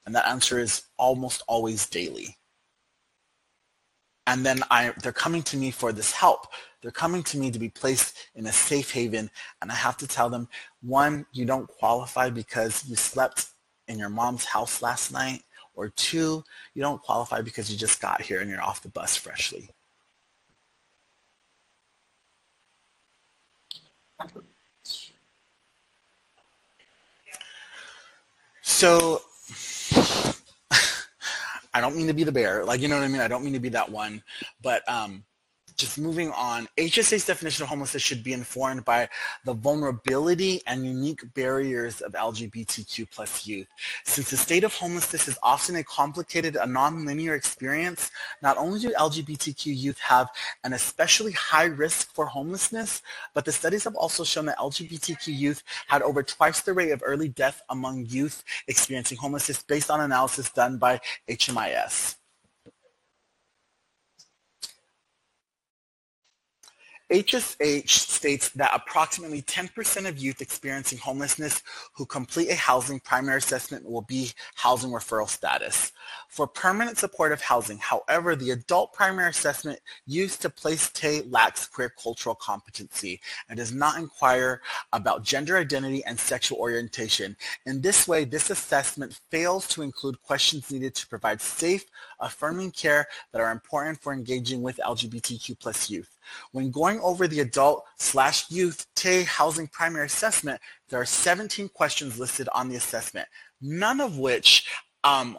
And 0.06 0.16
that 0.16 0.28
answer 0.28 0.60
is 0.60 0.84
almost 0.98 1.44
always 1.48 1.88
daily. 1.88 2.38
And 4.28 4.46
then 4.46 4.62
I, 4.70 4.94
they're 5.02 5.12
coming 5.12 5.42
to 5.44 5.58
me 5.58 5.72
for 5.72 5.92
this 5.92 6.12
help. 6.12 6.48
They're 6.82 6.92
coming 6.92 7.24
to 7.24 7.38
me 7.38 7.50
to 7.52 7.60
be 7.60 7.70
placed 7.70 8.16
in 8.36 8.46
a 8.46 8.52
safe 8.52 8.92
haven. 8.92 9.30
And 9.62 9.72
I 9.72 9.76
have 9.76 9.98
to 9.98 10.08
tell 10.08 10.30
them, 10.30 10.48
one, 10.82 11.26
you 11.32 11.46
don't 11.46 11.68
qualify 11.68 12.30
because 12.30 12.86
you 12.88 12.96
slept 12.96 13.48
in 13.88 13.98
your 13.98 14.10
mom's 14.10 14.46
house 14.46 14.82
last 14.82 15.12
night. 15.12 15.42
Or 15.74 15.90
two, 15.90 16.44
you 16.74 16.82
don't 16.82 17.02
qualify 17.02 17.42
because 17.42 17.72
you 17.72 17.78
just 17.78 18.02
got 18.02 18.22
here 18.22 18.42
and 18.42 18.50
you're 18.50 18.62
off 18.62 18.84
the 18.84 18.90
bus 18.90 19.16
freshly. 19.16 19.70
So 28.62 29.22
I 31.74 31.82
don't 31.82 31.96
mean 31.96 32.08
to 32.08 32.14
be 32.14 32.24
the 32.24 32.32
bear, 32.32 32.64
like 32.64 32.82
you 32.82 32.88
know 32.88 32.96
what 32.96 33.04
I 33.04 33.08
mean. 33.08 33.22
I 33.22 33.28
don't 33.28 33.44
mean 33.44 33.54
to 33.54 33.60
be 33.60 33.70
that 33.70 33.92
one, 33.92 34.24
but 34.62 34.88
um, 34.88 35.24
just 35.80 35.98
moving 35.98 36.32
on, 36.32 36.68
HSA's 36.78 37.26
definition 37.26 37.64
of 37.64 37.70
homelessness 37.70 38.04
should 38.04 38.22
be 38.22 38.34
informed 38.34 38.84
by 38.84 39.08
the 39.46 39.54
vulnerability 39.54 40.62
and 40.68 40.86
unique 40.86 41.22
barriers 41.34 42.02
of 42.02 42.12
LGBTQ 42.12 43.10
plus 43.10 43.48
youth. 43.48 43.68
Since 44.04 44.30
the 44.30 44.38
state 44.38 44.66
of 44.66 44.74
homelessness 44.74 45.30
is 45.30 45.40
often 45.42 45.78
a 45.78 45.84
complicated, 45.84 46.58
a 46.58 46.68
non-linear 46.68 47.34
experience, 47.34 48.12
not 48.44 48.58
only 48.58 48.80
do 48.80 48.92
LGBTQ 48.92 49.66
youth 49.66 50.00
have 50.00 50.30
an 50.66 50.74
especially 50.74 51.32
high 51.32 51.66
risk 51.66 52.14
for 52.14 52.26
homelessness, 52.26 53.02
but 53.34 53.46
the 53.46 53.52
studies 53.52 53.86
have 53.86 53.96
also 53.96 54.26
shown 54.26 54.46
that 54.48 54.58
LGBTQ 54.58 55.28
youth 55.28 55.64
had 55.88 56.02
over 56.02 56.22
twice 56.22 56.60
the 56.62 56.74
rate 56.74 56.92
of 56.92 57.02
early 57.06 57.30
death 57.30 57.62
among 57.70 58.06
youth 58.08 58.44
experiencing 58.68 59.18
homelessness 59.18 59.64
based 59.64 59.90
on 59.90 60.02
analysis 60.02 60.50
done 60.50 60.78
by 60.78 61.00
HMIS. 61.30 62.19
HSH 67.12 67.90
states 67.90 68.50
that 68.50 68.72
approximately 68.74 69.42
10% 69.42 70.08
of 70.08 70.20
youth 70.20 70.42
experiencing 70.42 71.00
homelessness 71.00 71.64
who 71.94 72.06
complete 72.06 72.50
a 72.50 72.56
housing 72.56 73.00
primary 73.00 73.40
assessment 73.40 73.84
will 73.90 74.04
be 74.04 74.32
housing 74.54 74.92
referral 74.92 75.28
status. 75.28 75.92
For 76.28 76.46
permanent 76.46 77.00
supportive 77.00 77.42
housing, 77.42 77.80
however, 77.80 78.36
the 78.36 78.52
adult 78.52 78.94
primary 78.94 79.30
assessment 79.30 79.80
used 80.06 80.42
to 80.44 80.52
place 80.52 80.92
Tay 80.92 81.22
lacks 81.24 81.68
queer 81.68 81.90
cultural 81.90 82.36
competency 82.36 83.20
and 83.50 83.58
does 83.58 83.74
not 83.74 83.98
inquire 83.98 84.62
about 84.94 85.24
gender 85.24 85.58
identity 85.58 86.04
and 86.06 86.20
sexual 86.20 86.60
orientation. 86.60 87.36
In 87.66 87.82
this 87.82 88.08
way, 88.08 88.24
this 88.24 88.52
assessment 88.52 89.20
fails 89.32 89.68
to 89.70 89.82
include 89.82 90.22
questions 90.22 90.72
needed 90.72 90.94
to 90.96 91.08
provide 91.08 91.42
safe, 91.42 91.86
affirming 92.20 92.72
care 92.72 93.08
that 93.32 93.42
are 93.42 93.52
important 93.52 94.00
for 94.00 94.14
engaging 94.14 94.62
with 94.62 94.80
LGBTQ 94.86 95.58
plus 95.58 95.90
youth. 95.90 96.19
When 96.52 96.72
going 96.72 97.00
over 97.02 97.28
the 97.28 97.40
adult 97.42 97.86
slash 97.98 98.50
youth 98.50 98.86
Tay 98.96 99.24
housing 99.24 99.68
primary 99.68 100.06
assessment, 100.06 100.62
there 100.90 101.00
are 101.00 101.06
17 101.06 101.70
questions 101.70 102.20
listed 102.20 102.50
on 102.54 102.70
the 102.70 102.76
assessment, 102.76 103.28
none 103.62 104.02
of 104.02 104.18
which 104.18 104.68
um, 105.04 105.38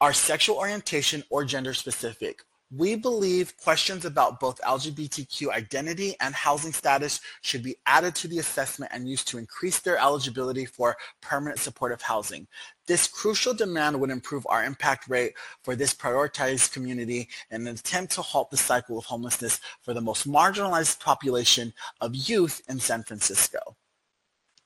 are 0.00 0.12
sexual 0.12 0.56
orientation 0.56 1.22
or 1.30 1.44
gender 1.44 1.74
specific. 1.74 2.42
We 2.76 2.96
believe 2.96 3.56
questions 3.56 4.04
about 4.04 4.40
both 4.40 4.60
LGBTQ 4.62 5.50
identity 5.50 6.16
and 6.20 6.34
housing 6.34 6.72
status 6.72 7.20
should 7.40 7.62
be 7.62 7.76
added 7.86 8.16
to 8.16 8.26
the 8.26 8.38
assessment 8.38 8.90
and 8.92 9.08
used 9.08 9.28
to 9.28 9.38
increase 9.38 9.78
their 9.78 9.96
eligibility 9.96 10.64
for 10.64 10.96
permanent 11.20 11.60
supportive 11.60 12.02
housing. 12.02 12.48
This 12.88 13.06
crucial 13.06 13.54
demand 13.54 14.00
would 14.00 14.10
improve 14.10 14.44
our 14.48 14.64
impact 14.64 15.08
rate 15.08 15.34
for 15.62 15.76
this 15.76 15.94
prioritized 15.94 16.72
community 16.72 17.28
in 17.50 17.68
an 17.68 17.74
attempt 17.74 18.12
to 18.14 18.22
halt 18.22 18.50
the 18.50 18.56
cycle 18.56 18.98
of 18.98 19.04
homelessness 19.04 19.60
for 19.82 19.94
the 19.94 20.00
most 20.00 20.26
marginalized 20.26 20.98
population 20.98 21.72
of 22.00 22.16
youth 22.16 22.60
in 22.68 22.80
San 22.80 23.04
Francisco. 23.04 23.76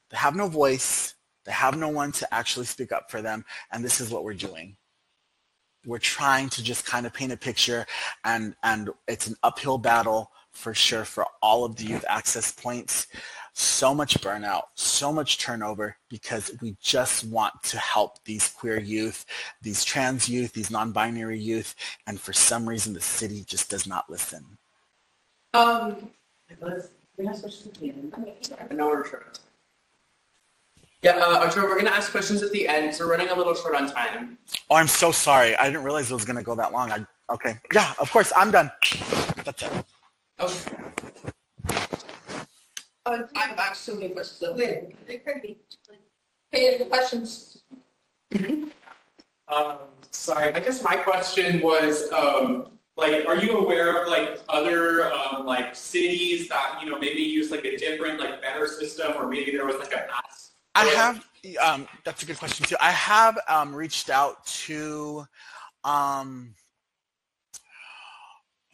They 0.08 0.16
have 0.16 0.34
no 0.34 0.48
voice. 0.48 1.14
They 1.44 1.52
have 1.52 1.76
no 1.76 1.88
one 1.88 2.12
to 2.12 2.34
actually 2.34 2.66
speak 2.66 2.90
up 2.90 3.10
for 3.10 3.20
them. 3.20 3.44
And 3.70 3.84
this 3.84 4.00
is 4.00 4.10
what 4.10 4.24
we're 4.24 4.32
doing 4.32 4.77
we're 5.86 5.98
trying 5.98 6.48
to 6.50 6.62
just 6.62 6.84
kind 6.84 7.06
of 7.06 7.12
paint 7.12 7.32
a 7.32 7.36
picture 7.36 7.86
and 8.24 8.54
and 8.62 8.90
it's 9.06 9.26
an 9.26 9.36
uphill 9.42 9.78
battle 9.78 10.30
for 10.50 10.74
sure 10.74 11.04
for 11.04 11.24
all 11.42 11.64
of 11.64 11.76
the 11.76 11.84
youth 11.84 12.04
access 12.08 12.52
points. 12.52 13.06
So 13.54 13.94
much 13.94 14.20
burnout 14.20 14.62
so 14.74 15.12
much 15.12 15.38
turnover 15.38 15.96
because 16.08 16.52
we 16.60 16.76
just 16.80 17.24
want 17.24 17.54
to 17.64 17.78
help 17.78 18.22
these 18.24 18.48
queer 18.48 18.78
youth 18.78 19.24
these 19.62 19.84
trans 19.84 20.28
youth 20.28 20.52
these 20.52 20.70
non-binary 20.70 21.38
youth 21.38 21.74
and 22.06 22.20
for 22.20 22.32
some 22.32 22.68
reason 22.68 22.92
the 22.92 23.00
city 23.00 23.44
just 23.44 23.68
does 23.70 23.86
not 23.86 24.08
listen. 24.08 24.44
Um, 25.54 26.10
I 27.20 28.74
know 28.74 28.88
we're. 28.88 29.04
Yeah, 31.02 31.12
uh, 31.12 31.38
Arturo, 31.44 31.66
we're 31.66 31.78
gonna 31.78 31.90
ask 31.90 32.10
questions 32.10 32.42
at 32.42 32.50
the 32.50 32.66
end, 32.66 32.92
so 32.94 33.04
we're 33.06 33.12
running 33.12 33.28
a 33.28 33.34
little 33.34 33.54
short 33.54 33.74
on 33.76 33.88
time. 33.90 34.36
oh 34.70 34.76
i'm 34.76 34.88
so 34.88 35.12
sorry 35.12 35.54
i 35.56 35.66
didn't 35.66 35.84
realize 35.84 36.10
it 36.10 36.14
was 36.14 36.24
going 36.24 36.36
to 36.36 36.42
go 36.42 36.54
that 36.56 36.72
long 36.72 36.90
i 36.90 37.04
okay 37.32 37.56
yeah 37.72 37.92
of 38.00 38.10
course 38.10 38.32
i'm 38.36 38.50
done 38.50 38.70
that's 39.44 39.62
it 39.62 39.70
Okay. 40.40 40.52
uh, 43.06 43.18
I 43.34 43.40
have 43.48 43.58
actually 43.58 43.74
so 43.74 43.94
many 44.00 44.08
questions. 44.10 44.38
though. 44.40 44.54
Hey, 46.52 46.74
any 46.76 46.84
questions? 46.84 47.62
Um, 49.48 49.78
sorry, 50.12 50.52
I 50.54 50.60
guess 50.60 50.82
my 50.84 50.94
question 50.96 51.60
was, 51.60 52.10
um, 52.12 52.68
like, 52.96 53.26
are 53.26 53.36
you 53.36 53.58
aware 53.58 54.00
of 54.02 54.08
like 54.08 54.40
other, 54.48 55.12
um, 55.12 55.44
like 55.46 55.74
cities 55.74 56.48
that, 56.50 56.78
you 56.82 56.88
know, 56.90 56.98
maybe 57.00 57.20
use 57.22 57.50
like 57.50 57.64
a 57.64 57.76
different, 57.76 58.20
like 58.20 58.40
better 58.42 58.66
system 58.68 59.12
or 59.16 59.26
maybe 59.26 59.50
there 59.52 59.66
was 59.66 59.76
like 59.78 59.92
a 59.92 60.06
mass? 60.06 60.47
I 60.78 60.84
have, 60.94 61.26
um, 61.60 61.88
that's 62.04 62.22
a 62.22 62.26
good 62.26 62.38
question 62.38 62.66
too. 62.66 62.76
I 62.80 62.90
have 62.90 63.38
um, 63.48 63.74
reached 63.74 64.10
out 64.10 64.46
to, 64.46 65.26
um, 65.84 66.54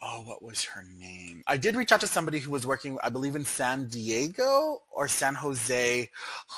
oh, 0.01 0.21
what 0.21 0.43
was 0.43 0.63
her 0.65 0.83
name? 0.99 1.41
I 1.47 1.57
did 1.57 1.75
reach 1.75 1.91
out 1.91 2.01
to 2.01 2.07
somebody 2.07 2.37
who 2.37 2.51
was 2.51 2.67
working, 2.67 2.99
I 3.03 3.09
believe, 3.09 3.35
in 3.35 3.43
San 3.43 3.87
Diego 3.87 4.83
or 4.91 5.07
San 5.07 5.33
Jose, 5.33 6.09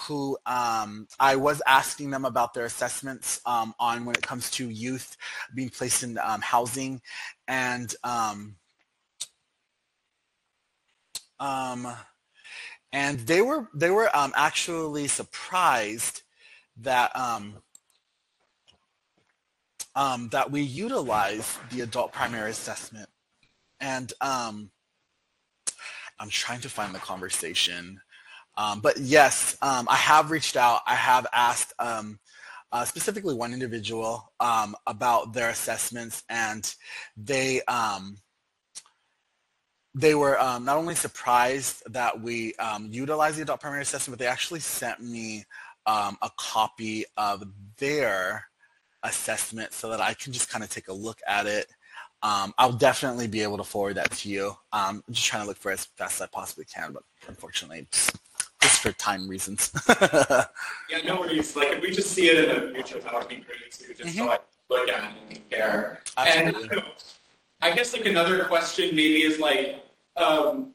who 0.01 0.37
um, 0.45 1.07
I 1.19 1.37
was 1.37 1.61
asking 1.65 2.09
them 2.09 2.25
about 2.25 2.53
their 2.53 2.65
assessments 2.65 3.39
um, 3.45 3.73
on 3.79 4.03
when 4.03 4.15
it 4.15 4.21
comes 4.21 4.51
to 4.51 4.69
youth 4.69 5.15
being 5.55 5.69
placed 5.69 6.03
in 6.03 6.17
um, 6.17 6.41
housing, 6.41 7.01
and 7.47 7.95
um, 8.03 8.57
um, 11.39 11.87
and 12.91 13.19
they 13.19 13.41
were 13.41 13.67
they 13.73 13.89
were 13.89 14.15
um, 14.15 14.33
actually 14.35 15.07
surprised 15.07 16.21
that 16.77 17.15
um, 17.15 17.55
um, 19.95 20.29
that 20.29 20.51
we 20.51 20.61
utilize 20.61 21.57
the 21.71 21.81
adult 21.81 22.13
primary 22.13 22.51
assessment. 22.51 23.09
And 23.79 24.11
um, 24.21 24.71
I'm 26.19 26.29
trying 26.29 26.61
to 26.61 26.69
find 26.69 26.93
the 26.93 26.99
conversation. 26.99 27.99
Um, 28.57 28.79
but 28.79 28.97
yes, 28.97 29.57
um, 29.61 29.88
I 29.89 29.95
have 29.95 30.31
reached 30.31 30.55
out. 30.55 30.81
I 30.88 30.95
have 30.95 31.27
asked 31.31 31.73
uh, 31.79 32.85
specifically 32.85 33.35
one 33.35 33.53
individual 33.53 34.31
about 34.39 35.33
their 35.33 35.49
assessments, 35.49 36.23
and 36.29 36.73
they 37.15 37.61
um, 37.63 38.17
they 39.97 40.13
were 40.13 40.39
um, 40.39 40.63
not 40.63 40.77
only 40.77 40.93
surprised 40.93 41.81
that 41.91 42.21
we 42.21 42.53
um, 42.55 42.87
utilized 42.91 43.37
the 43.37 43.41
adult 43.41 43.59
primary 43.61 43.81
assessment, 43.81 44.17
but 44.17 44.23
they 44.23 44.29
actually 44.29 44.59
sent 44.59 45.01
me 45.01 45.43
um, 45.87 46.17
a 46.21 46.29
copy 46.37 47.03
of 47.17 47.43
their 47.77 48.45
assessment 49.03 49.73
so 49.73 49.89
that 49.89 49.99
I 49.99 50.13
can 50.13 50.31
just 50.33 50.49
kind 50.49 50.63
of 50.63 50.69
take 50.69 50.87
a 50.87 50.93
look 50.93 51.19
at 51.27 51.47
it. 51.47 51.65
Um, 52.21 52.53
I'll 52.59 52.73
definitely 52.73 53.27
be 53.27 53.41
able 53.41 53.57
to 53.57 53.63
forward 53.63 53.95
that 53.95 54.11
to 54.11 54.29
you. 54.29 54.49
Um, 54.71 55.03
I'm 55.07 55.13
just 55.13 55.25
trying 55.25 55.41
to 55.43 55.47
look 55.47 55.57
for 55.57 55.71
it 55.71 55.75
as 55.75 55.85
fast 55.85 56.15
as 56.15 56.21
I 56.21 56.27
possibly 56.27 56.65
can, 56.65 56.91
but 56.91 57.03
unfortunately, 57.27 57.87
just, 57.91 58.15
just 58.61 58.81
for 58.81 58.91
time 58.93 59.27
reasons. 59.27 59.71
Yeah, 60.89 60.99
no 61.05 61.19
worries. 61.19 61.55
Like 61.55 61.69
if 61.73 61.81
we 61.81 61.91
just 61.91 62.11
see 62.11 62.29
it 62.29 62.49
in 62.49 62.67
the 62.67 62.73
future, 62.73 62.99
that 62.99 63.13
would 63.13 63.27
be 63.27 63.35
great 63.35 63.71
too, 63.71 63.93
just 63.93 64.15
to 64.15 64.23
Mhm. 64.23 64.27
like 64.27 64.41
look 64.69 64.87
at 64.89 65.11
it 65.29 65.41
and. 65.51 65.97
And 66.17 66.55
Absolutely. 66.55 66.83
I 67.61 67.71
guess 67.71 67.93
like 67.93 68.05
another 68.05 68.45
question 68.45 68.95
maybe 68.95 69.23
is 69.23 69.39
like, 69.39 69.83
um, 70.18 70.74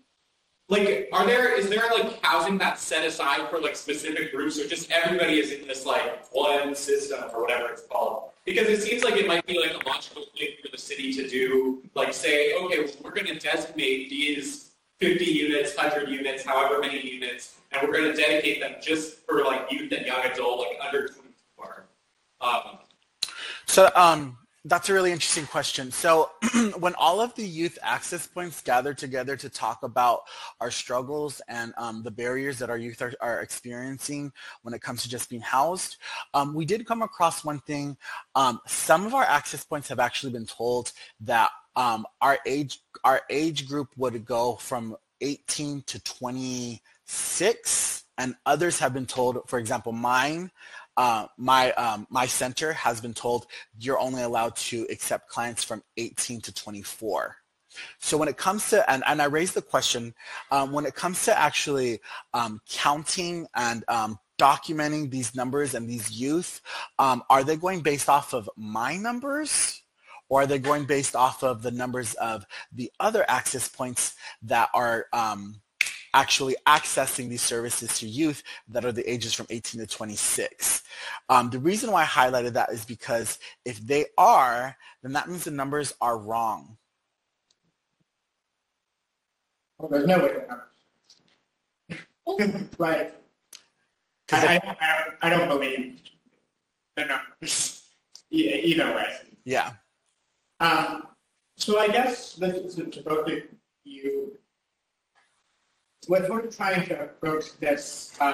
like, 0.68 1.08
are 1.12 1.26
there, 1.26 1.52
is 1.52 1.68
there 1.68 1.84
like 1.90 2.22
housing 2.22 2.56
that's 2.58 2.82
set 2.82 3.04
aside 3.04 3.48
for 3.50 3.60
like 3.60 3.76
specific 3.76 4.32
groups 4.32 4.58
or 4.58 4.66
just 4.66 4.90
everybody 4.90 5.38
is 5.38 5.52
in 5.52 5.66
this 5.66 5.84
like 5.84 6.24
one 6.32 6.74
system 6.74 7.24
or 7.34 7.42
whatever 7.42 7.68
it's 7.68 7.82
called? 7.82 8.30
Because 8.44 8.68
it 8.68 8.82
seems 8.82 9.04
like 9.04 9.16
it 9.16 9.26
might 9.26 9.46
be 9.46 9.58
like 9.58 9.72
a 9.72 9.88
logical 9.88 10.24
thing 10.36 10.48
for 10.62 10.68
the 10.70 10.78
city 10.78 11.12
to 11.12 11.28
do, 11.28 11.82
like 11.94 12.12
say, 12.12 12.54
okay, 12.56 12.84
well, 12.84 12.92
we're 13.04 13.12
gonna 13.12 13.38
designate 13.38 14.10
these 14.10 14.72
fifty 14.98 15.26
units, 15.26 15.76
hundred 15.76 16.08
units, 16.08 16.44
however 16.44 16.80
many 16.80 17.00
units, 17.00 17.56
and 17.70 17.86
we're 17.86 17.94
gonna 17.94 18.16
dedicate 18.16 18.60
them 18.60 18.74
just 18.82 19.18
for 19.26 19.44
like 19.44 19.70
youth 19.70 19.92
and 19.92 20.06
young 20.06 20.24
adult, 20.24 20.58
like 20.58 20.78
under 20.84 21.06
twenty-four. 21.06 21.86
Um, 22.40 22.78
So 23.66 23.90
um, 23.94 24.36
that's 24.64 24.88
a 24.88 24.94
really 24.94 25.10
interesting 25.10 25.46
question. 25.46 25.90
So 25.90 26.30
when 26.78 26.94
all 26.94 27.20
of 27.20 27.34
the 27.34 27.44
youth 27.44 27.78
access 27.82 28.28
points 28.28 28.62
gather 28.62 28.94
together 28.94 29.36
to 29.36 29.48
talk 29.48 29.82
about 29.82 30.22
our 30.60 30.70
struggles 30.70 31.42
and 31.48 31.74
um, 31.76 32.04
the 32.04 32.12
barriers 32.12 32.60
that 32.60 32.70
our 32.70 32.78
youth 32.78 33.02
are, 33.02 33.12
are 33.20 33.40
experiencing 33.40 34.32
when 34.62 34.72
it 34.72 34.80
comes 34.80 35.02
to 35.02 35.08
just 35.08 35.28
being 35.28 35.42
housed, 35.42 35.96
um, 36.34 36.54
we 36.54 36.64
did 36.64 36.86
come 36.86 37.02
across 37.02 37.44
one 37.44 37.58
thing. 37.60 37.96
Um, 38.36 38.60
some 38.66 39.04
of 39.04 39.14
our 39.14 39.24
access 39.24 39.64
points 39.64 39.88
have 39.88 39.98
actually 39.98 40.32
been 40.32 40.46
told 40.46 40.92
that 41.20 41.50
um, 41.74 42.06
our 42.20 42.38
age 42.46 42.80
our 43.02 43.22
age 43.30 43.66
group 43.66 43.88
would 43.96 44.24
go 44.24 44.56
from 44.56 44.96
18 45.22 45.82
to 45.82 46.02
26 46.02 48.04
and 48.18 48.34
others 48.44 48.78
have 48.78 48.92
been 48.92 49.06
told 49.06 49.48
for 49.48 49.58
example 49.58 49.92
mine 49.92 50.50
uh, 50.96 51.26
my 51.36 51.72
um, 51.72 52.06
my 52.10 52.26
center 52.26 52.72
has 52.72 53.00
been 53.00 53.14
told 53.14 53.46
you're 53.78 53.98
only 53.98 54.22
allowed 54.22 54.56
to 54.56 54.86
accept 54.90 55.28
clients 55.28 55.64
from 55.64 55.82
18 55.96 56.40
to 56.42 56.54
24. 56.54 57.36
So 57.98 58.18
when 58.18 58.28
it 58.28 58.36
comes 58.36 58.68
to, 58.70 58.88
and, 58.90 59.02
and 59.06 59.22
I 59.22 59.26
raised 59.26 59.54
the 59.54 59.62
question, 59.62 60.14
um, 60.50 60.72
when 60.72 60.84
it 60.84 60.94
comes 60.94 61.24
to 61.24 61.38
actually 61.38 62.00
um, 62.34 62.60
counting 62.68 63.46
and 63.54 63.82
um, 63.88 64.18
documenting 64.38 65.10
these 65.10 65.34
numbers 65.34 65.74
and 65.74 65.88
these 65.88 66.10
youth, 66.10 66.60
um, 66.98 67.22
are 67.30 67.44
they 67.44 67.56
going 67.56 67.80
based 67.80 68.10
off 68.10 68.34
of 68.34 68.50
my 68.56 68.96
numbers? 68.96 69.82
Or 70.28 70.42
are 70.42 70.46
they 70.46 70.58
going 70.58 70.84
based 70.84 71.14
off 71.14 71.42
of 71.42 71.62
the 71.62 71.70
numbers 71.70 72.14
of 72.14 72.44
the 72.72 72.90
other 73.00 73.24
access 73.28 73.68
points 73.68 74.14
that 74.42 74.68
are 74.74 75.06
um, 75.12 75.61
actually 76.14 76.56
accessing 76.66 77.28
these 77.28 77.42
services 77.42 77.98
to 77.98 78.06
youth 78.06 78.42
that 78.68 78.84
are 78.84 78.92
the 78.92 79.10
ages 79.10 79.32
from 79.32 79.46
18 79.50 79.80
to 79.80 79.86
26. 79.86 80.82
Um, 81.28 81.50
the 81.50 81.58
reason 81.58 81.90
why 81.90 82.02
I 82.02 82.06
highlighted 82.06 82.52
that 82.52 82.70
is 82.70 82.84
because 82.84 83.38
if 83.64 83.78
they 83.78 84.06
are, 84.18 84.76
then 85.02 85.12
that 85.12 85.28
means 85.28 85.44
the 85.44 85.50
numbers 85.50 85.94
are 86.00 86.18
wrong. 86.18 86.76
well, 89.82 89.90
there's 89.90 90.06
no 90.06 90.18
way 90.18 90.32
know. 92.38 92.68
Like, 92.78 93.14
I, 94.32 94.60
I, 94.80 95.04
I, 95.22 95.30
don't 95.30 95.48
believe 95.48 96.00
the 96.96 97.04
numbers 97.04 97.82
either 98.30 98.94
way. 98.94 99.16
Yeah. 99.44 99.72
Um, 100.60 101.08
so 101.56 101.78
I 101.78 101.88
guess 101.88 102.34
this 102.34 102.54
is 102.54 102.74
to 102.76 103.02
both 103.02 103.28
of 103.28 103.38
you. 103.84 104.38
We're 106.08 106.46
trying 106.46 106.86
to 106.88 107.04
approach 107.04 107.56
this, 107.60 108.16
uh, 108.20 108.32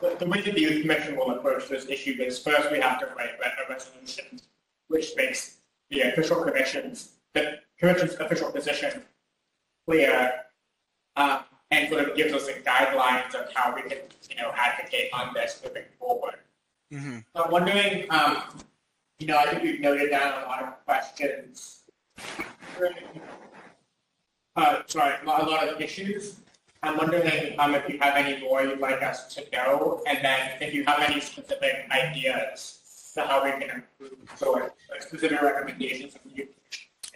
the, 0.00 0.16
the 0.18 0.26
way 0.26 0.40
that 0.40 0.54
the 0.54 0.60
youth 0.60 0.82
commission 0.82 1.16
will 1.16 1.32
approach 1.32 1.68
this 1.68 1.86
issue 1.86 2.16
is 2.18 2.38
first 2.38 2.70
we 2.70 2.80
have 2.80 2.98
to 3.00 3.06
write 3.16 3.30
a 3.40 3.72
resolution 3.72 4.40
which 4.88 5.12
makes 5.16 5.58
the 5.90 6.00
official 6.02 6.42
commission's, 6.42 7.12
the 7.34 7.58
commission's 7.78 8.14
official 8.14 8.50
position 8.50 9.02
clear, 9.86 10.32
uh, 11.16 11.42
and 11.70 11.90
sort 11.90 12.08
of 12.08 12.16
gives 12.16 12.32
us 12.32 12.46
the 12.46 12.54
guidelines 12.54 13.34
of 13.34 13.52
how 13.52 13.74
we 13.74 13.82
can, 13.82 13.98
you 14.30 14.36
know, 14.36 14.50
advocate 14.56 15.10
on 15.12 15.34
this 15.34 15.60
moving 15.62 15.84
forward. 15.98 16.36
hmm 16.90 17.18
So 17.36 17.44
I'm 17.44 17.50
wondering, 17.50 18.06
um, 18.10 18.42
you 19.18 19.26
know, 19.26 19.36
I 19.36 19.46
think 19.50 19.62
we've 19.62 19.80
noted 19.80 20.10
down 20.10 20.42
a 20.42 20.46
lot 20.46 20.62
of 20.62 20.84
questions. 20.86 21.82
Uh, 24.56 24.82
sorry, 24.86 25.16
a 25.22 25.26
lot 25.26 25.68
of 25.68 25.80
issues. 25.80 26.36
I'm 26.88 26.96
wondering, 26.96 27.58
um, 27.58 27.74
if 27.74 27.88
you 27.88 27.98
have 28.00 28.16
any 28.16 28.40
more 28.42 28.62
you'd 28.62 28.80
like 28.80 29.02
us 29.02 29.34
to 29.34 29.44
know, 29.52 30.02
and 30.06 30.18
then 30.22 30.50
if 30.60 30.74
you 30.74 30.84
have 30.84 31.00
any 31.00 31.20
specific 31.20 31.86
ideas 31.90 33.12
to 33.14 33.22
how 33.22 33.44
we 33.44 33.50
can 33.52 33.62
improve, 33.62 34.18
so 34.36 34.52
like, 34.52 34.72
like 34.90 35.02
specific 35.02 35.40
recommendations 35.40 36.14
from 36.16 36.30
you. 36.34 36.48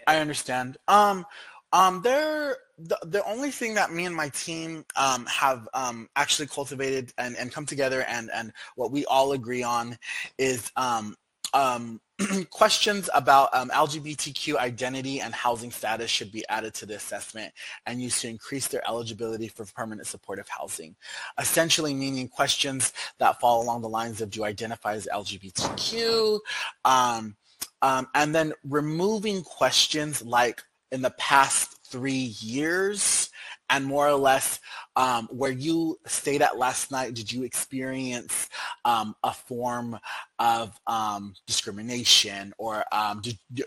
I 0.06 0.18
understand. 0.18 0.78
Um, 0.88 1.26
um, 1.72 2.00
there, 2.02 2.56
the, 2.78 2.98
the 3.02 3.24
only 3.24 3.50
thing 3.50 3.74
that 3.74 3.92
me 3.92 4.06
and 4.06 4.14
my 4.14 4.30
team 4.30 4.84
um, 4.96 5.26
have 5.26 5.68
um, 5.74 6.08
actually 6.16 6.48
cultivated 6.48 7.12
and, 7.18 7.36
and 7.36 7.52
come 7.52 7.66
together 7.66 8.04
and, 8.04 8.30
and 8.32 8.52
what 8.76 8.90
we 8.90 9.04
all 9.04 9.32
agree 9.32 9.62
on 9.62 9.98
is 10.38 10.72
um, 10.76 11.14
um, 11.52 12.00
questions 12.50 13.08
about 13.14 13.48
um, 13.54 13.70
LGBTQ 13.70 14.56
identity 14.56 15.20
and 15.20 15.32
housing 15.34 15.70
status 15.70 16.10
should 16.10 16.32
be 16.32 16.44
added 16.48 16.74
to 16.74 16.86
the 16.86 16.96
assessment 16.96 17.52
and 17.86 18.02
used 18.02 18.20
to 18.20 18.28
increase 18.28 18.66
their 18.66 18.86
eligibility 18.88 19.48
for 19.48 19.64
permanent 19.66 20.06
supportive 20.06 20.48
housing. 20.48 20.96
Essentially 21.38 21.94
meaning 21.94 22.28
questions 22.28 22.92
that 23.18 23.38
fall 23.40 23.62
along 23.62 23.82
the 23.82 23.88
lines 23.88 24.20
of 24.20 24.30
do 24.30 24.40
you 24.40 24.44
identify 24.44 24.94
as 24.94 25.08
LGBTQ? 25.12 26.40
Um, 26.84 27.36
um, 27.82 28.08
and 28.14 28.34
then 28.34 28.52
removing 28.64 29.42
questions 29.42 30.22
like 30.22 30.62
in 30.90 31.02
the 31.02 31.10
past 31.18 31.78
three 31.86 32.34
years 32.40 33.30
and 33.70 33.84
more 33.84 34.08
or 34.08 34.14
less 34.14 34.60
um, 34.96 35.28
where 35.30 35.52
you 35.52 35.98
stayed 36.06 36.42
at 36.42 36.58
last 36.58 36.90
night, 36.90 37.14
did 37.14 37.32
you 37.32 37.44
experience 37.44 38.48
um, 38.88 39.14
a 39.22 39.32
form 39.32 39.98
of 40.38 40.80
um, 40.86 41.34
discrimination 41.46 42.54
or 42.56 42.84
um, 42.90 43.20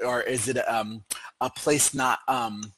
or 0.03 0.21
is 0.21 0.47
it 0.47 0.57
um, 0.67 1.03
a 1.39 1.49
place 1.49 1.93
not 1.93 2.19
um, 2.27 2.73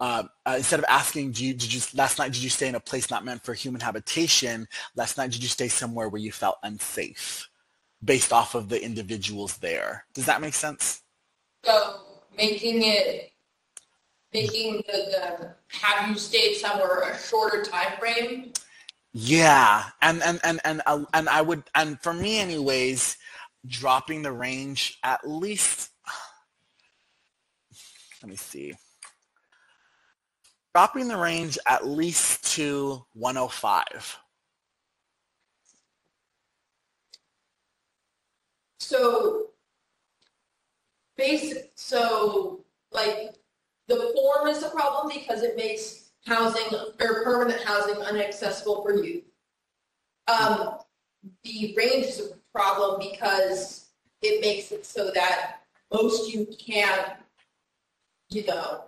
uh, 0.00 0.24
uh, 0.46 0.54
instead 0.56 0.80
of 0.80 0.86
asking, 0.88 1.34
you, 1.36 1.52
did 1.54 1.72
you 1.72 1.80
last 1.94 2.18
night 2.18 2.32
did 2.32 2.42
you 2.42 2.50
stay 2.50 2.66
in 2.66 2.74
a 2.74 2.80
place 2.80 3.10
not 3.10 3.24
meant 3.24 3.44
for 3.44 3.54
human 3.54 3.80
habitation? 3.80 4.66
Last 4.96 5.16
night 5.16 5.30
did 5.30 5.42
you 5.42 5.48
stay 5.48 5.68
somewhere 5.68 6.08
where 6.08 6.20
you 6.20 6.32
felt 6.32 6.56
unsafe, 6.64 7.48
based 8.02 8.32
off 8.32 8.54
of 8.56 8.68
the 8.68 8.82
individuals 8.82 9.58
there? 9.58 10.06
Does 10.12 10.26
that 10.26 10.40
make 10.40 10.54
sense? 10.54 11.02
So 11.64 12.00
making 12.36 12.82
it, 12.82 13.32
making 14.32 14.82
the, 14.86 14.92
the, 14.92 15.54
have 15.68 16.08
you 16.08 16.16
stayed 16.16 16.54
somewhere 16.54 17.02
a 17.02 17.18
shorter 17.18 17.62
time 17.62 17.98
frame? 18.00 18.54
Yeah, 19.12 19.84
and 20.02 20.22
and 20.22 20.40
and 20.44 20.60
and 20.64 20.82
uh, 20.86 21.04
and 21.14 21.28
I 21.28 21.42
would, 21.42 21.64
and 21.74 22.00
for 22.00 22.12
me, 22.12 22.38
anyways, 22.40 23.16
dropping 23.66 24.22
the 24.22 24.32
range 24.32 24.98
at 25.02 25.26
least. 25.28 25.90
Let 28.22 28.30
me 28.30 28.36
see. 28.36 28.74
dropping 30.74 31.08
the 31.08 31.16
range 31.16 31.58
at 31.66 31.86
least 31.86 32.54
to 32.54 33.04
105. 33.14 34.18
So, 38.78 39.46
basic, 41.16 41.70
so, 41.74 42.64
like, 42.92 43.34
the 43.88 44.12
form 44.14 44.48
is 44.48 44.62
the 44.62 44.70
problem 44.70 45.12
because 45.14 45.42
it 45.42 45.56
makes 45.56 45.99
housing 46.26 46.78
or 47.00 47.24
permanent 47.24 47.62
housing 47.62 47.96
inaccessible 47.96 48.82
for 48.82 49.02
youth. 49.02 49.24
Um, 50.28 50.78
the 51.44 51.74
range 51.76 52.06
is 52.06 52.20
a 52.20 52.58
problem 52.58 53.00
because 53.10 53.88
it 54.22 54.40
makes 54.40 54.72
it 54.72 54.86
so 54.86 55.10
that 55.14 55.60
most 55.92 56.32
youth 56.32 56.56
can't, 56.58 57.12
you 58.30 58.46
know, 58.46 58.84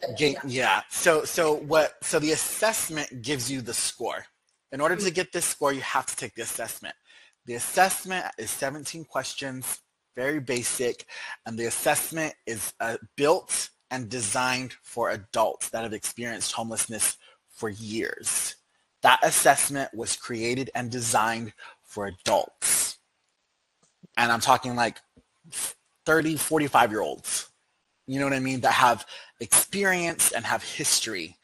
that. 0.00 0.16
Yeah. 0.50 0.82
So 0.90 1.24
so 1.24 1.54
what? 1.54 1.94
So 2.02 2.18
the 2.18 2.32
assessment 2.32 3.22
gives 3.22 3.50
you 3.50 3.60
the 3.60 3.74
score. 3.74 4.24
In 4.72 4.80
order 4.80 4.96
to 4.96 5.10
get 5.10 5.32
this 5.32 5.44
score, 5.44 5.72
you 5.72 5.82
have 5.82 6.06
to 6.06 6.16
take 6.16 6.34
the 6.34 6.42
assessment. 6.42 6.94
The 7.44 7.54
assessment 7.54 8.24
is 8.38 8.50
17 8.50 9.04
questions, 9.04 9.80
very 10.16 10.40
basic, 10.40 11.04
and 11.44 11.58
the 11.58 11.66
assessment 11.66 12.34
is 12.46 12.72
uh, 12.80 12.96
built 13.16 13.68
and 13.92 14.08
designed 14.08 14.72
for 14.82 15.10
adults 15.10 15.68
that 15.68 15.82
have 15.82 15.92
experienced 15.92 16.52
homelessness 16.52 17.18
for 17.50 17.68
years. 17.68 18.56
That 19.02 19.20
assessment 19.22 19.92
was 19.94 20.16
created 20.16 20.70
and 20.74 20.90
designed 20.90 21.52
for 21.84 22.06
adults. 22.06 22.98
And 24.16 24.32
I'm 24.32 24.40
talking 24.40 24.74
like 24.74 24.98
30, 26.06 26.36
45 26.36 26.90
year 26.90 27.02
olds. 27.02 27.50
You 28.06 28.18
know 28.18 28.24
what 28.24 28.32
I 28.32 28.40
mean? 28.40 28.60
That 28.62 28.72
have 28.72 29.06
experience 29.40 30.32
and 30.32 30.44
have 30.44 30.62
history. 30.62 31.36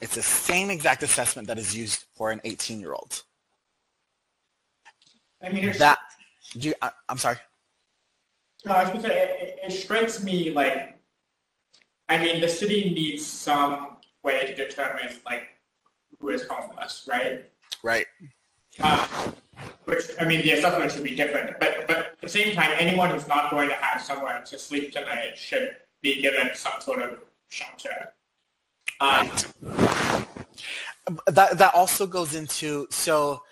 It's 0.00 0.14
the 0.14 0.22
same 0.22 0.70
exact 0.70 1.02
assessment 1.02 1.48
that 1.48 1.58
is 1.58 1.74
used 1.74 2.04
for 2.14 2.30
an 2.30 2.42
18 2.44 2.78
year 2.78 2.92
old. 2.92 3.22
I 5.42 5.48
mean, 5.48 5.72
that, 5.78 5.98
do 6.58 6.68
you, 6.68 6.74
I, 6.82 6.90
I'm 7.08 7.18
sorry. 7.18 7.36
no, 8.66 8.72
I 8.72 8.82
was 8.82 8.88
gonna 8.90 9.02
say, 9.02 9.22
it, 9.22 9.42
it, 9.42 9.72
it 9.72 9.76
strikes 9.76 10.22
me 10.22 10.50
like, 10.50 10.93
I 12.08 12.18
mean, 12.18 12.40
the 12.40 12.48
city 12.48 12.90
needs 12.90 13.24
some 13.26 13.96
way 14.22 14.46
to 14.46 14.54
determine 14.54 15.16
like 15.24 15.48
who 16.20 16.30
is 16.30 16.46
homeless, 16.48 17.08
right? 17.10 17.44
Right. 17.82 18.06
Uh, 18.80 19.06
which, 19.84 20.04
I 20.20 20.24
mean, 20.24 20.42
the 20.42 20.52
assessment 20.52 20.92
should 20.92 21.04
be 21.04 21.14
different, 21.14 21.58
but, 21.60 21.86
but 21.86 21.96
at 21.96 22.20
the 22.20 22.28
same 22.28 22.54
time, 22.54 22.70
anyone 22.78 23.10
who's 23.10 23.28
not 23.28 23.50
going 23.50 23.68
to 23.68 23.74
have 23.76 24.02
somewhere 24.02 24.42
to 24.46 24.58
sleep 24.58 24.92
tonight 24.92 25.36
should 25.36 25.76
be 26.02 26.20
given 26.20 26.50
some 26.54 26.80
sort 26.80 27.02
of 27.02 27.20
shelter. 27.48 28.12
Um, 29.00 29.30
That, 31.26 31.58
that 31.58 31.74
also 31.74 32.06
goes 32.06 32.34
into, 32.34 32.86
so, 32.90 33.42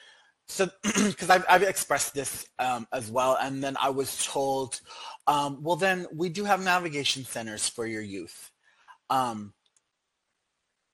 so, 0.46 0.70
because 0.82 1.28
I've, 1.28 1.44
I've 1.48 1.62
expressed 1.62 2.14
this 2.14 2.46
um, 2.58 2.86
as 2.92 3.10
well, 3.10 3.36
and 3.40 3.62
then 3.62 3.76
I 3.80 3.90
was 3.90 4.24
told, 4.24 4.80
um, 5.26 5.62
well, 5.62 5.76
then 5.76 6.06
we 6.14 6.28
do 6.28 6.44
have 6.44 6.62
navigation 6.62 7.24
centers 7.24 7.68
for 7.68 7.86
your 7.86 8.02
youth. 8.02 8.50
Um, 9.10 9.54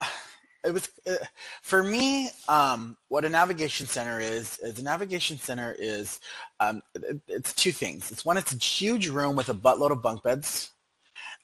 it 0.65 0.73
was 0.73 0.89
uh, 1.09 1.15
for 1.61 1.83
me 1.83 2.29
um, 2.47 2.97
what 3.07 3.25
a 3.25 3.29
navigation 3.29 3.87
center 3.87 4.19
is 4.19 4.59
is 4.59 4.79
a 4.79 4.83
navigation 4.83 5.37
center 5.37 5.75
is 5.79 6.19
um, 6.59 6.81
it- 6.95 7.21
it's 7.27 7.53
two 7.53 7.71
things 7.71 8.11
it's 8.11 8.25
one 8.25 8.37
it's 8.37 8.53
a 8.53 8.57
huge 8.57 9.07
room 9.07 9.35
with 9.35 9.49
a 9.49 9.53
buttload 9.53 9.91
of 9.91 10.01
bunk 10.01 10.23
beds 10.23 10.71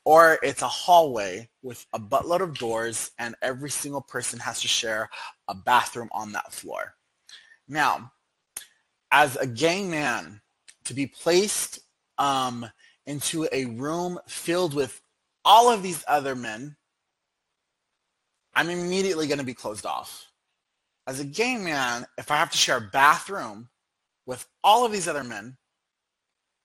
or 0.05 0.37
it's 0.43 0.61
a 0.61 0.67
hallway 0.67 1.49
with 1.63 1.85
a 1.93 1.99
buttload 1.99 2.41
of 2.41 2.57
doors 2.57 3.11
and 3.19 3.35
every 3.41 3.69
single 3.69 4.01
person 4.01 4.39
has 4.39 4.61
to 4.61 4.67
share 4.67 5.09
a 5.47 5.55
bathroom 5.55 6.09
on 6.11 6.31
that 6.33 6.51
floor 6.53 6.95
now 7.67 8.11
as 9.11 9.35
a 9.37 9.47
gay 9.47 9.83
man 9.83 10.41
to 10.83 10.93
be 10.93 11.07
placed 11.07 11.79
um, 12.17 12.69
into 13.05 13.47
a 13.51 13.65
room 13.65 14.19
filled 14.27 14.73
with 14.73 15.01
all 15.43 15.71
of 15.71 15.83
these 15.83 16.03
other 16.07 16.35
men 16.35 16.75
I'm 18.55 18.69
immediately 18.69 19.27
going 19.27 19.39
to 19.39 19.45
be 19.45 19.53
closed 19.53 19.85
off. 19.85 20.31
As 21.07 21.19
a 21.19 21.25
gay 21.25 21.57
man, 21.57 22.05
if 22.17 22.31
I 22.31 22.37
have 22.37 22.51
to 22.51 22.57
share 22.57 22.77
a 22.77 22.81
bathroom 22.81 23.69
with 24.25 24.47
all 24.63 24.85
of 24.85 24.91
these 24.91 25.07
other 25.07 25.23
men, 25.23 25.57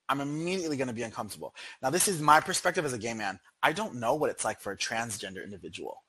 I'm 0.09 0.21
immediately 0.21 0.77
going 0.77 0.89
to 0.89 0.95
be 0.95 1.03
uncomfortable. 1.03 1.55
Now, 1.83 1.91
this 1.91 2.09
is 2.09 2.21
my 2.21 2.41
perspective 2.41 2.85
as 2.85 2.93
a 2.93 2.99
gay 2.99 3.15
man. 3.15 3.39
I 3.63 3.73
don't 3.73 3.97
know 3.97 4.15
what 4.15 4.31
it's 4.31 4.45
like 4.45 4.61
for 4.61 4.73
a 4.73 4.77
transgender 4.77 5.45
individual. 5.45 6.03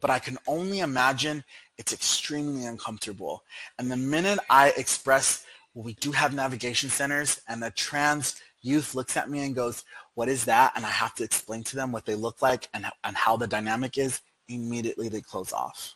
But 0.00 0.10
I 0.10 0.18
can 0.18 0.36
only 0.46 0.80
imagine 0.80 1.44
it's 1.78 1.92
extremely 1.92 2.66
uncomfortable. 2.66 3.42
And 3.78 3.90
the 3.90 3.96
minute 3.96 4.38
I 4.50 4.70
express, 4.76 5.44
we 5.82 5.94
do 5.94 6.10
have 6.12 6.34
navigation 6.34 6.88
centers, 6.88 7.40
and 7.48 7.62
the 7.62 7.70
trans 7.70 8.40
youth 8.62 8.94
looks 8.94 9.16
at 9.16 9.28
me 9.28 9.44
and 9.44 9.54
goes, 9.54 9.84
what 10.14 10.28
is 10.28 10.46
that? 10.46 10.72
And 10.74 10.86
I 10.86 10.90
have 10.90 11.14
to 11.16 11.24
explain 11.24 11.62
to 11.64 11.76
them 11.76 11.92
what 11.92 12.06
they 12.06 12.14
look 12.14 12.40
like 12.40 12.68
and, 12.72 12.86
and 13.04 13.14
how 13.14 13.36
the 13.36 13.46
dynamic 13.46 13.98
is. 13.98 14.20
Immediately 14.48 15.10
they 15.10 15.20
close 15.20 15.52
off. 15.52 15.94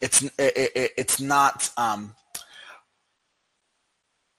It's 0.00 0.22
it, 0.22 0.32
it, 0.38 0.92
it's 0.96 1.20
not. 1.20 1.70
Um, 1.76 2.16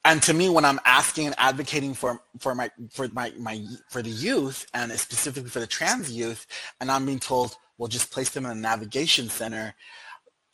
and 0.03 0.21
to 0.23 0.33
me, 0.33 0.49
when 0.49 0.65
I'm 0.65 0.81
asking 0.83 1.27
and 1.27 1.35
advocating 1.37 1.93
for 1.93 2.21
for 2.39 2.53
my 2.53 2.69
for 2.91 3.07
my 3.13 3.31
my 3.39 3.63
for 3.89 4.01
the 4.01 4.09
youth 4.09 4.65
and 4.73 4.91
specifically 4.93 5.49
for 5.49 5.61
the 5.61 5.67
trans 5.67 6.11
youth, 6.11 6.45
and 6.81 6.91
I'm 6.91 7.05
being 7.05 7.19
told, 7.19 7.55
well, 7.77 7.87
just 7.87 8.11
place 8.11 8.31
them 8.31 8.45
in 8.45 8.51
a 8.51 8.55
navigation 8.55 9.29
center. 9.29 9.73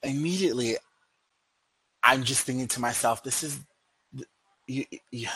Immediately, 0.04 0.78
I'm 2.04 2.24
just 2.24 2.46
thinking 2.46 2.68
to 2.70 2.80
myself, 2.82 3.24
this 3.24 3.44
is 3.44 3.60
you, 4.68 4.86
you, 5.12 5.28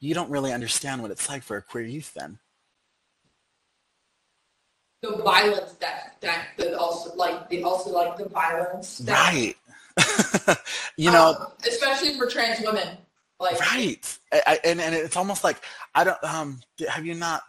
you 0.00 0.14
don't 0.14 0.30
really 0.30 0.52
understand 0.52 1.02
what 1.02 1.10
it's 1.10 1.28
like 1.28 1.42
for 1.42 1.56
a 1.56 1.62
queer 1.62 1.84
youth 1.84 2.12
then. 2.14 2.38
The 5.02 5.16
violence 5.16 5.72
that, 5.80 6.16
that, 6.20 6.48
that 6.58 6.74
also, 6.74 7.14
like, 7.16 7.48
the, 7.48 7.62
also 7.62 7.90
like 7.90 8.18
the 8.18 8.28
violence. 8.28 8.98
that- 8.98 9.32
Right. 9.32 9.56
you 10.96 11.10
know, 11.10 11.34
um, 11.40 11.46
Especially 11.66 12.16
for 12.16 12.26
trans 12.26 12.60
women, 12.64 12.96
like. 13.38 13.58
right. 13.60 14.18
I, 14.32 14.42
I, 14.46 14.60
and, 14.64 14.80
and 14.80 14.94
it's 14.94 15.16
almost 15.16 15.42
like, 15.42 15.56
I 15.94 16.04
don't, 16.04 16.22
um, 16.22 16.60
have 16.88 17.04
you 17.06 17.14
not, 17.14 17.42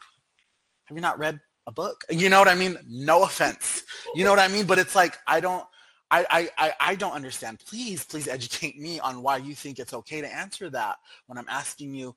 have 0.86 0.98
you 0.98 1.02
not 1.02 1.20
read 1.20 1.39
a 1.68 1.72
book? 1.72 2.04
You 2.10 2.30
know 2.30 2.39
what 2.39 2.48
I 2.48 2.56
mean? 2.56 2.78
No 2.88 3.24
offense. 3.24 3.84
You 4.16 4.24
know 4.24 4.30
what 4.32 4.39
I 4.39 4.48
mean? 4.48 4.66
But 4.66 4.80
it's 4.80 4.96
like, 4.96 5.18
I 5.28 5.39
don't, 5.42 5.66
I, 6.12 6.49
I, 6.57 6.74
I, 6.80 6.95
don't 6.95 7.14
understand. 7.14 7.59
Please, 7.66 8.03
please 8.03 8.28
educate 8.28 8.78
me 8.78 8.99
on 8.99 9.24
why 9.24 9.38
you 9.38 9.55
think 9.55 9.80
it's 9.80 9.93
okay 9.93 10.20
to 10.20 10.36
answer 10.36 10.70
that 10.70 10.97
when 11.28 11.38
I'm 11.38 11.47
asking 11.47 11.93
you, 11.93 12.16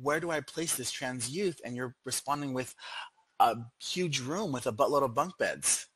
where 0.00 0.20
do 0.20 0.30
I 0.30 0.40
place 0.40 0.76
this 0.76 0.92
trans 0.92 1.28
youth? 1.28 1.60
And 1.64 1.74
you're 1.74 1.94
responding 2.04 2.54
with 2.54 2.74
a 3.40 3.56
huge 3.80 4.20
room 4.20 4.52
with 4.52 4.66
a 4.66 4.72
buttload 4.72 5.02
of 5.02 5.14
bunk 5.14 5.36
beds. 5.38 5.88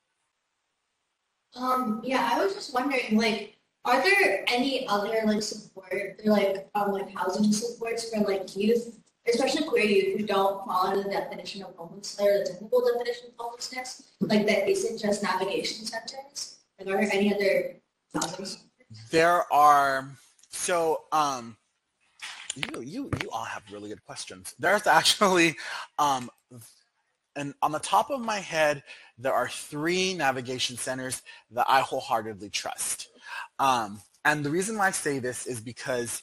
Um, 1.54 2.02
yeah, 2.04 2.30
I 2.32 2.44
was 2.44 2.54
just 2.54 2.74
wondering, 2.74 3.16
like, 3.16 3.56
are 3.84 4.02
there 4.02 4.44
any 4.48 4.86
other 4.88 5.22
like 5.24 5.42
support, 5.42 6.20
like, 6.24 6.68
um, 6.74 6.90
like 6.90 7.16
housing 7.16 7.52
supports 7.52 8.10
for 8.10 8.20
like 8.24 8.56
youth, 8.56 8.98
especially 9.28 9.64
queer 9.64 9.84
youth 9.84 10.20
who 10.20 10.26
don't 10.26 10.66
fall 10.66 10.88
under 10.88 11.04
the 11.04 11.10
definition 11.10 11.62
of 11.62 11.74
homelessness 11.76 12.20
or 12.20 12.38
the 12.40 12.44
typical 12.44 12.82
definition 12.92 13.28
of 13.28 13.34
homelessness, 13.38 14.10
like 14.20 14.44
that 14.46 14.68
isn't 14.68 15.00
just 15.00 15.22
navigation 15.22 15.86
centers? 15.86 16.55
Are 16.78 16.84
there 16.84 17.00
any 17.00 17.34
other 17.34 17.80
housing? 18.14 18.60
There 19.10 19.50
are 19.52 20.10
so 20.50 21.04
um 21.12 21.56
you 22.54 22.80
you 22.82 23.10
you 23.22 23.30
all 23.30 23.44
have 23.44 23.62
really 23.72 23.88
good 23.88 24.04
questions. 24.04 24.54
There's 24.58 24.86
actually 24.86 25.56
um 25.98 26.30
and 27.34 27.54
on 27.62 27.72
the 27.72 27.78
top 27.78 28.10
of 28.10 28.20
my 28.20 28.38
head 28.38 28.82
there 29.18 29.32
are 29.32 29.48
three 29.48 30.14
navigation 30.14 30.76
centers 30.76 31.22
that 31.50 31.66
I 31.68 31.80
wholeheartedly 31.80 32.50
trust. 32.50 33.08
Um 33.58 34.00
and 34.24 34.44
the 34.44 34.50
reason 34.50 34.76
why 34.76 34.88
I 34.88 34.90
say 34.90 35.18
this 35.18 35.46
is 35.46 35.60
because 35.60 36.22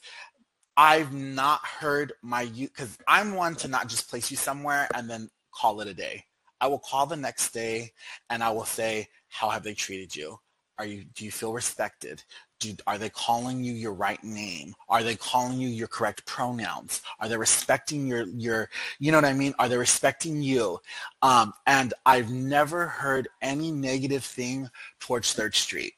I've 0.76 1.14
not 1.14 1.66
heard 1.66 2.14
my 2.22 2.42
youth 2.42 2.72
because 2.74 2.98
I'm 3.08 3.34
one 3.36 3.56
to 3.56 3.68
not 3.68 3.88
just 3.88 4.10
place 4.10 4.30
you 4.32 4.38
somewhere 4.38 4.88
and 4.96 5.10
then 5.10 5.30
call 5.54 5.82
it 5.82 5.88
a 5.88 5.94
day. 5.94 6.26
I 6.60 6.68
will 6.68 6.80
call 6.80 7.06
the 7.06 7.18
next 7.18 7.52
day 7.52 7.92
and 8.30 8.44
I 8.44 8.50
will 8.50 8.66
say, 8.66 9.08
how 9.28 9.50
have 9.50 9.64
they 9.64 9.74
treated 9.74 10.16
you? 10.16 10.40
Are 10.80 10.86
you 10.86 11.06
do 11.14 11.24
you 11.24 11.32
feel 11.32 11.54
respected? 11.54 12.24
Do, 12.60 12.74
are 12.88 12.98
they 12.98 13.10
calling 13.10 13.64
you 13.64 13.74
your 13.74 13.94
right 13.94 14.24
name? 14.24 14.74
Are 14.90 15.04
they 15.04 15.16
calling 15.16 15.60
you 15.60 15.68
your 15.68 15.88
correct 15.88 16.26
pronouns? 16.26 17.02
Are 17.20 17.28
they 17.28 17.38
respecting 17.38 18.08
your 18.08 18.26
your 18.28 18.70
you 19.00 19.12
know 19.12 19.18
what 19.18 19.26
I 19.26 19.34
mean? 19.34 19.54
Are 19.60 19.70
they 19.70 19.78
respecting 19.78 20.42
you? 20.42 20.80
Um, 21.22 21.54
and 21.68 21.94
I've 22.06 22.32
never 22.32 22.88
heard 22.88 23.28
any 23.42 23.72
negative 23.72 24.24
thing 24.24 24.70
towards 25.00 25.34
Third 25.34 25.56
Street. 25.56 25.94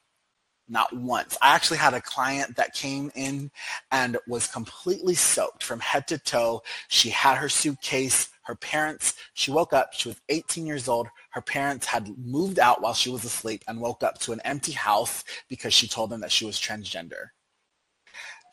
Not 0.68 0.92
once. 0.96 1.38
I 1.42 1.54
actually 1.54 1.78
had 1.78 1.94
a 1.94 2.02
client 2.02 2.56
that 2.56 2.74
came 2.74 3.12
in 3.16 3.52
and 3.92 4.18
was 4.28 4.48
completely 4.48 5.14
soaked 5.14 5.64
from 5.64 5.80
head 5.80 6.08
to 6.08 6.18
toe. 6.18 6.64
She 6.88 7.12
had 7.12 7.38
her 7.38 7.50
suitcase, 7.50 8.30
Her 8.46 8.56
parents, 8.56 9.16
she 9.34 9.52
woke 9.52 9.74
up, 9.74 9.94
she 9.94 10.08
was 10.08 10.22
18 10.30 10.66
years 10.66 10.88
old. 10.88 11.08
Her 11.32 11.42
parents 11.42 11.86
had 11.88 12.16
moved 12.18 12.60
out 12.60 12.82
while 12.82 12.94
she 12.94 13.10
was 13.10 13.24
asleep 13.24 13.64
and 13.68 13.82
woke 13.82 14.04
up 14.04 14.20
to 14.20 14.34
an 14.34 14.42
empty 14.46 14.72
house 14.72 15.24
because 15.50 15.74
she 15.74 15.88
told 15.88 16.12
them 16.12 16.22
that 16.22 16.32
she 16.32 16.46
was 16.46 16.60
transgender. 16.60 17.28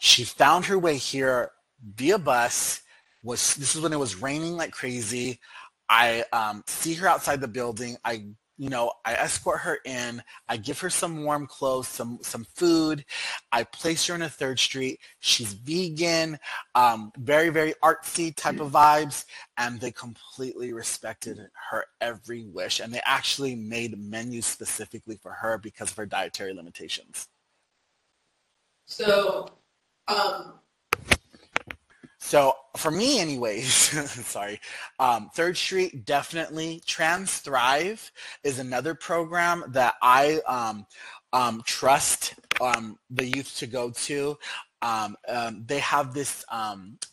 She 0.00 0.24
found 0.24 0.64
her 0.66 0.78
way 0.78 0.96
here 0.96 1.50
via 1.96 2.18
bus. 2.18 2.80
Was 3.22 3.54
this 3.54 3.76
is 3.76 3.82
when 3.82 3.92
it 3.92 3.98
was 3.98 4.16
raining 4.16 4.56
like 4.56 4.72
crazy. 4.72 5.38
I 5.88 6.24
um, 6.32 6.64
see 6.66 6.94
her 6.94 7.06
outside 7.06 7.40
the 7.40 7.48
building. 7.48 7.96
I 8.04 8.24
you 8.58 8.68
know, 8.68 8.92
I 9.04 9.14
escort 9.14 9.60
her 9.60 9.78
in. 9.84 10.22
I 10.48 10.56
give 10.56 10.78
her 10.80 10.90
some 10.90 11.24
warm 11.24 11.46
clothes, 11.46 11.88
some 11.88 12.18
some 12.22 12.44
food. 12.54 13.04
I 13.50 13.64
place 13.64 14.06
her 14.06 14.14
in 14.14 14.22
a 14.22 14.28
third 14.28 14.58
street. 14.58 15.00
She's 15.20 15.52
vegan, 15.52 16.38
um, 16.74 17.12
very 17.18 17.48
very 17.48 17.74
artsy 17.82 18.34
type 18.34 18.60
of 18.60 18.72
vibes, 18.72 19.24
and 19.56 19.80
they 19.80 19.90
completely 19.90 20.72
respected 20.72 21.40
her 21.70 21.86
every 22.00 22.44
wish. 22.44 22.80
And 22.80 22.92
they 22.92 23.00
actually 23.04 23.54
made 23.54 23.98
menus 23.98 24.46
specifically 24.46 25.16
for 25.16 25.32
her 25.32 25.58
because 25.58 25.90
of 25.90 25.96
her 25.96 26.06
dietary 26.06 26.52
limitations. 26.52 27.28
So, 28.86 29.48
um, 30.08 30.54
So 32.24 32.54
for 32.76 32.92
me, 32.92 33.18
anyways, 33.18 33.66
sorry, 34.26 34.60
um, 35.00 35.28
Third 35.34 35.56
Street 35.56 36.06
definitely 36.06 36.80
Trans 36.86 37.38
Thrive 37.38 38.12
is 38.44 38.60
another 38.60 38.94
program 38.94 39.64
that 39.70 39.96
I 40.00 40.40
um, 40.46 40.86
um, 41.32 41.62
trust 41.66 42.34
um, 42.60 42.96
the 43.10 43.26
youth 43.26 43.56
to 43.58 43.66
go 43.66 43.90
to. 43.90 44.38
Um, 44.82 45.16
um, 45.28 45.64
they 45.66 45.80
have 45.80 46.14
this 46.14 46.44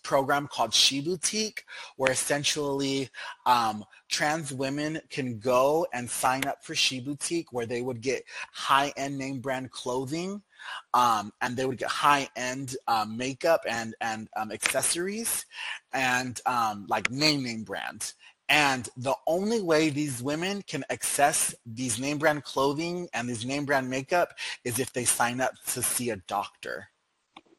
program 0.04 0.48
called 0.48 0.76
She 0.76 1.02
Boutique, 1.02 1.66
where 1.98 2.12
essentially 2.12 3.10
trans 4.10 4.54
women 4.54 5.02
can 5.10 5.40
go 5.40 5.88
and 5.92 6.08
sign 6.10 6.46
up 6.46 6.64
for 6.64 6.76
She 6.76 7.00
Boutique, 7.00 7.52
where 7.52 7.66
they 7.66 7.82
would 7.82 8.02
get 8.02 8.24
high-end 8.54 9.18
name 9.18 9.40
brand 9.40 9.72
clothing 9.72 10.44
um, 10.94 11.32
and 11.42 11.56
they 11.56 11.66
would 11.66 11.78
get 11.78 11.90
high-end 11.90 12.76
um, 12.88 13.18
makeup 13.18 13.62
and 13.68 13.96
and 14.02 14.30
um, 14.36 14.52
accessories 14.52 15.46
and 15.94 16.42
um, 16.46 16.86
like 16.88 17.10
name 17.12 17.44
name 17.44 17.64
brands. 17.64 18.16
And 18.50 18.90
the 18.98 19.14
only 19.28 19.62
way 19.62 19.90
these 19.90 20.24
women 20.24 20.64
can 20.64 20.84
access 20.90 21.54
these 21.68 22.00
name 22.00 22.18
brand 22.18 22.44
clothing 22.44 23.08
and 23.14 23.30
these 23.30 23.46
name 23.46 23.66
brand 23.66 23.88
makeup 23.90 24.34
is 24.66 24.80
if 24.80 24.92
they 24.92 25.06
sign 25.06 25.40
up 25.40 25.54
to 25.68 25.84
see 25.84 26.10
a 26.10 26.16
doctor. 26.28 26.90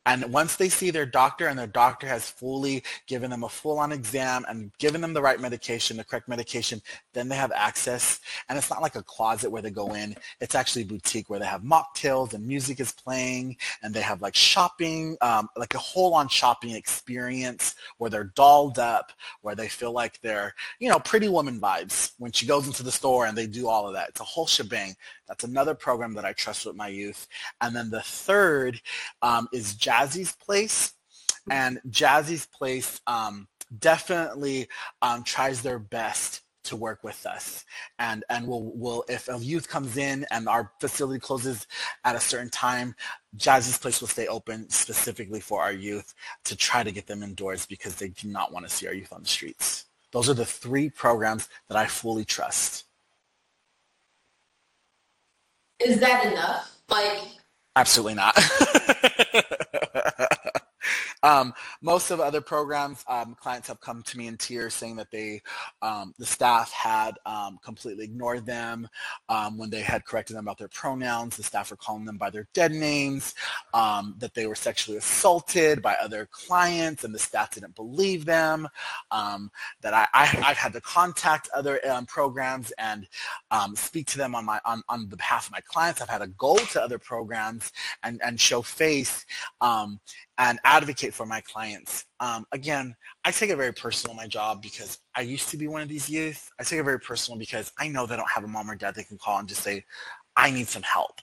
And 0.07 0.33
once 0.33 0.57
they 0.57 0.71
see 0.71 0.91
their 0.91 1.05
doctor 1.05 1.47
and 1.47 1.59
their 1.59 1.67
doctor 1.67 2.07
has 2.07 2.29
fully 2.29 2.83
given 3.07 3.31
them 3.31 3.45
a 3.45 3.49
full-on 3.49 3.93
exam 3.93 4.47
and 4.49 4.73
given 4.79 5.03
them 5.03 5.13
the 5.13 5.21
right 5.21 5.39
medication, 5.39 5.99
the 5.99 6.05
correct 6.05 6.27
medication, 6.27 6.81
then 7.13 7.29
they 7.29 7.37
have 7.37 7.53
access. 7.53 8.21
And 8.49 8.57
it's 8.57 8.71
not 8.71 8.81
like 8.81 8.97
a 8.97 9.03
closet 9.03 9.51
where 9.51 9.61
they 9.61 9.71
go 9.71 9.95
in. 9.95 10.17
It's 10.41 10.55
actually 10.55 10.83
a 10.83 10.87
boutique 10.87 11.29
where 11.29 11.39
they 11.39 11.47
have 11.47 11.63
mocktails 11.63 12.33
and 12.33 12.47
music 12.47 12.81
is 12.81 12.93
playing 12.93 13.59
and 13.83 13.93
they 13.93 14.01
have 14.01 14.23
like 14.23 14.35
shopping, 14.35 15.19
um, 15.21 15.49
like 15.57 15.75
a 15.75 15.79
whole-on 15.79 16.29
shopping 16.29 16.71
experience 16.71 17.75
where 17.99 18.09
they're 18.09 18.33
dolled 18.35 18.79
up, 18.79 19.13
where 19.43 19.55
they 19.55 19.69
feel 19.69 19.93
like 19.93 20.19
they're, 20.23 20.55
you 20.79 20.89
know, 20.89 20.99
pretty 20.99 21.29
woman 21.29 21.61
vibes 21.61 22.13
when 22.19 22.33
she 22.33 22.47
goes 22.47 22.67
into 22.67 22.83
the 22.83 22.91
store 22.91 23.27
and 23.27 23.37
they 23.37 23.47
do 23.47 23.69
all 23.69 23.87
of 23.87 23.93
that. 23.93 24.09
It's 24.09 24.21
a 24.21 24.25
whole 24.25 24.47
shebang. 24.47 24.97
That's 25.31 25.45
another 25.45 25.75
program 25.77 26.13
that 26.15 26.25
I 26.25 26.33
trust 26.33 26.67
with 26.67 26.75
my 26.75 26.89
youth. 26.89 27.29
And 27.61 27.75
then 27.75 27.89
the 27.89 28.01
third 28.01 28.81
um, 29.23 29.47
is 29.53 29.75
Jazzy's 29.75 30.35
Place. 30.35 30.95
And 31.49 31.81
Jazzy's 31.89 32.47
Place 32.47 33.01
um, 33.07 33.47
definitely 33.79 34.67
um, 35.03 35.23
tries 35.23 35.63
their 35.63 35.79
best 35.79 36.43
to 36.65 36.75
work 36.75 37.05
with 37.05 37.27
us. 37.27 37.65
And, 38.01 38.25
and 38.29 38.45
we'll, 38.45 38.73
we'll, 38.75 39.05
if 39.09 39.29
a 39.29 39.39
youth 39.39 39.69
comes 39.69 39.97
in 39.97 40.27
and 40.33 40.49
our 40.49 40.73
facility 40.81 41.21
closes 41.21 41.65
at 42.05 42.17
a 42.17 42.21
certain 42.21 42.51
time, 42.51 42.97
Jazzy's 43.37 43.79
Place 43.79 44.01
will 44.01 44.09
stay 44.09 44.27
open 44.27 44.69
specifically 44.69 45.41
for 45.41 45.63
our 45.63 45.73
youth 45.73 46.13
to 46.43 46.57
try 46.57 46.83
to 46.83 46.91
get 46.91 47.07
them 47.07 47.23
indoors 47.23 47.67
because 47.67 47.95
they 47.95 48.09
do 48.09 48.27
not 48.27 48.53
want 48.53 48.69
to 48.69 48.75
see 48.75 48.89
our 48.89 48.95
youth 48.95 49.13
on 49.13 49.23
the 49.23 49.29
streets. 49.29 49.87
Those 50.11 50.29
are 50.29 50.35
the 50.35 50.45
three 50.45 50.91
programs 50.91 51.49
that 51.69 51.79
I 51.79 51.87
fully 51.87 52.25
trust. 52.25 52.87
Is 55.85 56.01
that 56.01 56.25
enough? 56.27 56.81
Like, 56.89 57.19
Absolutely 57.77 58.15
not. 58.15 58.37
um, 61.23 61.53
most 61.83 62.11
of 62.11 62.19
the 62.19 62.25
other 62.25 62.41
programs, 62.41 63.05
um, 63.09 63.37
clients 63.39 63.69
have 63.69 63.81
come 63.81 64.03
to 64.03 64.19
me 64.19 64.27
in 64.27 64.37
tears 64.37 64.75
saying 64.75 64.97
that 64.97 65.11
they, 65.11 65.43
um, 65.83 66.15
the 66.19 66.27
staff 66.27 66.73
had 66.73 67.19
um, 67.27 67.59
completely 67.63 68.05
ignored 68.05 68.47
them 68.47 68.89
um, 69.29 69.59
when 69.59 69.71
they 69.71 69.81
had 69.81 70.05
corrected 70.05 70.37
them 70.37 70.45
about 70.45 70.59
their 70.59 70.69
pronouns. 70.69 71.37
The 71.37 71.43
staff 71.43 71.71
were 71.71 71.77
calling 71.77 72.05
them 72.05 72.17
by 72.17 72.31
their 72.31 72.49
dead 72.55 72.73
names, 72.73 73.35
um, 73.75 74.15
that 74.19 74.35
they 74.35 74.47
were 74.47 74.55
sexually 74.55 74.99
assaulted 74.99 75.83
by 75.83 75.95
other 76.03 76.27
clients, 76.31 77.05
and 77.05 77.15
the 77.15 77.19
staff 77.19 77.51
didn't 77.53 77.75
believe 77.75 78.25
them. 78.25 78.69
That 79.11 79.95
I, 79.95 80.07
I, 80.13 80.43
I've 80.45 80.57
had 80.57 80.73
to 80.73 80.81
contact 80.81 81.49
other 81.55 81.81
programs 82.07 82.73
and 82.79 83.07
speak 83.75 84.07
to 84.09 84.19
them 84.19 84.35
on 84.35 84.45
my 84.45 84.61
on, 84.65 84.83
on 84.89 85.09
the 85.09 85.17
behalf 85.17 85.47
of 85.47 85.53
my 85.53 85.61
clients. 85.61 86.01
I've 86.01 86.09
had 86.09 86.19
to 86.19 86.29
go 86.29 86.57
to 86.57 86.83
other 86.83 86.99
programs 86.99 87.73
and, 88.03 88.21
and 88.25 88.41
show 88.41 88.63
face 88.63 89.27
and 90.41 90.59
advocate 90.65 91.13
for 91.13 91.27
my 91.27 91.43
clients. 91.43 92.07
Um, 92.19 92.47
again, 92.53 92.97
I 93.27 93.31
take 93.31 93.51
it 93.51 93.57
very 93.57 93.75
personal 93.75 94.17
my 94.17 94.27
job 94.27 94.63
because 94.63 94.99
I 95.15 95.21
used 95.21 95.51
to 95.51 95.59
be 95.59 95.69
one 95.69 95.83
of 95.83 95.89
these 95.89 96.09
youth. 96.09 96.51
I 96.59 96.65
take 96.65 96.81
it 96.81 96.85
very 96.85 96.99
personal 96.99 97.39
because 97.39 97.71
I 97.79 97.89
know 97.89 98.07
they 98.07 98.17
don't 98.17 98.31
have 98.31 98.45
a 98.45 98.49
mom 98.49 98.71
or 98.71 98.75
dad 98.75 98.95
they 98.95 99.05
can 99.05 99.19
call 99.19 99.39
and 99.39 99.47
just 99.47 99.63
say, 99.63 99.85
I 100.35 100.51
need 100.51 100.67
some 100.67 100.83
help. 100.83 101.21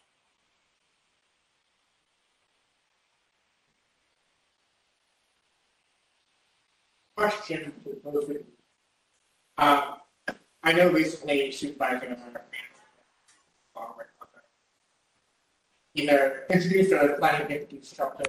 Question. 7.16 7.74
Uh, 9.58 9.96
I 10.62 10.74
know 10.74 10.92
recently 10.92 11.52
supervisor 11.52 12.16
either 15.98 16.44
introduced 16.50 16.92
or 16.92 17.16
planning 17.18 17.48
to 17.48 17.62
introduce 17.62 17.90
structures 17.90 18.28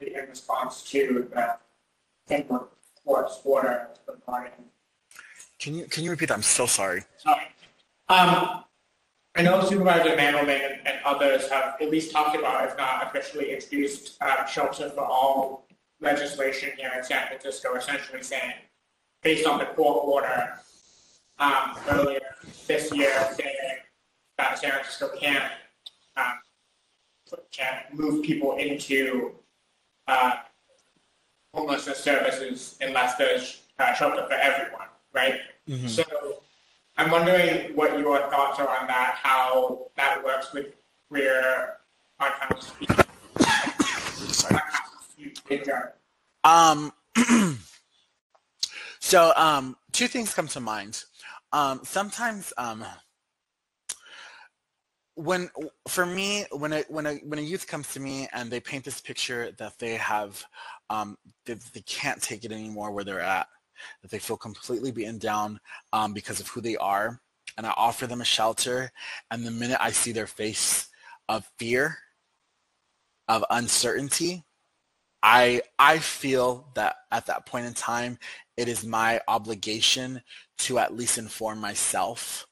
in 0.00 0.28
response 0.28 0.82
to 0.84 1.28
the 1.34 1.56
Denver 2.28 2.68
court's 3.04 3.40
order 3.44 3.88
regarding 4.06 4.52
Can 5.58 5.74
you 5.74 5.86
can 5.86 6.04
you 6.04 6.10
repeat 6.10 6.28
that? 6.28 6.34
I'm 6.34 6.42
so 6.42 6.66
sorry. 6.66 7.02
Sorry. 7.18 7.46
Um, 8.08 8.64
I 9.36 9.42
know 9.42 9.62
Supervisor 9.62 10.16
Mandelman 10.16 10.48
and, 10.48 10.86
and 10.86 10.98
others 11.04 11.48
have 11.50 11.76
at 11.80 11.90
least 11.90 12.12
talked 12.12 12.36
about, 12.36 12.64
if 12.64 12.76
not 12.76 13.06
officially 13.06 13.52
introduced, 13.52 14.16
uh, 14.20 14.46
shelter 14.46 14.88
for 14.90 15.04
all 15.04 15.66
legislation 16.00 16.70
here 16.76 16.92
in 16.96 17.04
San 17.04 17.26
Francisco, 17.26 17.74
essentially 17.74 18.22
saying, 18.22 18.54
based 19.22 19.46
on 19.46 19.58
the 19.58 19.66
court 19.66 20.04
order 20.04 20.54
um, 21.38 21.76
earlier 21.88 22.20
this 22.66 22.92
year, 22.94 23.12
saying 23.36 23.78
that 24.38 24.58
San 24.58 24.70
Francisco 24.70 25.10
can't 25.18 25.52
um, 26.18 26.38
move 27.92 28.24
people 28.24 28.56
into 28.56 29.32
uh, 30.06 30.32
homelessness 31.54 31.98
services 32.02 32.76
unless 32.80 33.16
there's 33.16 33.62
uh, 33.78 33.92
shelter 33.94 34.26
for 34.26 34.34
everyone, 34.34 34.88
right? 35.12 35.40
Mhm. 35.68 35.88
So 35.88 36.02
I'm 36.96 37.10
wondering 37.10 37.76
what 37.76 37.98
your 37.98 38.18
thoughts 38.30 38.58
are 38.58 38.68
on 38.68 38.86
that, 38.88 39.18
how 39.22 39.90
that 39.96 40.24
works 40.24 40.52
with 40.52 40.74
queer 41.08 41.76
on 42.20 42.30
how 42.40 42.54
to 42.54 42.62
speak. 42.62 42.90
Sorry. 44.32 44.54
on 44.54 44.60
how 44.60 44.84
to 44.84 45.04
speak 45.10 45.40
in 45.50 45.64
general. 45.64 45.92
Um, 46.44 46.92
so 49.00 49.32
um, 49.36 49.76
two 49.92 50.08
things 50.08 50.34
come 50.34 50.48
to 50.48 50.60
mind. 50.60 51.04
Um, 51.52 51.80
sometimes 51.84 52.52
um, 52.58 52.84
when 55.18 55.50
for 55.88 56.06
me 56.06 56.44
when 56.52 56.72
a 56.72 56.84
when 56.88 57.04
a 57.04 57.14
when 57.16 57.40
a 57.40 57.42
youth 57.42 57.66
comes 57.66 57.92
to 57.92 57.98
me 57.98 58.28
and 58.32 58.52
they 58.52 58.60
paint 58.60 58.84
this 58.84 59.00
picture 59.00 59.50
that 59.58 59.76
they 59.80 59.94
have 59.96 60.44
um, 60.90 61.18
they, 61.44 61.54
they 61.74 61.80
can't 61.80 62.22
take 62.22 62.44
it 62.44 62.52
anymore 62.52 62.92
where 62.92 63.02
they're 63.02 63.20
at 63.20 63.48
that 64.00 64.12
they 64.12 64.20
feel 64.20 64.36
completely 64.36 64.92
beaten 64.92 65.18
down 65.18 65.58
um, 65.92 66.12
because 66.12 66.38
of 66.38 66.46
who 66.46 66.60
they 66.60 66.76
are 66.76 67.20
and 67.56 67.66
i 67.66 67.74
offer 67.76 68.06
them 68.06 68.20
a 68.20 68.24
shelter 68.24 68.92
and 69.32 69.44
the 69.44 69.50
minute 69.50 69.78
i 69.80 69.90
see 69.90 70.12
their 70.12 70.28
face 70.28 70.86
of 71.28 71.44
fear 71.58 71.98
of 73.26 73.44
uncertainty 73.50 74.44
i 75.24 75.60
i 75.80 75.98
feel 75.98 76.70
that 76.76 76.94
at 77.10 77.26
that 77.26 77.44
point 77.44 77.66
in 77.66 77.74
time 77.74 78.16
it 78.56 78.68
is 78.68 78.86
my 78.86 79.20
obligation 79.26 80.22
to 80.58 80.78
at 80.78 80.96
least 80.96 81.18
inform 81.18 81.60
myself 81.60 82.47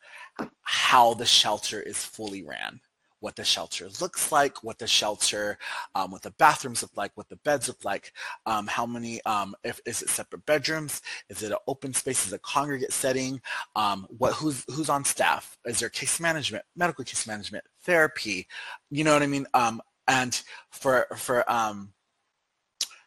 how 0.62 1.14
the 1.14 1.26
shelter 1.26 1.80
is 1.80 2.04
fully 2.04 2.44
ran. 2.44 2.80
what 3.20 3.36
the 3.36 3.44
shelter 3.44 3.88
looks 4.00 4.30
like, 4.30 4.62
what 4.62 4.78
the 4.78 4.86
shelter, 4.86 5.58
um, 5.94 6.10
what 6.10 6.22
the 6.22 6.30
bathrooms 6.32 6.82
look 6.82 6.96
like, 6.96 7.10
what 7.14 7.28
the 7.28 7.36
beds 7.36 7.68
look 7.68 7.84
like, 7.84 8.12
um, 8.46 8.66
how 8.66 8.86
many, 8.86 9.22
um, 9.24 9.54
if 9.64 9.80
is 9.86 10.02
it 10.02 10.08
separate 10.08 10.44
bedrooms, 10.46 11.00
is 11.28 11.42
it 11.42 11.50
an 11.50 11.58
open 11.66 11.92
space, 11.92 12.26
is 12.26 12.32
it 12.32 12.36
a 12.36 12.40
congregate 12.40 12.92
setting, 12.92 13.40
um, 13.74 14.06
what 14.18 14.34
who's 14.34 14.64
who's 14.74 14.90
on 14.90 15.04
staff, 15.04 15.56
is 15.64 15.80
there 15.80 15.88
case 15.88 16.20
management, 16.20 16.64
medical 16.76 17.04
case 17.04 17.26
management, 17.26 17.64
therapy, 17.84 18.46
you 18.90 19.04
know 19.04 19.12
what 19.14 19.22
I 19.22 19.26
mean? 19.26 19.46
Um, 19.54 19.80
and 20.08 20.40
for 20.70 21.06
for 21.16 21.50
um, 21.50 21.92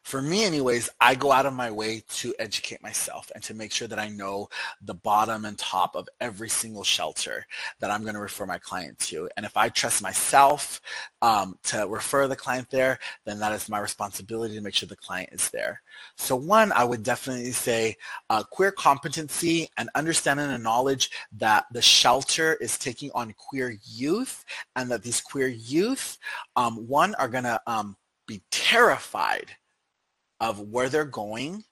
for 0.10 0.23
me 0.23 0.44
anyways, 0.44 0.90
I 0.99 1.14
go 1.14 1.31
out 1.31 1.45
of 1.45 1.53
my 1.53 1.69
way 1.69 2.02
to 2.14 2.34
educate 2.40 2.81
myself 2.81 3.31
and 3.36 3.44
to 3.44 3.53
make 3.53 3.72
sure 3.72 3.88
that 3.88 3.99
I 3.99 4.10
know 4.10 4.49
the 4.81 4.95
bottom 4.95 5.45
and 5.45 5.56
top 5.56 5.95
of 5.95 6.10
every 6.19 6.49
single 6.49 6.84
shelter 6.84 7.45
that 7.80 7.91
I'm 7.91 8.02
going 8.02 8.15
to 8.15 8.19
refer 8.19 8.48
my 8.48 8.57
client 8.57 8.98
to. 8.99 9.30
And 9.38 9.45
if 9.45 9.56
I 9.56 9.69
trust 9.69 10.02
myself 10.02 10.81
um, 11.22 11.60
to 11.65 11.86
refer 11.88 12.27
the 12.27 12.36
client 12.36 12.72
there, 12.72 12.98
then 13.23 13.38
that 13.38 13.52
is 13.52 13.69
my 13.69 13.77
responsibility 13.77 14.56
to 14.56 14.61
make 14.61 14.73
sure 14.73 14.90
the 14.90 14.95
client 14.95 15.30
is 15.31 15.52
there. 15.52 15.80
So 16.15 16.36
one, 16.36 16.72
I 16.72 16.86
would 16.86 17.03
definitely 17.03 17.52
say 17.52 17.95
uh, 18.31 18.41
queer 18.41 18.72
competency 18.72 19.69
and 19.77 19.91
understanding 19.94 20.49
and 20.49 20.64
knowledge 20.64 21.11
that 21.38 21.65
the 21.72 21.84
shelter 21.84 22.56
is 22.56 22.80
taking 22.80 23.11
on 23.14 23.36
queer 23.38 23.77
youth 23.86 24.44
and 24.76 24.90
that 24.90 25.03
these 25.03 25.22
queer 25.22 25.49
youth, 25.49 26.18
um, 26.56 26.88
one, 26.88 27.14
are 27.15 27.30
going 27.30 27.44
to 27.44 27.61
um, 27.68 27.95
be 28.26 28.41
terrified 28.49 29.52
of 30.40 30.60
where 30.60 30.90
they're 30.90 31.06
going. 31.06 31.64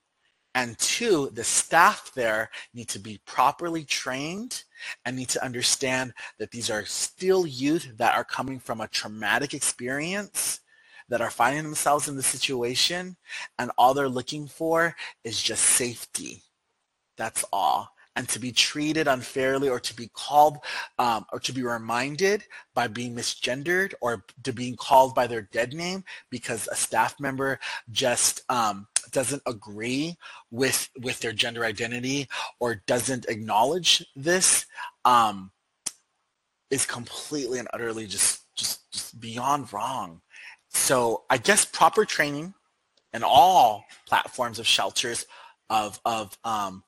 And 0.55 0.77
two, 0.79 1.29
the 1.33 1.43
staff 1.43 2.11
there 2.15 2.49
need 2.73 2.89
to 2.89 2.99
be 2.99 3.21
properly 3.25 3.83
trained 3.83 4.63
and 5.05 5.15
need 5.15 5.29
to 5.29 5.43
understand 5.43 6.13
that 6.39 6.51
these 6.51 6.71
are 6.71 6.85
still 6.85 7.45
youth 7.45 7.91
that 7.97 8.15
are 8.15 8.23
coming 8.23 8.59
from 8.59 8.81
a 8.81 8.87
traumatic 8.87 9.53
experience 9.53 10.61
that 11.09 11.21
are 11.21 11.29
finding 11.29 11.63
themselves 11.63 12.07
in 12.07 12.15
the 12.15 12.23
situation 12.23 13.15
and 13.59 13.71
all 13.77 13.93
they're 13.93 14.09
looking 14.09 14.47
for 14.47 14.95
is 15.23 15.41
just 15.41 15.63
safety. 15.63 16.41
That's 17.17 17.45
all 17.53 17.91
and 18.17 18.27
to 18.27 18.39
be 18.39 18.51
treated 18.51 19.07
unfairly 19.07 19.69
or 19.69 19.79
to 19.79 19.95
be 19.95 20.09
called 20.13 20.57
um, 20.97 21.25
or 21.31 21.39
to 21.39 21.53
be 21.53 21.61
reminded 21.61 22.43
by 22.73 22.87
being 22.87 23.15
misgendered 23.15 23.93
or 24.01 24.25
to 24.43 24.51
being 24.51 24.75
called 24.75 25.13
by 25.13 25.27
their 25.27 25.43
dead 25.43 25.73
name 25.73 26.03
because 26.31 26.67
a 26.71 26.75
staff 26.75 27.19
member 27.19 27.59
just 27.91 28.41
um, 28.49 28.87
doesn't 29.11 29.43
agree 29.45 30.17
with 30.49 30.89
with 31.01 31.19
their 31.19 31.31
gender 31.31 31.63
identity 31.63 32.27
or 32.59 32.81
doesn't 32.87 33.27
acknowledge 33.29 34.03
this 34.15 34.65
um, 35.05 35.51
is 36.71 36.85
completely 36.87 37.59
and 37.59 37.67
utterly 37.71 38.07
just, 38.07 38.41
just 38.55 38.91
just 38.91 39.19
beyond 39.21 39.71
wrong. 39.71 40.21
So 40.69 41.23
I 41.29 41.37
guess 41.37 41.65
proper 41.65 42.03
training 42.03 42.55
in 43.13 43.23
all 43.23 43.85
platforms 44.07 44.57
of 44.57 44.65
shelters 44.65 45.27
of 45.69 45.99
of 46.03 46.35
um, 46.43 46.83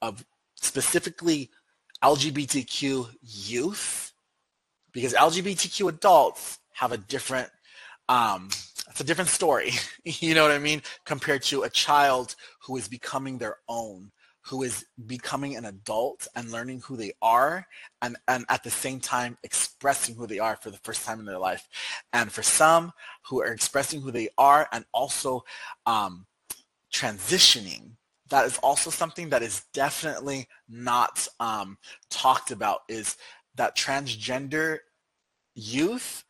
of 0.00 0.24
specifically 0.60 1.50
LGBTQ 2.02 3.08
youth, 3.22 4.12
because 4.92 5.14
LGBTQ 5.14 5.88
adults 5.88 6.58
have 6.72 6.92
a 6.92 6.98
different, 6.98 7.50
um, 8.08 8.48
it's 8.88 9.00
a 9.00 9.04
different 9.04 9.30
story, 9.30 9.72
you 10.04 10.34
know 10.34 10.42
what 10.42 10.52
I 10.52 10.58
mean, 10.58 10.82
compared 11.04 11.42
to 11.44 11.62
a 11.62 11.70
child 11.70 12.36
who 12.62 12.76
is 12.76 12.88
becoming 12.88 13.38
their 13.38 13.56
own, 13.68 14.10
who 14.42 14.62
is 14.62 14.84
becoming 15.06 15.56
an 15.56 15.66
adult 15.66 16.26
and 16.34 16.50
learning 16.50 16.80
who 16.80 16.96
they 16.96 17.12
are 17.20 17.66
and, 18.02 18.16
and 18.26 18.44
at 18.48 18.64
the 18.64 18.70
same 18.70 18.98
time 18.98 19.36
expressing 19.42 20.14
who 20.14 20.26
they 20.26 20.38
are 20.38 20.56
for 20.56 20.70
the 20.70 20.78
first 20.78 21.04
time 21.04 21.20
in 21.20 21.26
their 21.26 21.38
life. 21.38 21.68
And 22.12 22.32
for 22.32 22.42
some 22.42 22.92
who 23.28 23.40
are 23.42 23.52
expressing 23.52 24.00
who 24.00 24.10
they 24.10 24.28
are 24.38 24.66
and 24.72 24.84
also 24.92 25.44
um, 25.86 26.26
transitioning 26.92 27.92
that 28.30 28.46
is 28.46 28.58
also 28.58 28.90
something 28.90 29.28
that 29.30 29.42
is 29.42 29.64
definitely 29.72 30.48
not 30.68 31.26
um, 31.38 31.78
talked 32.10 32.50
about 32.50 32.80
is 32.88 33.16
that 33.56 33.76
transgender 33.76 34.78
youth 35.54 36.24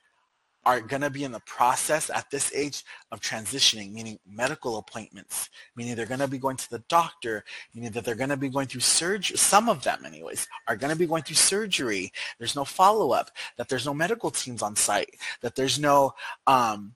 are 0.64 0.80
going 0.80 1.00
to 1.00 1.10
be 1.10 1.24
in 1.24 1.32
the 1.32 1.40
process 1.40 2.10
at 2.10 2.30
this 2.30 2.52
age 2.54 2.84
of 3.12 3.20
transitioning, 3.20 3.92
meaning 3.92 4.18
medical 4.26 4.76
appointments, 4.76 5.48
meaning 5.74 5.94
they're 5.94 6.04
going 6.04 6.20
to 6.20 6.28
be 6.28 6.38
going 6.38 6.56
to 6.56 6.68
the 6.70 6.82
doctor, 6.88 7.44
meaning 7.74 7.90
that 7.92 8.04
they're 8.04 8.14
going 8.14 8.28
to 8.28 8.36
be 8.36 8.48
going 8.48 8.66
through 8.66 8.82
surgery. 8.82 9.38
Some 9.38 9.70
of 9.70 9.82
them, 9.82 10.04
anyways, 10.04 10.46
are 10.68 10.76
going 10.76 10.92
to 10.92 10.98
be 10.98 11.06
going 11.06 11.22
through 11.22 11.36
surgery. 11.36 12.12
There's 12.38 12.56
no 12.56 12.64
follow-up, 12.64 13.30
that 13.56 13.68
there's 13.68 13.86
no 13.86 13.94
medical 13.94 14.30
teams 14.30 14.60
on 14.60 14.76
site, 14.76 15.16
that 15.40 15.54
there's 15.54 15.78
no 15.78 16.12
um, 16.46 16.94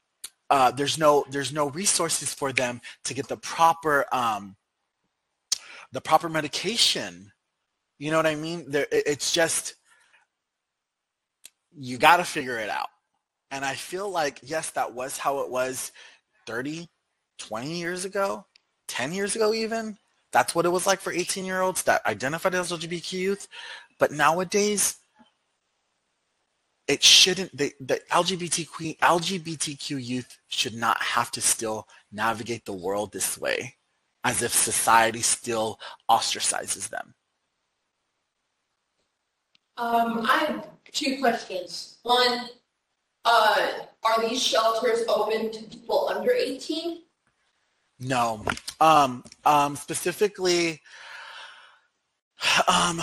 uh, 0.50 0.70
there's 0.70 0.98
no 0.98 1.24
there's 1.30 1.52
no 1.52 1.70
resources 1.70 2.34
for 2.34 2.52
them 2.52 2.80
to 3.04 3.14
get 3.14 3.28
the 3.28 3.36
proper 3.38 4.04
um, 4.12 4.56
the 5.94 6.00
proper 6.00 6.28
medication. 6.28 7.32
You 7.98 8.10
know 8.10 8.16
what 8.16 8.26
I 8.26 8.34
mean? 8.34 8.68
There, 8.68 8.86
it's 8.90 9.32
just, 9.32 9.76
you 11.72 11.96
got 11.96 12.18
to 12.18 12.24
figure 12.24 12.58
it 12.58 12.68
out. 12.68 12.88
And 13.52 13.64
I 13.64 13.74
feel 13.74 14.10
like, 14.10 14.40
yes, 14.42 14.70
that 14.70 14.92
was 14.92 15.16
how 15.16 15.38
it 15.38 15.50
was 15.50 15.92
30, 16.46 16.88
20 17.38 17.78
years 17.78 18.04
ago, 18.04 18.44
10 18.88 19.12
years 19.12 19.36
ago 19.36 19.54
even. 19.54 19.96
That's 20.32 20.52
what 20.52 20.66
it 20.66 20.70
was 20.70 20.84
like 20.86 21.00
for 21.00 21.12
18 21.12 21.44
year 21.44 21.60
olds 21.60 21.84
that 21.84 22.04
identified 22.04 22.56
as 22.56 22.72
LGBTQ 22.72 23.12
youth. 23.12 23.48
But 24.00 24.10
nowadays, 24.10 24.96
it 26.88 27.04
shouldn't, 27.04 27.56
the, 27.56 27.72
the 27.78 28.00
LGBTQ, 28.10 28.98
LGBTQ 28.98 30.04
youth 30.04 30.38
should 30.48 30.74
not 30.74 31.00
have 31.00 31.30
to 31.30 31.40
still 31.40 31.86
navigate 32.10 32.64
the 32.64 32.72
world 32.72 33.12
this 33.12 33.38
way 33.38 33.76
as 34.24 34.42
if 34.42 34.52
society 34.52 35.20
still 35.20 35.78
ostracizes 36.10 36.88
them. 36.88 37.14
Um, 39.76 40.26
I 40.28 40.38
have 40.38 40.68
two 40.92 41.18
questions. 41.20 41.98
One, 42.02 42.48
uh, 43.24 43.68
are 44.02 44.28
these 44.28 44.42
shelters 44.42 45.04
open 45.08 45.50
to 45.50 45.62
people 45.64 46.08
under 46.14 46.32
18? 46.32 47.02
No. 48.00 48.44
Um, 48.80 49.24
um, 49.44 49.76
specifically, 49.76 50.80
um, 52.68 53.02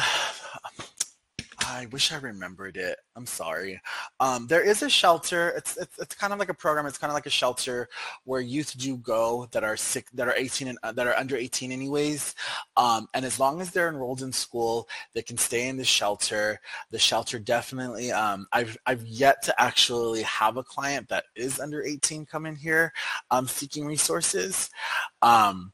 I 1.71 1.85
wish 1.87 2.11
I 2.11 2.17
remembered 2.17 2.75
it. 2.75 2.97
I'm 3.15 3.25
sorry. 3.25 3.79
Um, 4.19 4.45
there 4.47 4.61
is 4.61 4.83
a 4.83 4.89
shelter. 4.89 5.53
It's, 5.55 5.77
it's 5.77 5.97
it's 5.99 6.15
kind 6.15 6.33
of 6.33 6.39
like 6.39 6.49
a 6.49 6.53
program. 6.53 6.85
It's 6.85 6.97
kind 6.97 7.09
of 7.09 7.15
like 7.15 7.25
a 7.25 7.29
shelter 7.29 7.87
where 8.25 8.41
youth 8.41 8.77
do 8.77 8.97
go 8.97 9.47
that 9.51 9.63
are 9.63 9.77
sick, 9.77 10.07
that 10.13 10.27
are 10.27 10.35
18 10.35 10.67
and 10.67 10.77
uh, 10.83 10.91
that 10.91 11.07
are 11.07 11.15
under 11.15 11.37
18 11.37 11.71
anyways. 11.71 12.35
Um, 12.75 13.07
and 13.13 13.23
as 13.23 13.39
long 13.39 13.61
as 13.61 13.71
they're 13.71 13.87
enrolled 13.87 14.21
in 14.21 14.33
school, 14.33 14.89
they 15.13 15.21
can 15.21 15.37
stay 15.37 15.69
in 15.69 15.77
the 15.77 15.85
shelter. 15.85 16.59
The 16.89 16.99
shelter 16.99 17.39
definitely. 17.39 18.11
Um, 18.11 18.47
I've 18.51 18.77
I've 18.85 19.05
yet 19.05 19.41
to 19.43 19.61
actually 19.61 20.23
have 20.23 20.57
a 20.57 20.63
client 20.63 21.07
that 21.07 21.23
is 21.35 21.59
under 21.61 21.83
18 21.83 22.25
come 22.25 22.45
in 22.45 22.55
here 22.57 22.91
um, 23.31 23.47
seeking 23.47 23.85
resources. 23.85 24.69
Um, 25.21 25.71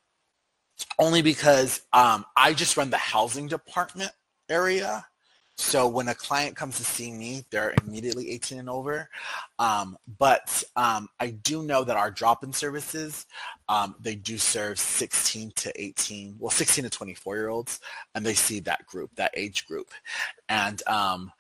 only 0.99 1.24
because 1.24 1.82
um, 1.91 2.24
I 2.36 2.53
just 2.53 2.78
run 2.78 2.91
the 2.91 2.98
housing 2.98 3.48
department 3.48 4.11
area 4.48 5.03
so 5.57 5.88
when 5.88 6.07
a 6.07 6.15
client 6.15 6.55
comes 6.55 6.77
to 6.77 6.84
see 6.84 7.11
me, 7.11 7.43
they're 7.49 7.73
immediately 7.84 8.29
18 8.31 8.59
and 8.59 8.69
over. 8.69 9.09
Um, 9.57 9.97
but 10.19 10.63
um, 10.75 11.09
I 11.19 11.31
do 11.31 11.63
know 11.63 11.84
that 11.84 11.97
our 11.97 12.11
drop-in 12.11 12.53
services, 12.53 13.25
um, 13.67 13.95
they 13.99 14.15
do 14.15 14.38
serve 14.38 14.79
16 14.79 15.51
to 15.55 15.81
18, 15.81 16.35
well, 16.39 16.51
16 16.51 16.84
to 16.84 16.89
24 16.89 17.35
year 17.35 17.49
olds, 17.49 17.79
and 18.13 18.23
they 18.23 18.35
see 18.35 18.59
that 18.61 18.85
group, 18.85 19.09
that 19.15 19.31
age 19.35 19.67
group. 19.67 19.89
And 20.47 20.81
um, 20.88 21.31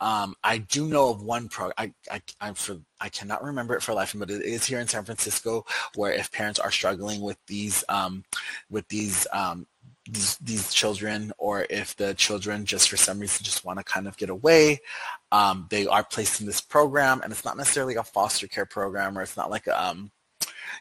um, 0.00 0.34
I 0.44 0.58
do 0.58 0.86
know 0.86 1.10
of 1.10 1.22
one 1.22 1.48
pro. 1.48 1.70
I 1.78 1.92
I 2.10 2.22
I, 2.40 2.52
for, 2.52 2.76
I 3.00 3.08
cannot 3.08 3.42
remember 3.42 3.74
it 3.74 3.82
for 3.82 3.94
life, 3.94 4.14
but 4.16 4.30
it 4.30 4.42
is 4.42 4.64
here 4.66 4.80
in 4.80 4.88
San 4.88 5.04
Francisco, 5.04 5.64
where 5.94 6.12
if 6.12 6.30
parents 6.30 6.60
are 6.60 6.70
struggling 6.70 7.22
with 7.22 7.38
these 7.46 7.84
um, 7.88 8.24
with 8.70 8.86
these 8.88 9.26
um, 9.32 9.66
these, 10.10 10.36
these 10.36 10.72
children 10.72 11.32
or 11.38 11.66
if 11.70 11.96
the 11.96 12.14
children 12.14 12.64
just 12.64 12.90
for 12.90 12.96
some 12.96 13.18
reason 13.18 13.42
just 13.42 13.64
want 13.64 13.78
to 13.78 13.84
kind 13.84 14.06
of 14.06 14.16
get 14.16 14.28
away 14.28 14.80
um, 15.32 15.66
they 15.70 15.86
are 15.86 16.04
placed 16.04 16.40
in 16.40 16.46
this 16.46 16.60
program 16.60 17.20
and 17.22 17.32
it's 17.32 17.44
not 17.44 17.56
necessarily 17.56 17.96
a 17.96 18.02
foster 18.02 18.46
care 18.46 18.66
program 18.66 19.16
or 19.16 19.22
it's 19.22 19.36
not 19.36 19.50
like 19.50 19.66
a 19.66 19.82
um, 19.82 20.10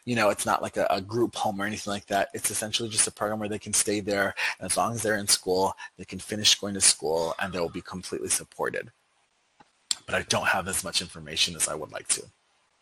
you 0.06 0.16
know 0.16 0.30
it's 0.30 0.46
not 0.46 0.62
like 0.62 0.78
a, 0.78 0.86
a, 0.90 1.02
group 1.02 1.36
home 1.36 1.62
or 1.62 1.66
anything 1.66 1.92
like 1.92 2.06
that. 2.08 2.30
It's 2.34 2.52
essentially 2.52 2.90
just 2.90 3.08
a 3.08 3.12
program 3.12 3.40
where 3.40 3.50
they 3.50 3.60
can 3.60 3.74
stay 3.74 4.00
there 4.00 4.36
and 4.60 4.70
as 4.70 4.78
long 4.78 4.94
as 4.94 5.02
they're 5.02 5.18
in 5.18 5.28
school 5.28 5.74
they 5.98 6.06
can 6.06 6.20
finish 6.20 6.60
going 6.60 6.74
to 6.74 6.82
school 6.82 7.34
and 7.40 7.54
they 7.54 7.60
will 7.60 7.70
be 7.70 7.82
completely 7.82 8.30
supported. 8.30 8.92
But 10.06 10.16
i 10.16 10.22
don't 10.24 10.48
have 10.48 10.68
as 10.68 10.84
much 10.84 11.02
information 11.02 11.56
as 11.56 11.70
i 11.70 11.76
would 11.76 11.92
like 11.92 12.08
to. 12.10 12.24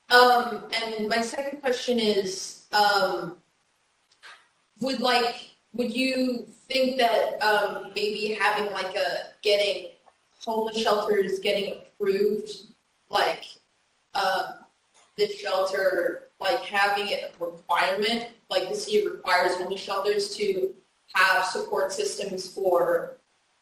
Um, 0.10 0.64
and 0.74 1.08
my 1.08 1.22
second 1.22 1.62
question 1.62 2.00
is 2.00 2.66
um, 2.74 3.38
would 4.82 5.00
like 5.00 5.51
would 5.74 5.94
you 5.94 6.48
think 6.70 6.98
that 6.98 7.42
um, 7.42 7.92
maybe 7.96 8.38
having 8.40 8.72
like 8.74 8.96
a 8.96 9.34
getting 9.42 9.90
homeless 10.40 10.78
shelters 10.78 11.40
getting 11.40 11.76
approved 11.76 12.50
like, 13.10 13.46
um, 14.16 14.56
the 15.18 15.28
shelter, 15.28 16.30
like 16.40 16.62
having 16.62 17.08
it 17.10 17.34
a 17.40 17.46
requirement, 17.46 18.28
like 18.50 18.70
the 18.70 18.76
city 18.76 19.08
requires 19.08 19.56
homeless 19.58 19.82
shelters 19.82 20.36
to 20.36 20.74
have 21.14 21.46
support 21.46 21.92
systems 21.92 22.48
for 22.48 23.18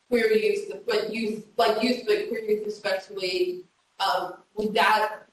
queer 0.07 0.31
youth, 0.31 0.71
but 0.87 1.13
youth, 1.13 1.45
like 1.57 1.81
youth, 1.83 2.03
but 2.07 2.29
queer 2.29 2.43
youth 2.43 2.67
especially, 2.67 3.63
um, 3.99 4.35
would 4.55 4.73
that, 4.73 5.23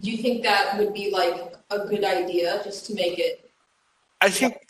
do 0.00 0.10
you 0.10 0.18
think 0.18 0.42
that 0.42 0.78
would 0.78 0.94
be 0.94 1.10
like 1.10 1.54
a 1.70 1.80
good 1.86 2.04
idea, 2.04 2.60
just 2.64 2.86
to 2.86 2.94
make 2.94 3.18
it? 3.18 3.50
I 4.20 4.30
think 4.30 4.66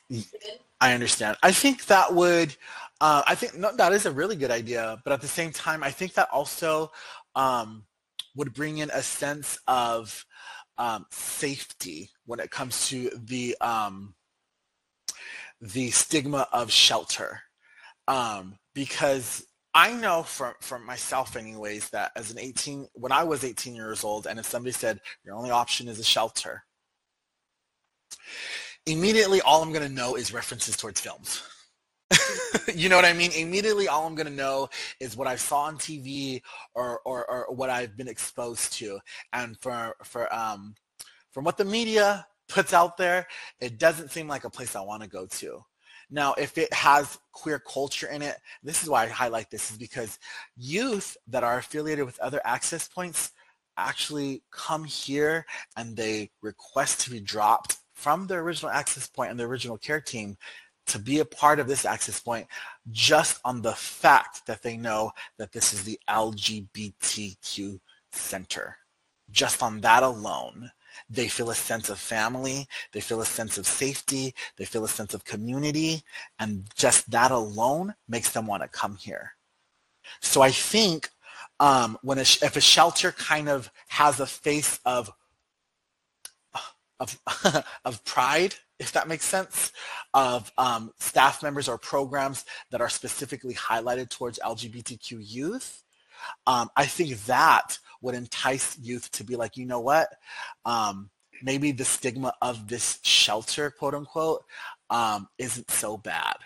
I 0.81 0.95
understand. 0.95 1.37
I 1.43 1.53
think 1.53 1.87
that 1.87 2.15
would, 2.15 2.57
uh, 3.01 3.23
I 3.27 3.35
think 3.35 3.57
no, 3.57 3.75
that 3.77 3.93
is 3.93 4.07
a 4.07 4.11
really 4.11 4.37
good 4.37 4.51
idea. 4.51 5.01
But 5.05 5.13
at 5.13 5.21
the 5.21 5.29
same 5.29 5.53
time, 5.53 5.83
I 5.83 5.91
think 5.91 6.15
that 6.15 6.29
also 6.33 6.93
um, 7.35 7.85
would 8.37 8.55
bring 8.55 8.79
in 8.79 8.91
a 8.91 9.03
sense 9.03 9.59
of 9.69 10.25
um, 10.79 11.07
safety 11.11 12.11
when 12.27 12.41
it 12.41 12.51
comes 12.51 12.89
to 12.89 13.11
the 13.15 13.57
um, 13.61 14.15
the 15.61 15.91
stigma 15.91 16.49
of 16.53 16.73
shelter, 16.73 17.43
um, 18.09 18.57
because 18.75 19.47
I 19.75 19.93
know 19.93 20.23
from 20.23 20.55
from 20.61 20.85
myself, 20.87 21.37
anyways, 21.37 21.91
that 21.91 22.13
as 22.17 22.31
an 22.31 22.39
18, 22.39 22.89
when 22.95 23.13
I 23.13 23.25
was 23.25 23.45
18 23.45 23.75
years 23.75 24.03
old, 24.03 24.27
and 24.27 24.39
if 24.39 24.47
somebody 24.47 24.73
said 24.73 25.01
your 25.25 25.35
only 25.35 25.51
option 25.51 25.89
is 25.89 25.99
a 25.99 26.05
shelter, 26.05 26.65
immediately 28.87 29.41
all 29.41 29.63
I'm 29.63 29.73
going 29.73 29.87
to 29.87 29.95
know 29.95 30.17
is 30.17 30.33
references 30.33 30.77
towards 30.77 31.01
films. 31.01 31.43
you 32.75 32.89
know 32.89 32.97
what 32.97 33.05
I 33.05 33.13
mean? 33.13 33.31
Immediately 33.33 33.89
all 33.89 34.07
I'm 34.07 34.15
going 34.15 34.27
to 34.27 34.33
know 34.33 34.69
is 34.99 35.17
what 35.17 35.29
I 35.29 35.37
saw 35.37 35.63
on 35.63 35.77
TV 35.77 36.43
or, 36.75 37.01
or, 37.05 37.31
or 37.31 37.55
what 37.55 37.71
I've 37.71 37.97
been 37.97 38.09
exposed 38.09 38.73
to. 38.75 38.99
And 39.33 39.57
for, 39.59 39.95
for, 40.03 40.33
um, 40.35 40.75
from 41.31 41.45
what 41.45 41.57
the 41.57 41.65
media 41.65 42.27
puts 42.49 42.73
out 42.73 42.97
there, 42.97 43.27
it 43.61 43.79
doesn't 43.79 44.11
seem 44.11 44.27
like 44.27 44.45
a 44.45 44.51
place 44.51 44.75
I 44.75 44.81
want 44.81 45.03
to 45.03 45.09
go 45.09 45.27
to. 45.27 45.65
Now, 46.13 46.35
if 46.35 46.59
it 46.59 46.73
has 46.73 47.19
queer 47.31 47.61
culture 47.61 48.09
in 48.09 48.21
it, 48.23 48.37
this 48.65 48.83
is 48.83 48.89
why 48.89 49.05
I 49.05 49.09
highlight 49.09 49.51
this 49.51 49.71
is 49.71 49.77
because 49.77 50.19
youth 50.57 51.17
that 51.29 51.45
are 51.45 51.59
affiliated 51.59 52.05
with 52.05 52.19
other 52.19 52.41
access 52.45 52.89
points 52.89 53.31
actually 53.77 54.43
come 54.51 54.83
here 54.83 55.47
and 55.77 55.97
they 55.97 56.31
request 56.43 57.03
to 57.03 57.11
be 57.11 57.21
dropped 57.21 57.77
from 58.01 58.27
the 58.27 58.35
original 58.35 58.71
access 58.71 59.07
point 59.07 59.31
and 59.31 59.39
the 59.39 59.45
original 59.45 59.77
care 59.77 60.01
team 60.01 60.39
to 60.87 60.99
be 60.99 61.19
a 61.19 61.25
part 61.25 61.61
of 61.61 61.69
this 61.69 61.85
access 61.85 62.19
point 62.19 62.47
just 62.91 63.39
on 63.45 63.61
the 63.61 63.75
fact 63.75 64.47
that 64.47 64.63
they 64.63 64.77
know 64.77 65.13
that 65.37 65.53
this 65.53 65.75
is 65.75 65.85
the 65.85 66.01
LGBTQ 66.09 67.79
center. 68.11 68.77
Just 69.31 69.63
on 69.63 69.83
that 69.83 70.03
alone, 70.03 70.71
they 71.11 71.29
feel 71.29 71.51
a 71.51 71.55
sense 71.55 71.91
of 71.91 71.99
family, 71.99 72.67
they 72.93 73.01
feel 73.01 73.21
a 73.21 73.27
sense 73.27 73.59
of 73.59 73.67
safety, 73.67 74.35
they 74.57 74.65
feel 74.65 74.85
a 74.85 74.89
sense 74.89 75.13
of 75.13 75.25
community, 75.25 76.03
and 76.39 76.69
just 76.75 77.11
that 77.11 77.31
alone 77.31 77.95
makes 78.09 78.31
them 78.31 78.47
want 78.47 78.63
to 78.63 78.69
come 78.69 78.97
here. 78.97 79.35
So 80.23 80.41
I 80.41 80.51
think 80.51 81.11
um, 81.61 81.99
when 82.03 82.19
a, 82.19 82.23
if 82.23 82.57
a 82.57 82.61
shelter 82.63 83.13
kind 83.13 83.49
of 83.49 83.71
has 83.89 84.19
a 84.19 84.27
face 84.27 84.81
of 84.87 85.13
of, 87.01 87.19
of 87.85 88.05
pride, 88.05 88.55
if 88.79 88.93
that 88.93 89.09
makes 89.09 89.25
sense, 89.25 89.73
of 90.15 90.53
um, 90.57 90.93
staff 90.99 91.43
members 91.43 91.69
or 91.69 91.79
programs 91.79 92.45
that 92.71 92.81
are 92.81 92.89
specifically 92.89 93.55
highlighted 93.55 94.11
towards 94.11 94.39
LGBTQ 94.39 95.19
youth. 95.21 95.83
Um, 96.47 96.69
I 96.77 96.87
think 96.87 97.17
that 97.25 97.79
would 98.03 98.15
entice 98.15 98.79
youth 98.79 99.11
to 99.13 99.25
be 99.25 99.37
like, 99.37 99.57
you 99.57 99.67
know 99.67 99.81
what, 99.81 100.09
um, 100.65 101.11
maybe 101.43 101.73
the 101.73 101.85
stigma 101.85 102.33
of 102.43 102.69
this 102.69 102.99
shelter, 103.03 103.71
quote 103.71 103.95
unquote, 103.95 104.45
um, 104.91 105.29
isn't 105.39 105.71
so 105.71 105.97
bad. 105.97 106.37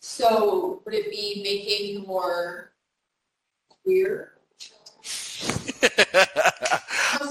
So 0.00 0.82
would 0.84 0.94
it 0.94 1.10
be 1.10 1.40
making 1.42 2.06
more 2.06 2.72
queer? 3.84 4.32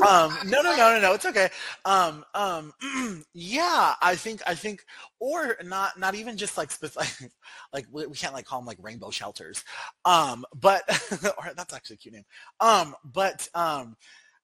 um, 0.07 0.37
no, 0.45 0.61
no, 0.61 0.75
no, 0.75 0.93
no, 0.93 0.99
no. 0.99 1.13
It's 1.13 1.25
okay. 1.25 1.49
Um, 1.85 2.25
um, 2.33 2.73
yeah, 3.33 3.95
I 4.01 4.15
think, 4.15 4.41
I 4.47 4.55
think, 4.55 4.85
or 5.19 5.57
not, 5.63 5.99
not 5.99 6.15
even 6.15 6.37
just 6.37 6.57
like 6.57 6.71
specific, 6.71 7.31
like 7.73 7.85
we, 7.91 8.05
we 8.07 8.15
can't 8.15 8.33
like 8.33 8.45
call 8.45 8.59
them 8.59 8.65
like 8.65 8.77
rainbow 8.81 9.09
shelters. 9.09 9.63
Um, 10.05 10.45
but, 10.55 10.83
or 11.37 11.51
that's 11.55 11.73
actually 11.73 11.95
a 11.95 11.97
cute 11.97 12.13
name. 12.15 12.25
Um, 12.59 12.95
but, 13.03 13.47
um, 13.53 13.95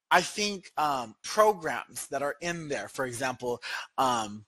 I 0.10 0.22
think, 0.22 0.72
um, 0.78 1.16
programs 1.24 2.08
that 2.08 2.22
are 2.22 2.36
in 2.42 2.70
there, 2.70 2.88
for 2.88 3.06
example, 3.06 3.62
um, 3.98 4.46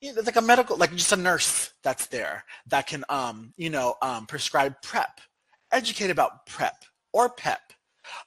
you 0.00 0.14
know, 0.14 0.22
like 0.22 0.36
a 0.36 0.42
medical, 0.42 0.76
like 0.76 0.92
just 0.92 1.12
a 1.12 1.16
nurse 1.16 1.72
that's 1.82 2.06
there 2.06 2.44
that 2.68 2.86
can, 2.86 3.04
um, 3.08 3.52
you 3.56 3.70
know, 3.70 3.96
um, 4.02 4.26
prescribe 4.26 4.74
PrEP, 4.82 5.20
educate 5.72 6.10
about 6.10 6.46
PrEP 6.46 6.84
or 7.12 7.28
PEP 7.28 7.73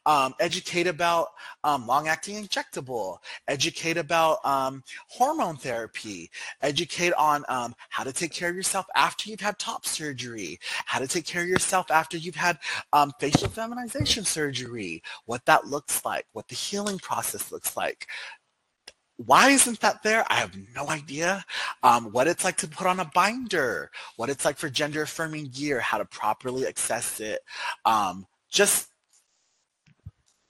um, 0.05 0.33
educate 0.39 0.87
about 0.87 1.29
um, 1.63 1.85
long-acting 1.87 2.43
injectable, 2.43 3.17
educate 3.47 3.97
about 3.97 4.45
um, 4.45 4.83
hormone 5.09 5.57
therapy, 5.57 6.29
educate 6.61 7.13
on 7.13 7.43
um, 7.49 7.75
how 7.89 8.03
to 8.03 8.13
take 8.13 8.31
care 8.31 8.49
of 8.49 8.55
yourself 8.55 8.85
after 8.95 9.29
you've 9.29 9.39
had 9.39 9.57
top 9.59 9.85
surgery, 9.85 10.59
how 10.85 10.99
to 10.99 11.07
take 11.07 11.25
care 11.25 11.41
of 11.41 11.47
yourself 11.47 11.91
after 11.91 12.17
you've 12.17 12.35
had 12.35 12.57
um, 12.93 13.11
facial 13.19 13.49
feminization 13.49 14.23
surgery, 14.23 15.01
what 15.25 15.45
that 15.45 15.67
looks 15.67 16.03
like, 16.05 16.25
what 16.33 16.47
the 16.47 16.55
healing 16.55 16.99
process 16.99 17.51
looks 17.51 17.75
like. 17.75 18.07
Why 19.17 19.49
isn't 19.49 19.79
that 19.79 20.03
there? 20.03 20.23
I 20.29 20.35
have 20.35 20.55
no 20.75 20.89
idea. 20.89 21.43
Um, 21.81 22.11
what 22.11 22.27
it's 22.27 22.43
like 22.43 22.57
to 22.57 22.67
put 22.67 22.85
on 22.85 22.99
a 22.99 23.11
binder, 23.15 23.89
what 24.15 24.29
it's 24.29 24.45
like 24.45 24.57
for 24.57 24.69
gender 24.69 25.01
affirming 25.01 25.47
gear, 25.47 25.79
how 25.79 25.97
to 25.97 26.05
properly 26.05 26.67
access 26.67 27.19
it. 27.19 27.39
Um, 27.83 28.27
just 28.49 28.89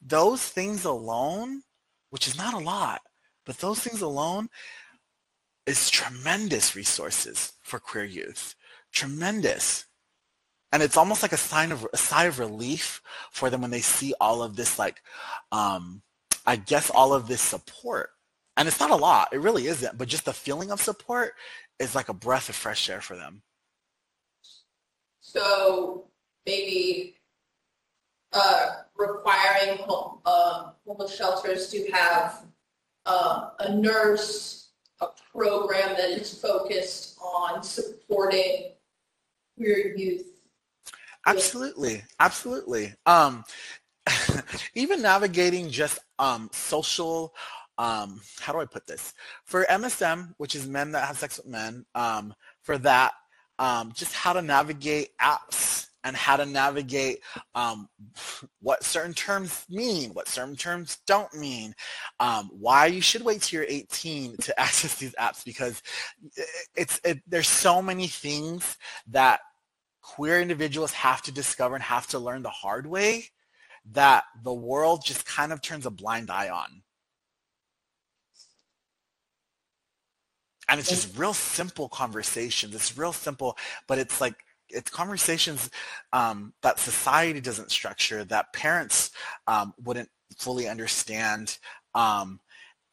those 0.07 0.43
things 0.43 0.85
alone, 0.85 1.63
which 2.09 2.27
is 2.27 2.37
not 2.37 2.53
a 2.53 2.59
lot, 2.59 3.01
but 3.45 3.57
those 3.57 3.79
things 3.79 4.01
alone 4.01 4.49
is 5.65 5.89
tremendous 5.89 6.75
resources 6.75 7.53
for 7.61 7.79
queer 7.79 8.05
youth. 8.05 8.55
Tremendous. 8.91 9.85
And 10.71 10.81
it's 10.83 10.97
almost 10.97 11.21
like 11.21 11.33
a 11.33 11.37
sign 11.37 11.71
of 11.71 11.87
a 11.93 11.97
sigh 11.97 12.25
of 12.25 12.39
relief 12.39 13.01
for 13.31 13.49
them 13.49 13.61
when 13.61 13.71
they 13.71 13.81
see 13.81 14.13
all 14.19 14.43
of 14.43 14.55
this, 14.55 14.77
like, 14.77 15.01
um, 15.51 16.01
I 16.45 16.55
guess 16.55 16.89
all 16.89 17.13
of 17.13 17.27
this 17.27 17.41
support. 17.41 18.09
And 18.55 18.67
it's 18.67 18.79
not 18.79 18.91
a 18.91 18.95
lot, 18.95 19.29
it 19.33 19.39
really 19.39 19.67
isn't, 19.67 19.97
but 19.97 20.07
just 20.07 20.25
the 20.25 20.33
feeling 20.33 20.71
of 20.71 20.81
support 20.81 21.33
is 21.79 21.95
like 21.95 22.09
a 22.09 22.13
breath 22.13 22.49
of 22.49 22.55
fresh 22.55 22.89
air 22.89 23.01
for 23.01 23.15
them. 23.15 23.43
So 25.21 26.07
maybe 26.45 27.17
uh, 28.33 28.69
requiring 28.97 29.77
home, 29.79 30.19
uh, 30.25 30.71
homeless 30.85 31.15
shelters 31.15 31.69
to 31.69 31.89
have 31.91 32.45
uh, 33.05 33.49
a 33.59 33.75
nurse, 33.75 34.71
a 35.01 35.07
program 35.33 35.95
that 35.97 36.09
is 36.09 36.39
focused 36.39 37.17
on 37.21 37.63
supporting 37.63 38.73
queer 39.55 39.95
youth. 39.95 40.25
Absolutely, 41.25 42.03
absolutely. 42.19 42.93
Um, 43.05 43.43
even 44.75 45.01
navigating 45.01 45.69
just 45.69 45.99
um, 46.19 46.49
social, 46.53 47.33
um, 47.77 48.21
how 48.39 48.53
do 48.53 48.59
I 48.59 48.65
put 48.65 48.87
this? 48.87 49.13
For 49.45 49.65
MSM, 49.65 50.33
which 50.37 50.55
is 50.55 50.67
men 50.67 50.91
that 50.93 51.05
have 51.05 51.17
sex 51.17 51.37
with 51.37 51.47
men, 51.47 51.85
um, 51.95 52.33
for 52.61 52.77
that, 52.79 53.13
um, 53.59 53.91
just 53.93 54.13
how 54.13 54.33
to 54.33 54.41
navigate 54.41 55.09
apps 55.19 55.86
and 56.07 56.15
how 56.15 56.37
to 56.37 56.45
navigate 56.45 57.19
um, 57.53 57.89
what 58.61 58.81
certain 58.83 59.13
terms 59.13 59.65
mean, 59.69 60.11
what 60.11 60.29
certain 60.29 60.55
terms 60.55 60.99
don't 61.05 61.33
mean, 61.33 61.75
um, 62.21 62.49
why 62.57 62.85
you 62.85 63.01
should 63.01 63.21
wait 63.21 63.41
till 63.41 63.59
you're 63.59 63.69
18 63.69 64.37
to 64.37 64.59
access 64.59 64.95
these 64.95 65.13
apps 65.15 65.43
because 65.43 65.83
it's 66.75 67.01
it, 67.03 67.19
there's 67.27 67.49
so 67.49 67.81
many 67.81 68.07
things 68.07 68.77
that 69.07 69.41
queer 70.01 70.39
individuals 70.39 70.93
have 70.93 71.21
to 71.23 71.31
discover 71.33 71.75
and 71.75 71.83
have 71.83 72.07
to 72.07 72.19
learn 72.19 72.41
the 72.41 72.49
hard 72.49 72.87
way 72.87 73.25
that 73.91 74.23
the 74.43 74.53
world 74.53 75.03
just 75.03 75.25
kind 75.25 75.51
of 75.51 75.61
turns 75.61 75.85
a 75.85 75.91
blind 75.91 76.31
eye 76.31 76.49
on. 76.49 76.83
And 80.69 80.79
it's 80.79 80.89
just 80.89 81.17
real 81.17 81.33
simple 81.33 81.89
conversations. 81.89 82.75
It's 82.75 82.97
real 82.97 83.13
simple, 83.13 83.57
but 83.87 83.99
it's 83.99 84.19
like 84.19 84.35
it's 84.69 84.89
conversations 84.89 85.69
um, 86.13 86.53
that 86.61 86.79
society 86.79 87.41
doesn't 87.41 87.71
structure, 87.71 88.23
that 88.25 88.53
parents 88.53 89.11
um, 89.47 89.73
wouldn't 89.83 90.09
fully 90.37 90.67
understand, 90.67 91.57
um, 91.95 92.39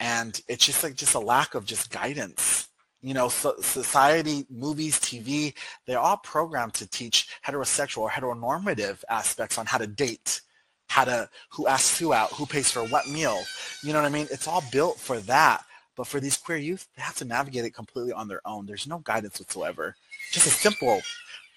and 0.01 0.40
it's 0.48 0.64
just 0.64 0.82
like 0.82 0.94
just 0.94 1.14
a 1.14 1.20
lack 1.20 1.55
of 1.55 1.64
just 1.64 1.90
guidance. 1.90 2.68
You 3.02 3.12
know, 3.12 3.28
so 3.28 3.55
society, 3.60 4.46
movies, 4.48 4.98
TV, 4.98 5.55
they're 5.86 5.98
all 5.98 6.16
programmed 6.16 6.72
to 6.74 6.88
teach 6.88 7.28
heterosexual 7.46 7.98
or 7.98 8.10
heteronormative 8.10 9.05
aspects 9.10 9.59
on 9.59 9.66
how 9.66 9.76
to 9.76 9.86
date, 9.86 10.40
how 10.88 11.05
to 11.05 11.28
who 11.51 11.66
asks 11.66 11.98
who 11.98 12.14
out, 12.14 12.32
who 12.32 12.46
pays 12.46 12.70
for 12.70 12.84
what 12.84 13.06
meal. 13.06 13.38
You 13.82 13.92
know 13.92 14.01
what 14.01 14.09
I 14.09 14.10
mean? 14.10 14.26
It's 14.30 14.48
all 14.48 14.64
built 14.72 14.98
for 14.98 15.20
that. 15.20 15.64
But 15.96 16.06
for 16.06 16.20
these 16.20 16.36
queer 16.36 16.59
youth, 16.59 16.88
they 16.96 17.02
have 17.02 17.16
to 17.16 17.24
navigate 17.24 17.64
it 17.64 17.74
completely 17.74 18.12
on 18.12 18.26
their 18.26 18.40
own. 18.44 18.66
There's 18.66 18.86
no 18.86 18.98
guidance 18.98 19.38
whatsoever. 19.38 19.94
Just 20.32 20.46
a 20.46 20.51
simple, 20.51 21.01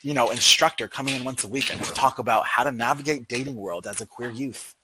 you 0.02 0.14
know, 0.14 0.30
instructor 0.30 0.88
coming 0.88 1.16
in 1.16 1.24
once 1.24 1.44
a 1.44 1.48
week 1.48 1.72
and 1.72 1.84
to 1.84 1.92
talk 1.94 2.20
about 2.20 2.46
how 2.46 2.64
to 2.64 2.72
navigate 2.72 3.28
dating 3.28 3.56
world 3.56 3.88
as 3.88 4.02
a 4.02 4.06
queer 4.06 4.30
youth. 4.30 4.76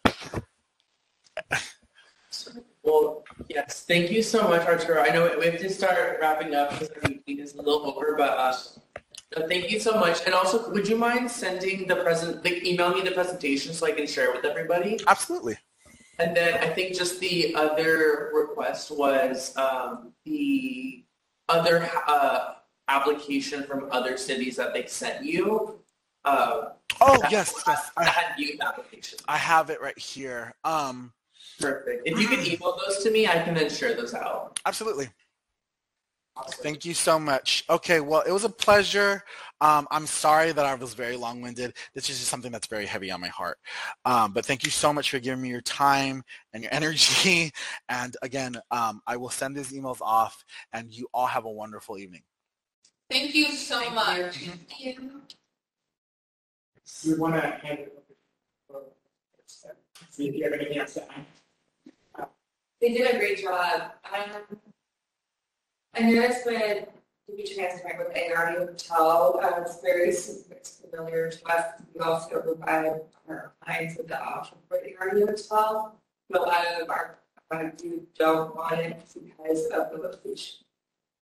Well, 2.84 3.24
yes, 3.48 3.86
thank 3.88 4.12
you 4.12 4.22
so 4.22 4.48
much, 4.48 4.66
Arturo. 4.66 5.02
I 5.02 5.10
know 5.10 5.38
we 5.40 5.46
have 5.46 5.60
to 5.60 5.70
start 5.70 6.18
wrapping 6.20 6.54
up 6.56 6.72
because 6.72 6.90
our 6.90 7.10
meeting 7.10 7.40
is 7.40 7.54
a 7.54 7.58
little 7.58 7.86
over, 7.86 8.16
but 8.18 8.38
uh, 8.38 8.54
thank 9.48 9.72
you 9.72 9.80
so 9.80 10.00
much. 10.00 10.26
And 10.26 10.34
also, 10.34 10.70
would 10.72 10.88
you 10.88 10.98
mind 10.98 11.30
sending 11.32 11.88
the 11.88 11.96
present, 11.98 12.44
like, 12.44 12.66
email 12.66 12.94
me 12.94 13.02
the 13.02 13.12
presentation 13.12 13.74
so 13.74 13.86
I 13.86 13.92
can 13.92 14.08
share 14.08 14.30
it 14.30 14.36
with 14.36 14.46
everybody? 14.46 15.00
Absolutely. 15.08 15.58
And 16.20 16.36
then 16.36 16.62
I 16.62 16.68
think 16.68 16.96
just 16.96 17.20
the 17.20 17.56
other 17.56 18.32
request 18.34 18.92
was 18.92 19.56
um, 19.58 20.12
the 20.26 21.04
other 21.50 21.90
uh, 22.08 22.56
application 22.88 23.64
from 23.64 23.88
other 23.92 24.18
cities 24.18 24.56
that 24.58 24.74
they 24.74 24.86
sent 24.86 25.24
you. 25.24 25.80
Uh, 26.26 26.70
Oh 27.02 27.20
yes, 27.30 27.54
yes. 27.68 27.92
I, 27.98 28.06
had 28.06 28.38
youth 28.38 28.62
applications. 28.62 29.22
I 29.28 29.38
have 29.38 29.70
it 29.70 29.82
right 29.82 29.98
here. 29.98 30.54
Um, 30.64 31.12
Perfect. 31.60 32.04
If 32.06 32.20
you 32.20 32.28
can 32.28 32.40
email 32.46 32.80
those 32.86 33.04
to 33.04 33.12
me, 33.12 33.28
I 33.28 33.42
can 33.44 33.54
then 33.54 33.70
share 33.70 33.96
those 33.96 34.14
out. 34.14 34.60
absolutely. 34.66 35.10
Awesome. 36.36 36.64
Thank 36.64 36.84
you 36.84 36.96
so 36.96 37.20
much. 37.20 37.64
Okay, 37.70 38.00
well, 38.00 38.22
it 38.22 38.32
was 38.32 38.44
a 38.44 38.50
pleasure. 38.50 39.24
Um, 39.62 39.88
I'm 39.92 40.08
sorry 40.08 40.52
that 40.52 40.66
I 40.66 40.74
was 40.74 40.96
very 40.96 41.16
long-winded. 41.16 41.76
This 41.94 42.10
is 42.10 42.18
just 42.18 42.32
something 42.32 42.52
that's 42.52 42.66
very 42.66 42.88
heavy 42.88 43.12
on 43.12 43.22
my 43.22 43.28
heart. 43.28 43.60
Um, 44.04 44.34
but 44.34 44.44
thank 44.44 44.64
you 44.64 44.72
so 44.72 44.92
much 44.92 45.12
for 45.12 45.20
giving 45.20 45.44
me 45.44 45.50
your 45.50 45.62
time 45.62 46.24
and 46.54 46.64
your 46.64 46.74
energy. 46.76 47.52
And 47.88 48.18
again, 48.24 48.58
um, 48.72 49.02
I 49.06 49.16
will 49.16 49.30
send 49.30 49.56
these 49.56 49.72
emails 49.72 50.02
off, 50.02 50.44
and 50.74 50.92
you 50.92 51.08
all 51.14 51.28
have 51.28 51.46
a 51.46 51.52
wonderful 51.52 52.00
evening. 52.00 52.24
Thank 53.14 53.36
you 53.36 53.52
so 53.52 53.92
much. 53.92 54.38
Thank 54.38 54.80
you. 54.80 55.22
We 57.06 57.14
want 57.14 57.36
to 57.36 57.42
hand 57.42 57.78
it 57.82 58.04
over. 58.74 58.86
to- 58.86 59.76
See 60.10 60.30
if 60.30 60.36
you 60.36 60.44
have 60.46 60.54
anything 60.54 60.80
else 60.80 60.96
to 60.96 61.04
add. 62.18 62.28
They 62.82 62.90
did 62.90 63.14
a 63.14 63.20
great 63.20 63.38
job. 63.38 63.92
Um, 64.12 64.58
I 65.94 66.00
noticed 66.00 66.48
when 66.48 66.88
to 67.28 67.36
be 67.38 67.44
transparent 67.44 68.00
with 68.00 68.18
ARD 68.18 68.58
Hotel, 68.58 69.40
uh, 69.44 69.62
it's 69.62 69.80
very 69.82 70.10
it's 70.10 70.82
familiar 70.82 71.30
to 71.30 71.48
us. 71.52 71.66
We 71.94 72.02
also 72.02 72.42
provide 72.42 73.02
our 73.30 73.54
clients 73.64 73.96
with 73.96 74.08
the 74.08 74.20
option 74.20 74.58
for 74.68 74.80
the 74.84 74.96
ARD 75.00 75.22
Hotel. 75.22 76.00
But 76.32 76.42
a 76.42 76.46
lot 76.46 76.82
of 76.82 76.90
our 76.90 77.20
clients 77.52 77.84
who 77.84 78.08
don't 78.18 78.56
want 78.56 78.80
it 78.80 79.04
because 79.14 79.66
of 79.68 79.92
the 79.92 80.00
location 80.00 80.66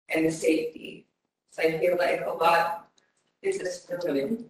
and 0.09 0.27
the 0.27 0.31
safety. 0.31 1.07
So 1.51 1.61
I 1.63 1.77
feel 1.79 1.97
like 1.97 2.25
a 2.25 2.29
lot 2.31 2.87
is 3.41 3.57
discriminating. 3.57 4.45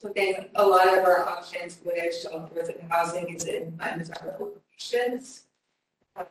So 0.00 0.12
then 0.14 0.46
a 0.56 0.66
lot 0.66 0.86
of 0.88 1.04
our 1.04 1.28
options 1.28 1.78
with 1.84 2.22
shelters 2.22 2.68
and 2.68 2.90
housing 2.90 3.28
is 3.34 3.44
in 3.44 3.78
undesirable 3.80 4.52
locations. 4.54 5.44
Um, 6.16 6.26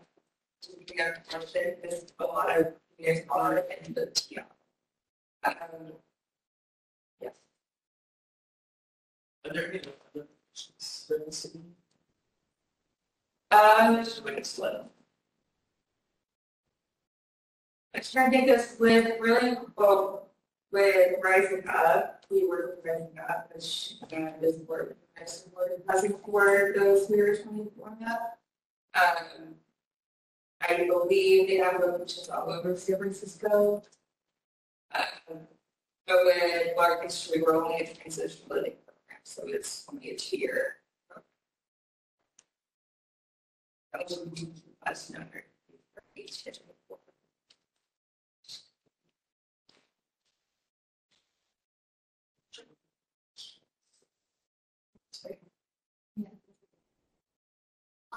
We 0.77 0.95
confident 1.29 1.81
there's 1.81 2.05
a 2.19 2.25
lot 2.25 2.57
of 2.57 2.73
years 2.97 3.19
are 3.29 3.59
in 3.59 3.93
the, 3.93 4.21
yeah. 4.29 4.43
Um, 5.45 5.93
Yes. 7.21 7.35
Are 9.45 9.53
there 9.53 9.69
any 9.69 9.79
other 9.79 10.27
questions 10.51 11.05
for 11.07 11.17
the 11.25 11.31
city? 11.31 11.61
Um, 13.51 14.03
Just 14.03 14.59
like 14.59 14.96
I 17.97 18.29
think 18.29 18.45
this 18.45 18.75
with 18.79 19.19
really, 19.19 19.57
well, 19.75 20.27
with 20.71 21.13
Rising 21.23 21.63
Up, 21.67 22.23
we 22.29 22.45
were 22.45 22.77
Rising 22.85 23.17
Up, 23.27 23.49
which, 23.51 23.93
uh, 24.13 24.29
this 24.39 24.57
board, 24.57 24.95
I 25.19 25.25
supported 25.25 25.81
Rising 25.87 26.13
for 26.23 26.73
those 26.75 27.07
who 27.07 27.19
are 27.19 27.35
we 27.51 27.65
were 27.75 27.89
up. 28.07 28.37
Um, 28.93 29.55
I 30.61 30.85
believe 30.85 31.47
they 31.47 31.57
have 31.57 31.81
locations 31.81 32.29
all 32.29 32.51
over 32.51 32.75
San 32.75 32.97
Francisco. 32.97 33.81
Um, 34.93 35.39
but 36.05 36.17
with 36.23 36.77
Larkin 36.77 37.09
Street, 37.09 37.43
we're 37.45 37.55
only 37.55 37.79
a 37.79 37.93
transition 37.95 38.41
living 38.47 38.73
program, 38.85 39.21
so 39.23 39.41
it's 39.47 39.85
only 39.91 40.11
a 40.11 40.15
two-year. 40.15 40.75
program. 41.09 41.23
That 43.93 44.03
was 44.03 44.17
a 44.19 44.87
last 44.87 45.11
number. 45.11 45.45
district. 46.15 46.76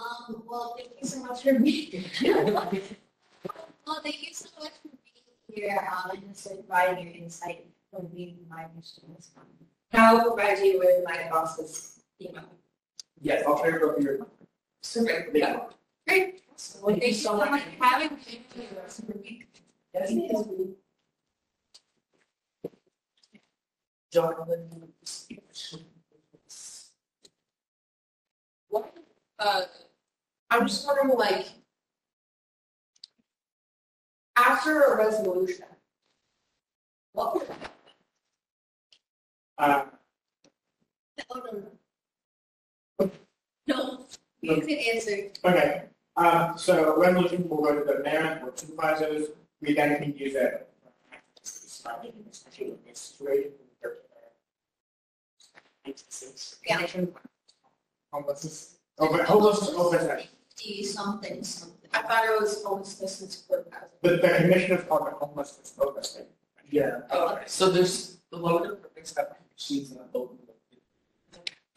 Um, 0.01 0.43
well, 0.49 0.75
thank 0.77 0.91
you 1.01 1.07
so 1.07 1.23
much 1.25 1.43
for 1.43 1.59
being. 1.59 1.91
here. 2.03 2.45
Well, 2.45 4.01
thank 4.03 4.23
you 4.27 4.33
so 4.33 4.49
much 4.61 4.73
for 4.83 4.89
being 4.89 5.69
here, 5.69 5.89
um, 5.93 6.11
and 6.11 6.29
just 6.29 6.49
providing 6.49 7.07
your 7.07 7.17
insight 7.25 7.67
from 7.91 8.07
being 8.07 8.39
my 8.49 8.67
mission 8.77 9.03
this 9.17 9.31
time. 9.35 9.45
I'll 9.93 10.33
provide 10.33 10.59
you 10.59 10.79
with 10.79 11.05
my 11.05 11.29
boss's 11.31 12.01
email. 12.21 12.45
Yes, 13.21 13.43
I'll 13.47 13.59
try 13.59 13.73
to 13.73 13.79
go 13.79 13.95
through 13.95 14.05
your. 14.05 14.27
Super. 14.83 15.29
Yeah. 15.35 15.61
Great. 16.07 16.43
Well, 16.83 16.95
thank 16.95 17.07
you 17.07 17.15
so 17.15 17.37
much. 17.37 17.63
for 17.63 17.85
having 17.85 18.17
me. 18.17 19.47
Jonathan. 24.13 24.69
What, 28.69 28.95
uh, 29.39 29.63
I'm 30.51 30.67
just 30.67 30.87
wondering, 30.87 31.17
like, 31.17 31.47
after 34.37 34.83
a 34.83 34.97
resolution, 34.97 35.65
what 37.13 37.35
would 37.35 37.49
Uh, 39.59 39.85
Oh, 41.29 41.43
no. 41.53 43.11
No, 43.67 44.07
you 44.41 44.61
can 44.63 44.79
answer. 44.95 45.31
Okay, 45.45 45.83
um, 46.17 46.57
so 46.57 46.97
resolution 46.97 47.49
will 47.49 47.63
go 47.63 47.79
to 47.79 47.85
the 47.85 48.03
mayor 48.03 48.39
board 48.41 48.59
supervisors, 48.59 49.29
we 49.61 49.75
then 49.75 49.99
can 49.99 50.17
use 50.17 50.35
it. 50.35 50.67
Especially 51.45 52.09
in 52.09 52.25
this 52.87 52.99
situation. 52.99 53.53
Yeah. 56.67 56.87
Homelessness, 58.13 58.77
open, 58.99 59.21
homelessness, 59.25 59.71
open 59.77 60.01
session. 60.01 60.31
Do 60.63 60.85
something, 60.85 61.43
something. 61.43 61.91
I 61.93 62.03
thought 62.03 62.25
it 62.25 62.41
was 62.41 62.63
homelessness 62.65 63.21
and 63.23 63.31
support. 63.31 63.73
The, 64.03 64.11
the 64.17 64.29
commission 64.29 64.77
is 64.77 64.85
called 64.85 65.07
the 65.07 65.13
homelessness 65.13 65.75
open 65.81 66.03
session. 66.03 66.27
Yeah. 66.71 67.01
Oh, 67.11 67.35
okay. 67.35 67.45
So 67.47 67.71
there's 67.71 68.19
the 68.31 68.37
loan 68.37 68.67
of 68.67 68.83
perfect 68.83 69.17
applications 69.19 69.93
in 69.93 69.99
the 69.99 70.19
open. 70.19 70.37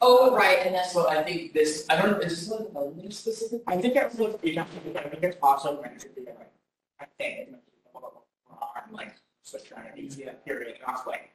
Oh, 0.06 0.36
right, 0.36 0.58
and 0.66 0.74
then, 0.74 0.84
So 0.84 1.08
I 1.08 1.22
think 1.22 1.54
this, 1.54 1.86
I 1.88 1.96
don't, 1.96 2.12
know, 2.12 2.18
is 2.18 2.46
this 2.46 2.50
like 2.50 2.70
homeless 2.72 3.16
specific? 3.16 3.62
I 3.66 3.78
think 3.78 3.96
it's, 3.96 4.18
like, 4.18 4.38
you 4.42 4.56
know, 4.56 4.66
I 4.96 5.08
think 5.08 5.22
it's 5.22 5.38
also 5.42 5.80
meant 5.80 5.98
to 6.00 6.08
be 6.10 6.20
like, 6.26 6.52
I 7.00 7.06
think 7.16 7.38
it's 7.38 7.50
meant 7.52 7.62
to 7.64 8.92
a 8.92 8.94
like, 8.94 9.14
so 9.42 9.58
trying 9.58 9.88
to 9.88 10.16
be, 10.16 10.22
yeah, 10.22 10.32
period, 10.44 10.76
and 10.76 10.84
also 10.84 11.10
like, 11.10 11.30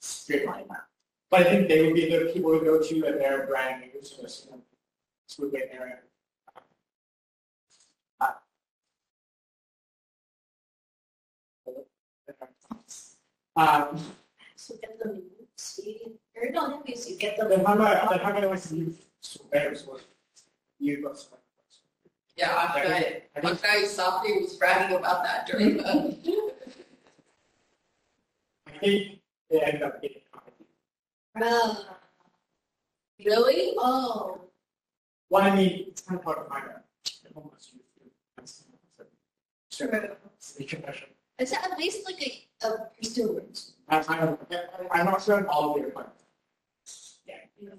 streamline 0.00 0.68
that. 0.68 0.84
But 1.30 1.46
I 1.46 1.50
think 1.50 1.68
they 1.68 1.86
would 1.86 1.94
be 1.94 2.10
the 2.10 2.30
people 2.30 2.58
to 2.58 2.62
go 2.62 2.82
to 2.82 3.06
and 3.06 3.18
they're 3.18 3.46
brand 3.46 3.80
new, 3.80 4.02
so 4.02 4.20
this, 4.20 4.48
this 5.26 5.38
would 5.38 5.50
be 5.50 5.62
an 5.62 5.68
area. 5.72 5.98
Um, 13.56 14.00
So 14.56 14.74
get 14.80 14.98
them 14.98 15.22
speeding, 15.56 16.12
or 16.36 16.50
no, 16.50 16.68
that 16.70 16.86
means 16.86 17.08
you 17.08 17.16
get 17.16 17.36
them. 17.36 17.48
then 17.48 17.64
how 17.64 17.74
about, 17.74 18.10
then 18.10 18.18
how 18.20 18.30
about 18.30 18.50
like 18.50 18.70
you, 18.70 18.94
surveyors, 19.20 19.86
what, 19.86 20.00
you 20.78 21.02
go. 21.02 21.14
yeah, 22.36 22.52
I 22.54 22.80
I, 22.80 22.82
think- 23.02 23.22
I 23.36 23.40
one 23.40 23.56
think- 23.56 23.62
guy 23.62 23.84
Sophie 23.84 24.40
was 24.40 24.54
bragging 24.56 24.96
about 24.96 25.22
that 25.24 25.46
during 25.46 25.76
the, 25.78 25.82
I 28.66 28.70
think 28.78 29.20
they 29.50 29.60
ended 29.60 29.82
up 29.82 30.00
getting. 30.00 30.18
Oh, 31.40 31.86
really? 33.24 33.74
oh, 33.78 34.40
Well, 35.30 35.42
I 35.42 35.54
mean, 35.56 35.86
it's 35.88 36.02
kind 36.02 36.18
of 36.18 36.24
hard 36.24 36.38
to 36.38 36.44
find 36.48 36.64
out. 36.64 36.82
Homeless 37.34 37.70
youth. 37.72 37.82
true. 39.70 40.08
Speak 40.38 40.72
of 40.74 40.82
that. 40.82 40.96
At 41.40 41.78
least 41.78 42.04
like 42.06 42.20
a, 42.22 42.44
a 42.64 42.88
pursuit. 42.96 43.62
I, 43.88 43.98
I, 44.08 44.36
I'm 44.90 45.06
not 45.06 45.22
sure 45.22 45.36
on 45.36 45.46
all 45.46 45.74
of 45.74 45.80
your, 45.80 45.90
but. 45.90 46.14
Yeah. 47.26 47.70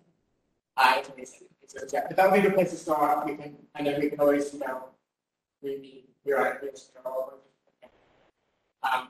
I, 0.77 1.03
yeah, 1.91 2.07
that 2.15 2.31
would 2.31 2.41
be 2.41 2.47
the 2.47 2.53
place 2.53 2.72
to 2.72 2.77
start, 2.77 3.26
we 3.26 3.35
can, 3.35 3.55
and 3.76 3.88
then 3.88 3.99
we 3.99 4.10
can 4.10 4.19
always, 4.19 4.53
you 4.53 4.60
know, 4.60 4.85
we 5.61 6.05
we're 6.26 6.38
at 6.38 6.61
this, 6.61 6.91
um, 8.84 9.07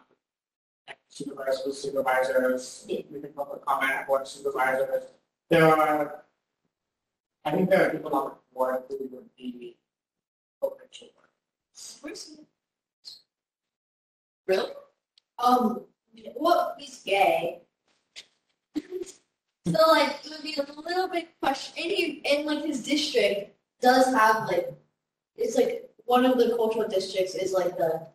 supervisors, 1.09 1.77
supervisors, 1.77 2.85
we 2.87 3.03
can 3.03 3.33
public 3.33 3.65
comment, 3.65 3.91
at 3.91 4.07
board 4.07 4.27
supervisors. 4.27 5.03
There 5.49 5.65
are, 5.65 6.23
I 7.45 7.51
think 7.51 7.69
there 7.69 7.87
are 7.87 7.89
people 7.91 8.15
on 8.15 8.29
the 8.29 8.35
board 8.53 8.83
who 8.89 9.09
would 9.11 9.35
be 9.37 9.77
open 10.61 10.87
to 10.91 11.05
work. 11.05 12.17
Really? 14.47 14.69
Um, 15.43 15.81
well, 16.35 16.75
he's 16.77 17.01
gay. 17.03 17.61
So 19.65 19.79
like, 19.91 20.19
it 20.23 20.29
would 20.29 20.43
be 20.43 20.55
a 20.55 20.81
little 20.81 21.07
bit 21.07 21.29
question, 21.41 21.73
and 21.81 21.91
he, 21.91 22.21
and 22.29 22.45
like 22.45 22.65
his 22.65 22.83
district 22.83 23.55
does 23.81 24.13
have 24.13 24.47
like, 24.47 24.73
it's 25.35 25.55
like, 25.55 25.89
one 26.05 26.25
of 26.25 26.37
the 26.37 26.55
cultural 26.55 26.87
districts 26.87 27.33
is 27.35 27.53
like 27.53 27.77
the 27.77 28.07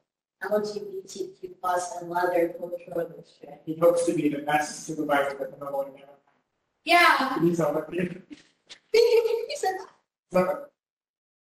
LGBTQ 0.44 1.54
plus 1.60 1.96
and 1.96 2.10
leather 2.10 2.54
cultural 2.58 3.08
district. 3.08 3.66
He 3.66 3.76
hopes 3.76 4.04
to 4.06 4.14
be 4.14 4.28
the 4.28 4.38
best 4.38 4.86
supervisor 4.86 5.36
that 5.38 5.72
one 5.72 5.86
ever 5.88 6.12
Yeah. 6.84 7.40
He's 7.40 7.58
here. 7.58 8.22
he 8.92 9.56
said 9.56 9.78
that. 10.32 10.68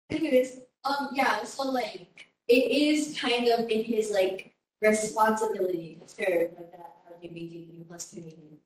Anyways, 0.10 0.60
um, 0.84 1.10
yeah, 1.14 1.44
so 1.44 1.64
like, 1.64 2.28
it 2.48 2.72
is 2.72 3.18
kind 3.20 3.48
of 3.48 3.70
in 3.70 3.84
his 3.84 4.12
like 4.12 4.51
responsibility 4.82 6.00
to 6.02 6.08
serve 6.14 6.52
like 6.58 6.72
that 6.72 6.96
LGBTQ 7.22 7.88
plus 7.88 8.10
community. 8.10 8.60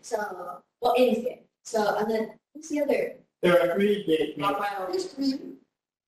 So, 0.00 0.60
well, 0.80 0.94
in 0.96 1.14
his 1.14 1.24
game. 1.24 1.38
So, 1.64 1.96
and 1.96 2.10
then, 2.10 2.30
who's 2.54 2.68
the 2.68 2.82
other? 2.82 3.12
there 3.42 3.60
are 3.60 3.74
three 3.74 4.04
big, 4.06 4.38
Not 4.38 4.58
my 4.58 4.68
own. 4.78 4.92
Who's 4.92 5.04
three? 5.06 5.32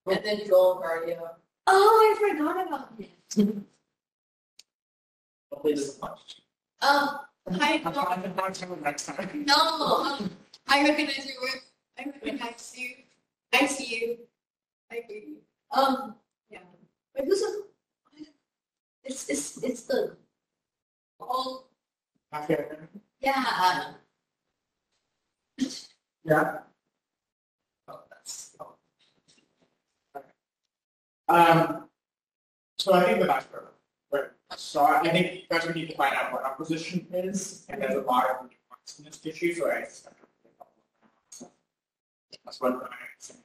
And 0.06 0.24
then 0.24 0.40
Joel 0.46 0.82
Engardio. 0.82 1.20
Oh, 1.66 2.16
I 2.18 2.32
forgot 2.32 2.66
about 2.66 2.88
him. 3.36 3.66
Hopefully 5.52 5.74
this 5.74 5.88
is 5.88 6.00
much. 6.00 6.36
Um, 6.80 7.20
I'm 7.46 7.58
trying 7.92 8.22
to 8.22 8.30
find 8.30 8.56
someone 8.56 8.82
next 8.82 9.06
time. 9.06 9.44
no, 9.46 9.54
um, 9.54 10.30
I 10.68 10.82
recognize 10.82 11.26
your 11.26 11.42
work. 11.42 11.62
I 11.98 12.04
recognize 12.06 12.74
you. 12.76 12.90
I 13.52 13.66
see 13.66 13.96
you. 14.00 14.18
I 14.90 15.02
hear 15.06 15.18
you. 15.18 15.36
Um, 15.72 16.14
yeah. 16.48 16.60
But 17.14 17.26
who's 17.26 17.42
a? 17.42 17.69
It's 19.10 19.28
it's 19.28 19.56
it's 19.64 19.82
the. 19.82 20.16
Oh, 21.18 21.64
Okay. 22.32 22.64
yeah. 23.18 23.94
Yeah. 26.22 26.58
Oh, 27.88 28.00
that's, 28.08 28.56
oh. 28.60 28.76
Um, 31.28 31.88
so 32.78 32.92
I 32.92 33.04
think 33.04 33.18
the 33.18 33.26
versa. 33.26 33.46
Right. 34.12 34.24
So 34.56 34.86
I 34.86 35.08
think 35.08 35.46
first 35.50 35.66
we 35.66 35.72
need 35.74 35.90
to 35.90 35.96
find 35.96 36.14
out 36.14 36.32
what 36.32 36.44
our 36.44 36.54
position 36.54 37.04
is, 37.12 37.66
and 37.68 37.82
there's 37.82 37.96
a 37.96 38.00
lot 38.02 38.26
of 38.30 38.36
nuance 38.42 38.98
in 39.00 39.04
this 39.06 39.20
issue, 39.24 39.54
so 39.54 39.68
I 39.72 39.82
suspect. 39.82 40.14
That's 42.44 42.60
what 42.60 42.74
I'm 42.74 42.80
saying. 43.18 43.40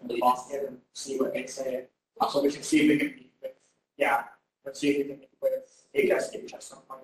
And 0.00 0.12
and 0.12 0.78
see 0.94 1.18
what 1.18 1.34
they 1.34 1.46
say. 1.46 1.86
Also, 2.20 2.40
we 2.40 2.52
can 2.52 2.62
see 2.62 2.82
if 2.82 2.88
we 2.88 2.98
can 2.98 3.31
meet 4.02 4.08
yeah, 4.08 4.24
let's 4.64 4.80
see 4.80 4.90
if 4.90 4.96
we 4.98 5.04
can 5.04 5.20
meet 5.20 5.28
with 5.40 5.84
HSH 5.96 6.54
at 6.54 6.62
some 6.62 6.78
point. 6.88 7.02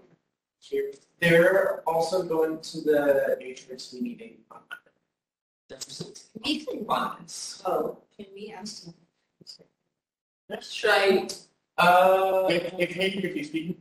Here. 0.60 0.92
They're 1.20 1.82
also 1.86 2.22
going 2.22 2.60
to 2.60 2.80
the 2.80 3.36
HRC 3.40 4.00
meeting 4.02 4.38
on 4.50 4.60
Monday. 4.68 4.90
That's 5.68 6.28
We 6.44 6.64
can. 6.64 6.80
abundance. 6.80 7.62
Oh, 7.64 7.98
can 8.16 8.26
we 8.34 8.52
ask 8.56 8.84
them? 8.84 8.94
Should 10.60 10.90
I? 10.90 11.28
Uh, 11.78 12.46
If, 12.50 12.74
if 12.78 12.90
Hayden 12.96 13.20
could 13.22 13.34
be 13.34 13.44
speaking, 13.44 13.76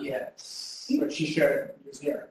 yes. 0.00 0.90
but 0.98 1.12
she 1.12 1.26
should, 1.26 1.70
he 1.82 1.88
was 1.88 2.00
here. 2.00 2.28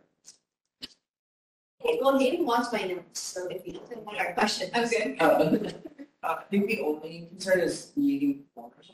Okay, 1.84 2.00
well, 2.02 2.18
Hayden 2.18 2.46
wants 2.46 2.72
my 2.74 2.82
notes, 2.84 3.20
so 3.20 3.48
if 3.50 3.68
you 3.68 3.74
don't 3.74 4.04
want 4.06 4.18
our 4.20 4.34
question, 4.34 4.72
I'm 4.74 4.88
good. 4.90 5.22
Uh, 5.22 5.72
I 6.24 6.44
think 6.50 6.68
the 6.68 6.82
only 6.82 7.28
concern 7.30 7.62
is 7.62 7.92
meeting 7.96 8.44
forms. 8.54 8.92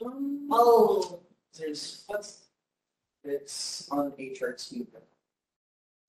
Oh, 0.50 1.20
There's, 1.58 2.04
what's, 2.08 2.46
it's 3.24 3.88
on 3.92 4.12
HRT. 4.12 4.88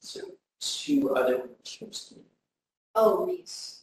So 0.00 0.20
two 0.60 1.14
other 1.14 1.48
issues. 1.64 2.14
oh, 2.94 3.26
Reese. 3.26 3.82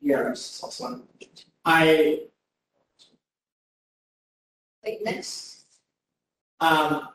Yeah, 0.00 0.30
it's 0.30 0.62
also 0.62 0.84
on. 0.84 1.02
I, 1.64 2.20
Like 4.84 5.00
next, 5.02 5.64
um, 6.60 7.08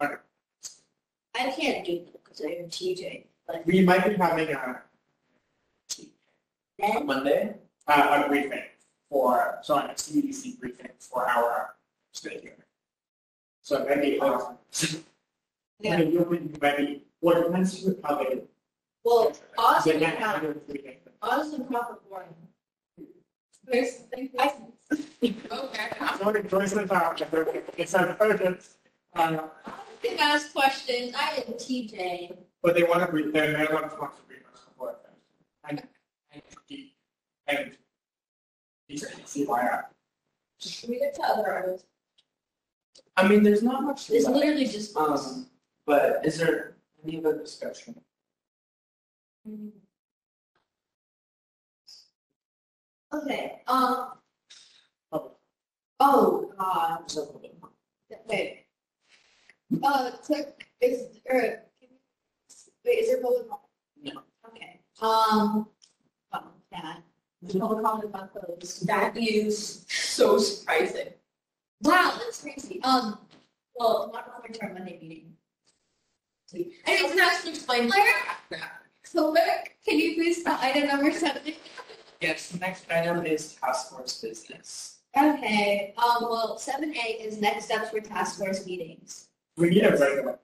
I 0.00 1.50
can't 1.52 1.84
do 1.84 1.98
that 2.04 2.24
because 2.24 2.42
I 2.42 2.50
am 2.50 2.68
TJ, 2.68 3.24
but 3.46 3.66
we 3.66 3.82
might 3.82 4.06
be 4.06 4.14
having 4.14 4.50
a, 4.54 4.82
then, 6.78 7.06
Monday? 7.06 7.56
uh, 7.88 8.22
a 8.24 8.28
briefing 8.28 8.62
for, 9.14 9.58
so 9.62 9.76
a 9.76 9.88
CDC 9.94 10.58
briefing 10.60 10.88
for 10.98 11.28
our 11.28 11.74
state 12.12 12.42
here. 12.42 12.56
So 13.62 13.84
maybe, 13.84 14.20
um, 14.20 14.56
Yeah. 15.80 15.96
maybe 15.98 16.12
you 16.12 16.22
would- 16.22 16.62
maybe, 16.62 17.06
what 17.20 17.34
depends 17.42 17.86
on 17.86 17.96
how 18.04 18.24
well, 19.02 19.32
Oz 19.58 19.84
they 19.84 19.92
and 19.92 20.00
might 20.02 20.18
Crawford, 20.18 20.42
have 20.46 20.56
a 20.56 20.60
briefing. 20.60 20.98
Oz 21.22 21.52
and 21.54 21.66
Crawford 21.68 21.98
Warren. 22.08 22.34
There's, 23.64 24.02
I, 24.38 24.54
okay. 24.92 25.90
Sorry, 26.18 26.42
Joyce 26.44 26.72
and 26.72 26.88
Tom, 26.90 27.16
it's 27.76 27.94
an 27.94 28.16
urgent, 28.20 28.68
uh, 29.14 29.48
I 29.66 29.72
can 30.02 30.18
ask 30.18 30.52
questions, 30.52 31.14
I 31.16 31.44
am 31.46 31.54
TJ. 31.54 32.36
but 32.62 32.74
they 32.74 32.82
want 32.84 33.10
to 33.10 33.30
they're 33.32 33.56
not 33.56 33.72
want 33.72 33.90
to 33.90 33.96
brief 34.26 34.44
us 34.52 34.60
before. 34.66 34.96
And, 35.68 35.82
and, 36.32 36.42
and. 37.46 37.76
See 38.96 39.44
why 39.44 39.62
I. 39.62 39.80
Should 40.58 40.90
we 40.90 40.98
get 40.98 41.14
to 41.14 41.22
other 41.22 41.48
artists? 41.50 41.86
I 43.16 43.26
mean, 43.28 43.42
there's 43.42 43.62
not 43.62 43.82
much. 43.84 44.10
It's 44.10 44.26
left. 44.26 44.36
literally 44.36 44.66
just. 44.66 44.96
Um, 44.96 45.46
but 45.86 46.24
is 46.24 46.38
there 46.38 46.76
any 47.04 47.18
other 47.18 47.38
discussion? 47.38 47.94
Okay, 53.12 53.62
um, 53.66 54.12
Oh. 55.12 55.32
oh, 55.98 56.52
God, 56.56 57.12
wait. 58.26 58.66
Uh, 59.82 60.10
click, 60.22 60.66
is, 60.80 61.18
or, 61.28 61.62
wait, 62.84 62.90
is 62.90 63.08
there 63.08 63.22
public? 63.22 63.46
No. 64.02 64.22
Okay, 64.48 64.80
um, 65.00 65.68
oh, 66.32 66.44
that, 66.70 67.02
comment 67.48 68.04
about 68.04 68.34
those. 68.34 68.80
That 68.80 69.16
is 69.16 69.84
so 69.88 70.38
surprising. 70.38 71.08
Wow, 71.82 72.18
that's 72.18 72.42
crazy. 72.42 72.82
Um, 72.82 73.18
well, 73.74 74.10
not 74.12 74.26
according 74.28 74.54
to 74.54 74.62
our 74.62 74.72
Monday 74.74 74.98
meeting. 75.00 75.32
Anyways, 76.86 77.16
that's 77.16 77.44
to 77.44 77.50
explain. 77.50 77.90
Claire? 77.90 78.60
So, 79.04 79.30
Claire, 79.32 79.64
can 79.86 79.98
you 79.98 80.14
please 80.14 80.40
start 80.42 80.62
item 80.62 80.88
number 80.88 81.12
seven? 81.12 81.54
Yes, 82.20 82.48
the 82.50 82.58
next 82.58 82.90
item 82.90 83.24
is 83.24 83.54
task 83.54 83.90
force 83.90 84.20
business. 84.20 84.98
Okay, 85.16 85.94
um, 85.96 86.28
well, 86.28 86.58
seven 86.58 86.94
A 86.94 87.08
is 87.22 87.40
next 87.40 87.64
steps 87.64 87.90
for 87.90 88.00
task 88.00 88.38
force 88.38 88.66
meetings. 88.66 89.28
We 89.56 89.70
need 89.70 89.84
a 89.84 89.96
regular. 89.96 90.38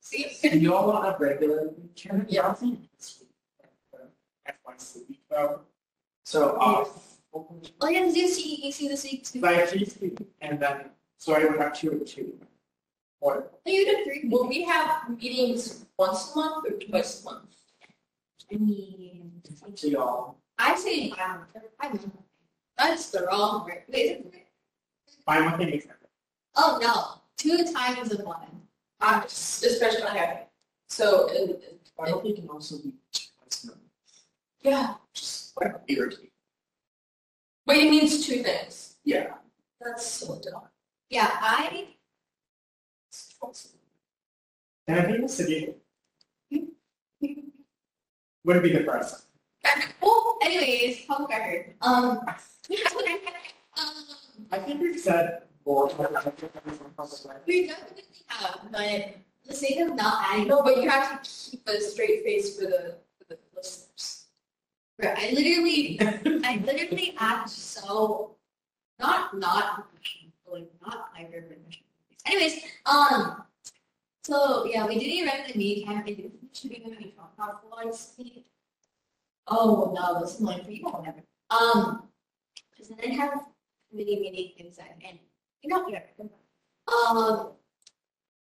See? 0.00 0.34
Do 0.42 0.58
you 0.58 0.74
all 0.74 0.88
want 0.88 1.06
a 1.06 1.16
regular? 1.22 1.70
Yeah. 2.28 2.54
F 4.46 4.56
one 4.62 4.76
twelve. 5.28 5.60
So, 6.30 6.50
uh, 6.60 6.84
Oh, 7.34 7.88
yeah, 7.88 8.04
you 8.06 8.28
see, 8.28 8.60
you 8.62 8.70
see 8.70 8.86
this 8.86 9.02
week 9.02 9.24
too. 9.24 9.40
Five 9.40 9.72
G 9.72 9.84
C, 9.84 10.12
and 10.40 10.60
then, 10.60 10.90
so 11.16 11.34
I 11.34 11.44
would 11.44 11.58
have 11.58 11.76
two 11.76 11.90
and 11.90 12.06
two. 12.06 12.38
Or, 13.20 13.50
you 13.66 13.84
did 13.84 14.04
three. 14.04 14.28
Will 14.28 14.48
we 14.48 14.62
have 14.62 15.08
meetings 15.10 15.86
once 15.98 16.32
a 16.32 16.38
month 16.38 16.66
or 16.66 16.72
twice 16.78 17.22
a 17.22 17.24
month? 17.24 17.56
I 18.52 18.56
mean, 18.56 19.42
to 19.76 19.88
y'all. 19.90 20.36
I 20.56 20.76
say, 20.76 21.10
um, 21.10 21.46
I 21.80 21.88
mean, 21.92 22.12
that's 22.78 23.10
the 23.10 23.26
wrong 23.26 23.64
word. 23.64 23.82
Wait, 23.88 24.10
is 24.10 24.26
it? 24.26 24.46
by 25.26 25.40
one 25.40 25.58
thing, 25.58 25.82
Oh, 26.54 26.78
no, 26.80 27.22
two 27.36 27.72
times 27.72 28.12
in 28.12 28.24
one. 28.24 28.46
Uh, 29.00 29.22
especially, 29.26 30.02
okay. 30.04 30.46
So, 30.88 31.28
and, 31.36 31.56
I 32.00 32.10
hope 32.10 32.24
you 32.24 32.34
can 32.34 32.48
also 32.48 32.78
be 32.78 32.94
twice 33.12 33.64
a 33.64 33.66
month. 33.68 33.78
yeah. 34.62 34.94
Just 35.12 35.39
like 35.56 35.72
irritating. 35.88 36.30
Wait, 37.66 37.86
it 37.86 37.90
means 37.90 38.26
two 38.26 38.42
things. 38.42 38.96
Yeah. 39.04 39.34
That's 39.80 40.06
so 40.06 40.40
dumb. 40.42 40.62
Yeah, 41.08 41.30
I, 41.32 41.88
it's 43.08 43.34
a 43.42 43.46
and 44.90 44.98
I 44.98 45.02
think 45.04 45.22
the 45.22 45.28
city, 45.28 45.74
Would 48.44 48.56
it 48.56 48.62
be 48.62 48.72
the 48.72 48.84
first. 48.84 49.26
Well, 50.02 50.38
anyways, 50.42 51.04
public 51.06 51.30
record. 51.30 51.74
Um, 51.82 52.20
um, 52.20 52.26
I 54.50 54.58
think 54.58 54.80
we've 54.80 54.98
said 54.98 55.42
more. 55.66 55.86
we 57.46 57.66
definitely 57.66 58.04
have, 58.26 58.60
but 58.72 59.14
the 59.46 59.54
sake 59.54 59.80
of 59.80 59.94
not 59.94 60.24
adding, 60.28 60.48
No, 60.48 60.62
but 60.62 60.82
you 60.82 60.88
have 60.88 61.22
to 61.22 61.30
keep 61.30 61.68
a 61.68 61.80
straight 61.80 62.24
face 62.24 62.58
for 62.58 62.66
the, 62.66 62.96
for 63.18 63.24
the 63.28 63.38
listeners. 63.54 64.19
I 65.02 65.30
literally, 65.32 65.98
I 66.44 66.62
literally 66.64 67.14
act 67.18 67.50
so, 67.50 68.36
not, 68.98 69.36
not, 69.38 69.86
like, 70.50 70.68
not 70.84 71.10
hyper 71.14 71.42
professional. 71.42 71.86
Anyways, 72.26 72.62
um, 72.86 73.42
so, 74.24 74.64
yeah, 74.66 74.86
we 74.86 74.98
didn't 74.98 75.28
kind 75.86 76.00
of, 76.00 76.08
it 76.08 76.32
should 76.52 76.70
be 76.70 76.78
going 76.78 76.96
to 76.96 76.98
be 77.02 77.14
talk 77.16 77.32
about. 77.36 77.62
Oh, 79.48 79.92
no, 79.94 80.20
that's 80.20 80.38
annoying 80.38 80.64
for 80.64 80.70
you. 80.70 80.86
Um, 81.50 82.08
because 82.70 82.88
then 82.88 83.10
I 83.10 83.14
have 83.14 83.40
many, 83.92 84.16
many 84.16 84.54
things 84.56 84.76
that, 84.76 84.96
and, 85.06 85.18
you 85.62 85.70
know, 85.70 85.88
yeah. 85.88 86.00
Um, 86.18 87.52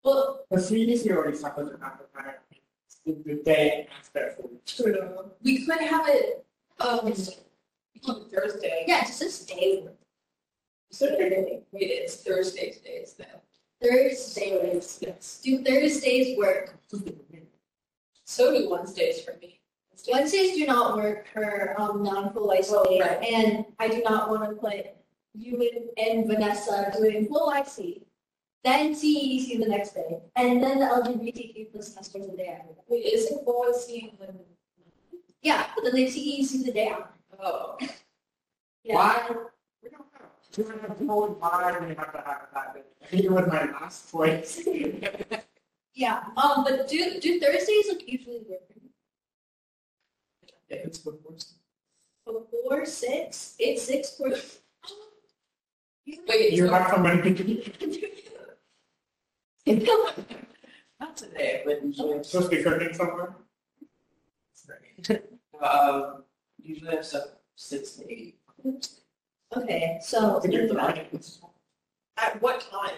well, 0.04 0.46
The 0.50 0.58
CDC 0.58 1.12
already 1.12 1.38
suffered 1.38 1.78
appetite. 1.84 2.36
The 2.47 2.47
the 3.14 3.42
day 3.44 3.88
after. 4.00 4.36
We 5.44 5.66
could 5.66 5.80
have 5.80 6.08
it, 6.08 6.46
um, 6.80 7.14
on 8.08 8.30
Thursday. 8.30 8.86
yeah, 8.88 9.02
it's 9.02 9.20
just 9.20 9.48
day, 9.48 9.86
Saturday. 10.92 11.62
Wait, 11.72 11.84
it's 11.84 12.18
Thursday 12.18 12.72
today, 12.72 12.98
is 13.04 13.14
that? 13.14 13.44
Thursdays, 13.82 15.00
Yes. 15.02 15.40
do 15.44 15.64
Thursdays 15.64 16.38
work? 16.38 16.76
So 18.26 18.52
do 18.54 18.70
Wednesdays 18.70 19.22
for 19.22 19.36
me. 19.42 19.60
Wednesdays 20.12 20.56
do 20.56 20.66
not 20.68 20.96
work 20.96 21.26
for 21.34 21.80
um, 21.80 22.04
non-full 22.04 22.48
YC, 22.50 22.72
Oh, 22.72 23.00
right. 23.00 23.24
and 23.24 23.66
I 23.80 23.88
do 23.88 24.02
not 24.04 24.30
want 24.30 24.48
to 24.50 24.56
put 24.56 24.86
you 25.34 25.70
and- 25.70 25.90
and 25.98 26.28
Vanessa 26.28 26.92
doing 26.96 27.28
full 27.28 27.50
YC. 27.52 28.04
Then 28.64 28.94
CEC 28.94 29.60
the 29.60 29.68
next 29.68 29.94
day, 29.94 30.20
and 30.36 30.62
then 30.62 30.80
the 30.80 30.86
LGBTQ 30.86 31.72
plus 31.72 31.94
testers 31.94 32.28
the 32.28 32.36
day 32.36 32.48
after. 32.60 32.74
Wait, 32.90 33.06
isn't 33.06 33.46
Boy 33.46 33.72
seeing 33.72 34.12
when? 34.18 34.40
Yeah, 35.42 35.68
but 35.76 35.84
then 35.86 35.94
they 35.94 36.06
CEC 36.08 36.66
the 36.66 36.72
day 36.74 36.88
after. 36.90 37.08
Oh. 37.42 37.78
Yeah. 38.84 38.96
Why? 38.96 39.30
We 39.84 39.90
don't 39.90 40.00
know. 40.00 40.28
We 40.58 40.64
don't 40.64 40.82
have 40.82 40.98
full 40.98 41.28
why 41.40 41.78
we 41.80 41.88
have 41.96 42.12
to 42.12 42.18
have 42.18 42.48
that. 42.54 42.86
I 43.04 43.06
think 43.06 43.24
it 43.26 43.32
was 43.32 43.48
my 43.48 43.66
last 43.72 44.12
choice. 44.12 44.68
Yeah, 46.00 46.22
um, 46.38 46.64
but 46.64 46.88
do 46.88 47.20
do 47.20 47.40
Thursdays 47.40 47.86
like 47.90 48.08
usually 48.08 48.42
work 48.48 48.62
If 50.70 50.86
it's 50.86 51.00
before. 51.00 51.34
before 52.28 52.86
six? 52.86 53.56
It's 53.58 53.82
six 53.82 54.12
for. 54.16 54.30
Wait, 56.30 56.54
You 56.54 56.68
so- 56.68 56.74
have 56.74 56.92
somebody. 56.92 57.74
Not 61.00 61.18
today, 61.18 61.62
but 61.66 61.84
usually. 61.84 62.24
Supposed 62.24 62.50
to 62.52 62.58
be 62.58 62.64
cooking 62.64 62.94
somewhere. 62.94 63.36
Um, 65.60 66.24
usually 66.62 66.92
I 66.92 66.96
have 66.98 67.06
stuff 67.06 67.30
six 67.56 67.94
to 67.94 68.12
eight. 68.12 68.38
Okay, 69.56 69.98
so. 70.04 70.40
To 70.40 70.48
get 70.48 70.70
the. 70.70 70.80
At 72.18 72.40
what 72.44 72.62
time? 72.70 72.92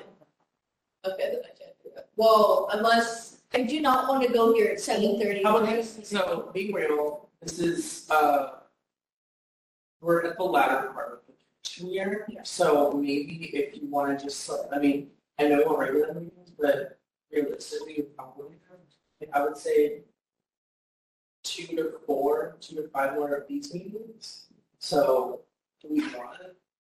Okay, 1.06 1.24
then 1.32 1.42
I 1.46 1.58
can't 1.58 1.72
do 1.82 1.90
that. 1.96 2.10
Well, 2.18 2.68
unless, 2.74 3.44
I 3.54 3.64
do 3.64 3.80
not 3.80 4.10
want 4.10 4.28
to 4.28 4.34
go 4.34 4.54
here 4.54 4.72
at 4.74 4.82
seven 4.82 5.18
thirty. 5.22 5.42
How 5.42 5.56
about 5.58 5.70
this? 5.70 6.00
So 6.04 6.52
being 6.54 6.74
real, 6.74 7.30
this 7.42 7.60
is, 7.60 8.10
uh, 8.10 8.56
we're 10.02 10.26
at 10.26 10.36
the 10.38 10.44
latter 10.44 10.90
part 10.90 11.14
of 11.14 11.20
the 11.28 11.34
election 11.84 11.90
year, 11.94 12.28
so 12.44 12.92
maybe 12.92 13.52
if 13.54 13.74
you 13.82 13.88
want 13.88 14.20
to 14.20 14.26
just, 14.26 14.50
like, 14.50 14.60
I 14.74 14.80
mean, 14.80 15.08
I 15.40 15.48
know 15.48 15.64
we're 15.66 15.80
regular 15.80 16.14
meetings, 16.14 16.32
but 16.62 17.00
realistically, 17.32 18.06
probably, 18.16 18.56
like, 19.20 19.30
I 19.34 19.44
would 19.44 19.58
say 19.58 20.02
two 21.44 21.68
to 21.76 21.94
four, 22.06 22.58
two 22.60 22.76
to 22.76 22.88
five 22.90 23.14
more 23.16 23.34
of 23.36 23.48
these 23.48 23.74
meetings. 23.74 24.48
So 24.80 25.42
do 25.82 25.88
we 25.92 26.02
want, 26.16 26.38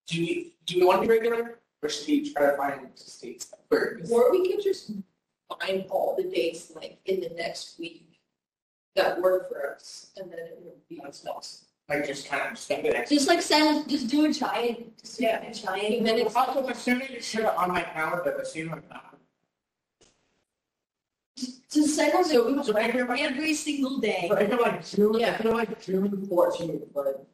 do 0.07 0.19
we, 0.22 0.53
do 0.65 0.80
we 0.80 0.85
want 0.85 1.01
to 1.01 1.07
be 1.07 1.14
regular, 1.14 1.60
or 1.81 1.89
should 1.89 2.07
we 2.07 2.34
try 2.34 2.51
to 2.51 2.57
find 2.57 2.88
states 2.95 3.45
that 3.45 3.60
work? 3.69 4.01
or 4.11 4.31
we 4.31 4.51
could 4.51 4.64
just 4.64 4.91
find 5.60 5.85
all 5.89 6.15
the 6.15 6.23
dates 6.23 6.72
like 6.76 6.99
in 7.06 7.19
the 7.22 7.30
next 7.30 7.80
week 7.80 8.19
that 8.95 9.22
work 9.22 9.49
for 9.49 9.73
us, 9.73 10.11
and 10.18 10.31
then 10.31 10.39
it 10.39 10.60
would 10.61 10.88
be. 10.88 10.99
That's 11.03 11.23
nice. 11.23 11.65
Like 11.88 12.06
just 12.06 12.27
kind 12.27 12.51
of 12.51 12.57
spend 12.57 12.85
it. 12.85 13.10
Just 13.10 13.27
like 13.27 13.41
send, 13.41 13.89
just 13.89 14.07
do 14.10 14.26
a 14.26 14.31
giant, 14.34 14.95
just 14.99 15.18
do 15.18 15.23
Yeah. 15.26 15.41
a 15.41 15.53
giant. 15.53 15.95
And 15.95 16.06
then 16.07 16.19
it's, 16.19 16.35
Also, 16.35 16.61
the 16.65 16.73
sooner 16.76 17.06
you 17.06 17.19
set 17.19 17.41
it 17.41 17.47
on 17.47 17.69
my 17.72 17.81
calendar, 17.81 18.35
the 18.38 18.45
sooner 18.45 18.73
I'm 18.73 18.84
not. 18.89 19.18
Just 21.72 21.96
send 21.96 22.14
us 22.16 22.32
So- 22.32 22.48
a 22.76 23.20
every 23.20 23.54
single 23.54 24.00
day. 24.00 24.26
But 24.28 24.40
I 24.40 24.48
feel 24.48 24.62
like 24.62 24.86
June, 24.88 25.16
I 25.16 25.20
Yeah. 25.20 25.38
feel 25.38 25.54
like 25.54 25.82
June 25.82 26.26
fourteenth, 26.28 26.84
but, 26.94 27.26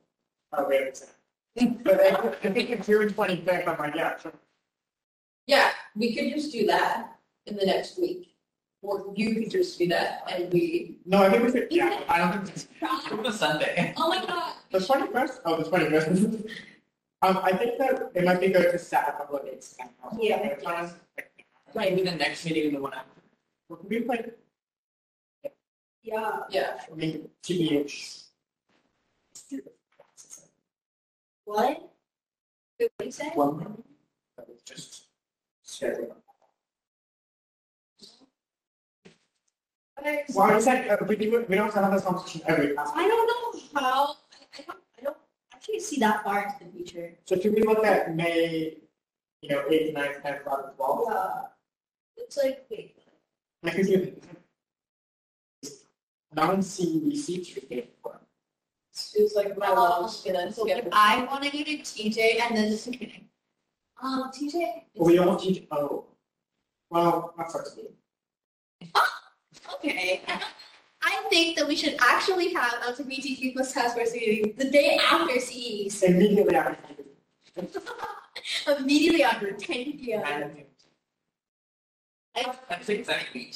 oh, 0.53 0.67
wait 0.67 0.87
a 0.87 0.95
second. 0.95 1.83
But 1.83 2.01
I 2.01 2.27
I 2.43 2.51
think 2.53 2.69
it's 2.69 2.85
June 2.85 3.13
twenty-fifth, 3.13 3.67
I'm 3.67 3.77
like, 3.77 3.95
yeah, 3.95 4.17
sure. 4.19 4.33
yeah, 5.47 5.71
we 5.95 6.13
could 6.13 6.33
just 6.33 6.51
do 6.51 6.65
that 6.67 7.17
in 7.45 7.55
the 7.55 7.65
next 7.65 7.97
week. 7.99 8.35
Or 8.81 9.11
you 9.15 9.33
could 9.35 9.49
just 9.49 9.79
do 9.79 9.87
that 9.87 10.29
and 10.31 10.51
we, 10.53 10.99
No, 11.05 11.23
I 11.23 11.29
think 11.31 11.43
we 11.45 11.51
should, 11.51 11.67
yeah, 11.71 12.03
I 12.09 12.17
don't 12.19 12.45
think 12.45 12.49
it's, 12.57 12.67
The 13.23 13.31
Sunday. 13.31 13.93
Oh 13.97 14.09
my 14.09 14.23
god. 14.25 14.53
the 14.71 14.79
twenty-first, 14.85 15.41
oh, 15.45 15.55
the 15.57 15.63
twenty-first. 15.63 16.09
Um, 17.21 17.37
I 17.41 17.53
think 17.53 17.77
that 17.79 18.11
it 18.13 18.25
might 18.25 18.39
be 18.41 18.49
good 18.49 18.69
to 18.73 18.77
set 18.77 19.07
a 19.07 19.11
couple 19.13 19.37
of 19.39 19.45
dates. 19.45 19.75
Yeah. 20.19 20.55
Right, 21.73 21.91
maybe 21.95 22.03
the 22.03 22.15
next 22.15 22.45
meeting 22.45 22.67
and 22.67 22.75
the 22.75 22.81
one 22.81 22.93
after. 22.93 23.14
Can 23.67 23.77
we 23.89 24.05
like, 24.05 24.37
Yeah. 26.03 26.41
yeah. 26.49 26.81
I 26.91 26.95
mean, 26.95 27.29
TBH. 27.43 28.23
What? 31.45 31.89
Wait, 32.79 32.89
What 32.97 33.05
you 33.05 33.11
say? 33.11 33.29
One. 33.33 33.83
But 34.37 34.47
it's 34.49 34.63
just 34.63 35.07
schedule. 35.63 36.15
Why 40.33 40.55
is 40.55 40.65
that, 40.65 40.89
uh, 40.91 40.97
we 41.07 41.15
do, 41.15 41.45
we 41.49 41.55
don't 41.55 41.73
have 41.73 41.91
this 41.91 42.03
conversation 42.03 42.41
every 42.45 42.73
class. 42.75 42.91
I 42.93 43.07
don't 43.07 43.25
know 43.25 43.81
how, 43.81 44.15
I 44.33 44.59
I 44.59 44.61
don't, 44.67 44.77
I 44.99 45.01
don't, 45.03 45.17
I 45.53 45.57
can't 45.57 45.81
see 45.81 45.99
that 45.99 46.23
far 46.23 46.43
into 46.43 46.65
the 46.65 46.71
future. 46.71 47.13
So 47.25 47.39
should 47.39 47.55
we 47.55 47.63
look 47.63 47.83
at 47.83 48.15
May, 48.15 48.77
you 49.41 49.49
know, 49.49 49.63
eighth, 49.67 49.95
ninth, 49.95 50.21
tenth, 50.21 50.41
eleventh, 50.45 50.75
twelfth? 50.75 51.05
Yeah. 51.09 51.41
It's 52.17 52.37
like, 52.37 52.65
wait, 52.69 52.95
I 53.65 53.71
can 53.71 53.85
do 53.85 54.13
non-CEC 56.35 57.25
Tuesday. 57.45 57.89
It's 59.15 59.35
like 59.35 59.57
my 59.57 59.67
so 59.67 60.07
skip. 60.07 60.87
I 60.91 61.25
want 61.25 61.43
to 61.43 61.49
go 61.51 61.63
to 61.63 61.77
TJ 61.77 62.41
and 62.41 62.57
then 62.57 62.69
just. 62.69 62.87
Um, 64.01 64.31
TJ. 64.31 64.83
We 64.95 65.15
don't 65.15 65.39
teach, 65.39 65.65
oh, 65.71 66.05
well, 66.89 67.33
that's 67.37 67.53
first 67.53 67.77
week. 67.77 67.91
Okay. 69.75 70.21
I 71.01 71.23
think 71.29 71.57
that 71.57 71.67
we 71.67 71.75
should 71.75 71.95
actually 71.99 72.53
have 72.53 72.73
LGBTQ 72.73 73.53
plus 73.53 73.73
task 73.73 73.95
force 73.95 74.13
meeting 74.13 74.53
the 74.57 74.69
day 74.69 74.99
after 75.11 75.39
CEs, 75.39 76.03
Immediately 76.03 76.55
after. 76.55 76.77
immediately 78.79 79.23
after 79.23 79.51
10 79.51 79.83
p.m. 79.93 80.64
I 82.35 82.75
think 82.81 83.05
that 83.07 83.25
week. 83.33 83.55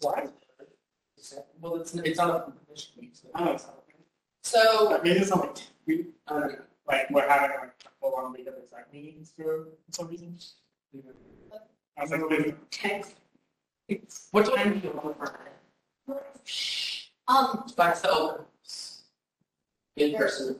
What? 0.00 0.32
Well, 1.60 1.76
it's, 1.76 1.94
it's 1.94 2.18
not 2.18 2.36
a 2.48 2.52
commission 2.66 2.92
week, 3.00 3.12
so. 3.14 3.28
I 3.34 3.44
don't 3.44 3.54
know. 3.54 3.60
So, 4.42 4.88
But 4.90 5.02
maybe 5.04 5.20
it's 5.20 5.30
not 5.30 5.40
like, 5.46 5.62
we, 5.86 6.06
I 6.28 6.40
don't 6.40 6.58
like, 6.86 7.10
we're 7.10 7.28
having 7.28 7.50
like 7.56 7.72
a 7.86 7.88
full 8.00 8.14
on 8.16 8.32
week 8.34 8.46
of 8.46 8.54
exact 8.62 8.92
meetings 8.92 9.32
for 9.36 9.68
some 9.90 10.08
reason. 10.08 10.36
I 11.98 12.02
was 12.02 12.10
like, 12.10 12.20
maybe- 12.28 12.54
10. 12.70 13.04
What 14.32 14.54
time 14.54 14.78
do 14.80 14.86
you 14.88 15.00
want 15.02 15.16
for? 16.06 16.20
Um, 17.28 17.64
Back 17.76 18.00
to 18.02 18.10
open. 18.10 18.44
In 19.96 20.14
person. 20.14 20.56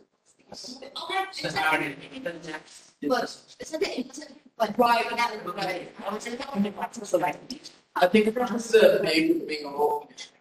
oh, 0.97 1.09
that's, 1.11 1.41
So 1.41 1.49
it's 1.49 1.57
how 1.57 1.73
not, 1.73 1.81
do 1.81 1.87
you- 1.89 1.97
In 2.15 2.23
But- 3.09 3.21
person. 3.21 3.45
it's 3.61 3.73
not, 3.73 4.29
it's 4.61 4.79
not, 4.79 4.79
but 4.79 4.79
right, 4.79 5.11
that, 5.17 5.57
right. 5.57 5.93
I 6.07 6.15
was 6.15 6.27
in 6.27 6.37
the 6.37 6.47
I 7.97 8.07
think 8.07 8.27
it's 8.27 8.51
just 8.51 8.73
the 8.73 9.01
maybe 9.03 9.45
being 9.47 9.65
a 9.65 9.69
whole 9.69 10.01
commission. 10.01 10.33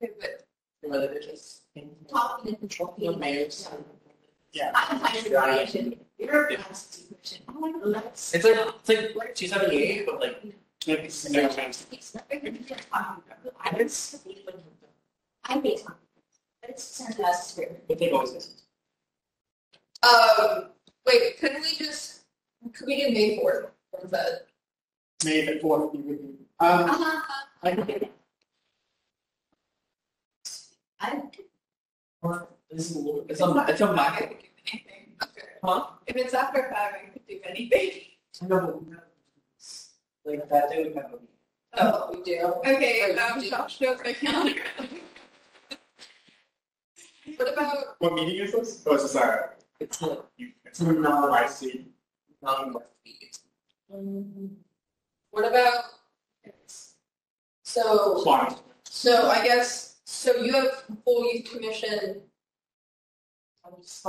but 0.00 0.46
Rather 0.88 1.08
than 1.08 1.22
just. 1.22 1.62
talking 2.08 2.50
and 2.50 2.58
control. 2.60 2.94
The 2.98 3.16
mayors. 3.16 3.68
Yeah. 4.52 4.70
I'm 4.74 5.00
finding 5.00 5.24
the 5.24 5.30
question. 5.30 5.96
You're 6.18 6.46
a 6.46 6.56
constitution. 6.56 7.42
Oh 7.48 7.60
my 7.60 7.72
god, 7.72 7.94
that's. 7.94 8.34
It's 8.34 8.44
like, 8.44 8.74
it's 8.88 9.16
like 9.16 9.34
two 9.34 9.48
seventy-eight, 9.48 10.06
but 10.06 10.20
like. 10.20 10.42
maybe 10.86 11.02
it's 11.02 11.28
no 11.30 11.48
chance. 11.48 11.86
It's 11.90 12.14
not 12.14 12.28
very 12.28 12.40
good 12.40 12.66
to 12.66 12.74
talk 12.74 12.86
about. 12.90 13.22
I 13.60 13.76
was. 13.76 14.24
I 15.44 15.54
time. 15.54 15.96
But 16.60 16.70
it's 16.70 16.82
sent 16.82 17.20
us 17.20 17.56
here. 17.56 17.76
I 17.90 17.94
think 17.94 18.12
always 18.12 18.32
is. 18.32 18.62
Um, 20.02 20.66
wait, 21.06 21.38
couldn't 21.40 21.62
we 21.62 21.74
just, 21.76 22.15
could 22.74 22.86
we 22.86 23.00
do 23.00 23.10
May 23.12 23.38
fourth 23.38 23.66
instead? 24.02 24.40
May 25.24 25.44
the 25.46 25.60
fourth, 25.60 25.94
you 25.94 26.00
would, 26.02 26.18
um, 26.60 26.90
Uh-huh. 26.90 27.22
I 27.62 27.74
think 27.74 28.10
I, 31.00 31.20
This 32.70 32.90
is 32.90 32.96
a 32.96 32.98
little, 32.98 33.24
it's 33.28 33.40
a, 33.40 33.64
it's 33.68 33.80
a 33.80 33.92
Mac. 33.92 34.22
Okay. 34.22 34.84
Huh? 35.62 35.86
If 36.06 36.16
it's 36.16 36.34
after 36.34 36.62
five, 36.72 36.94
I 36.94 37.10
could 37.12 37.26
do 37.26 37.38
anything. 37.44 37.90
No, 38.42 38.84
like 40.24 40.48
that 40.50 40.70
day 40.70 40.84
would 40.84 40.94
have 40.96 41.12
a. 41.14 41.18
Oh, 41.78 42.10
we 42.14 42.22
do. 42.22 42.40
Okay, 42.66 43.16
um, 43.16 43.40
Josh 43.42 43.80
knows 43.80 43.98
my 44.04 44.12
calendar. 44.12 44.60
What 47.36 47.52
about, 47.52 47.76
What 47.98 48.14
meeting 48.14 48.36
is 48.44 48.52
this? 48.52 48.82
Oh, 48.86 48.94
it's 48.94 49.04
a 49.04 49.08
Saturday. 49.08 49.52
It's 49.80 50.00
a, 50.02 50.18
You- 50.36 50.52
It's 50.64 50.80
it's 50.80 50.88
a 50.88 50.92
non, 50.92 51.32
I 51.32 51.46
see. 51.46 51.86
Non 52.42 52.74
what 55.30 55.46
about, 55.46 55.84
so, 57.62 58.24
Fine. 58.24 58.54
so 58.84 59.28
I 59.28 59.44
guess, 59.44 59.96
so 60.04 60.36
you 60.36 60.52
have 60.54 60.84
full 61.04 61.30
youth 61.30 61.50
commission. 61.52 62.22
I'm 63.64 63.72
just, 63.82 64.06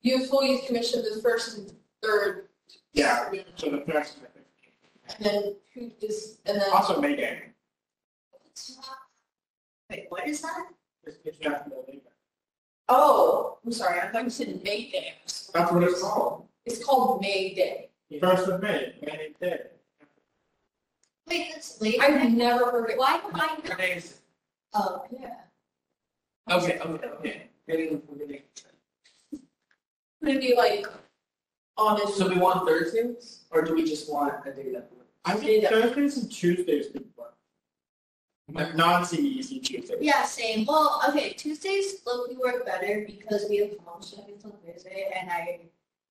you 0.00 0.18
have 0.18 0.28
full 0.30 0.42
youth 0.42 0.66
commission 0.66 1.02
the 1.02 1.20
first 1.20 1.58
and 1.58 1.72
third. 2.02 2.48
Yeah. 2.94 3.30
So 3.56 3.70
the 3.70 3.84
first, 3.92 4.18
I 4.22 4.28
think. 4.32 5.16
And 5.18 5.26
then 5.26 5.56
who 5.74 5.90
does, 6.00 6.38
and 6.46 6.58
then, 6.58 6.70
Also 6.72 6.98
May 6.98 7.16
Day. 7.16 7.42
wait, 9.90 10.06
what 10.08 10.26
is 10.26 10.40
that? 10.40 10.68
It's, 11.04 11.18
it's 11.26 11.38
definitely 11.38 12.00
oh, 12.88 13.58
I'm 13.64 13.72
sorry, 13.72 14.00
I 14.00 14.08
thought 14.08 14.24
you 14.24 14.30
said 14.30 14.62
May 14.64 14.90
Day. 14.90 15.14
That's 15.24 15.50
what 15.52 15.82
it's 15.82 16.00
called. 16.00 16.46
It's 16.66 16.82
called 16.84 17.20
May 17.20 17.54
Day. 17.54 17.90
First 18.20 18.48
of 18.48 18.62
May, 18.62 18.94
May 19.02 19.34
Day. 19.40 19.60
Wait, 21.28 21.50
that's 21.52 21.80
late. 21.80 22.00
I've 22.00 22.32
never 22.32 22.70
heard 22.70 22.90
it. 22.90 22.98
Why 22.98 23.20
would 23.24 23.34
I? 23.34 23.76
Days. 23.76 24.20
Oh, 24.72 25.04
yeah. 25.10 25.34
Okay, 26.50 26.78
okay, 26.78 27.06
okay. 27.08 27.42
Getting, 27.68 28.02
we're 28.06 28.18
getting. 28.18 28.42
Could 30.22 30.36
it 30.36 30.40
be 30.40 30.54
like 30.56 30.86
on 31.76 32.00
a, 32.00 32.06
So 32.08 32.28
we 32.28 32.38
want 32.38 32.66
Thursdays, 32.66 33.44
or 33.50 33.62
do 33.62 33.74
we 33.74 33.84
just 33.84 34.10
want 34.10 34.34
a 34.46 34.52
day 34.52 34.72
that? 34.72 34.90
I 35.24 35.34
think 35.34 35.66
Thursdays 35.66 36.18
and 36.18 36.30
Tuesdays 36.30 36.86
could 36.92 37.06
work. 37.16 37.34
Like 38.52 38.74
non-CEC 38.74 39.62
Tuesdays. 39.62 39.98
Yeah, 40.00 40.24
same. 40.24 40.66
Well, 40.66 41.02
okay, 41.08 41.32
Tuesdays 41.32 42.02
low-key 42.06 42.36
work 42.36 42.66
better 42.66 43.04
because 43.06 43.46
we 43.48 43.56
have 43.58 43.70
home 43.84 44.02
studies 44.02 44.44
on 44.44 44.52
Thursday 44.66 45.10
and 45.18 45.30
I, 45.30 45.60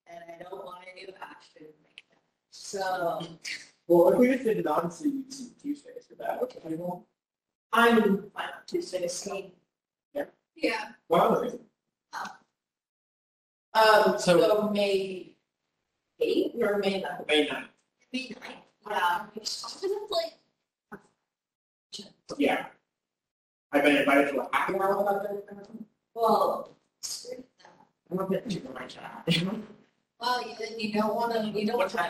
and 0.06 0.18
I 0.28 0.42
don't 0.42 0.64
want 0.64 0.82
to 0.82 1.06
do 1.06 1.12
action. 1.20 1.66
So, 2.50 3.20
Well, 3.86 4.12
if 4.12 4.18
we 4.18 4.28
just 4.28 4.44
did 4.44 4.64
non-CEC 4.64 5.60
Tuesdays, 5.60 6.06
is 6.10 6.18
that 6.18 6.40
okay? 6.42 6.60
I'm 7.72 8.30
fine 8.30 8.44
on 8.44 8.52
Tuesdays. 8.66 9.28
yeah, 10.14 10.24
Yeah. 10.54 10.92
Well, 11.08 11.36
okay. 11.38 11.58
um, 13.74 14.18
So- 14.18 14.38
so 14.40 14.70
May 14.70 15.36
eighth 16.20 16.54
or 16.62 16.78
May 16.78 17.00
ninth? 17.00 17.26
May 17.26 17.46
ninth. 17.48 17.68
Nice. 18.12 18.24
Yeah. 18.88 19.26
It's 19.34 20.10
like, 20.10 20.34
Yeah. 22.38 22.66
I've 23.72 23.82
been 23.82 23.96
invited 23.96 24.32
to 24.32 24.40
a 24.42 24.56
happy 24.56 24.74
hour 24.74 24.92
about 25.00 25.22
that. 25.24 25.68
well, 26.14 26.76
screw 27.02 27.42
that. 27.58 27.72
I'm 28.10 28.16
to 28.48 28.70
my 28.72 28.86
chat. 28.86 29.24
Well, 30.20 30.42
you, 30.48 30.54
you 30.78 30.92
don't 30.92 31.14
want 31.14 31.32
to. 31.32 31.58
You 31.58 31.66
don't 31.66 31.78
want 31.78 31.90
to. 31.90 32.00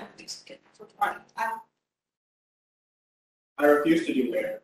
I 3.56 3.64
refuse 3.66 4.06
to 4.06 4.14
do 4.14 4.32
hair. 4.32 4.60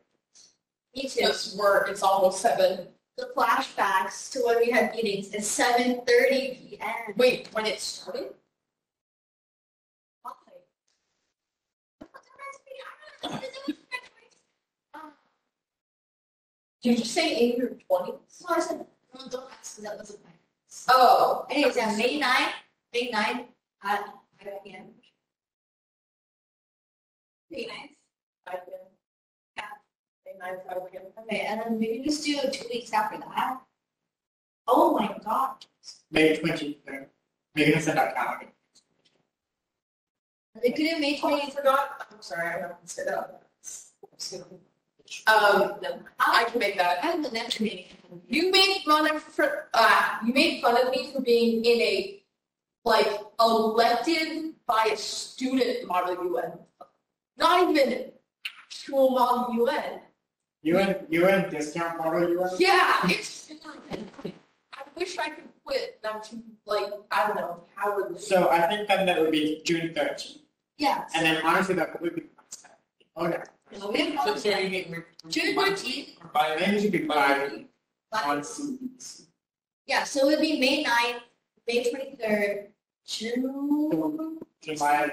Me 0.96 1.02
too. 1.08 1.20
It's 1.22 1.56
work. 1.56 1.88
It's 1.88 2.02
almost 2.02 2.40
seven. 2.40 2.88
The 3.16 3.30
flashbacks 3.36 4.32
to 4.32 4.42
when 4.44 4.58
we 4.58 4.70
had 4.70 4.92
meetings 4.94 5.34
is 5.34 5.48
seven 5.48 6.02
thirty 6.06 6.58
p.m. 6.70 7.14
Wait, 7.16 7.48
when 7.52 7.66
it 7.66 7.80
started? 7.80 8.34
Did 16.82 16.98
you 16.98 17.04
say 17.04 17.36
eight 17.36 17.62
or 17.62 17.76
twenty? 17.88 18.12
No, 18.12 18.48
I 18.48 18.60
said. 18.60 18.86
Don't 19.30 19.50
ask. 19.58 19.76
That 19.82 19.98
wasn't 19.98 20.24
my. 20.24 20.30
Oh, 20.88 21.46
anyways, 21.50 21.76
yeah, 21.76 21.94
May 21.96 22.20
9th, 22.20 22.52
Day 22.92 23.08
nine, 23.12 23.46
uh, 23.84 23.98
again. 24.40 24.90
Day 27.50 27.68
nine. 27.68 27.88
Yeah. 29.56 29.62
Day 30.24 30.32
nine, 30.40 30.56
Okay, 31.20 31.46
and 31.48 31.60
then 31.60 31.78
maybe 31.78 32.02
just 32.04 32.24
do 32.24 32.40
two 32.50 32.66
weeks 32.72 32.92
after 32.92 33.18
that. 33.18 33.60
Oh 34.66 34.98
my 34.98 35.16
God. 35.24 35.64
May 36.10 36.36
20th. 36.36 36.76
They're 36.84 37.08
going 37.54 37.72
to 37.72 37.80
send 37.80 37.98
out 37.98 38.14
calendar. 38.14 38.46
They 40.60 40.72
couldn't 40.72 41.00
make 41.00 41.20
oh, 41.22 41.28
me. 41.28 41.42
I 41.46 41.50
forgot. 41.50 42.06
I'm 42.10 42.20
sorry, 42.20 42.48
I 42.48 42.52
haven't 42.60 42.88
set 42.88 43.08
up. 43.08 43.44
Um, 45.26 45.74
no, 45.82 46.00
I 46.18 46.44
can 46.44 46.58
make 46.58 46.76
that. 46.76 46.98
I 47.02 47.06
have 47.06 47.22
the 47.22 47.30
next 47.30 47.60
meeting. 47.60 47.86
You 48.28 48.50
made 48.50 48.82
fun 48.84 49.14
of 49.14 49.22
for, 49.22 49.68
uh, 49.74 50.18
you 50.24 50.32
made 50.32 50.60
fun 50.60 50.76
of 50.76 50.90
me 50.90 51.12
for 51.12 51.20
being 51.20 51.64
in 51.64 51.80
a 51.80 52.19
like 52.84 53.06
elected 53.40 54.54
by 54.66 54.90
a 54.92 54.96
student 54.96 55.86
model 55.86 56.24
UN, 56.24 56.52
not 57.36 57.70
even 57.70 58.10
actual 58.66 59.10
model 59.10 59.54
UN. 59.66 60.00
UN, 60.62 61.06
UN 61.10 61.50
discount 61.50 61.98
model 61.98 62.28
UN? 62.28 62.50
Yeah, 62.58 63.00
it's. 63.04 63.50
I 64.24 64.82
wish 64.96 65.18
I 65.18 65.30
could 65.30 65.44
quit. 65.64 65.98
and 66.02 66.14
I'm 66.14 66.22
too 66.22 66.42
like 66.66 66.92
I 67.10 67.26
don't 67.26 67.36
know 67.36 67.64
how 67.74 67.96
would. 67.96 68.20
So 68.20 68.48
I 68.50 68.66
think 68.66 68.88
then 68.88 69.06
that 69.06 69.20
would 69.20 69.30
be 69.32 69.62
June 69.64 69.92
thirteenth. 69.94 70.42
Yeah. 70.78 71.04
And 71.14 71.24
then 71.24 71.42
honestly, 71.44 71.74
that 71.76 72.00
would 72.00 72.14
be. 72.14 72.22
Okay. 73.16 73.38
Oh, 73.74 73.78
so 73.78 73.90
we 73.90 73.98
have 74.10 74.24
So, 74.24 74.36
so 74.36 74.58
you 74.58 74.68
get. 74.70 75.04
June 75.28 75.54
fourteenth. 75.54 76.10
By 76.32 76.56
then 76.58 76.74
it 76.74 76.82
should 76.82 76.92
be 76.92 77.06
five 77.06 77.64
on 78.12 78.40
CEC. 78.40 79.26
Yeah, 79.86 80.04
so 80.04 80.20
it 80.28 80.32
would 80.36 80.40
be 80.40 80.60
May 80.60 80.82
ninth, 80.82 81.22
May 81.70 81.88
twenty-third, 81.88 82.66
June, 83.06 84.38
July. 84.60 85.12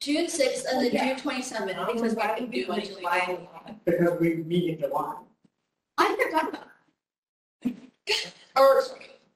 June 0.00 0.28
sixth, 0.28 0.66
and 0.70 0.84
then 0.84 0.90
June 0.90 1.16
twenty-seventh, 1.16 1.92
because 1.92 2.16
we 2.16 2.22
can 2.22 2.50
do 2.50 2.66
in 2.66 2.78
in 2.78 2.84
July. 2.86 3.38
Because 3.84 4.20
we 4.20 4.34
meet 4.36 4.70
in 4.74 4.80
July. 4.80 5.14
I 5.98 6.16
forgot 6.20 6.48
about 6.48 6.66
Or 8.56 8.82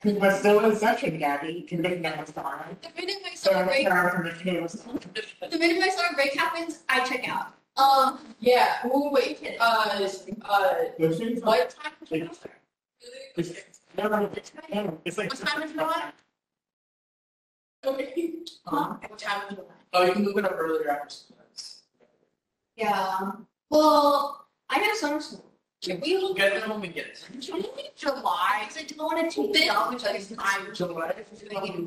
Because 0.03 0.21
we're 0.21 0.39
still 0.39 0.65
in 0.65 0.77
session, 0.77 1.19
Gabby. 1.19 1.63
Commissioner 1.69 2.17
was 2.19 2.31
starting. 2.31 2.77
that. 2.83 2.97
The 2.97 3.01
minute 3.01 3.23
my 3.23 3.35
So 3.35 3.53
summer 3.53 3.67
break, 3.67 3.87
Commissioner 4.11 4.63
was 4.63 4.73
the 4.73 5.59
minute 5.59 5.79
my 5.79 5.89
summer 5.89 6.15
break 6.17 6.35
happens, 6.37 6.81
I 6.89 7.05
check 7.05 7.29
out. 7.29 7.55
Um, 7.77 8.19
yeah. 8.41 8.79
Oh 8.85 9.11
wait. 9.13 9.39
Uh, 9.61 10.09
uh, 10.45 10.79
starting. 10.99 11.43
what 11.43 11.71
time? 11.71 11.93
is 12.11 12.13
it? 12.13 12.41
It's, 13.37 13.51
no, 13.51 13.55
no, 13.55 13.80
it's, 15.05 15.19
like. 15.19 15.31
What 15.31 15.41
time 15.41 15.63
is 15.63 15.73
July? 15.73 16.13
Okay. 17.85 18.35
huh? 18.67 18.97
What 19.09 19.19
time 19.19 19.43
is 19.51 19.57
July? 19.57 19.69
Oh, 19.93 20.01
oh 20.01 20.05
you 20.05 20.13
can 20.13 20.25
move 20.25 20.37
it 20.39 20.45
up 20.45 20.55
earlier 20.57 20.91
after 20.91 21.15
school. 21.15 21.37
Yeah, 22.77 23.33
well, 23.69 24.47
I 24.69 24.79
have 24.79 24.97
summer 24.97 25.21
school. 25.21 25.45
Can 25.83 26.01
we 26.01 26.17
look 26.19 26.37
Get 26.37 26.53
it 26.55 26.69
when 26.69 26.81
we 26.81 26.89
get 26.89 27.07
it. 27.07 27.27
July? 27.97 28.67
Because 28.67 28.77
I 28.77 28.83
don't 28.87 28.99
want 28.99 29.31
to 29.31 29.53
take 29.53 29.65
it 29.65 29.71
off, 29.71 29.91
be 29.91 29.99
like 29.99 30.29
time. 30.37 30.75
July, 30.75 31.15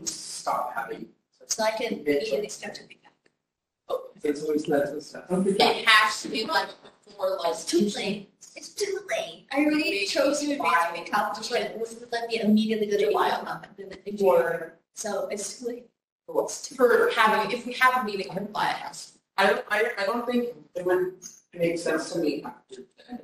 stop 0.05 0.73
having. 0.75 1.07
so 1.45 1.63
I 1.63 1.71
can 1.71 1.93
immediately 1.93 2.49
start 2.49 2.73
to 2.75 2.83
pick 2.83 3.01
up. 3.05 4.01
It's 4.23 4.41
oh, 4.41 4.47
always 4.47 4.63
that's 4.63 4.91
the 4.91 5.01
stuff. 5.01 5.25
It 5.29 5.87
has 5.87 6.23
to 6.23 6.29
be 6.29 6.45
like 6.45 6.69
before 7.05 7.37
like. 7.37 7.55
Late. 7.95 8.32
It's 8.55 8.69
too 8.69 8.99
late. 9.09 9.47
I 9.51 9.65
already 9.65 10.05
chose 10.05 10.39
to 10.41 10.51
advance 10.51 10.75
my 10.91 10.99
makeup, 10.99 11.35
just 11.35 11.51
like, 11.51 11.77
this 11.79 11.95
would 11.99 12.11
let 12.11 12.27
me 12.27 12.41
immediately 12.41 12.87
go 12.87 12.97
to. 12.97 14.23
Or 14.23 14.73
So 14.93 15.27
it's 15.27 15.59
too 15.59 15.67
late. 15.67 15.85
for 16.75 17.09
having, 17.15 17.51
if 17.51 17.65
we 17.65 17.73
have 17.73 18.03
a 18.03 18.05
meeting 18.05 18.27
in 18.35 18.47
July, 18.47 18.75
it. 18.89 19.11
I 19.37 19.47
don't, 19.47 19.65
I, 19.69 19.91
I 19.97 20.05
don't 20.05 20.25
think 20.25 20.49
it 20.75 20.85
would 20.85 21.15
make 21.53 21.77
sense 21.79 22.11
to 22.13 22.19
me 22.19 22.43
after 22.43 22.83
the 22.97 23.11
end. 23.11 23.19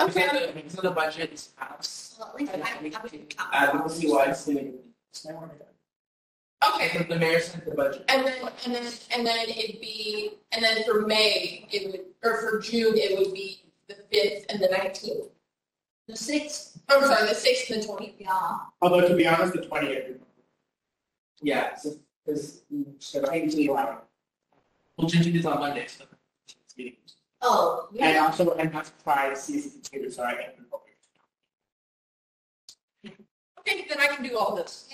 Okay. 0.00 0.52
Because 0.54 0.74
of 0.74 0.84
the 0.84 0.90
budget 0.90 1.48
pass. 1.58 2.16
Well, 2.18 2.28
at 2.28 2.40
least 2.40 2.52
I 2.54 3.56
have 3.56 3.74
a 3.74 3.78
we'll 3.78 3.88
see 3.88 4.10
why 4.10 4.26
it's 4.26 4.44
the. 4.44 4.74
Okay. 6.64 7.06
The 7.08 7.16
mayor 7.16 7.40
sent 7.40 7.64
the 7.64 7.74
budget. 7.74 8.04
And 8.08 8.24
then, 8.24 8.48
and 8.64 8.74
then, 8.74 8.92
and 9.12 9.26
then 9.26 9.48
it'd 9.48 9.80
be, 9.80 10.34
and 10.52 10.62
then 10.62 10.84
for 10.84 11.02
May, 11.06 11.66
it 11.70 11.90
would, 11.90 12.00
or 12.22 12.40
for 12.40 12.60
June, 12.60 12.94
it 12.96 13.18
would 13.18 13.34
be 13.34 13.62
the 14.10 14.16
fifth 14.18 14.46
and 14.48 14.60
the 14.62 14.68
nineteenth. 14.68 15.26
The 16.06 16.16
sixth, 16.16 16.78
I'm 16.88 17.02
sorry, 17.04 17.28
the 17.28 17.34
sixth 17.34 17.70
and 17.70 17.82
the 17.82 17.86
twentieth. 17.86 18.14
yeah. 18.18 18.56
Although 18.80 19.06
to 19.08 19.14
be 19.14 19.26
honest, 19.26 19.52
the 19.54 19.62
twentieth. 19.62 20.16
Yeah, 21.42 21.74
so, 21.76 21.92
Because, 22.24 22.62
so 22.98 23.22
I 23.26 23.30
think 23.30 23.44
it's 23.46 23.54
eleven. 23.54 23.96
we'll 24.96 25.08
change 25.08 25.26
it 25.28 25.46
on 25.46 25.60
Monday, 25.60 25.86
so. 25.86 26.04
it's 26.48 26.76
meeting. 26.76 26.96
Oh, 27.42 27.88
we 27.92 28.00
And 28.00 28.16
have, 28.16 28.30
also, 28.30 28.54
and 28.54 28.72
have 28.72 28.86
to 28.96 29.04
try 29.04 29.32
season 29.34 29.80
two, 29.82 30.10
so 30.10 30.24
I 30.24 30.34
can. 30.34 30.50
Okay, 33.60 33.84
then 33.88 34.00
I 34.00 34.06
can 34.08 34.24
do 34.26 34.36
all 34.36 34.56
this. 34.56 34.88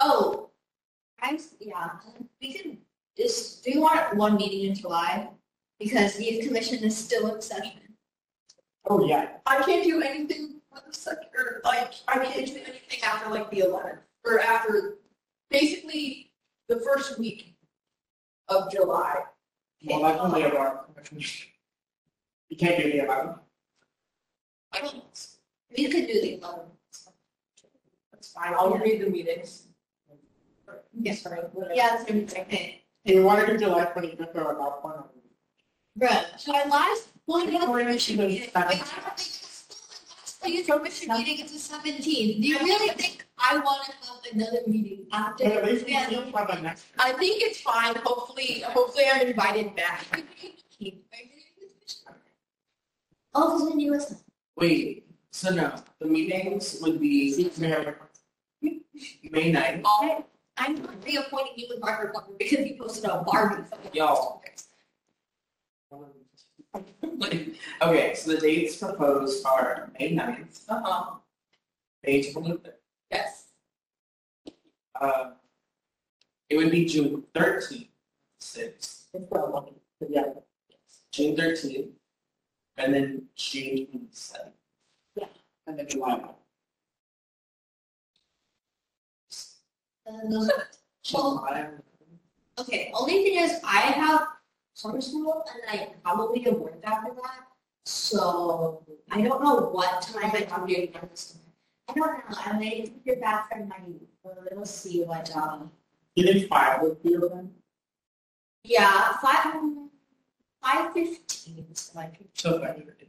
oh, 0.00 0.48
I, 1.20 1.38
yeah, 1.60 1.90
we 2.40 2.52
can, 2.54 2.78
just, 3.16 3.62
do 3.62 3.70
you 3.70 3.82
want 3.82 4.16
one 4.16 4.36
meeting 4.36 4.70
in 4.70 4.74
July? 4.74 5.28
Because 5.78 6.16
the 6.16 6.24
youth 6.24 6.46
commission 6.48 6.82
is 6.82 6.96
still 6.96 7.32
in 7.34 7.40
session. 7.42 7.72
Oh, 8.86 9.06
yeah. 9.06 9.28
I 9.46 9.62
can't 9.62 9.84
do 9.84 10.02
anything 10.02 10.60
for 10.72 10.82
the 10.86 10.92
second, 10.94 11.28
or 11.36 11.60
like, 11.64 11.92
I 12.08 12.14
can't 12.24 12.46
do 12.46 12.54
anything 12.56 13.02
after 13.04 13.30
like 13.30 13.50
the 13.50 13.60
eleventh, 13.60 14.00
or 14.24 14.40
after, 14.40 14.96
basically, 15.50 16.32
the 16.68 16.80
first 16.80 17.18
week 17.18 17.54
of 18.48 18.70
July. 18.72 19.22
Well, 19.84 20.02
that's 20.02 20.20
only 20.20 20.42
about. 20.44 20.90
You 22.48 22.56
can't 22.56 22.82
do 22.82 22.90
the 22.92 23.04
eleven. 23.04 23.34
I 24.72 24.80
don't, 24.80 25.26
We 25.76 25.88
could 25.88 26.06
do 26.06 26.20
the 26.20 26.34
eleventh. 26.38 26.68
that's 28.12 28.32
fine, 28.32 28.54
I'll 28.54 28.74
read 28.78 29.00
the 29.02 29.10
meetings. 29.10 29.64
Yes, 31.00 31.22
Sorry, 31.22 31.38
whatever. 31.52 31.74
Yeah, 31.74 31.88
that's 31.90 32.04
gonna 32.04 32.20
be 32.22 32.38
okay. 32.40 32.82
Do 33.04 33.14
you 33.14 33.22
want 33.24 33.46
to 33.46 33.52
do 33.52 33.58
July 33.58 33.84
twenty-fifth 33.86 34.34
or 34.36 34.52
about 34.52 34.82
one? 34.84 35.04
Bruh, 35.98 36.38
so 36.38 36.54
I 36.54 36.66
last 36.68 37.08
one, 37.26 37.52
yeah, 37.52 37.66
Or 37.66 37.76
maybe 37.76 37.92
the 37.92 37.96
the 37.96 38.50
seventh. 38.50 38.92
youth 40.46 40.66
commission 40.66 41.08
meeting 41.16 41.44
is 41.44 41.52
the 41.52 41.58
seventeenth. 41.58 42.42
Do 42.42 42.48
you 42.48 42.58
really 42.58 42.88
think 42.94 43.24
I 43.38 43.58
want 43.58 43.84
to 43.86 43.92
have 43.92 44.20
another 44.34 44.60
meeting 44.66 45.06
after? 45.12 45.44
But 45.44 45.52
at 45.58 45.64
least 45.66 45.86
we 45.86 45.92
Yeah. 45.92 46.08
the 46.10 46.60
next. 46.60 46.86
I 46.98 47.12
think 47.12 47.42
it's 47.42 47.60
fine, 47.60 47.94
hopefully, 48.04 48.62
hopefully 48.66 49.04
I'm 49.12 49.26
invited 49.28 49.74
back. 49.76 50.04
Oh, 53.34 53.54
because 53.56 53.68
then 53.70 53.80
you 53.80 53.92
listen. 53.92 54.18
Wait, 54.56 55.06
so 55.30 55.48
no, 55.54 55.74
the 56.00 56.06
meetings 56.06 56.76
would 56.82 57.00
be 57.00 57.50
May 59.30 59.50
ninth. 59.50 59.80
Oh, 59.86 60.26
I, 60.58 60.66
I'm 60.66 60.76
reappointing 61.02 61.54
you 61.56 61.66
with 61.70 61.80
Margaret 61.80 62.12
Walker 62.12 62.32
because 62.38 62.66
you 62.66 62.76
posted 62.78 63.04
a 63.06 63.24
Barbie. 63.26 63.62
photo. 63.94 64.40
Okay, 67.20 68.14
so 68.14 68.32
the 68.32 68.38
dates 68.40 68.76
proposed 68.76 69.44
are 69.46 69.90
May 69.98 70.14
9th, 70.14 70.64
Uh-huh, 70.68 71.16
May 72.04 72.32
twenty-fifth. 72.32 72.78
yes. 73.10 73.48
Uh, 75.00 75.32
it 76.48 76.56
would 76.56 76.70
be 76.70 76.84
June 76.84 77.24
thirteenth, 77.34 77.88
sixth, 78.40 79.08
Yeah. 80.08 80.34
June 81.12 81.36
thirteenth, 81.36 81.92
and 82.76 82.94
then 82.94 83.28
June 83.34 83.86
twenty-seventh. 83.86 84.54
And 85.66 85.78
then 85.78 85.86
July. 85.88 86.34
Those- 90.28 90.50
Well, 91.12 91.46
okay, 92.58 92.90
only 92.94 93.22
thing 93.24 93.38
is 93.44 93.60
I 93.64 93.80
have 93.80 94.28
summer 94.74 95.00
school 95.00 95.44
and 95.52 95.62
then 95.80 95.88
I 95.88 95.92
probably 96.02 96.40
have 96.42 96.54
work 96.54 96.80
after 96.84 97.12
that. 97.14 97.44
So 97.84 98.84
I 99.10 99.20
don't 99.22 99.42
know 99.42 99.56
what 99.72 100.02
time 100.02 100.30
I 100.34 100.64
do 100.66 100.88
this. 101.10 101.38
I 101.88 101.94
don't 101.94 102.06
know, 102.30 102.36
I'm 102.46 102.58
waiting 102.60 102.86
to 102.86 102.92
hear 103.04 103.16
back 103.20 103.50
from 103.50 103.68
my, 103.68 103.76
we'll 104.52 104.64
see 104.64 105.02
what, 105.02 105.34
um, 105.36 105.70
You 106.14 106.24
think 106.32 106.48
five 106.48 106.80
would 106.82 107.02
be 107.02 107.16
okay? 107.16 107.46
yeah, 108.64 109.12
five, 109.20 109.54
five 110.62 110.92
fifteen 110.92 111.66
is 111.72 111.90
like. 111.94 112.14
So 112.34 112.56
if 112.56 112.62
I 112.62 112.72
do 112.78 112.84
it, 112.88 113.08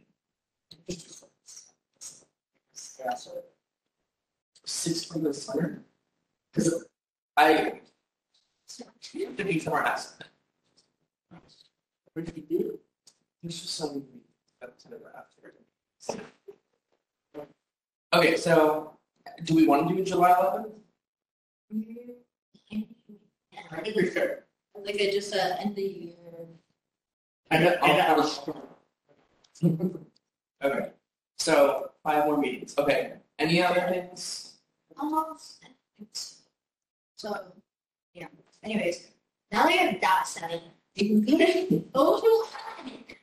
Yeah, 3.00 3.14
so. 3.16 3.32
six 4.66 5.04
from 5.06 5.24
the 5.24 5.34
summer. 5.34 5.84
Because 6.54 6.86
I, 7.38 7.82
to 9.38 9.44
be 9.44 9.62
more 9.68 9.84
asked, 9.86 10.24
What 12.14 12.26
did 12.26 12.38
you 12.38 12.44
do? 12.44 12.80
there's 13.42 13.62
just 13.62 13.76
some, 13.76 14.04
that's 14.62 14.88
never 14.90 15.12
after. 15.18 15.54
Okay, 18.14 18.38
so 18.38 18.94
do 19.44 19.56
we 19.56 19.66
want 19.68 19.88
to 19.90 19.96
do 19.96 20.04
July 20.04 20.32
eleventh? 20.32 20.74
Mm-hmm. 21.74 22.82
I 23.72 23.82
think 23.82 23.96
we 23.96 24.12
should. 24.12 24.38
Like 24.76 24.96
a, 24.96 25.12
just 25.12 25.34
a 25.36 25.60
end 25.62 25.76
the 25.76 25.82
year. 25.82 26.16
I 27.52 27.58
know, 27.60 27.76
I 27.82 27.98
know. 27.98 28.30
Okay, 30.64 30.92
so 31.40 31.92
five 32.04 32.26
more 32.26 32.38
meetings. 32.38 32.74
Okay, 32.78 33.14
any 33.38 33.62
other 33.62 33.82
things? 33.90 34.60
Almost. 34.98 35.66
So, 37.18 37.38
yeah, 38.14 38.28
anyways, 38.64 39.10
now 39.52 39.64
that 39.64 39.70
I 39.70 39.72
have 39.74 40.02
that 40.02 40.24
said, 40.26 40.62
you 40.96 41.22
can 41.22 41.86
go 41.94 42.20
to, 42.20 42.46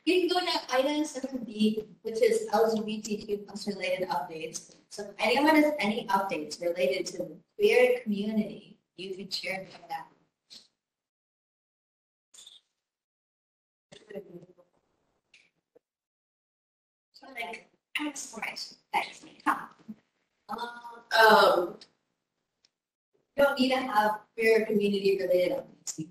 you 0.05 0.29
item 0.73 1.05
seven 1.05 1.43
B, 1.45 1.83
which 2.01 2.21
is 2.21 2.47
LGBTQ 2.51 3.45
plus 3.45 3.67
related 3.67 4.09
updates. 4.09 4.75
So 4.89 5.03
if 5.03 5.09
anyone 5.19 5.55
has 5.55 5.73
any 5.79 6.05
updates 6.07 6.61
related 6.61 7.05
to 7.07 7.17
the 7.19 7.37
queer 7.57 7.99
community, 8.03 8.77
you 8.97 9.15
can 9.15 9.29
share 9.29 9.65
that. 9.89 10.07
So 17.13 17.27
like, 17.33 17.69
surprised, 18.15 18.77
that's? 18.93 19.21
Um, 19.45 20.57
Um, 21.19 21.77
don't 23.37 23.59
need 23.59 23.69
to 23.69 23.77
have 23.77 24.19
queer 24.35 24.65
community 24.65 25.17
related 25.21 25.57
updates. 25.57 26.07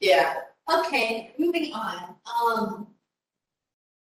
Yeah, 0.00 0.34
Okay, 0.70 1.32
moving 1.38 1.72
on. 1.72 2.14
Um, 2.26 2.88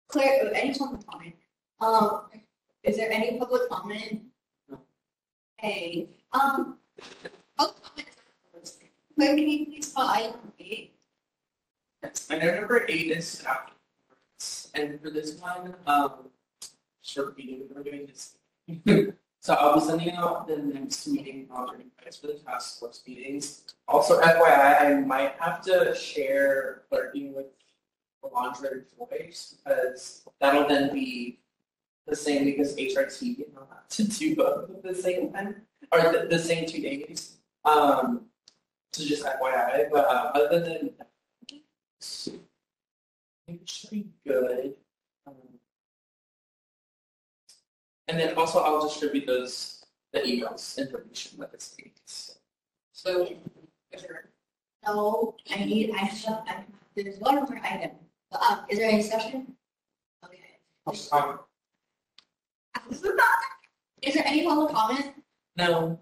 Claire, 0.08 0.52
any 0.56 0.74
public 0.74 1.06
comment? 1.06 1.36
Um, 1.80 2.22
is 2.84 2.98
there 2.98 3.12
any 3.12 3.38
public 3.38 3.70
comment? 3.70 4.24
Okay, 5.60 6.10
um, 6.34 6.78
comment. 7.58 8.08
Claire, 9.16 9.36
can 9.36 9.48
you 9.48 9.66
please 9.68 9.94
call 9.94 10.08
item 10.08 10.40
eight? 10.60 10.96
Yes, 12.04 12.28
I 12.32 12.38
know 12.40 12.56
number 12.56 12.86
eight 12.90 13.12
is 13.12 13.28
staff. 13.28 13.70
reports. 14.10 14.72
And 14.74 15.00
for 15.02 15.12
this 15.12 15.40
one, 15.40 15.76
um, 15.86 16.30
meeting, 17.38 17.64
we're 17.74 17.84
doing 17.84 18.08
this. 18.08 18.38
So 19.46 19.54
I'll 19.54 19.76
be 19.76 19.86
sending 19.86 20.10
out 20.16 20.48
the 20.48 20.58
next 20.58 21.06
meeting, 21.06 21.48
I'll 21.54 21.68
for 22.20 22.26
the 22.26 22.34
task 22.34 22.80
force 22.80 23.04
meetings. 23.06 23.76
Also 23.88 24.20
FYI, 24.20 24.82
I 24.82 24.94
might 25.02 25.36
have 25.40 25.62
to 25.66 25.94
share 25.94 26.82
clerking 26.90 27.32
with 27.32 27.46
Alondra 28.24 28.84
Joyce, 28.98 29.58
because 29.64 30.28
that'll 30.42 30.68
then 30.68 30.92
be 30.92 31.38
the 32.08 32.16
same 32.16 32.46
because 32.46 32.76
HRT 32.76 33.54
not 33.54 33.70
have 33.70 33.88
to 33.90 34.04
do 34.20 34.36
both 34.36 34.72
at 34.72 34.82
the 34.82 34.96
same 34.96 35.32
time, 35.32 35.58
or 35.92 36.02
the, 36.02 36.28
the 36.28 36.40
same 36.40 36.66
two 36.66 36.82
days. 36.82 37.38
Um, 37.66 38.22
so 38.94 39.06
just 39.06 39.24
FYI, 39.24 39.92
but 39.92 40.06
uh, 40.06 40.32
other 40.34 40.60
than 40.60 40.90
that, 40.98 41.10
it 43.48 43.70
should 43.70 43.92
be 43.92 44.08
good. 44.28 44.74
And 48.08 48.20
then 48.20 48.36
also 48.36 48.60
I'll 48.60 48.82
distribute 48.88 49.26
those, 49.26 49.84
the 50.14 50.20
emails, 50.20 50.78
information 50.78 51.40
with 51.40 51.52
the 51.52 51.60
states. 51.60 52.38
so, 52.92 53.28
No, 54.86 55.36
I 55.52 55.66
need, 55.66 55.92
I 55.92 55.98
have, 55.98 56.44
I, 56.48 56.64
there's 56.96 57.18
one 57.20 57.36
more 57.36 57.60
item. 57.64 57.92
Um, 58.32 58.60
is 58.70 58.78
there 58.78 58.90
any 58.90 59.02
discussion? 59.02 59.56
Okay. 60.24 61.08
Um, 61.12 61.40
Is 62.92 64.14
there 64.14 64.28
any 64.28 64.46
public 64.46 64.74
comment? 64.76 65.14
No, 65.58 66.00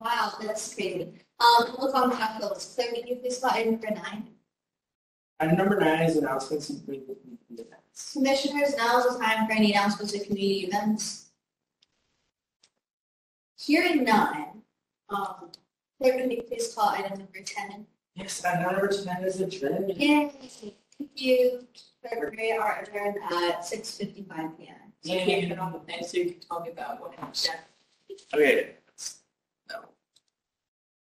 Wow, 0.00 0.34
that's 0.42 0.74
crazy. 0.74 1.08
Um, 1.40 1.66
public 1.74 1.92
comment 1.94 2.20
on 2.20 2.40
those. 2.40 2.72
Claire, 2.74 2.92
can 2.92 3.06
you 3.06 3.16
please 3.16 3.38
spot 3.38 3.54
item 3.54 3.72
number 3.72 3.90
nine? 3.90 4.28
Item 5.40 5.56
number 5.56 5.80
nine 5.80 6.02
is 6.02 6.16
announcements 6.16 6.68
and 6.70 6.84
community 6.84 7.16
events. 7.50 8.12
Commissioners, 8.12 8.76
now 8.76 8.98
is 8.98 9.16
the 9.16 9.24
time 9.24 9.46
for 9.46 9.52
any 9.52 9.72
announcements 9.72 10.14
of 10.14 10.22
community 10.22 10.66
events. 10.66 11.23
Hearing 13.66 14.04
none, 14.04 14.62
um, 15.08 15.50
Claire, 15.98 16.18
can 16.18 16.30
you 16.30 16.42
please 16.42 16.74
call 16.74 16.90
item 16.90 17.18
number 17.18 17.40
ten? 17.44 17.86
yes, 18.14 18.44
item 18.44 18.62
number 18.72 18.88
ten 18.88 19.24
is 19.24 19.40
adjourned. 19.40 19.96
Yay. 19.96 20.30
Thank 20.98 21.10
you. 21.16 21.66
February 22.02 22.52
are 22.52 22.82
adjourned 22.82 23.16
at 23.32 23.64
six 23.64 23.96
fifty-five 23.96 24.58
P 24.58 24.68
M. 24.68 24.74
So 25.02 25.14
you 25.14 25.20
can 25.20 25.48
get 25.48 25.58
on 25.58 25.72
the 25.72 25.78
thing, 25.80 26.04
so 26.06 26.18
you 26.18 26.30
can 26.32 26.40
tell 26.40 26.60
me 26.60 26.70
about 26.70 27.00
what 27.00 27.14
happened. 27.14 27.60
Okay, 28.34 28.74